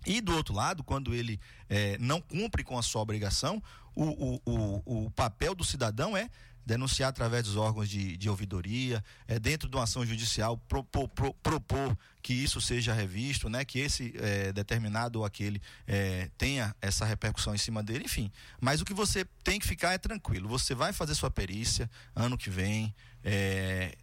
E 0.07 0.21
do 0.21 0.35
outro 0.37 0.55
lado, 0.55 0.85
quando 0.85 1.13
ele 1.13 1.41
eh, 1.69 1.97
não 1.99 2.21
cumpre 2.21 2.63
com 2.63 2.79
a 2.79 2.83
sua 2.83 3.03
obrigação, 3.03 3.61
o, 3.93 4.05
o, 4.05 4.41
o, 4.47 5.07
o 5.07 5.11
papel 5.11 5.53
do 5.53 5.65
cidadão 5.65 6.17
é 6.17 6.31
denunciar 6.67 7.09
através 7.11 7.45
dos 7.45 7.55
órgãos 7.57 7.89
de, 7.89 8.17
de 8.17 8.29
ouvidoria, 8.29 9.03
é, 9.29 9.39
dentro 9.39 9.69
de 9.69 9.77
uma 9.77 9.85
ação 9.85 10.05
judicial, 10.05 10.59
propor, 10.69 11.09
pro- 11.09 11.33
propor 11.35 11.97
que 12.21 12.35
isso 12.35 12.61
seja 12.61 12.93
revisto, 12.93 13.49
né, 13.49 13.65
que 13.65 13.79
esse 13.79 14.13
eh, 14.17 14.53
determinado 14.53 15.21
ou 15.21 15.25
aquele 15.25 15.63
eh, 15.87 16.29
tenha 16.37 16.75
essa 16.83 17.05
repercussão 17.05 17.55
em 17.55 17.59
cima 17.59 17.85
dele, 17.85 18.05
enfim. 18.05 18.33
Mas 18.61 18.81
o 18.81 18.85
que 18.85 18.93
você 18.93 19.25
tem 19.45 19.61
que 19.61 19.67
ficar 19.67 19.93
é 19.93 19.99
tranquilo. 19.99 20.49
Você 20.49 20.75
vai 20.75 20.93
fazer 20.93 21.15
sua 21.15 21.31
perícia 21.31 21.89
ano 22.17 22.37
que 22.37 22.51
vem. 22.51 22.93
eh, 23.23 23.95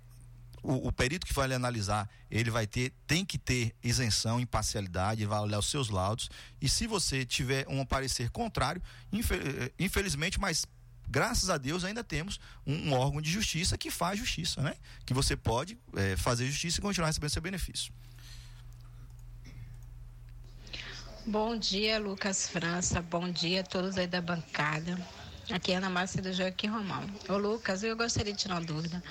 o, 0.66 0.88
o 0.88 0.92
perito 0.94 1.26
que 1.28 1.34
vai 1.34 1.46
lhe 1.50 1.54
analisar, 1.54 2.10
ele 2.32 2.50
vai 2.50 2.66
ter, 2.66 2.94
tem 3.06 3.26
que 3.26 3.38
ter 3.38 3.76
isenção, 3.84 4.40
imparcialidade, 4.40 5.20
ele 5.22 5.28
vai 5.28 5.42
olhar 5.42 5.60
os 5.60 5.70
seus 5.70 5.90
laudos. 5.90 6.30
E 6.62 6.70
se 6.70 6.88
você 6.88 7.26
tiver 7.26 7.66
um 7.68 7.86
parecer 7.86 8.30
contrário, 8.30 8.82
infe- 9.12 9.34
eh, 9.36 9.72
infelizmente, 9.78 10.40
mas 10.40 10.66
graças 11.08 11.50
a 11.50 11.58
Deus 11.58 11.84
ainda 11.84 12.04
temos 12.04 12.40
um, 12.66 12.90
um 12.90 12.94
órgão 12.94 13.22
de 13.22 13.32
justiça 13.32 13.78
que 13.78 13.92
faz 13.92 14.20
justiça, 14.20 14.62
né? 14.62 14.76
Que 15.06 15.14
você 15.14 15.36
pode 15.36 15.78
eh, 15.96 16.16
fazer 16.18 16.46
justiça 16.48 16.80
e 16.80 16.82
continuar 16.82 17.08
recebendo 17.08 17.30
seu 17.30 17.42
benefício. 17.42 17.94
Bom 21.26 21.58
dia, 21.58 22.00
Lucas 22.00 22.50
França. 22.50 23.02
Bom 23.02 23.30
dia 23.30 23.62
a 23.62 23.64
todos 23.64 23.98
aí 23.98 24.08
da 24.08 24.22
bancada. 24.22 24.98
Aqui 25.50 25.72
é 25.72 25.76
Ana 25.76 25.90
Márcia 25.90 26.22
do 26.22 26.34
Joaquim 26.34 26.68
Romão. 26.68 27.04
Ô, 27.30 27.38
Lucas, 27.38 27.82
eu 27.82 27.96
gostaria 27.96 28.34
de 28.34 28.40
tirar 28.40 28.56
uma 28.56 28.66
dúvida 28.66 29.02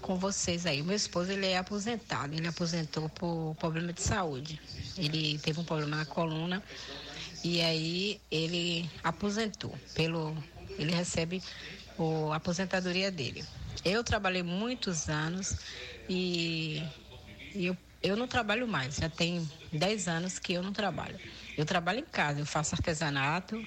com 0.00 0.16
vocês 0.16 0.66
aí. 0.66 0.82
Meu 0.82 0.96
esposo, 0.96 1.30
ele 1.30 1.46
é 1.46 1.58
aposentado. 1.58 2.34
Ele 2.34 2.46
aposentou 2.46 3.08
por 3.10 3.54
problema 3.58 3.92
de 3.92 4.02
saúde. 4.02 4.60
Ele 4.96 5.38
teve 5.38 5.60
um 5.60 5.64
problema 5.64 5.96
na 5.96 6.04
coluna 6.06 6.62
e 7.44 7.60
aí 7.60 8.20
ele 8.30 8.90
aposentou. 9.02 9.78
Pelo, 9.94 10.36
ele 10.78 10.92
recebe 10.92 11.42
o, 11.98 12.32
a 12.32 12.36
aposentadoria 12.36 13.10
dele. 13.10 13.44
Eu 13.84 14.02
trabalhei 14.04 14.42
muitos 14.42 15.08
anos 15.08 15.56
e 16.08 16.82
e 17.54 17.66
eu, 17.66 17.76
eu 18.02 18.16
não 18.16 18.26
trabalho 18.26 18.66
mais, 18.66 18.96
já 18.96 19.08
tem 19.08 19.48
10 19.70 20.08
anos 20.08 20.38
que 20.38 20.54
eu 20.54 20.62
não 20.62 20.72
trabalho. 20.72 21.18
Eu 21.56 21.64
trabalho 21.66 21.98
em 22.00 22.04
casa, 22.04 22.40
eu 22.40 22.46
faço 22.46 22.74
artesanato 22.74 23.62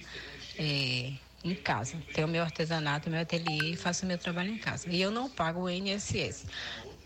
é, 0.58 1.14
em 1.43 1.56
casa. 1.56 2.01
Tenho 2.14 2.28
meu 2.28 2.41
artesanato, 2.43 3.10
meu 3.10 3.22
ateliê 3.22 3.72
e 3.74 3.76
faço 3.76 4.06
meu 4.06 4.18
trabalho 4.18 4.49
em 4.49 4.58
casa. 4.58 4.89
E 4.89 4.99
eu 5.01 5.12
não 5.12 5.30
pago 5.30 5.62
o 5.62 5.70
INSS. 5.70 6.45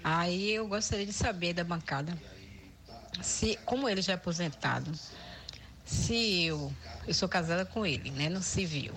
Aí 0.03 0.51
eu 0.51 0.67
gostaria 0.67 1.05
de 1.05 1.13
saber 1.13 1.53
da 1.53 1.63
bancada, 1.63 2.17
se, 3.21 3.59
como 3.65 3.87
ele 3.89 4.01
já 4.01 4.13
é 4.13 4.15
aposentado, 4.15 4.91
se 5.85 6.45
eu, 6.45 6.71
eu 7.07 7.13
sou 7.13 7.27
casada 7.27 7.65
com 7.65 7.85
ele, 7.85 8.11
né, 8.11 8.29
no 8.29 8.41
civil, 8.41 8.93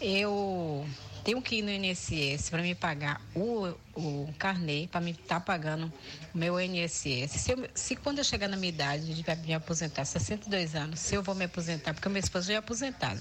eu 0.00 0.86
tenho 1.24 1.42
que 1.42 1.56
ir 1.56 1.62
no 1.62 1.70
INSS 1.70 2.50
para 2.50 2.62
me 2.62 2.74
pagar 2.74 3.20
o, 3.34 3.66
o 3.94 4.32
carnê, 4.38 4.86
para 4.86 5.00
me 5.00 5.10
estar 5.10 5.40
pagando 5.40 5.92
o 6.34 6.38
meu 6.38 6.60
INSS. 6.60 7.32
Se, 7.40 7.52
eu- 7.52 7.68
se 7.74 7.96
quando 7.96 8.18
eu 8.18 8.24
chegar 8.24 8.48
na 8.48 8.56
minha 8.56 8.68
idade 8.68 9.12
de 9.12 9.24
me 9.44 9.54
aposentar, 9.54 10.04
62 10.04 10.74
anos, 10.74 11.00
se 11.00 11.14
eu 11.14 11.22
vou 11.22 11.34
me 11.34 11.44
aposentar, 11.44 11.94
porque 11.94 12.08
meu 12.08 12.20
esposo 12.20 12.48
já 12.48 12.54
é 12.54 12.56
aposentado. 12.58 13.20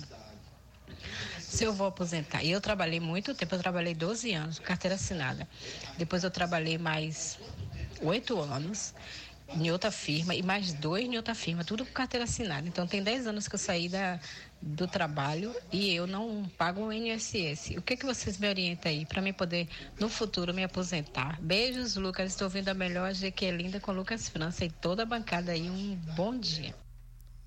Se 1.40 1.64
eu 1.64 1.74
vou 1.74 1.88
aposentar. 1.88 2.44
E 2.44 2.52
eu 2.52 2.60
trabalhei 2.60 3.00
muito 3.00 3.34
tempo, 3.34 3.56
eu 3.56 3.60
trabalhei 3.60 3.94
12 3.94 4.34
anos, 4.34 4.60
carteira 4.60 4.96
assinada. 4.96 5.48
Depois 5.98 6.24
eu 6.24 6.30
trabalhei 6.32 6.78
mais 6.78 7.40
oito 8.02 8.40
anos 8.40 8.94
em 9.56 9.72
outra 9.72 9.92
firma 9.92 10.36
e 10.36 10.42
mais 10.44 10.74
dois 10.74 11.06
em 11.06 11.16
outra 11.18 11.34
firma, 11.36 11.64
tudo 11.64 11.86
com 11.86 11.92
carteira 11.94 12.26
assinada. 12.26 12.68
Então 12.68 12.86
tem 12.86 13.02
10 13.02 13.26
anos 13.28 13.48
que 13.48 13.56
eu 13.56 13.60
saí 13.60 13.88
da, 13.88 14.20
do 14.66 14.88
trabalho 14.88 15.56
e 15.72 15.94
eu 15.94 16.08
não 16.08 16.50
pago 16.58 16.88
o 16.88 16.92
INSS. 16.92 17.76
O 17.78 17.82
que, 17.84 17.96
que 17.96 18.06
vocês 18.06 18.40
me 18.40 18.50
orientam 18.50 18.92
aí 18.92 19.06
para 19.06 19.22
mim 19.22 19.32
poder, 19.32 19.70
no 20.00 20.10
futuro, 20.10 20.54
me 20.54 20.64
aposentar? 20.64 21.40
Beijos, 21.40 21.96
Lucas. 21.96 22.32
Estou 22.32 22.48
ouvindo 22.48 22.70
a 22.70 22.74
melhor 22.74 23.14
GQ 23.14 23.52
Linda 23.52 23.80
com 23.80 23.92
Lucas 23.92 24.28
França 24.28 24.66
e 24.66 24.70
toda 24.72 25.04
a 25.04 25.06
bancada 25.06 25.52
aí. 25.52 25.70
Um 25.70 25.96
bom 26.16 26.36
dia. 26.36 26.74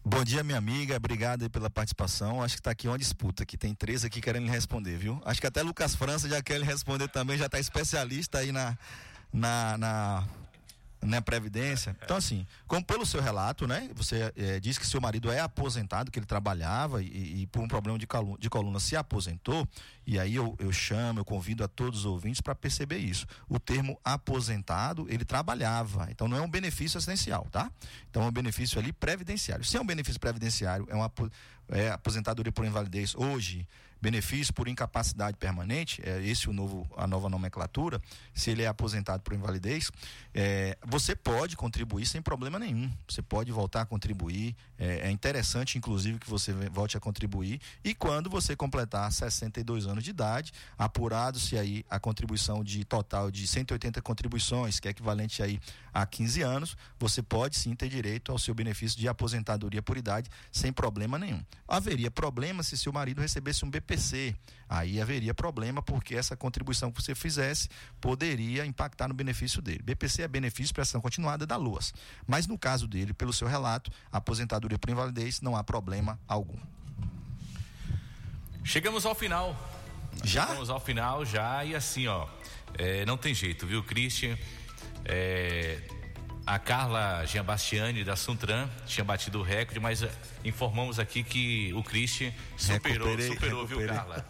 Bom 0.05 0.23
dia, 0.23 0.45
minha 0.45 0.57
amiga. 0.57 0.97
Obrigado 0.97 1.51
pela 1.51 1.69
participação. 1.69 2.41
Acho 2.41 2.55
que 2.55 2.61
está 2.61 2.71
aqui 2.71 2.87
uma 2.87 2.97
disputa, 2.97 3.45
que 3.45 3.59
tem 3.59 3.75
três 3.75 4.05
aqui 4.05 4.21
querendo 4.21 4.49
responder, 4.49 4.97
viu? 4.97 5.21
Acho 5.25 5.41
que 5.41 5.47
até 5.47 5.61
Lucas 5.63 5.97
França 5.97 6.29
já 6.29 6.41
quer 6.41 6.63
responder 6.63 7.09
também, 7.09 7.37
já 7.37 7.47
está 7.47 7.59
especialista 7.59 8.39
aí 8.39 8.53
na, 8.53 8.79
na, 9.33 9.77
na, 9.77 10.29
na 11.03 11.23
Previdência. 11.23 11.97
Então, 12.03 12.17
assim, 12.17 12.47
como 12.67 12.85
pelo 12.85 13.07
seu 13.07 13.21
relato, 13.21 13.67
né? 13.67 13.91
Você 13.95 14.33
eh, 14.37 14.61
disse 14.61 14.81
que 14.81 14.87
seu 14.87 15.01
marido 15.01 15.31
é 15.31 15.41
aposentado, 15.41 16.11
que 16.11 16.19
ele 16.19 16.27
trabalhava 16.27 17.03
e, 17.03 17.43
e 17.43 17.47
por 17.47 17.63
um 17.63 17.69
problema 17.69 17.99
de, 17.99 18.07
de 18.39 18.51
coluna 18.51 18.81
se 18.81 18.97
aposentou. 18.97 19.67
E 20.07 20.19
aí 20.19 20.35
eu, 20.35 20.57
eu 20.59 20.73
chamo, 20.73 21.21
eu 21.21 21.25
convido 21.25 21.63
a 21.63 21.69
todos 21.69 22.01
os 22.01 22.05
ouvintes 22.05 22.41
para 22.41 22.55
perceber 22.55 22.99
isso. 22.99 23.27
O 23.49 23.59
termo 23.59 23.99
aposentado, 24.05 25.07
ele 25.09 25.25
trabalhava. 25.25 26.09
Então 26.11 26.27
não 26.27 26.37
é 26.37 26.41
um 26.41 26.51
benefício 26.51 26.99
assistencial, 26.99 27.47
tá? 27.51 27.71
Então 28.11 28.23
é 28.23 28.27
um 28.27 28.33
benefício 28.33 28.79
ali 28.79 28.93
previdenciário. 28.93 29.65
Se 29.65 29.77
é 29.77 29.81
um 29.81 29.87
benefício 29.87 30.21
previdenciário, 30.21 30.87
é 30.91 30.95
uma 30.95 31.13
é 31.71 31.91
aposentadoria 31.91 32.51
por 32.51 32.65
invalidez 32.65 33.15
hoje, 33.15 33.67
benefício 34.01 34.53
por 34.55 34.69
incapacidade 34.69 35.37
permanente, 35.37 36.01
é 36.05 36.23
esse 36.23 36.49
o 36.49 36.53
novo, 36.53 36.89
a 36.97 37.07
nova 37.07 37.29
nomenclatura, 37.29 38.01
se 38.35 38.51
ele 38.51 38.63
é 38.63 38.67
aposentado 38.67 39.23
por 39.23 39.35
invalidez, 39.35 39.91
é, 40.35 40.77
você 40.87 41.17
pode 41.17 41.57
contribuir 41.57 42.07
sem 42.07 42.23
problema 42.23 42.59
nenhum. 42.59 42.91
Você 43.09 43.23
pode 43.23 43.51
voltar 43.51 43.83
a 43.83 43.87
contribuir. 43.87 44.55
É, 44.79 45.09
é 45.09 45.11
interessante, 45.11 45.77
inclusive, 45.77 46.19
que 46.19 46.31
você 46.31 46.53
volte 46.53 46.97
a 46.97 47.01
contribuir. 47.01 47.61
E 47.85 47.95
quando 47.95 48.31
você 48.31 48.55
completar 48.55 49.11
62 49.11 49.87
anos 49.87 50.05
de 50.05 50.11
idade, 50.11 50.53
apurado-se 50.77 51.59
aí 51.59 51.85
a 51.91 51.99
contribuição 51.99 52.63
de 52.63 52.85
total 52.85 53.31
de 53.31 53.47
180 53.47 54.01
contribuições, 54.03 54.79
que 54.79 54.89
é 54.89 54.91
equivalente 54.91 55.43
aí 55.43 55.61
há 56.03 56.07
15 56.07 56.43
anos, 56.43 56.77
você 56.99 57.23
pode 57.23 57.57
sim 57.57 57.75
ter 57.75 57.89
direito 57.89 58.31
ao 58.31 58.39
seu 58.39 58.55
benefício 58.55 58.99
de 58.99 59.09
aposentadoria 59.09 59.83
por 59.83 59.97
idade 59.97 60.31
sem 60.53 60.73
problema 60.73 61.19
nenhum. 61.19 61.43
Haveria 61.67 62.11
problema 62.11 62.63
se 62.63 62.77
seu 62.77 62.93
marido 62.93 63.21
recebesse 63.21 63.65
um 63.65 63.71
BPC. 63.71 64.35
Aí 64.69 65.01
haveria 65.01 65.35
problema 65.35 65.83
porque 65.83 66.15
essa 66.15 66.37
contribuição 66.37 66.93
que 66.93 67.03
você 67.03 67.15
fizesse 67.15 67.69
poderia 68.01 68.65
impactar 68.65 69.09
no 69.09 69.15
benefício 69.15 69.61
dele. 69.61 69.83
BPC 69.83 70.23
é 70.23 70.29
benefício 70.29 70.67
de 70.67 70.75
prestação 70.75 71.01
continuada 71.01 71.47
da 71.47 71.57
LUAS. 71.57 71.93
Mas 72.27 72.47
no 72.47 72.59
caso 72.59 72.87
dele, 72.87 73.13
pelo 73.13 73.33
seu 73.33 73.49
relato, 73.49 73.91
aposentadoria 74.13 74.79
por 74.79 74.91
invalidez 74.91 75.41
não 75.41 75.57
há 75.57 75.65
problema 75.65 76.19
algum. 76.29 76.59
Chegamos 78.63 79.05
ao 79.07 79.15
final. 79.15 79.57
Já? 80.23 80.47
Chegamos 80.47 80.71
ao 80.71 80.81
final 80.81 81.25
já 81.25 81.65
e 81.65 81.75
assim, 81.75 82.07
ó. 82.07 82.29
é, 82.77 83.07
não 83.07 83.17
tem 83.17 83.33
jeito, 83.33 83.67
viu, 83.67 83.83
Christian? 83.83 84.37
É, 85.05 85.79
a 86.47 86.59
Carla 86.59 87.25
Giambastiani 87.27 88.03
da 88.05 88.17
Suntran 88.17 88.69
tinha 88.87 89.05
batido 89.05 89.41
o 89.41 89.43
recorde, 89.43 89.79
mas 89.79 90.03
informamos 90.49 90.99
aqui 90.99 91.23
que 91.23 91.73
o 91.75 91.83
Christian 91.83 92.33
superou, 92.57 93.09
Recuperei, 93.09 93.33
superou, 93.35 93.67
viu, 93.67 93.79
recuperei. 93.79 93.97
Carla? 93.97 94.27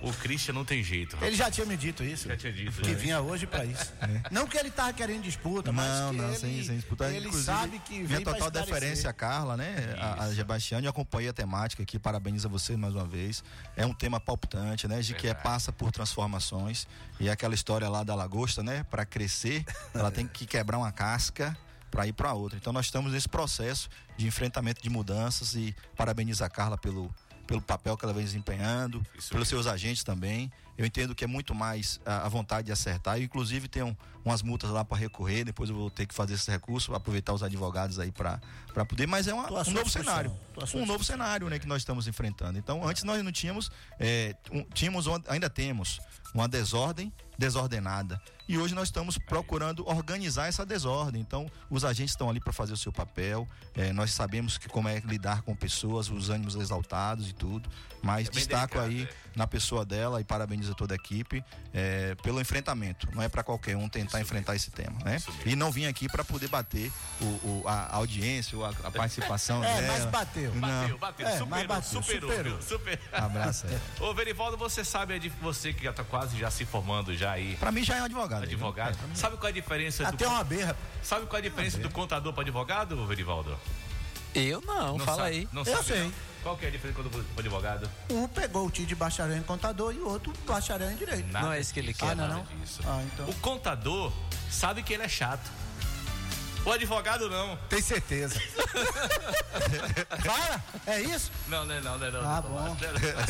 O 0.00 0.12
Christian 0.12 0.54
não 0.54 0.64
tem 0.64 0.82
jeito. 0.82 1.16
Ele 1.22 1.36
já 1.36 1.50
tinha 1.50 1.66
me 1.66 1.76
dito 1.76 2.02
isso. 2.02 2.28
Já 2.28 2.36
tinha 2.36 2.52
dito. 2.52 2.80
Que 2.82 2.88
né? 2.88 2.94
vinha 2.94 3.20
hoje 3.20 3.46
pra 3.46 3.64
isso. 3.64 3.92
Não 4.30 4.46
que 4.46 4.56
ele 4.56 4.70
tava 4.70 4.92
querendo 4.92 5.22
disputa, 5.22 5.72
mas 5.72 5.86
Não, 5.86 6.10
que 6.10 6.16
não, 6.16 6.28
ele, 6.28 6.36
sem, 6.36 6.64
sem 6.64 6.76
disputar. 6.76 7.10
ele 7.10 7.26
Inclusive, 7.26 7.44
sabe 7.44 7.78
que 7.78 7.94
minha 7.94 8.06
vem 8.06 8.20
pra 8.20 8.34
total 8.34 8.50
deferência 8.50 9.10
a 9.10 9.12
Carla, 9.12 9.56
né? 9.56 9.94
A, 9.98 10.24
a 10.24 10.34
Sebastiane, 10.34 10.86
eu 10.86 10.90
acompanhei 10.90 11.28
a 11.28 11.32
temática 11.32 11.82
aqui, 11.82 11.98
parabenizo 11.98 12.48
a 12.48 12.50
você 12.50 12.76
mais 12.76 12.94
uma 12.94 13.06
vez. 13.06 13.42
É 13.76 13.86
um 13.86 13.94
tema 13.94 14.20
palpitante, 14.20 14.88
né? 14.88 15.00
De 15.00 15.14
que 15.14 15.28
é, 15.28 15.34
passa 15.34 15.72
por 15.72 15.90
transformações. 15.92 16.86
E 17.20 17.28
é 17.28 17.32
aquela 17.32 17.54
história 17.54 17.88
lá 17.88 18.02
da 18.02 18.14
lagosta, 18.14 18.62
né? 18.62 18.84
Para 18.90 19.04
crescer, 19.04 19.64
ela 19.94 20.10
tem 20.10 20.26
que 20.26 20.46
quebrar 20.46 20.78
uma 20.78 20.92
casca 20.92 21.56
para 21.94 22.08
ir 22.08 22.12
para 22.12 22.34
outra. 22.34 22.58
Então 22.58 22.72
nós 22.72 22.86
estamos 22.86 23.12
nesse 23.12 23.28
processo 23.28 23.88
de 24.16 24.26
enfrentamento 24.26 24.82
de 24.82 24.90
mudanças 24.90 25.54
e 25.54 25.74
parabenizo 25.96 26.44
a 26.44 26.50
Carla 26.50 26.76
pelo 26.76 27.14
pelo 27.46 27.60
papel 27.60 27.94
que 27.94 28.02
ela 28.02 28.14
vem 28.14 28.24
desempenhando, 28.24 29.04
pelos 29.30 29.48
seus 29.48 29.66
agentes 29.66 30.02
também. 30.02 30.50
Eu 30.76 30.84
entendo 30.84 31.14
que 31.14 31.22
é 31.24 31.26
muito 31.26 31.54
mais 31.54 32.00
a, 32.04 32.26
a 32.26 32.28
vontade 32.28 32.66
de 32.66 32.72
acertar. 32.72 33.16
Eu, 33.18 33.22
inclusive, 33.24 33.68
tenho 33.68 33.96
umas 34.24 34.42
multas 34.42 34.70
lá 34.70 34.84
para 34.84 34.96
recorrer. 34.98 35.44
Depois 35.44 35.70
eu 35.70 35.76
vou 35.76 35.90
ter 35.90 36.06
que 36.06 36.14
fazer 36.14 36.34
esse 36.34 36.50
recurso, 36.50 36.94
aproveitar 36.94 37.32
os 37.32 37.42
advogados 37.42 37.98
aí 38.00 38.10
para 38.10 38.40
poder. 38.88 39.06
Mas 39.06 39.28
é 39.28 39.34
uma, 39.34 39.48
um 39.70 39.72
novo 39.72 39.90
cenário. 39.90 40.36
Um 40.74 40.86
novo 40.86 41.04
cenário 41.04 41.48
né, 41.48 41.58
que 41.58 41.66
nós 41.68 41.82
estamos 41.82 42.08
enfrentando. 42.08 42.58
Então, 42.58 42.86
antes 42.86 43.02
nós 43.04 43.22
não 43.22 43.30
tínhamos. 43.32 43.70
é, 44.00 44.34
um- 44.50 44.64
tínhamos 44.64 45.06
ainda 45.28 45.48
temos 45.48 46.00
uma 46.34 46.48
desordem 46.48 47.12
desordenada. 47.38 48.20
E 48.48 48.58
hoje 48.58 48.74
nós 48.74 48.88
estamos 48.88 49.16
procurando 49.16 49.88
organizar 49.88 50.46
essa 50.48 50.66
desordem. 50.66 51.20
Então, 51.20 51.50
os 51.70 51.84
agentes 51.84 52.12
estão 52.12 52.28
ali 52.28 52.40
para 52.40 52.52
fazer 52.52 52.72
o 52.72 52.76
seu 52.76 52.92
papel. 52.92 53.48
É, 53.74 53.92
nós 53.92 54.12
sabemos 54.12 54.58
que 54.58 54.68
como 54.68 54.88
é 54.88 55.00
lidar 55.00 55.42
com 55.42 55.54
pessoas, 55.54 56.10
os 56.10 56.28
ânimos 56.30 56.54
exaltados 56.54 57.28
e 57.28 57.32
tudo. 57.32 57.68
Mas 58.02 58.28
É 58.28 58.30
destaco 58.30 58.78
delicado, 58.80 59.08
aí 59.10 59.16
na 59.34 59.46
pessoa 59.46 59.84
dela 59.84 60.20
e 60.20 60.24
parabenizo 60.64 60.74
toda 60.74 60.94
a 60.94 60.96
equipe 60.96 61.44
é, 61.72 62.14
pelo 62.22 62.40
enfrentamento. 62.40 63.08
Não 63.12 63.22
é 63.22 63.28
para 63.28 63.42
qualquer 63.42 63.76
um 63.76 63.88
tentar 63.88 64.20
enfrentar 64.20 64.56
esse 64.56 64.70
tema, 64.70 64.98
né? 65.04 65.22
E 65.44 65.54
não 65.54 65.70
vim 65.70 65.86
aqui 65.86 66.08
para 66.08 66.24
poder 66.24 66.48
bater 66.48 66.90
o, 67.20 67.24
o- 67.24 67.62
a 67.66 67.94
audiência, 67.96 68.56
ou 68.56 68.64
a, 68.64 68.70
a 68.84 68.90
participação 68.90 69.62
É, 69.64 69.80
dela. 69.80 69.92
mas 69.98 70.04
bateu. 70.06 70.54
Não. 70.54 70.60
Bateu, 70.80 70.98
bateu, 70.98 71.26
É, 71.26 71.30
superou, 71.32 71.48
mas 71.50 71.66
bateu, 71.66 72.02
superou, 72.02 72.30
superou. 72.30 72.58
viu? 72.58 72.62
Super. 72.62 73.00
Abraço 73.12 73.66
aí. 73.66 73.78
Ô, 74.00 74.14
Verivaldo, 74.14 74.56
você 74.56 74.84
sabe, 74.84 75.14
a 75.14 75.18
dif- 75.18 75.36
você 75.40 75.72
que 75.72 75.84
já 75.84 75.92
tá 75.92 76.04
quase 76.04 76.38
já 76.38 76.50
se 76.50 76.64
formando 76.64 77.14
já 77.16 77.32
aí. 77.32 77.56
Pra 77.56 77.70
mim 77.70 77.84
já 77.84 77.96
é 77.96 78.02
um 78.02 78.04
advogado. 78.04 78.42
aí, 78.42 78.48
viu? 78.48 78.56
Advogado. 78.56 78.96
Sabe 79.14 79.36
qual 79.36 79.46
é 79.48 79.50
a 79.50 79.54
diferença 79.54 80.08
Até 80.08 80.24
do. 80.24 80.30
uma 80.30 80.44
berra. 80.44 80.76
Sabe 81.02 81.26
qual 81.26 81.36
é 81.40 81.44
a 81.44 81.48
diferença 81.48 81.78
do 81.78 81.90
contador 81.90 82.32
para 82.32 82.42
advogado, 82.42 83.06
Verivaldo? 83.06 83.58
Eu 84.34 84.60
não, 84.62 84.98
fala 84.98 85.24
sabe, 85.24 85.28
aí. 85.36 85.48
Não 85.52 85.62
Eu 85.62 85.76
sabe, 85.76 85.84
sei. 85.84 86.00
não? 86.04 86.12
Qual 86.44 86.58
que 86.58 86.66
é 86.66 86.68
a 86.68 86.70
diferença 86.70 87.02
do 87.02 87.08
do 87.08 87.40
advogado? 87.40 87.90
Um 88.10 88.28
pegou 88.28 88.66
o 88.66 88.70
tio 88.70 88.84
de 88.84 88.94
bacharel 88.94 89.38
em 89.38 89.42
contador 89.42 89.94
e 89.94 89.98
o 89.98 90.06
outro 90.06 90.30
bacharel 90.46 90.90
em 90.90 90.94
direito. 90.94 91.32
Nada 91.32 91.46
Não 91.46 91.52
é 91.54 91.58
isso 91.58 91.72
que 91.72 91.80
ele 91.80 91.94
quer. 91.94 92.10
Ah, 92.10 92.14
não, 92.14 92.28
não? 92.28 92.46
Ah, 92.84 93.02
então. 93.02 93.26
O 93.26 93.34
contador 93.36 94.12
sabe 94.50 94.82
que 94.82 94.92
ele 94.92 95.02
é 95.02 95.08
chato. 95.08 95.50
O 96.64 96.72
advogado 96.72 97.28
não. 97.28 97.56
Tem 97.68 97.80
certeza. 97.82 98.40
Fala, 100.24 100.64
é 100.86 101.00
isso? 101.02 101.30
Não, 101.48 101.64
não 101.66 101.74
é 101.74 101.80
não, 101.80 101.98
não 101.98 102.06
é 102.06 102.10
não. 102.10 102.20
Ah, 102.20 102.42
não, 102.42 102.50
bom. 102.50 102.76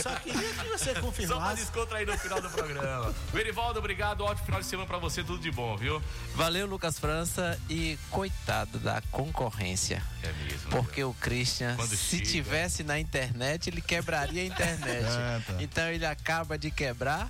Só 0.03 0.15
queria 0.17 0.53
que 0.53 0.69
você 0.69 0.85
Só 0.87 0.93
pra 0.93 1.03
confirmasse. 1.03 1.61
descontrair 1.63 2.07
no 2.07 2.17
final 2.19 2.41
do 2.41 2.49
programa. 2.51 3.15
Verivaldo, 3.33 3.79
obrigado. 3.79 4.23
Ótimo 4.23 4.45
final 4.47 4.61
de 4.61 4.67
semana 4.67 4.87
pra 4.87 4.99
você. 4.99 5.23
Tudo 5.25 5.41
de 5.41 5.51
bom, 5.51 5.77
viu? 5.77 6.03
Valeu, 6.35 6.67
Lucas 6.67 6.99
França. 6.99 7.59
E 7.69 7.99
coitado 8.11 8.79
da 8.79 9.03
concorrência. 9.11 10.03
É 10.23 10.33
mesmo. 10.45 10.71
Porque 10.71 11.03
o 11.03 11.13
Christian, 11.15 11.75
Quando 11.77 11.91
se 11.97 12.19
chega. 12.19 12.25
tivesse 12.31 12.85
na 12.85 12.99
internet, 13.01 13.69
ele 13.69 13.81
quebraria 13.81 14.43
a 14.43 14.47
internet. 14.47 15.07
Ah, 15.09 15.41
tá. 15.47 15.55
Então 15.63 15.85
ele 15.89 16.07
acaba 16.07 16.57
de 16.57 16.71
quebrar 16.71 17.29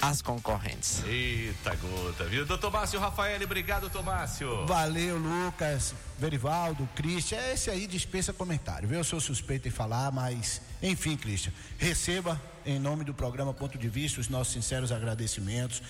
as 0.00 0.22
concorrentes. 0.22 1.02
Eita 1.04 1.74
gota, 1.76 2.24
viu? 2.24 2.46
Doutor 2.46 2.70
Márcio 2.70 2.98
Rafael, 2.98 3.42
obrigado, 3.42 3.82
doutor 3.82 4.02
Márcio. 4.02 4.66
Valeu, 4.66 5.18
Lucas, 5.18 5.94
Verivaldo, 6.18 6.88
Christian. 6.94 7.38
Esse 7.52 7.70
aí 7.70 7.86
dispensa 7.86 8.32
comentário, 8.32 8.88
viu? 8.88 8.98
Eu 8.98 9.04
sou 9.04 9.20
suspeito 9.20 9.68
em 9.68 9.70
falar, 9.70 10.10
mas, 10.10 10.62
enfim, 10.82 11.16
Christian, 11.16 11.52
receba 11.78 12.40
em 12.64 12.78
nome 12.78 13.04
do 13.04 13.12
programa 13.12 13.52
Ponto 13.52 13.78
de 13.78 13.88
Vista 13.88 14.20
os 14.20 14.28
nossos 14.28 14.52
sinceros 14.52 14.90
agradecimentos 14.90 15.82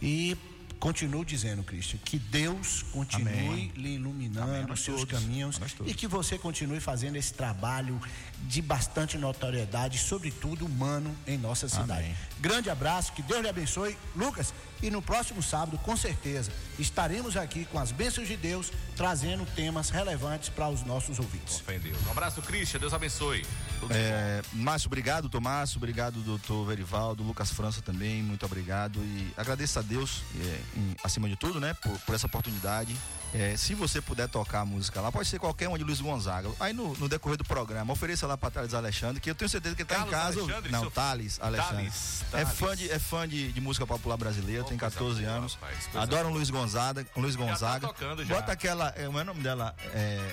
e 0.00 0.36
continuo 0.78 1.24
dizendo, 1.24 1.62
Christian, 1.62 1.98
que 2.04 2.18
Deus 2.18 2.82
continue 2.92 3.32
Amém. 3.32 3.72
lhe 3.76 3.94
iluminando 3.94 4.52
Amém, 4.52 4.72
os 4.72 4.80
seus 4.80 5.04
todos, 5.04 5.20
caminhos 5.20 5.60
e 5.86 5.94
que 5.94 6.06
você 6.06 6.36
continue 6.38 6.80
fazendo 6.80 7.16
esse 7.16 7.32
trabalho 7.32 8.00
de 8.42 8.60
bastante 8.60 9.16
notoriedade, 9.16 9.98
sobretudo 9.98 10.66
humano, 10.66 11.14
em 11.26 11.38
nossa 11.38 11.68
cidade. 11.68 12.04
Amém. 12.04 12.16
Grande 12.40 12.68
abraço, 12.70 13.12
que 13.12 13.22
Deus 13.22 13.40
lhe 13.42 13.48
abençoe, 13.48 13.96
Lucas. 14.14 14.52
E 14.84 14.90
no 14.90 15.00
próximo 15.00 15.42
sábado, 15.42 15.78
com 15.78 15.96
certeza, 15.96 16.52
estaremos 16.78 17.38
aqui 17.38 17.64
com 17.64 17.78
as 17.78 17.90
bênçãos 17.90 18.28
de 18.28 18.36
Deus, 18.36 18.70
trazendo 18.94 19.46
temas 19.56 19.88
relevantes 19.88 20.50
para 20.50 20.68
os 20.68 20.82
nossos 20.82 21.18
ouvintes. 21.18 21.62
Em 21.66 21.78
Deus. 21.78 21.96
Um 22.06 22.10
abraço, 22.10 22.42
Christian. 22.42 22.78
Deus 22.78 22.92
abençoe. 22.92 23.46
Tudo 23.80 23.94
É, 23.94 24.42
Márcio, 24.52 24.88
obrigado, 24.88 25.30
Tomás, 25.30 25.74
obrigado, 25.74 26.20
doutor 26.20 26.66
Verivaldo, 26.66 27.22
Lucas 27.22 27.50
França 27.50 27.80
também, 27.80 28.22
muito 28.22 28.44
obrigado. 28.44 28.98
E 28.98 29.32
agradeço 29.38 29.78
a 29.78 29.82
Deus, 29.82 30.20
é, 30.38 30.60
em- 30.78 30.94
acima 31.02 31.30
de 31.30 31.36
tudo, 31.36 31.58
né, 31.58 31.72
por, 31.82 31.98
por 32.00 32.14
essa 32.14 32.26
oportunidade. 32.26 32.94
É, 33.36 33.56
se 33.56 33.74
você 33.74 34.00
puder 34.00 34.28
tocar 34.28 34.60
a 34.60 34.64
música 34.64 35.00
lá, 35.00 35.10
pode 35.10 35.28
ser 35.28 35.40
qualquer 35.40 35.66
uma 35.68 35.76
de 35.76 35.82
Luiz 35.82 36.00
Gonzaga. 36.00 36.48
Aí 36.60 36.72
no, 36.72 36.94
no 36.94 37.08
decorrer 37.08 37.36
do 37.36 37.44
programa, 37.44 37.92
ofereça 37.92 38.28
lá 38.28 38.36
para 38.36 38.48
Thales 38.50 38.72
Alexandre, 38.74 39.20
que 39.20 39.28
eu 39.28 39.34
tenho 39.34 39.48
certeza 39.48 39.74
que 39.74 39.82
ele 39.82 39.88
tá 39.88 39.96
em 39.96 39.98
Carlos 40.08 40.14
casa. 40.14 40.40
Alexandre, 40.40 40.70
Não, 40.70 40.88
Thales 40.90 41.38
Alexandre. 41.42 41.76
Thales, 41.76 42.24
É 42.32 42.44
Thales. 42.44 42.58
fã 42.58 42.76
de, 42.76 42.90
é 42.92 42.98
fã 43.00 43.28
de, 43.28 43.50
de 43.52 43.60
música 43.60 43.84
popular 43.86 44.16
brasileira, 44.16 44.62
tem 44.62 44.78
coisa 44.78 44.94
14 44.94 45.20
boa, 45.22 45.32
anos. 45.34 45.54
rapaz, 45.54 45.88
Adora 45.96 46.28
um 46.28 46.32
Luiz 46.32 46.48
Gonzaga, 46.48 47.04
um 47.16 47.20
Luiz 47.20 47.34
tá 47.34 47.42
Gonzaga. 47.42 47.88
tocando 47.88 48.24
já. 48.24 48.34
Bota 48.36 48.52
aquela, 48.52 48.94
é, 48.96 49.06
como 49.06 49.18
é 49.18 49.22
o 49.22 49.24
nome 49.24 49.42
dela? 49.42 49.74
É, 49.92 50.32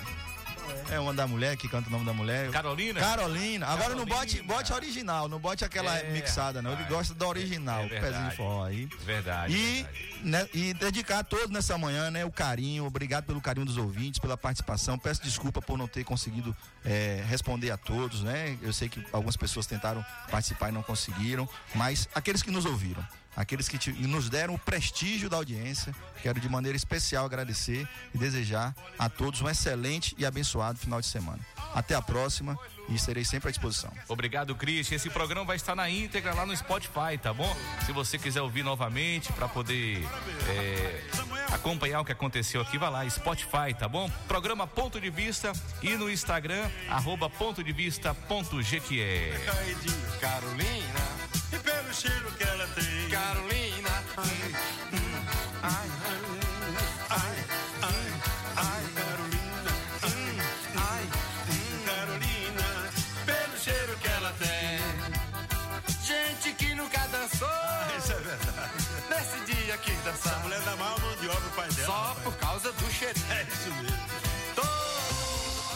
é 0.90 0.98
uma 1.00 1.12
da 1.14 1.26
mulher 1.26 1.56
que 1.56 1.68
canta 1.68 1.88
o 1.88 1.92
nome 1.92 2.04
da 2.04 2.12
mulher. 2.12 2.50
Carolina? 2.50 3.00
Carolina. 3.00 3.66
Agora 3.66 3.94
não 3.94 4.04
bote, 4.04 4.36
Carolina. 4.36 4.54
bote 4.54 4.72
a 4.72 4.76
original, 4.76 5.28
não 5.28 5.38
bote 5.38 5.64
aquela 5.64 5.96
É, 5.98 6.10
mixada, 6.10 6.60
não. 6.62 6.72
Ele 6.72 6.84
gosta 6.84 7.14
da 7.14 7.26
original, 7.26 7.82
É 7.82 7.86
o 7.86 7.88
pezinho 7.88 8.30
de 8.30 8.36
forró 8.36 8.64
aí. 8.64 8.86
Verdade. 9.04 9.54
E, 9.54 9.72
verdade. 9.82 10.20
né, 10.22 10.48
e 10.52 10.74
dedicar 10.74 11.20
a 11.20 11.24
todos 11.24 11.50
nessa 11.50 11.76
manhã, 11.78 12.10
né, 12.10 12.24
o 12.24 12.30
carinho, 12.30 12.84
obrigado 12.84 13.24
pelo 13.24 13.40
carinho 13.40 13.66
dos 13.66 13.76
ouvintes, 13.76 14.18
pela 14.20 14.36
participação. 14.36 14.98
Peço 14.98 15.22
desculpa 15.22 15.60
por 15.62 15.76
não 15.78 15.86
ter 15.88 16.04
conseguido 16.04 16.54
é, 16.84 17.22
responder 17.26 17.70
a 17.70 17.76
todos, 17.76 18.22
né? 18.22 18.56
Eu 18.62 18.72
sei 18.72 18.88
que 18.88 19.04
algumas 19.12 19.36
pessoas 19.36 19.66
tentaram 19.66 20.04
participar 20.30 20.68
e 20.68 20.72
não 20.72 20.82
conseguiram, 20.82 21.48
mas 21.74 22.08
aqueles 22.14 22.42
que 22.42 22.50
nos 22.50 22.64
ouviram, 22.64 23.04
aqueles 23.36 23.68
que 23.68 23.78
te- 23.78 23.92
nos 23.92 24.28
deram 24.28 24.54
o 24.54 24.58
prestígio 24.58 25.28
da 25.30 25.36
audiência, 25.36 25.94
quero 26.22 26.38
de 26.40 26.48
maneira 26.48 26.76
especial 26.76 27.24
agradecer 27.24 27.86
e 28.14 28.18
desejar 28.18 28.74
a 28.98 29.08
todos 29.08 29.40
um 29.40 29.48
excelente 29.48 30.14
e 30.18 30.24
abençoado 30.26 30.78
final 30.78 31.00
de 31.00 31.06
semana. 31.06 31.40
Até 31.74 31.94
a 31.94 32.02
próxima 32.02 32.58
e 32.88 32.94
estarei 32.94 33.24
sempre 33.24 33.48
à 33.48 33.50
disposição. 33.52 33.90
Obrigado, 34.08 34.54
Christian. 34.54 34.96
Esse 34.96 35.08
programa 35.08 35.46
vai 35.46 35.56
estar 35.56 35.74
na 35.74 35.88
íntegra 35.88 36.34
lá 36.34 36.44
no 36.44 36.54
Spotify, 36.56 37.16
tá 37.20 37.32
bom? 37.32 37.56
Se 37.86 37.92
você 37.92 38.18
quiser 38.18 38.42
ouvir 38.42 38.62
novamente 38.62 39.32
para 39.32 39.48
poder 39.48 40.04
é, 40.48 41.04
acompanhar 41.52 42.00
o 42.00 42.04
que 42.04 42.12
aconteceu 42.12 42.60
aqui, 42.60 42.76
vai 42.76 42.90
lá, 42.90 43.08
Spotify, 43.08 43.72
tá 43.78 43.88
bom? 43.88 44.10
Programa 44.28 44.66
Ponto 44.66 45.00
de 45.00 45.08
Vista 45.10 45.52
e 45.82 45.90
no 45.96 46.10
Instagram, 46.10 46.68
arroba 46.90 47.30
ponto 47.30 47.62
de 47.64 47.72
vista 47.72 48.14
ponto. 48.14 48.42
Caidinho, 48.52 50.18
Carolina, 50.20 51.00
e 51.52 51.58
pelo 51.58 51.94
cheiro 51.94 52.30
que 52.32 52.42
ela 52.44 52.66
tem. 52.68 52.91
Carolina, 53.12 53.90
ai, 54.16 54.54
ai, 55.62 55.88
ai, 57.10 57.36
ai, 57.82 58.08
ai, 58.56 58.84
Carolina, 58.94 59.72
ai, 60.76 61.04
Carolina, 61.84 62.90
pelo 63.26 63.58
cheiro 63.58 63.96
que 63.98 64.08
ela 64.08 64.32
tem. 64.38 64.80
Gente 66.02 66.54
que 66.54 66.74
nunca 66.74 67.06
dançou. 67.08 67.48
Isso 67.98 68.12
é 68.12 68.20
verdade. 68.20 68.72
Nesse 69.10 69.52
dia 69.52 69.76
que 69.76 69.92
dançar. 70.06 70.32
Essa 70.32 70.38
mulher 70.38 70.60
dá 70.62 70.76
mal 70.76 70.98
mão 70.98 71.16
de 71.16 71.28
obra 71.28 71.46
o 71.46 71.50
pai 71.50 71.68
dela. 71.72 71.86
Só 71.86 72.16
por 72.24 72.34
causa 72.36 72.72
do 72.72 72.90
cheirinho. 72.90 73.26
É 73.30 73.42
isso 73.42 73.70
mesmo. 73.82 74.22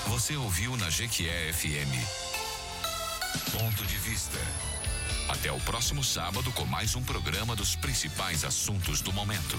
Você 0.06 0.36
ouviu 0.36 0.74
na 0.78 0.88
Jequié 0.88 1.52
FM. 1.52 1.92
Ponto 3.52 3.84
de 3.84 3.96
vista. 3.98 4.38
Até 5.28 5.50
o 5.50 5.58
próximo 5.60 6.04
sábado 6.04 6.52
com 6.52 6.64
mais 6.64 6.94
um 6.94 7.02
programa 7.02 7.56
dos 7.56 7.74
principais 7.74 8.44
assuntos 8.44 9.00
do 9.00 9.12
momento. 9.12 9.56